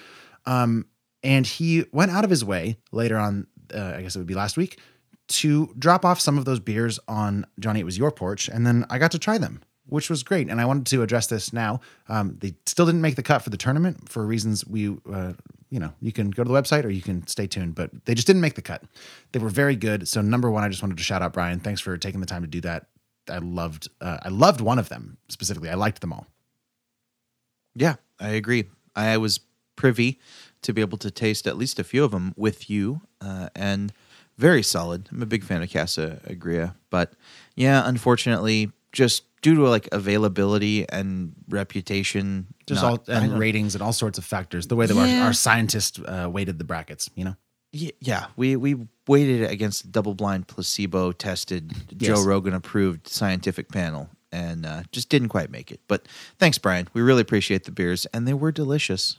Um, 0.46 0.86
and 1.22 1.46
he 1.46 1.84
went 1.92 2.10
out 2.10 2.24
of 2.24 2.30
his 2.30 2.44
way 2.44 2.78
later 2.90 3.18
on, 3.18 3.46
uh, 3.74 3.94
I 3.96 4.02
guess 4.02 4.16
it 4.16 4.18
would 4.18 4.26
be 4.26 4.34
last 4.34 4.56
week, 4.56 4.78
to 5.28 5.74
drop 5.78 6.04
off 6.04 6.20
some 6.20 6.38
of 6.38 6.44
those 6.44 6.60
beers 6.60 6.98
on 7.06 7.46
Johnny, 7.60 7.80
it 7.80 7.84
was 7.84 7.98
your 7.98 8.10
porch. 8.10 8.48
And 8.48 8.66
then 8.66 8.84
I 8.90 8.98
got 8.98 9.10
to 9.12 9.18
try 9.18 9.38
them, 9.38 9.62
which 9.86 10.08
was 10.08 10.22
great. 10.22 10.48
And 10.48 10.60
I 10.60 10.64
wanted 10.64 10.86
to 10.86 11.02
address 11.02 11.26
this 11.26 11.52
now. 11.52 11.80
Um, 12.08 12.36
they 12.40 12.54
still 12.66 12.86
didn't 12.86 13.02
make 13.02 13.16
the 13.16 13.22
cut 13.22 13.42
for 13.42 13.50
the 13.50 13.56
tournament 13.56 14.08
for 14.08 14.26
reasons 14.26 14.66
we, 14.66 14.96
uh, 15.12 15.34
you 15.70 15.78
know, 15.78 15.92
you 16.00 16.12
can 16.12 16.30
go 16.30 16.42
to 16.42 16.48
the 16.48 16.54
website 16.54 16.84
or 16.84 16.90
you 16.90 17.02
can 17.02 17.26
stay 17.26 17.46
tuned, 17.46 17.74
but 17.74 17.90
they 18.06 18.14
just 18.14 18.26
didn't 18.26 18.42
make 18.42 18.54
the 18.54 18.62
cut. 18.62 18.82
They 19.32 19.38
were 19.38 19.50
very 19.50 19.76
good. 19.76 20.08
So 20.08 20.22
number 20.22 20.50
one, 20.50 20.64
I 20.64 20.68
just 20.68 20.82
wanted 20.82 20.96
to 20.96 21.04
shout 21.04 21.22
out 21.22 21.34
Brian. 21.34 21.60
Thanks 21.60 21.80
for 21.80 21.96
taking 21.98 22.20
the 22.20 22.26
time 22.26 22.42
to 22.42 22.48
do 22.48 22.60
that. 22.62 22.86
I 23.30 23.38
loved, 23.38 23.88
uh, 24.00 24.18
I 24.22 24.30
loved 24.30 24.62
one 24.62 24.78
of 24.78 24.88
them 24.88 25.18
specifically. 25.28 25.68
I 25.68 25.74
liked 25.74 26.00
them 26.00 26.12
all. 26.12 26.26
Yeah, 27.74 27.96
I 28.18 28.30
agree. 28.30 28.64
I 28.96 29.18
was 29.18 29.40
privy 29.76 30.18
to 30.62 30.72
be 30.72 30.80
able 30.80 30.98
to 30.98 31.10
taste 31.10 31.46
at 31.46 31.56
least 31.56 31.78
a 31.78 31.84
few 31.84 32.02
of 32.02 32.10
them 32.10 32.34
with 32.36 32.68
you, 32.68 33.02
uh, 33.20 33.48
and 33.54 33.92
very 34.38 34.62
solid. 34.62 35.08
I'm 35.12 35.20
a 35.22 35.26
big 35.26 35.44
fan 35.44 35.62
of 35.62 35.70
Casa 35.72 36.20
Agria, 36.26 36.74
but 36.90 37.12
yeah, 37.56 37.82
unfortunately, 37.86 38.70
just 38.92 39.24
due 39.42 39.54
to 39.56 39.68
like 39.68 39.88
availability 39.92 40.88
and 40.88 41.32
reputation, 41.48 42.46
Just 42.66 42.82
not- 42.82 43.08
all 43.08 43.14
and 43.14 43.38
ratings 43.38 43.74
and 43.74 43.82
all 43.82 43.92
sorts 43.92 44.18
of 44.18 44.24
factors. 44.24 44.66
The 44.68 44.76
way 44.76 44.86
that 44.86 44.94
Yeah. 44.96 45.20
our, 45.20 45.26
our 45.26 45.32
scientists 45.32 45.98
uh, 46.00 46.28
weighted 46.32 46.58
the 46.58 46.64
brackets, 46.64 47.10
you 47.14 47.24
know. 47.24 47.36
Ye- 47.72 47.92
Yeah, 48.00 48.26
we 48.36 48.56
we 48.56 48.76
weighted 49.06 49.42
it 49.42 49.50
against 49.50 49.84
a 49.84 49.88
double-blind, 49.88 50.46
placebo-tested, 50.48 51.72
Joe 51.98 52.22
Rogan 52.24 52.54
approved 52.54 53.08
scientific 53.08 53.68
panel, 53.70 54.08
and 54.32 54.64
uh, 54.66 54.82
just 54.92 55.08
didn't 55.08 55.28
quite 55.28 55.50
make 55.50 55.70
it. 55.70 55.80
But 55.88 56.06
thanks, 56.38 56.58
Brian. 56.58 56.88
We 56.94 57.00
really 57.02 57.22
appreciate 57.22 57.64
the 57.64 57.70
beers, 57.72 58.06
and 58.06 58.26
they 58.26 58.34
were 58.34 58.52
delicious. 58.52 59.18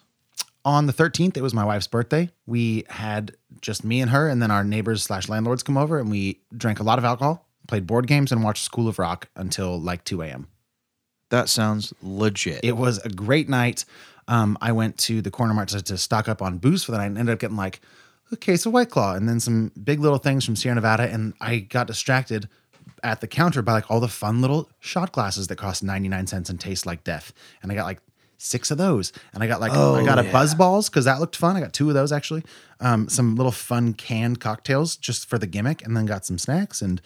On 0.66 0.88
the 0.88 0.94
13th, 0.94 1.38
it 1.38 1.42
was 1.42 1.54
my 1.54 1.64
wife's 1.64 1.88
birthday. 1.88 2.30
We 2.46 2.84
had 2.90 3.36
just 3.62 3.84
me 3.84 4.02
and 4.02 4.12
her, 4.12 4.28
and 4.28 4.42
then 4.42 4.52
our 4.52 4.64
neighbors 4.64 5.04
slash 5.04 5.30
landlords 5.30 5.64
come 5.64 5.78
over, 5.78 6.00
and 6.00 6.12
we 6.12 6.42
drank 6.56 6.80
a 6.80 6.84
lot 6.84 7.00
of 7.00 7.06
alcohol, 7.06 7.48
played 7.68 7.88
board 7.88 8.08
games, 8.08 8.32
and 8.32 8.44
watched 8.44 8.64
School 8.64 8.88
of 8.88 9.00
Rock 9.00 9.30
until 9.36 9.80
like 9.80 10.04
2 10.04 10.22
a.m. 10.22 10.48
That 11.30 11.48
sounds 11.48 11.94
legit. 12.02 12.60
It 12.64 12.76
was 12.76 12.98
a 13.00 13.10
great 13.10 13.48
night. 13.48 13.86
Um, 14.28 14.58
I 14.62 14.72
went 14.74 14.98
to 15.00 15.22
the 15.22 15.32
corner 15.32 15.54
mart 15.54 15.70
to, 15.70 15.82
to 15.82 15.98
stock 15.98 16.28
up 16.28 16.42
on 16.42 16.58
booze 16.58 16.84
for 16.84 16.92
the 16.92 16.98
night 16.98 17.08
and 17.08 17.18
ended 17.18 17.34
up 17.34 17.40
getting 17.40 17.58
like 17.58 17.82
a 18.32 18.38
case 18.38 18.66
of 18.66 18.74
White 18.74 18.90
Claw 18.90 19.16
and 19.16 19.28
then 19.28 19.40
some 19.40 19.72
big 19.84 20.00
little 20.00 20.18
things 20.20 20.46
from 20.46 20.56
Sierra 20.56 20.76
Nevada. 20.76 21.04
And 21.04 21.34
I 21.42 21.60
got 21.60 21.88
distracted 21.88 22.48
at 23.04 23.22
the 23.22 23.28
counter 23.28 23.62
by 23.62 23.74
like 23.74 23.90
all 23.90 24.00
the 24.00 24.08
fun 24.08 24.42
little 24.42 24.70
shot 24.80 25.12
glasses 25.12 25.48
that 25.48 25.56
cost 25.56 25.84
99 25.84 26.28
cents 26.28 26.50
and 26.50 26.60
taste 26.60 26.86
like 26.86 27.04
death. 27.04 27.34
And 27.62 27.72
I 27.72 27.76
got 27.76 27.86
like 27.86 28.02
six 28.40 28.72
of 28.72 28.78
those. 28.80 29.14
And 29.34 29.44
I 29.44 29.48
got 29.48 29.62
like, 29.62 29.74
Oh, 29.76 29.96
I 29.96 30.04
got 30.04 30.18
a 30.18 30.24
BuzzBallz 30.24 30.90
because 30.90 31.06
that 31.06 31.20
looked 31.20 31.36
fun. 31.36 31.56
I 31.56 31.60
got 31.60 31.74
two 31.74 31.90
of 31.90 31.94
those 31.94 32.12
actually. 32.12 32.44
Um, 32.80 33.08
some 33.10 33.36
little 33.36 33.52
fun 33.52 33.94
canned 33.94 34.40
cocktails 34.40 34.96
just 34.96 35.30
for 35.30 35.38
the 35.38 35.46
gimmick 35.46 35.86
and 35.86 35.96
then 35.96 36.06
got 36.06 36.26
some 36.26 36.38
snacks. 36.38 36.82
And 36.82 37.02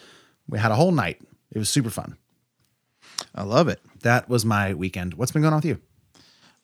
we 0.48 0.58
had 0.58 0.70
a 0.70 0.76
whole 0.76 0.92
night. 0.92 1.20
It 1.50 1.58
was 1.58 1.68
super 1.68 1.90
fun. 1.90 2.16
I 3.34 3.42
love 3.42 3.68
it. 3.68 3.80
That 4.00 4.28
was 4.28 4.44
my 4.44 4.74
weekend. 4.74 5.14
What's 5.14 5.32
been 5.32 5.42
going 5.42 5.52
on 5.52 5.58
with 5.58 5.66
you? 5.66 5.80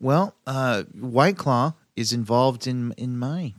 Well, 0.00 0.34
uh, 0.46 0.84
White 0.94 1.36
Claw 1.36 1.74
is 1.96 2.12
involved 2.12 2.66
in 2.66 2.92
in 2.96 3.18
my 3.18 3.54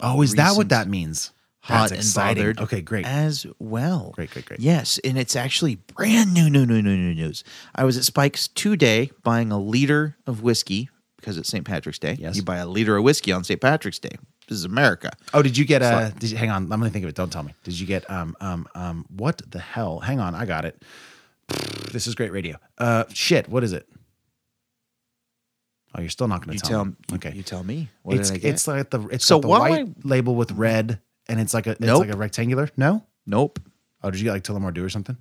Oh, 0.00 0.20
is 0.22 0.34
that 0.34 0.56
what 0.56 0.68
that 0.70 0.88
means? 0.88 1.30
Hot 1.62 1.90
That's 1.90 1.92
and 1.92 2.00
exciting. 2.00 2.42
bothered. 2.42 2.60
Okay, 2.60 2.80
great. 2.82 3.06
as 3.06 3.46
well. 3.58 4.10
Great, 4.14 4.30
great, 4.30 4.44
great. 4.46 4.60
Yes, 4.60 4.98
and 5.04 5.16
it's 5.18 5.34
actually 5.36 5.76
brand 5.76 6.34
new, 6.34 6.50
new, 6.50 6.66
new, 6.66 6.82
new, 6.82 6.96
new 6.96 7.14
news. 7.14 7.44
I 7.74 7.84
was 7.84 7.96
at 7.96 8.04
Spike's 8.04 8.48
today 8.48 9.10
buying 9.22 9.50
a 9.52 9.58
liter 9.60 10.16
of 10.26 10.42
whiskey 10.42 10.88
because 11.16 11.38
it's 11.38 11.48
St. 11.48 11.64
Patrick's 11.64 11.98
Day. 12.00 12.16
Yes. 12.18 12.36
You 12.36 12.42
buy 12.42 12.56
a 12.56 12.66
liter 12.66 12.96
of 12.96 13.04
whiskey 13.04 13.30
on 13.32 13.44
St. 13.44 13.60
Patrick's 13.60 14.00
Day. 14.00 14.16
This 14.48 14.58
is 14.58 14.64
America. 14.64 15.10
Oh, 15.32 15.40
did 15.40 15.56
you 15.56 15.64
get 15.64 15.80
a? 15.82 15.86
uh 15.86 16.10
did 16.10 16.30
you 16.32 16.36
hang 16.36 16.50
on, 16.50 16.68
let 16.68 16.80
me 16.80 16.90
think 16.90 17.04
of 17.04 17.08
it. 17.08 17.14
Don't 17.14 17.30
tell 17.32 17.44
me. 17.44 17.54
Did 17.62 17.78
you 17.78 17.86
get 17.86 18.10
um 18.10 18.36
um 18.40 18.66
um 18.74 19.06
what 19.08 19.40
the 19.48 19.60
hell? 19.60 20.00
Hang 20.00 20.18
on, 20.18 20.34
I 20.34 20.44
got 20.46 20.64
it. 20.64 20.82
This 21.92 22.06
is 22.08 22.16
great 22.16 22.32
radio. 22.32 22.56
Uh 22.76 23.04
shit, 23.14 23.48
what 23.48 23.62
is 23.62 23.72
it? 23.72 23.88
Oh, 25.94 26.00
you're 26.00 26.10
still 26.10 26.26
not 26.28 26.44
gonna 26.44 26.58
tell, 26.58 26.68
tell 26.70 26.84
me. 26.86 26.94
you- 27.10 27.14
Okay. 27.16 27.32
You 27.34 27.42
tell 27.42 27.62
me. 27.62 27.88
What 28.02 28.16
it's 28.16 28.30
did 28.30 28.36
I 28.36 28.38
get? 28.40 28.50
it's 28.54 28.66
like 28.66 28.90
the 28.90 29.00
it's 29.08 29.24
So 29.24 29.36
got 29.38 29.42
the 29.42 29.48
white 29.48 29.86
I- 29.88 29.92
label 30.02 30.34
with 30.34 30.50
red 30.52 31.00
and 31.28 31.40
it's 31.40 31.54
like 31.54 31.66
a 31.66 31.72
it's 31.72 31.80
Nope. 31.80 32.00
like 32.00 32.12
a 32.14 32.16
rectangular. 32.16 32.68
No? 32.76 33.04
Nope. 33.26 33.58
Oh, 34.02 34.10
did 34.10 34.20
you 34.20 34.24
get 34.24 34.32
like 34.32 34.42
Tullamore 34.44 34.74
Dew 34.74 34.84
or 34.84 34.88
something? 34.88 35.16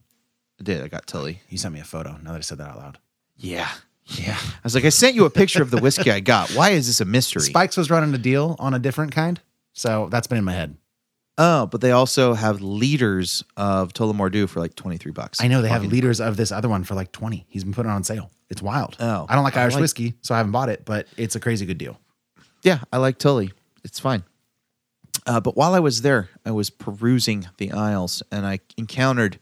I 0.60 0.64
did. 0.64 0.84
I 0.84 0.88
got 0.88 1.08
Tully. 1.08 1.39
You 1.49 1.58
sent 1.58 1.74
me 1.74 1.80
a 1.80 1.84
photo. 1.84 2.18
Now 2.24 2.32
that 2.32 2.38
I 2.39 2.41
said 2.41 2.58
that 2.60 2.70
out 2.70 2.78
loud. 2.78 2.97
Yeah. 3.38 3.70
Yeah. 4.06 4.38
I 4.39 4.60
was 4.64 4.76
like, 4.76 4.86
I 4.86 4.89
sent 4.89 5.16
you 5.16 5.26
a 5.26 5.30
picture 5.30 5.62
of 5.62 5.72
the 5.72 5.78
whiskey 5.80 6.12
I 6.12 6.20
got. 6.20 6.49
Why 6.52 6.72
is 6.72 6.88
this 6.88 6.99
a 7.02 7.06
mystery? 7.06 7.43
Spikes 7.43 7.78
was 7.78 7.89
running 7.89 8.14
a 8.14 8.18
deal 8.18 8.56
on 8.60 8.74
a 8.74 8.80
different 8.80 9.12
kind, 9.14 9.39
so 9.74 10.10
that's 10.12 10.28
been 10.28 10.38
in 10.39 10.43
my 10.43 10.54
head. 10.54 10.76
Oh, 11.38 11.66
but 11.68 11.82
they 11.82 11.91
also 11.91 12.34
have 12.34 12.62
liters 12.62 13.43
of 13.56 13.93
Tullamore 13.93 14.32
Dew 14.32 14.47
for 14.47 14.60
like 14.60 14.76
23 14.76 15.12
bucks. 15.14 15.39
I 15.41 15.47
know 15.47 15.62
they 15.62 15.70
have 15.70 15.86
liters 15.86 16.20
of 16.20 16.36
this 16.36 16.52
other 16.52 16.68
one 16.68 16.84
for 16.84 16.93
like 16.93 17.12
twenty. 17.12 17.45
He's 17.47 17.64
been 17.64 17.74
putting 17.74 17.89
it 17.91 17.95
on 17.95 18.04
sale. 18.04 18.30
It's 18.49 18.62
wild. 18.62 18.97
Oh. 18.99 19.26
I 19.30 19.36
don't 19.36 19.43
like 19.45 19.56
I 19.56 19.62
Irish 19.62 19.76
like- 19.76 19.82
whiskey, 19.82 20.14
so 20.22 20.36
I 20.36 20.38
haven't 20.38 20.52
bought 20.52 20.70
it, 20.70 20.84
but 20.84 21.08
it's 21.16 21.36
a 21.36 21.39
crazy 21.39 21.66
good 21.66 21.78
deal. 21.78 21.97
Yeah, 22.64 22.80
I 22.91 22.97
like 22.97 23.18
Tully. 23.18 23.54
It's 23.84 23.99
fine. 23.99 24.24
Uh, 25.26 25.39
but 25.39 25.55
while 25.55 25.74
I 25.74 25.80
was 25.80 26.01
there, 26.01 26.30
I 26.45 26.51
was 26.51 26.70
perusing 26.70 27.47
the 27.57 27.72
aisles 27.72 28.24
and 28.32 28.45
I 28.45 28.59
encountered 28.78 29.39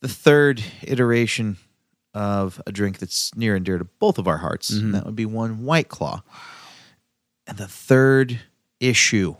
the 0.00 0.08
third 0.08 0.62
iteration 0.82 1.56
of 2.14 2.60
a 2.66 2.72
drink 2.72 2.98
that's 2.98 3.34
near 3.34 3.54
and 3.56 3.64
dear 3.64 3.78
to 3.78 3.84
both 3.84 4.18
of 4.18 4.26
our 4.26 4.38
hearts, 4.38 4.70
and 4.70 4.94
that 4.94 5.04
would 5.06 5.16
be 5.16 5.26
one 5.26 5.64
White 5.64 5.88
Claw. 5.88 6.22
And 7.46 7.56
the 7.58 7.68
third 7.68 8.40
issue 8.80 9.36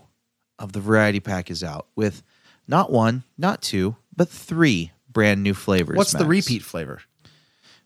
of 0.57 0.73
the 0.73 0.79
variety 0.79 1.19
pack 1.19 1.49
is 1.51 1.63
out 1.63 1.87
with 1.95 2.23
not 2.67 2.91
one, 2.91 3.23
not 3.37 3.61
two, 3.61 3.95
but 4.15 4.29
three 4.29 4.91
brand 5.09 5.43
new 5.43 5.53
flavors. 5.53 5.97
What's 5.97 6.13
the 6.13 6.25
repeat 6.25 6.61
flavor? 6.63 7.01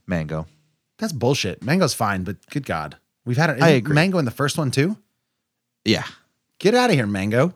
Mango. 0.05 0.47
That's 0.97 1.13
bullshit. 1.13 1.63
Mango's 1.63 1.93
fine, 1.93 2.23
but 2.23 2.37
good 2.49 2.65
God, 2.65 2.97
we've 3.25 3.37
had 3.37 3.49
it. 3.51 3.61
I 3.61 3.69
agree. 3.69 3.95
Mango 3.95 4.17
in 4.19 4.25
the 4.25 4.31
first 4.31 4.57
one 4.57 4.71
too. 4.71 4.97
Yeah. 5.85 6.05
Get 6.59 6.73
out 6.75 6.89
of 6.89 6.95
here, 6.95 7.07
Mango. 7.07 7.55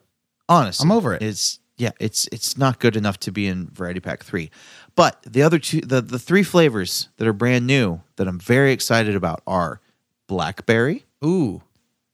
Honestly, 0.50 0.84
I'm 0.86 0.92
over 0.92 1.14
it. 1.14 1.22
It's 1.22 1.60
yeah, 1.78 1.92
it's 2.00 2.28
it's 2.32 2.58
not 2.58 2.80
good 2.80 2.96
enough 2.96 3.20
to 3.22 3.32
be 3.32 3.48
in 3.48 3.70
variety 3.70 4.00
pack 4.00 4.24
three. 4.24 4.50
But 4.96 5.22
the 5.24 5.44
other 5.44 5.60
two, 5.60 5.82
the 5.82 6.02
the 6.02 6.20
three 6.20 6.44
flavors 6.44 7.10
that 7.18 7.28
are 7.28 7.34
brand 7.34 7.68
new 7.68 8.02
that 8.16 8.28
I'm 8.28 8.40
very 8.40 8.72
excited 8.72 9.16
about 9.16 9.42
are 9.46 9.80
blackberry, 10.28 11.06
Ooh, 11.24 11.62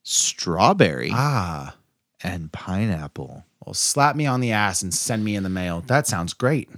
strawberry, 0.03 1.09
ah. 1.13 1.75
and 2.21 2.51
pineapple. 2.51 3.45
Well, 3.65 3.73
slap 3.73 4.15
me 4.15 4.25
on 4.25 4.41
the 4.41 4.51
ass 4.51 4.81
and 4.81 4.93
send 4.93 5.23
me 5.23 5.35
in 5.35 5.43
the 5.43 5.49
mail. 5.49 5.81
That 5.87 6.07
sounds 6.07 6.33
great. 6.33 6.69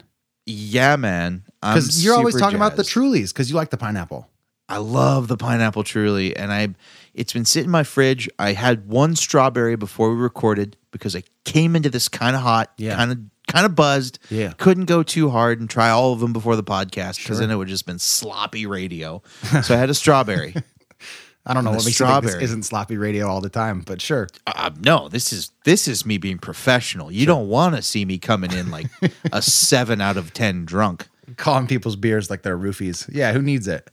Yeah, 0.46 0.96
man. 0.96 1.44
Because 1.62 2.06
you're 2.06 2.16
always 2.16 2.40
talking 2.40 2.58
about 2.58 2.76
the. 2.76 2.84
Trulies 2.84 3.34
because 3.34 3.50
you 3.50 3.56
like 3.56 3.72
the 3.72 3.78
pineapple. 3.78 4.30
I 4.70 4.78
love 4.78 5.28
the 5.28 5.38
pineapple 5.38 5.84
truly, 5.84 6.36
and 6.36 6.52
I 6.52 6.76
it's 7.16 7.34
been 7.34 7.46
sitting 7.46 7.66
in 7.66 7.72
my 7.72 7.84
fridge. 7.84 8.30
I 8.38 8.54
had 8.54 8.88
one 8.88 9.16
strawberry 9.16 9.76
before 9.76 10.14
we 10.14 10.22
recorded 10.22 10.78
because 10.92 11.16
I 11.16 11.24
came 11.46 11.76
into 11.76 11.90
this 11.90 12.08
kind 12.10 12.36
of 12.36 12.42
hot, 12.44 12.72
Yeah. 12.78 12.96
kind 12.96 13.12
of 13.12 13.20
kind 13.48 13.66
of 13.66 13.76
buzzed. 13.76 14.20
Yeah. 14.30 14.54
couldn't 14.58 14.86
go 14.86 15.02
too 15.04 15.30
hard 15.30 15.60
and 15.60 15.70
try 15.70 15.90
all 15.90 16.14
of 16.14 16.20
them 16.20 16.34
before 16.34 16.56
the 16.56 16.64
podcast 16.64 17.18
because 17.18 17.22
Sure. 17.24 17.36
then 17.38 17.52
it 17.52 17.56
would 17.56 17.68
just 17.68 17.86
been 17.86 18.00
sloppy 18.00 18.66
radio. 18.66 19.22
so 19.64 19.74
I 19.76 19.78
had 19.78 19.90
a 19.90 19.94
strawberry. 19.94 20.54
I 21.48 21.54
don't 21.54 21.64
know 21.64 21.70
what 21.70 21.86
makes 21.86 22.00
you 22.00 22.06
think 22.08 22.22
this 22.24 22.32
strawberry. 22.32 22.44
isn't 22.44 22.64
sloppy 22.64 22.98
radio 22.98 23.28
all 23.28 23.40
the 23.40 23.50
time, 23.52 23.82
but 23.86 24.02
sure. 24.02 24.28
uh, 24.48 24.72
no, 24.80 25.10
this 25.10 25.32
is 25.32 25.52
this 25.64 25.88
is 25.88 26.04
me 26.04 26.18
being 26.18 26.40
professional. 26.40 27.12
You 27.12 27.28
don't 27.28 27.48
want 27.48 27.76
to 27.76 27.84
see 27.84 28.04
me 28.04 28.18
coming 28.18 28.52
in 28.52 28.72
like 28.72 28.88
a 29.32 29.42
seven 29.44 30.02
out 30.02 30.18
of 30.18 30.34
ten 30.34 30.66
drunk. 30.66 31.08
Calling 31.38 31.68
people's 31.68 31.96
beers 31.96 32.32
like 32.32 32.42
they're 32.42 32.58
roofies. 32.58 33.08
Yeah, 33.14 33.32
who 33.34 33.44
needs 33.44 33.68
it? 33.68 33.90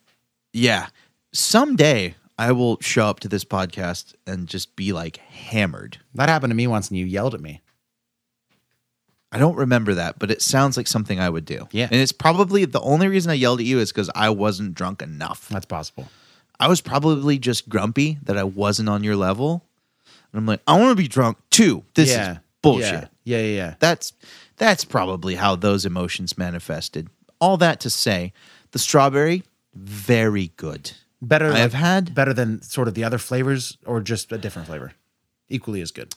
Yeah, 0.55 0.87
someday 1.35 2.15
I 2.39 2.53
will 2.53 2.79
show 2.81 3.07
up 3.07 3.21
to 3.21 3.29
this 3.29 3.45
podcast 3.45 4.15
and 4.27 4.49
just 4.49 4.75
be 4.77 4.93
like 4.93 5.19
hammered. 5.19 5.99
That 6.15 6.29
happened 6.29 6.51
to 6.51 6.57
me 6.57 6.67
once 6.67 6.89
and 6.89 6.99
you 6.99 7.07
yelled 7.07 7.35
at 7.35 7.41
me. 7.41 7.61
I 9.31 9.39
don't 9.39 9.57
remember 9.57 9.95
that, 9.95 10.19
but 10.19 10.31
it 10.31 10.43
sounds 10.43 10.77
like 10.77 10.87
something 10.87 11.19
I 11.19 11.31
would 11.31 11.47
do. 11.47 11.67
Yeah. 11.73 11.89
And 11.91 12.01
it's 12.01 12.13
probably 12.13 12.67
the 12.67 12.81
only 12.81 13.09
reason 13.09 13.31
I 13.31 13.35
yelled 13.35 13.61
at 13.61 13.67
you 13.67 13.79
is 13.79 13.91
because 13.91 14.11
I 14.15 14.29
wasn't 14.29 14.75
drunk 14.75 15.01
enough. 15.01 15.49
That's 15.49 15.65
possible. 15.65 16.07
I 16.61 16.69
was 16.69 16.81
probably 16.83 17.39
just 17.39 17.69
grumpy 17.69 18.19
that 18.25 18.37
I 18.37 18.45
wasn't 18.45 18.91
on 18.91 19.03
your 19.03 19.17
level. 19.17 19.65
And 20.33 20.39
I'm 20.39 20.47
like, 20.47 20.61
I 20.67 20.79
want 20.79 20.91
to 20.91 21.03
be 21.03 21.09
drunk 21.09 21.39
too. 21.51 21.85
This 21.95 22.11
yeah. 22.11 22.33
is 22.33 22.39
bullshit. 22.61 23.09
Yeah, 23.25 23.39
yeah, 23.39 23.39
yeah. 23.39 23.57
yeah. 23.57 23.75
That's 23.79 24.13
that's 24.59 24.85
probably 24.85 25.35
how 25.35 25.57
those 25.57 25.87
emotions 25.87 26.37
manifested. 26.37 27.09
All 27.41 27.57
that 27.57 27.81
to 27.81 27.91
say, 27.91 28.33
the 28.73 28.79
strawberry, 28.79 29.43
very 29.75 30.53
good. 30.57 30.93
Better 31.25 31.53
I 31.53 31.59
have 31.59 31.73
like, 31.73 31.81
had 31.81 32.15
better 32.15 32.35
than 32.35 32.61
sort 32.63 32.89
of 32.89 32.95
the 32.95 33.05
other 33.05 33.17
flavors 33.19 33.79
or 33.87 34.01
just 34.01 34.33
a 34.33 34.39
different 34.39 34.67
flavor. 34.69 34.93
Equally 35.49 35.81
as 35.81 35.91
good. 35.93 36.15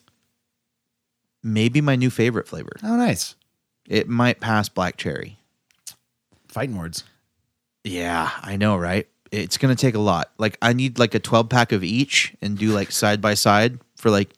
maybe 1.44 1.80
my 1.82 1.96
new 1.96 2.10
favorite 2.10 2.48
flavor. 2.48 2.72
Oh, 2.84 2.96
nice. 2.98 3.36
It 3.88 4.10
might 4.10 4.40
pass 4.40 4.68
black 4.68 4.98
cherry. 4.98 5.38
Fighting 6.48 6.78
words. 6.78 7.04
Yeah, 7.84 8.32
I 8.42 8.56
know, 8.58 8.78
right? 8.78 9.08
It's 9.32 9.58
gonna 9.58 9.76
take 9.76 9.94
a 9.96 10.00
lot. 10.00 10.32
Like 10.38 10.58
I 10.62 10.74
need 10.74 10.98
like 10.98 11.14
a 11.14 11.20
twelve 11.20 11.50
pack 11.50 11.72
of 11.72 11.84
each 11.84 12.34
and 12.42 12.58
do 12.58 12.72
like 12.72 12.92
side 12.92 13.22
by 13.22 13.34
side 13.34 13.80
for 13.96 14.10
like 14.10 14.30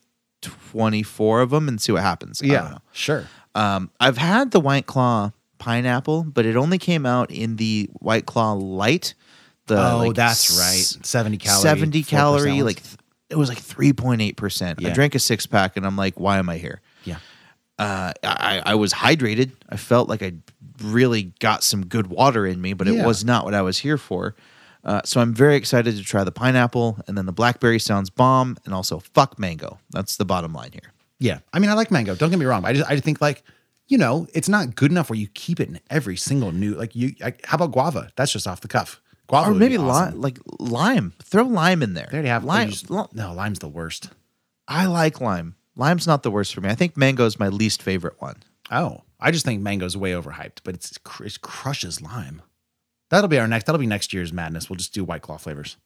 twenty 0.41 1.03
four 1.03 1.41
of 1.41 1.51
them 1.51 1.67
and 1.67 1.79
see 1.79 1.91
what 1.91 2.01
happens. 2.01 2.41
I 2.41 2.47
don't 2.47 2.53
Yeah, 2.53 2.69
know. 2.71 2.77
sure. 2.91 3.25
Um, 3.55 3.91
I've 3.99 4.17
had 4.17 4.51
the 4.51 4.59
White 4.59 4.85
Claw 4.87 5.31
pineapple, 5.59 6.23
but 6.23 6.45
it 6.45 6.55
only 6.55 6.77
came 6.77 7.05
out 7.05 7.29
in 7.31 7.55
the 7.57 7.89
White 7.93 8.25
Claw 8.25 8.53
light. 8.53 9.13
The 9.67 9.91
oh, 9.91 9.97
like, 9.99 10.15
that's 10.15 10.57
right. 10.57 11.05
70 11.05 11.37
calorie. 11.37 11.61
70 11.61 12.03
4% 12.03 12.07
calorie, 12.07 12.61
like 12.63 12.81
th- 12.83 12.95
it 13.29 13.35
was 13.37 13.49
like 13.49 13.57
three 13.59 13.93
point 13.93 14.21
eight 14.21 14.37
percent. 14.37 14.79
I 14.83 14.87
Yeah. 14.87 14.93
drank 14.93 15.13
a 15.15 15.19
six 15.19 15.45
pack 15.45 15.75
and 15.77 15.85
I'm 15.85 15.95
like, 15.97 16.19
why 16.19 16.37
am 16.39 16.49
I 16.49 16.57
here? 16.57 16.81
Yeah. 17.03 17.17
Uh, 17.77 18.11
I, 18.23 18.61
I 18.65 18.75
was 18.75 18.93
hydrated. 18.93 19.51
I 19.69 19.77
felt 19.77 20.09
like 20.09 20.23
I 20.23 20.33
really 20.81 21.33
got 21.39 21.63
some 21.63 21.85
good 21.85 22.07
water 22.07 22.45
in 22.47 22.61
me, 22.61 22.73
but 22.73 22.87
it 22.87 22.95
Yeah. 22.95 23.05
was 23.05 23.23
not 23.25 23.45
what 23.45 23.53
I 23.53 23.61
was 23.61 23.77
here 23.79 23.97
for. 23.97 24.35
Uh, 24.83 25.01
so 25.03 25.19
I'm 25.19 25.33
very 25.33 25.55
excited 25.57 25.97
to 25.97 26.03
try 26.03 26.23
the 26.23 26.31
pineapple, 26.31 26.99
and 27.07 27.17
then 27.17 27.25
the 27.25 27.33
blackberry 27.33 27.77
sounds 27.79 28.09
bomb, 28.09 28.55
and 28.63 28.73
also 28.73 28.99
fuck 28.99 29.37
mango. 29.37 29.79
That's 29.91 30.15
the 30.15 30.23
bottom 30.23 30.53
line 30.53 30.71
here. 30.71 30.93
Yeah. 31.19 31.39
I 31.51 31.59
mean, 31.59 31.69
I 31.69 31.73
like 31.73 31.91
mango. 31.91 32.15
Don't 32.15 32.29
get 32.29 32.39
me 32.39 32.45
wrong. 32.45 32.63
I 32.63 32.71
just 32.73 32.89
I 32.89 32.97
think 33.01 33.19
like, 33.19 33.43
you 33.87 33.97
know, 33.97 34.27
it's 34.33 34.47
not 34.47 34.75
good 34.75 34.91
enough 34.91 35.09
where 35.09 35.19
you 35.19 35.27
keep 35.33 35.59
it 35.59 35.67
in 35.67 35.79
every 35.89 36.15
single 36.15 36.51
new 36.53 36.73
like 36.75 36.95
you 36.95 37.13
like, 37.19 37.45
how 37.45 37.55
about 37.55 37.73
guava? 37.73 38.11
That's 38.15 38.31
just 38.31 38.47
off 38.47 38.61
the 38.61 38.67
cuff. 38.69 39.01
Guava 39.27 39.51
or 39.51 39.53
maybe 39.53 39.75
be 39.77 39.83
awesome. 39.83 40.13
lime, 40.13 40.21
like 40.21 40.39
lime. 40.59 41.13
Throw 41.23 41.43
lime 41.43 41.83
in 41.83 41.93
there. 41.93 42.07
They 42.09 42.17
already 42.17 42.29
have 42.29 42.43
lime. 42.45 42.69
just- 42.69 42.89
no, 42.89 43.33
lime's 43.33 43.59
the 43.59 43.67
worst. 43.67 44.09
I 44.67 44.85
like 44.85 45.19
lime. 45.21 45.55
Lime's 45.75 46.07
not 46.07 46.23
the 46.23 46.31
worst 46.31 46.53
for 46.55 46.61
me. 46.61 46.69
I 46.69 46.75
think 46.75 46.97
mango 46.97 47.25
is 47.25 47.39
my 47.39 47.47
least 47.49 47.81
favorite 47.83 48.19
one. 48.19 48.37
Oh, 48.71 49.01
I 49.19 49.31
just 49.31 49.45
think 49.45 49.61
mango's 49.61 49.95
way 49.97 50.11
overhyped, 50.11 50.59
but 50.63 50.75
it's 50.75 50.91
it 50.91 51.41
crushes 51.41 52.01
lime. 52.01 52.41
That'll 53.09 53.27
be 53.29 53.39
our 53.39 53.47
next. 53.47 53.65
That'll 53.65 53.79
be 53.79 53.85
next 53.87 54.13
year's 54.13 54.33
madness. 54.33 54.69
We'll 54.69 54.77
just 54.77 54.93
do 54.93 55.03
white 55.03 55.21
claw 55.21 55.37
flavors. 55.37 55.77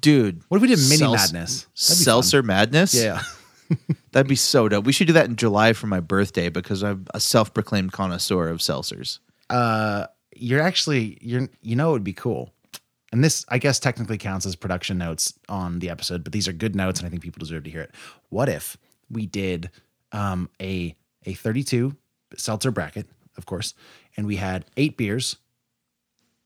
Dude, 0.00 0.42
What 0.48 0.56
if 0.56 0.62
we 0.62 0.68
did 0.68 0.78
mini 0.88 1.02
madness? 1.12 1.66
Seltzer 1.74 2.42
madness. 2.42 2.94
Yeah. 2.94 3.22
That'd 4.12 4.28
be 4.28 4.36
so 4.36 4.68
dope. 4.68 4.84
We 4.84 4.92
should 4.92 5.06
do 5.08 5.12
that 5.14 5.26
in 5.26 5.36
July 5.36 5.72
for 5.72 5.86
my 5.88 6.00
birthday 6.00 6.48
because 6.48 6.82
I'm 6.82 7.06
a 7.12 7.20
self-proclaimed 7.20 7.92
connoisseur 7.92 8.48
of 8.48 8.58
seltzers. 8.58 9.18
uh 9.48 10.06
you're 10.36 10.60
actually 10.62 11.18
you're 11.20 11.48
you 11.60 11.74
know 11.76 11.90
it 11.90 11.92
would 11.92 12.04
be 12.04 12.12
cool 12.12 12.54
and 13.12 13.24
this 13.24 13.44
i 13.48 13.58
guess 13.58 13.78
technically 13.78 14.18
counts 14.18 14.46
as 14.46 14.56
production 14.56 14.98
notes 14.98 15.34
on 15.48 15.78
the 15.78 15.90
episode 15.90 16.24
but 16.24 16.32
these 16.32 16.48
are 16.48 16.52
good 16.52 16.76
notes 16.76 17.00
and 17.00 17.06
i 17.06 17.10
think 17.10 17.22
people 17.22 17.40
deserve 17.40 17.64
to 17.64 17.70
hear 17.70 17.82
it. 17.82 17.94
What 18.28 18.48
if 18.48 18.76
we 19.10 19.26
did 19.26 19.70
um 20.12 20.48
a 20.60 20.96
a 21.24 21.34
32 21.34 21.96
seltzer 22.36 22.70
bracket 22.70 23.08
of 23.36 23.46
course 23.46 23.74
and 24.16 24.26
we 24.26 24.36
had 24.36 24.64
eight 24.76 24.96
beers 24.96 25.36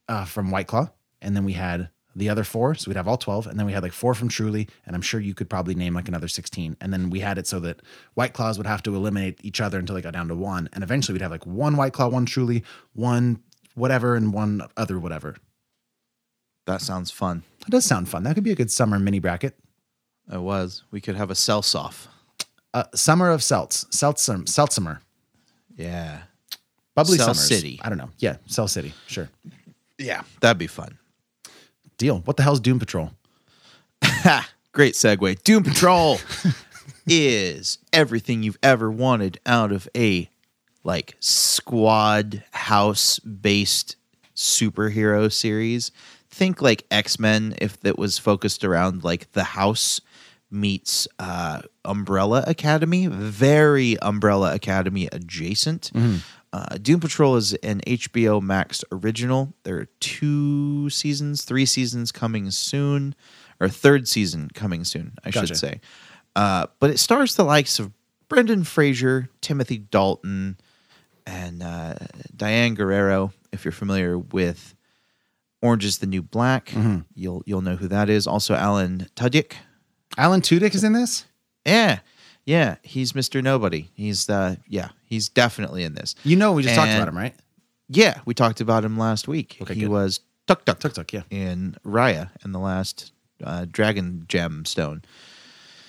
uh 0.09 0.25
from 0.25 0.51
white 0.51 0.67
claw 0.67 0.89
and 1.21 1.37
then 1.37 1.45
we 1.45 1.53
had 1.53 1.91
the 2.17 2.29
other 2.29 2.45
four 2.45 2.75
so 2.75 2.89
we'd 2.89 2.97
have 2.97 3.09
all 3.09 3.17
12 3.17 3.47
and 3.49 3.59
then 3.59 3.67
we 3.67 3.73
had 3.73 3.83
like 3.83 3.93
four 3.93 4.15
from 4.15 4.29
truly 4.29 4.69
and 4.87 4.95
i'm 4.95 5.03
sure 5.03 5.21
you 5.21 5.35
could 5.35 5.51
probably 5.51 5.75
name 5.75 5.95
like 5.95 6.09
another 6.09 6.29
16 6.29 6.77
and 6.81 6.93
then 6.93 7.11
we 7.11 7.21
had 7.21 7.39
it 7.39 7.47
so 7.47 7.59
that 7.61 7.83
white 8.15 8.33
claws 8.33 8.57
would 8.57 8.67
have 8.67 8.83
to 8.83 8.95
eliminate 8.95 9.39
each 9.43 9.61
other 9.61 9.79
until 9.79 9.95
they 9.95 10.03
got 10.03 10.13
down 10.13 10.29
to 10.29 10.35
one 10.35 10.69
and 10.73 10.85
eventually 10.85 11.13
we'd 11.13 11.23
have 11.23 11.31
like 11.31 11.47
one 11.47 11.77
white 11.77 11.93
claw 11.93 12.09
one 12.09 12.27
truly 12.27 12.63
one 12.93 13.43
whatever 13.75 14.15
and 14.15 14.33
one 14.33 14.63
other 14.77 14.99
whatever 14.99 15.37
That 16.67 16.81
sounds 16.81 17.11
fun. 17.11 17.43
that 17.61 17.71
does 17.71 17.85
sound 17.85 18.09
fun 18.09 18.23
that 18.25 18.35
could 18.35 18.45
be 18.45 18.53
a 18.53 18.57
good 18.57 18.71
summer 18.71 18.99
mini 18.99 19.19
bracket 19.21 19.55
It 20.33 20.41
was. 20.41 20.83
We 20.91 21.01
could 21.01 21.17
have 21.17 21.31
a 21.31 21.35
seltz 21.35 21.75
off. 21.75 22.09
uh, 22.73 22.85
summer 22.95 23.31
of 23.31 23.41
seltz 23.41 23.93
seltzer 23.93 24.43
seltzer 24.47 25.01
Yeah. 25.77 26.23
bubbly 26.95 27.19
Cell 27.19 27.35
summers 27.35 27.49
City. 27.49 27.81
i 27.83 27.89
don't 27.89 27.99
know 27.99 28.11
yeah 28.19 28.37
cell 28.47 28.69
city 28.69 28.93
sure 29.07 29.29
Yeah. 29.99 30.23
That'd 30.41 30.59
be 30.59 30.67
fun. 30.67 30.99
deal 31.99 32.21
what 32.25 32.37
the 32.37 32.43
hell's 32.43 32.61
doom 32.61 32.79
patrol 32.79 33.13
Ha! 34.03 34.49
Great 34.73 34.95
segue. 34.95 35.41
Doom 35.45 35.63
Patrol 35.63 36.19
is 37.07 37.79
everything 37.93 38.43
you've 38.43 38.59
ever 38.61 38.91
wanted 38.91 39.39
out 39.47 39.71
of 39.71 39.89
a 39.97 40.29
like 40.83 41.15
squad 41.21 42.43
house 42.51 43.21
based 43.21 43.95
superhero 44.35 45.33
series. 45.33 45.93
Think 46.35 46.61
like 46.61 46.85
X 46.91 47.19
Men 47.21 47.55
if 47.61 47.79
that 47.81 47.97
was 47.97 48.19
focused 48.19 48.65
around 48.65 49.05
like 49.05 49.31
the 49.33 49.45
house 49.45 50.01
meets 50.51 51.07
uh, 51.19 51.63
Umbrella 51.85 52.43
Academy, 52.47 53.07
very 53.07 53.97
Umbrella 54.01 54.53
Academy 54.55 55.09
adjacent. 55.13 55.91
Uh, 56.53 56.77
Doom 56.81 57.01
Patrol 57.01 57.37
is 57.37 57.55
an 57.55 57.81
HBO 57.87 58.41
Max 58.43 58.85
original. 58.93 59.53
There 59.65 59.77
are 59.79 59.89
two 60.01 60.89
seasons, 60.91 61.43
three 61.45 61.67
seasons 61.67 62.13
coming 62.13 62.51
soon, 62.53 63.15
or 63.61 63.69
third 63.69 64.07
season 64.09 64.51
coming 64.55 64.85
soon, 64.85 65.13
I 65.25 65.31
Gotcha. 65.31 65.49
should 65.49 65.57
say. 65.57 65.81
Uh, 66.37 66.67
but 66.79 66.91
it 66.91 66.99
stars 66.99 67.35
the 67.37 67.45
likes 67.45 67.79
of 67.79 67.91
Brendan 68.29 68.65
Fraser, 68.65 69.29
Timothy 69.41 69.79
Dalton, 69.79 70.57
and 71.27 71.63
uh, 71.63 71.95
Diane 72.37 72.75
Guerrero. 72.75 73.33
If 73.53 73.65
you're 73.65 73.73
familiar 73.73 74.17
with 74.19 74.75
Orange 75.65 75.85
is 75.87 75.99
the 75.99 76.07
New 76.07 76.23
Black, 76.23 76.67
Mm-hmm. 76.67 76.99
you'll 77.15 77.43
you'll 77.47 77.63
know 77.63 77.77
who 77.77 77.89
that 77.89 78.11
is. 78.11 78.27
Also, 78.27 78.55
Alan 78.55 79.07
Tudyk. 79.17 79.53
Alan 80.19 80.43
Tudyk 80.43 80.75
is 80.75 80.85
in 80.85 80.93
this. 80.93 81.25
Yeah, 81.65 82.01
yeah, 82.45 82.77
he's 82.83 83.13
Mr. 83.15 83.43
Nobody. 83.43 83.89
He's 83.95 84.29
uh, 84.29 84.57
yeah, 84.69 84.91
he's 85.07 85.29
definitely 85.31 85.83
in 85.83 85.95
this. 85.95 86.15
You 86.23 86.37
know, 86.37 86.53
we 86.53 86.63
just 86.63 86.75
talked 86.75 86.93
about 86.93 87.09
him, 87.09 87.17
right? 87.17 87.35
Yeah, 87.89 88.21
we 88.27 88.35
talked 88.35 88.61
about 88.61 88.85
him 88.85 88.99
last 88.99 89.27
week. 89.27 89.57
Okay, 89.63 89.75
he 89.75 89.81
good. 89.81 89.89
was 89.91 90.21
Tuk 90.47 90.65
Tuk 90.67 90.79
Tuk 90.81 90.93
Tuk, 90.93 91.13
yeah. 91.13 91.23
in 91.31 91.77
Raya 91.85 92.31
and 92.43 92.55
the 92.55 92.59
last 92.59 93.13
uh, 93.43 93.65
Dragon 93.71 94.27
Gemstone. 94.29 95.03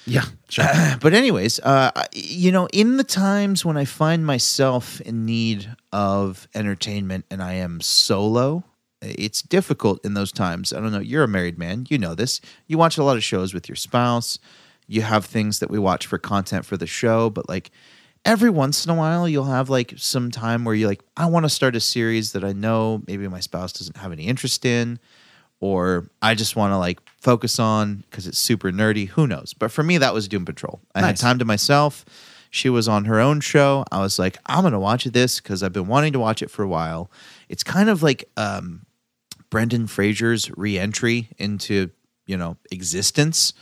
Yeah, 0.06 0.26
sure. 0.50 0.66
but 1.02 1.14
anyways, 1.14 1.60
uh, 1.60 1.92
you 2.14 2.52
know, 2.52 2.68
in 2.72 2.96
the 2.98 3.04
times 3.04 3.66
when 3.66 3.76
I 3.76 3.84
find 3.86 4.26
myself 4.26 5.02
in 5.02 5.26
need 5.26 5.76
of 5.92 6.48
entertainment 6.56 7.26
and 7.30 7.42
I 7.44 7.54
am 7.54 7.82
solo, 7.82 8.64
it's 9.02 9.42
difficult 9.42 10.04
in 10.06 10.14
those 10.14 10.32
times. 10.32 10.74
I 10.74 10.80
don't 10.80 10.92
know. 10.92 11.00
You're 11.00 11.24
a 11.24 11.28
married 11.28 11.58
man. 11.58 11.86
You 11.90 11.98
know 11.98 12.16
this. 12.16 12.42
You 12.68 12.78
watch 12.78 12.98
a 12.98 13.04
lot 13.04 13.18
of 13.18 13.24
shows 13.24 13.54
with 13.54 13.70
your 13.70 13.76
spouse. 13.76 14.40
You 14.88 15.02
have 15.02 15.26
things 15.26 15.60
that 15.60 15.70
we 15.70 15.80
watch 15.80 16.06
for 16.08 16.18
content 16.18 16.66
for 16.66 16.78
the 16.78 16.88
show, 16.88 17.30
but 17.30 17.50
like 17.50 17.72
every 18.24 18.50
once 18.50 18.86
in 18.86 18.92
a 18.92 18.96
while, 18.96 19.28
you'll 19.28 19.46
have 19.46 19.70
like 19.70 19.94
some 19.98 20.32
time 20.32 20.66
where 20.66 20.76
you're 20.76 20.90
like, 20.90 21.04
I 21.18 21.26
want 21.28 21.46
to 21.46 21.50
start 21.50 21.76
a 21.76 21.80
series 21.80 22.34
that 22.34 22.44
I 22.44 22.54
know 22.54 23.04
maybe 23.08 23.28
my 23.28 23.40
spouse 23.40 23.74
doesn't 23.74 23.98
have 23.98 24.12
any 24.12 24.26
interest 24.26 24.66
in 24.66 25.00
or 25.60 26.08
I 26.22 26.36
just 26.36 26.56
want 26.56 26.72
to 26.72 26.78
like 26.78 27.00
focus 27.20 27.60
on 27.60 28.04
because 28.10 28.28
it's 28.28 28.38
super 28.38 28.72
nerdy. 28.72 29.10
Who 29.10 29.28
knows? 29.28 29.54
But 29.54 29.72
for 29.72 29.84
me, 29.84 29.98
that 29.98 30.14
was 30.14 30.28
Doom 30.28 30.46
Patrol. 30.46 30.82
I 30.94 31.02
had 31.02 31.18
time 31.18 31.40
to 31.40 31.46
myself. 31.46 32.06
She 32.50 32.70
was 32.70 32.88
on 32.88 33.06
her 33.06 33.20
own 33.20 33.42
show. 33.42 33.84
I 33.92 34.00
was 34.00 34.18
like, 34.20 34.38
I'm 34.46 34.64
gonna 34.64 34.80
watch 34.80 35.06
this 35.06 35.40
because 35.40 35.64
I've 35.64 35.74
been 35.74 35.88
wanting 35.88 36.14
to 36.14 36.20
watch 36.20 36.42
it 36.42 36.50
for 36.50 36.64
a 36.64 36.68
while. 36.68 37.10
It's 37.50 37.64
kind 37.64 37.90
of 37.90 38.04
like 38.04 38.30
um, 38.38 38.86
Brendan 39.50 39.88
Fraser's 39.88 40.50
re-entry 40.56 41.30
into 41.38 41.90
you 42.26 42.38
know 42.38 42.58
existence, 42.72 43.54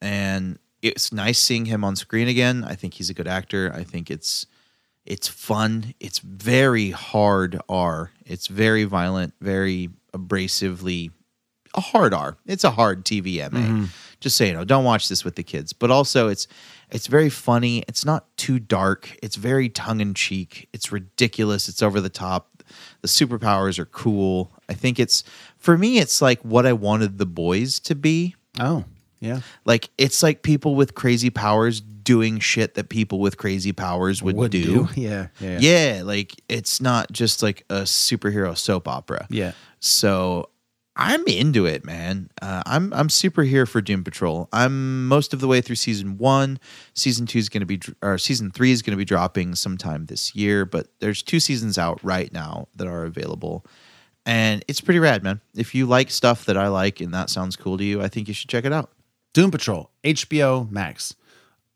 and 0.00 0.58
it's 0.82 1.12
nice 1.12 1.38
seeing 1.38 1.66
him 1.66 1.84
on 1.84 1.96
screen 1.96 2.28
again. 2.28 2.64
I 2.64 2.74
think 2.74 2.94
he's 2.94 3.10
a 3.10 3.14
good 3.14 3.28
actor. 3.28 3.72
I 3.74 3.84
think 3.84 4.10
it's 4.10 4.46
it's 5.04 5.28
fun. 5.28 5.94
It's 5.98 6.18
very 6.18 6.90
hard 6.90 7.60
R. 7.68 8.12
It's 8.24 8.46
very 8.46 8.84
violent, 8.84 9.34
very 9.40 9.90
abrasively 10.14 11.10
a 11.74 11.80
hard 11.80 12.12
R. 12.12 12.36
It's 12.46 12.64
a 12.64 12.70
hard 12.70 13.04
TVMA. 13.04 13.88
Just 14.20 14.36
so 14.36 14.44
you 14.44 14.52
know, 14.52 14.64
don't 14.64 14.84
watch 14.84 15.08
this 15.08 15.24
with 15.24 15.36
the 15.36 15.42
kids. 15.42 15.72
But 15.72 15.90
also, 15.90 16.28
it's 16.28 16.46
it's 16.90 17.06
very 17.06 17.30
funny. 17.30 17.84
It's 17.88 18.04
not 18.04 18.36
too 18.36 18.58
dark. 18.58 19.16
It's 19.22 19.36
very 19.36 19.68
tongue 19.68 20.00
in 20.00 20.14
cheek. 20.14 20.68
It's 20.72 20.92
ridiculous. 20.92 21.68
It's 21.68 21.82
over 21.82 22.00
the 22.00 22.10
top. 22.10 22.49
The 23.02 23.08
superpowers 23.08 23.78
are 23.78 23.86
cool. 23.86 24.52
I 24.68 24.74
think 24.74 24.98
it's 24.98 25.24
for 25.58 25.78
me. 25.78 25.98
It's 25.98 26.20
like 26.20 26.40
what 26.42 26.66
I 26.66 26.72
wanted 26.72 27.18
the 27.18 27.26
boys 27.26 27.80
to 27.80 27.94
be. 27.94 28.34
Oh, 28.58 28.84
yeah. 29.20 29.40
Like 29.64 29.88
it's 29.98 30.22
like 30.22 30.42
people 30.42 30.74
with 30.74 30.94
crazy 30.94 31.30
powers 31.30 31.80
doing 31.80 32.40
shit 32.40 32.74
that 32.74 32.88
people 32.88 33.20
with 33.20 33.36
crazy 33.36 33.72
powers 33.72 34.22
would, 34.22 34.36
Would 34.36 34.50
do. 34.50 34.64
do. 34.64 34.88
Yeah, 35.00 35.28
yeah, 35.40 35.58
yeah. 35.60 36.02
like 36.04 36.34
it's 36.48 36.80
not 36.80 37.10
just 37.12 37.42
like 37.42 37.64
a 37.70 37.82
superhero 37.82 38.56
soap 38.56 38.88
opera. 38.88 39.26
Yeah. 39.30 39.52
So 39.78 40.49
I'm 41.00 41.26
into 41.26 41.64
it, 41.64 41.82
man. 41.82 42.30
Uh, 42.42 42.62
I'm 42.66 42.92
I'm 42.92 43.08
super 43.08 43.42
here 43.42 43.64
for 43.64 43.80
Doom 43.80 44.04
Patrol. 44.04 44.50
I'm 44.52 45.08
most 45.08 45.32
of 45.32 45.40
the 45.40 45.48
way 45.48 45.62
through 45.62 45.76
season 45.76 46.18
one. 46.18 46.60
Season 46.92 47.24
two 47.24 47.38
is 47.38 47.48
going 47.48 47.66
to 47.66 47.66
be, 47.66 47.80
or 48.02 48.18
season 48.18 48.50
three 48.50 48.70
is 48.70 48.82
going 48.82 48.92
to 48.92 48.98
be 48.98 49.06
dropping 49.06 49.54
sometime 49.54 50.04
this 50.06 50.34
year. 50.34 50.66
But 50.66 50.88
there's 51.00 51.22
two 51.22 51.40
seasons 51.40 51.78
out 51.78 52.04
right 52.04 52.30
now 52.34 52.68
that 52.76 52.86
are 52.86 53.04
available, 53.04 53.64
and 54.26 54.62
it's 54.68 54.82
pretty 54.82 55.00
rad, 55.00 55.22
man. 55.22 55.40
If 55.56 55.74
you 55.74 55.86
like 55.86 56.10
stuff 56.10 56.44
that 56.44 56.58
I 56.58 56.68
like 56.68 57.00
and 57.00 57.14
that 57.14 57.30
sounds 57.30 57.56
cool 57.56 57.78
to 57.78 57.84
you, 57.84 58.02
I 58.02 58.08
think 58.08 58.28
you 58.28 58.34
should 58.34 58.50
check 58.50 58.66
it 58.66 58.72
out. 58.72 58.90
Doom 59.32 59.50
Patrol, 59.50 59.90
HBO 60.04 60.70
Max. 60.70 61.16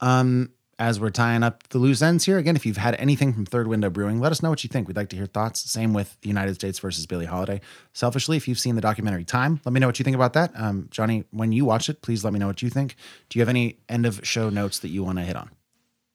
Um, 0.00 0.50
as 0.78 1.00
we're 1.00 1.10
tying 1.10 1.42
up 1.42 1.68
the 1.68 1.78
loose 1.78 2.02
ends 2.02 2.24
here, 2.24 2.38
again, 2.38 2.56
if 2.56 2.66
you've 2.66 2.76
had 2.76 2.94
anything 2.96 3.32
from 3.32 3.46
Third 3.46 3.66
Window 3.66 3.90
Brewing, 3.90 4.20
let 4.20 4.32
us 4.32 4.42
know 4.42 4.50
what 4.50 4.64
you 4.64 4.68
think. 4.68 4.88
We'd 4.88 4.96
like 4.96 5.08
to 5.10 5.16
hear 5.16 5.26
thoughts. 5.26 5.70
Same 5.70 5.92
with 5.92 6.16
the 6.20 6.28
United 6.28 6.54
States 6.54 6.78
versus 6.78 7.06
Billie 7.06 7.26
Holiday. 7.26 7.60
Selfishly, 7.92 8.36
if 8.36 8.48
you've 8.48 8.58
seen 8.58 8.74
the 8.74 8.80
documentary 8.80 9.24
Time, 9.24 9.60
let 9.64 9.72
me 9.72 9.80
know 9.80 9.86
what 9.86 9.98
you 9.98 10.04
think 10.04 10.16
about 10.16 10.32
that. 10.34 10.52
Um, 10.54 10.88
Johnny, 10.90 11.24
when 11.30 11.52
you 11.52 11.64
watch 11.64 11.88
it, 11.88 12.02
please 12.02 12.24
let 12.24 12.32
me 12.32 12.38
know 12.38 12.46
what 12.46 12.62
you 12.62 12.70
think. 12.70 12.96
Do 13.28 13.38
you 13.38 13.42
have 13.42 13.48
any 13.48 13.78
end 13.88 14.06
of 14.06 14.20
show 14.26 14.50
notes 14.50 14.78
that 14.80 14.88
you 14.88 15.02
want 15.04 15.18
to 15.18 15.24
hit 15.24 15.36
on? 15.36 15.50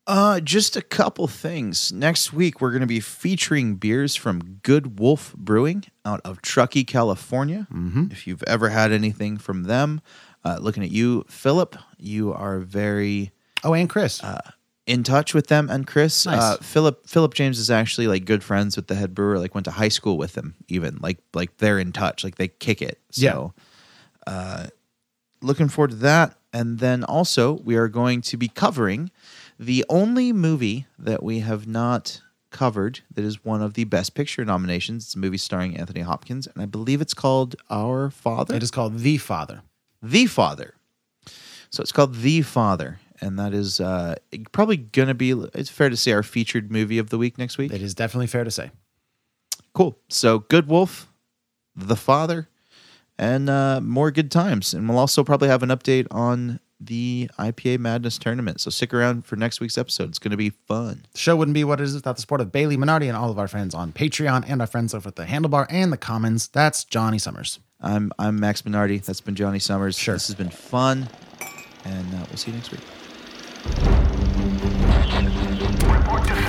Uh, 0.07 0.39
just 0.39 0.75
a 0.75 0.81
couple 0.81 1.27
things. 1.27 1.91
Next 1.91 2.33
week, 2.33 2.61
we're 2.61 2.71
going 2.71 2.81
to 2.81 2.87
be 2.87 2.99
featuring 2.99 3.75
beers 3.75 4.15
from 4.15 4.59
Good 4.63 4.99
Wolf 4.99 5.35
Brewing 5.35 5.85
out 6.03 6.19
of 6.25 6.41
Truckee, 6.41 6.83
California. 6.83 7.67
Mm-hmm. 7.71 8.05
If 8.09 8.25
you've 8.25 8.41
ever 8.47 8.69
had 8.69 8.91
anything 8.91 9.37
from 9.37 9.65
them, 9.65 10.01
uh, 10.43 10.57
looking 10.59 10.81
at 10.81 10.89
you, 10.89 11.25
Philip, 11.29 11.75
you 11.99 12.33
are 12.33 12.57
very 12.57 13.31
Oh, 13.63 13.73
and 13.73 13.89
Chris. 13.89 14.23
uh, 14.23 14.39
in 14.85 15.03
touch 15.03 15.33
with 15.35 15.47
them. 15.47 15.69
And 15.69 15.85
Chris, 15.85 16.25
Nice. 16.25 16.41
uh, 16.41 16.57
Philip, 16.57 17.05
Philip 17.07 17.33
James 17.35 17.59
is 17.59 17.69
actually 17.69 18.07
like 18.07 18.25
good 18.25 18.43
friends 18.43 18.75
with 18.75 18.87
the 18.87 18.95
head 18.95 19.13
brewer. 19.13 19.37
Like 19.37 19.53
went 19.53 19.65
to 19.65 19.71
high 19.71 19.89
school 19.89 20.17
with 20.17 20.35
him, 20.35 20.55
even 20.67 20.97
like 21.01 21.19
like 21.33 21.57
they're 21.57 21.77
in 21.79 21.91
touch. 21.91 22.23
Like 22.23 22.35
they 22.35 22.47
kick 22.47 22.81
it. 22.81 22.99
So, 23.11 23.53
uh, 24.25 24.67
looking 25.41 25.69
forward 25.69 25.91
to 25.91 25.97
that. 25.97 26.35
And 26.51 26.79
then 26.79 27.03
also, 27.03 27.53
we 27.53 27.75
are 27.75 27.87
going 27.87 28.21
to 28.21 28.37
be 28.37 28.47
covering 28.47 29.11
the 29.59 29.85
only 29.89 30.33
movie 30.33 30.87
that 30.97 31.21
we 31.21 31.39
have 31.39 31.67
not 31.67 32.21
covered 32.49 33.01
that 33.13 33.23
is 33.23 33.45
one 33.45 33.61
of 33.61 33.75
the 33.75 33.83
Best 33.83 34.15
Picture 34.15 34.43
nominations. 34.43 35.03
It's 35.05 35.13
a 35.15 35.19
movie 35.19 35.37
starring 35.37 35.77
Anthony 35.77 35.99
Hopkins, 36.01 36.47
and 36.47 36.59
I 36.63 36.65
believe 36.65 37.01
it's 37.01 37.13
called 37.13 37.55
Our 37.69 38.09
Father. 38.09 38.55
It 38.55 38.63
is 38.63 38.71
called 38.71 38.97
The 38.99 39.17
Father. 39.17 39.61
The 40.01 40.25
Father. 40.25 40.73
So 41.69 41.81
it's 41.83 41.91
called 41.91 42.15
The 42.15 42.41
Father, 42.41 42.97
and 43.21 43.37
that 43.39 43.53
is 43.53 43.79
uh, 43.79 44.15
probably 44.51 44.77
going 44.77 45.07
to 45.07 45.13
be, 45.13 45.31
it's 45.53 45.69
fair 45.69 45.89
to 45.89 45.97
say, 45.97 46.11
our 46.11 46.23
featured 46.23 46.71
movie 46.71 46.97
of 46.97 47.09
the 47.09 47.17
week 47.17 47.37
next 47.37 47.57
week. 47.57 47.71
It 47.73 47.81
is 47.81 47.93
definitely 47.93 48.27
fair 48.27 48.43
to 48.43 48.51
say. 48.51 48.71
Cool. 49.73 49.97
So 50.09 50.39
Good 50.39 50.67
Wolf, 50.67 51.07
The 51.75 51.95
Father, 51.95 52.49
and 53.17 53.49
uh, 53.49 53.81
more 53.81 54.11
good 54.11 54.31
times. 54.31 54.73
And 54.73 54.87
we'll 54.87 54.97
also 54.97 55.23
probably 55.23 55.49
have 55.49 55.63
an 55.63 55.69
update 55.69 56.07
on 56.11 56.59
the 56.79 57.29
IPA 57.37 57.79
Madness 57.79 58.17
tournament. 58.17 58.61
So 58.61 58.69
stick 58.69 58.93
around 58.93 59.25
for 59.25 59.35
next 59.35 59.59
week's 59.59 59.77
episode. 59.77 60.09
It's 60.09 60.19
going 60.19 60.31
to 60.31 60.37
be 60.37 60.51
fun. 60.51 61.05
The 61.11 61.19
show 61.19 61.35
wouldn't 61.35 61.53
be 61.53 61.65
what 61.65 61.81
it 61.81 61.83
is 61.83 61.93
without 61.93 62.15
the 62.15 62.21
support 62.21 62.39
of 62.41 62.51
Bailey 62.51 62.77
Minardi 62.77 63.07
and 63.07 63.17
all 63.17 63.29
of 63.29 63.37
our 63.37 63.49
friends 63.49 63.75
on 63.75 63.91
Patreon 63.91 64.45
and 64.47 64.61
our 64.61 64.67
friends 64.67 64.93
over 64.93 65.09
at 65.09 65.17
the 65.17 65.25
Handlebar 65.25 65.67
and 65.69 65.91
the 65.91 65.97
Commons. 65.97 66.47
That's 66.47 66.85
Johnny 66.85 67.19
Summers. 67.19 67.59
I'm 67.81 68.11
I'm 68.19 68.39
Max 68.39 68.61
Minardi. 68.63 69.03
That's 69.03 69.21
been 69.21 69.35
Johnny 69.35 69.59
Summers. 69.59 69.97
Sure. 69.97 70.15
This 70.15 70.27
has 70.27 70.35
been 70.35 70.49
fun, 70.49 71.07
and 71.85 72.13
uh, 72.13 72.25
we'll 72.27 72.37
see 72.37 72.51
you 72.51 72.57
next 72.57 72.71
week. 72.71 72.81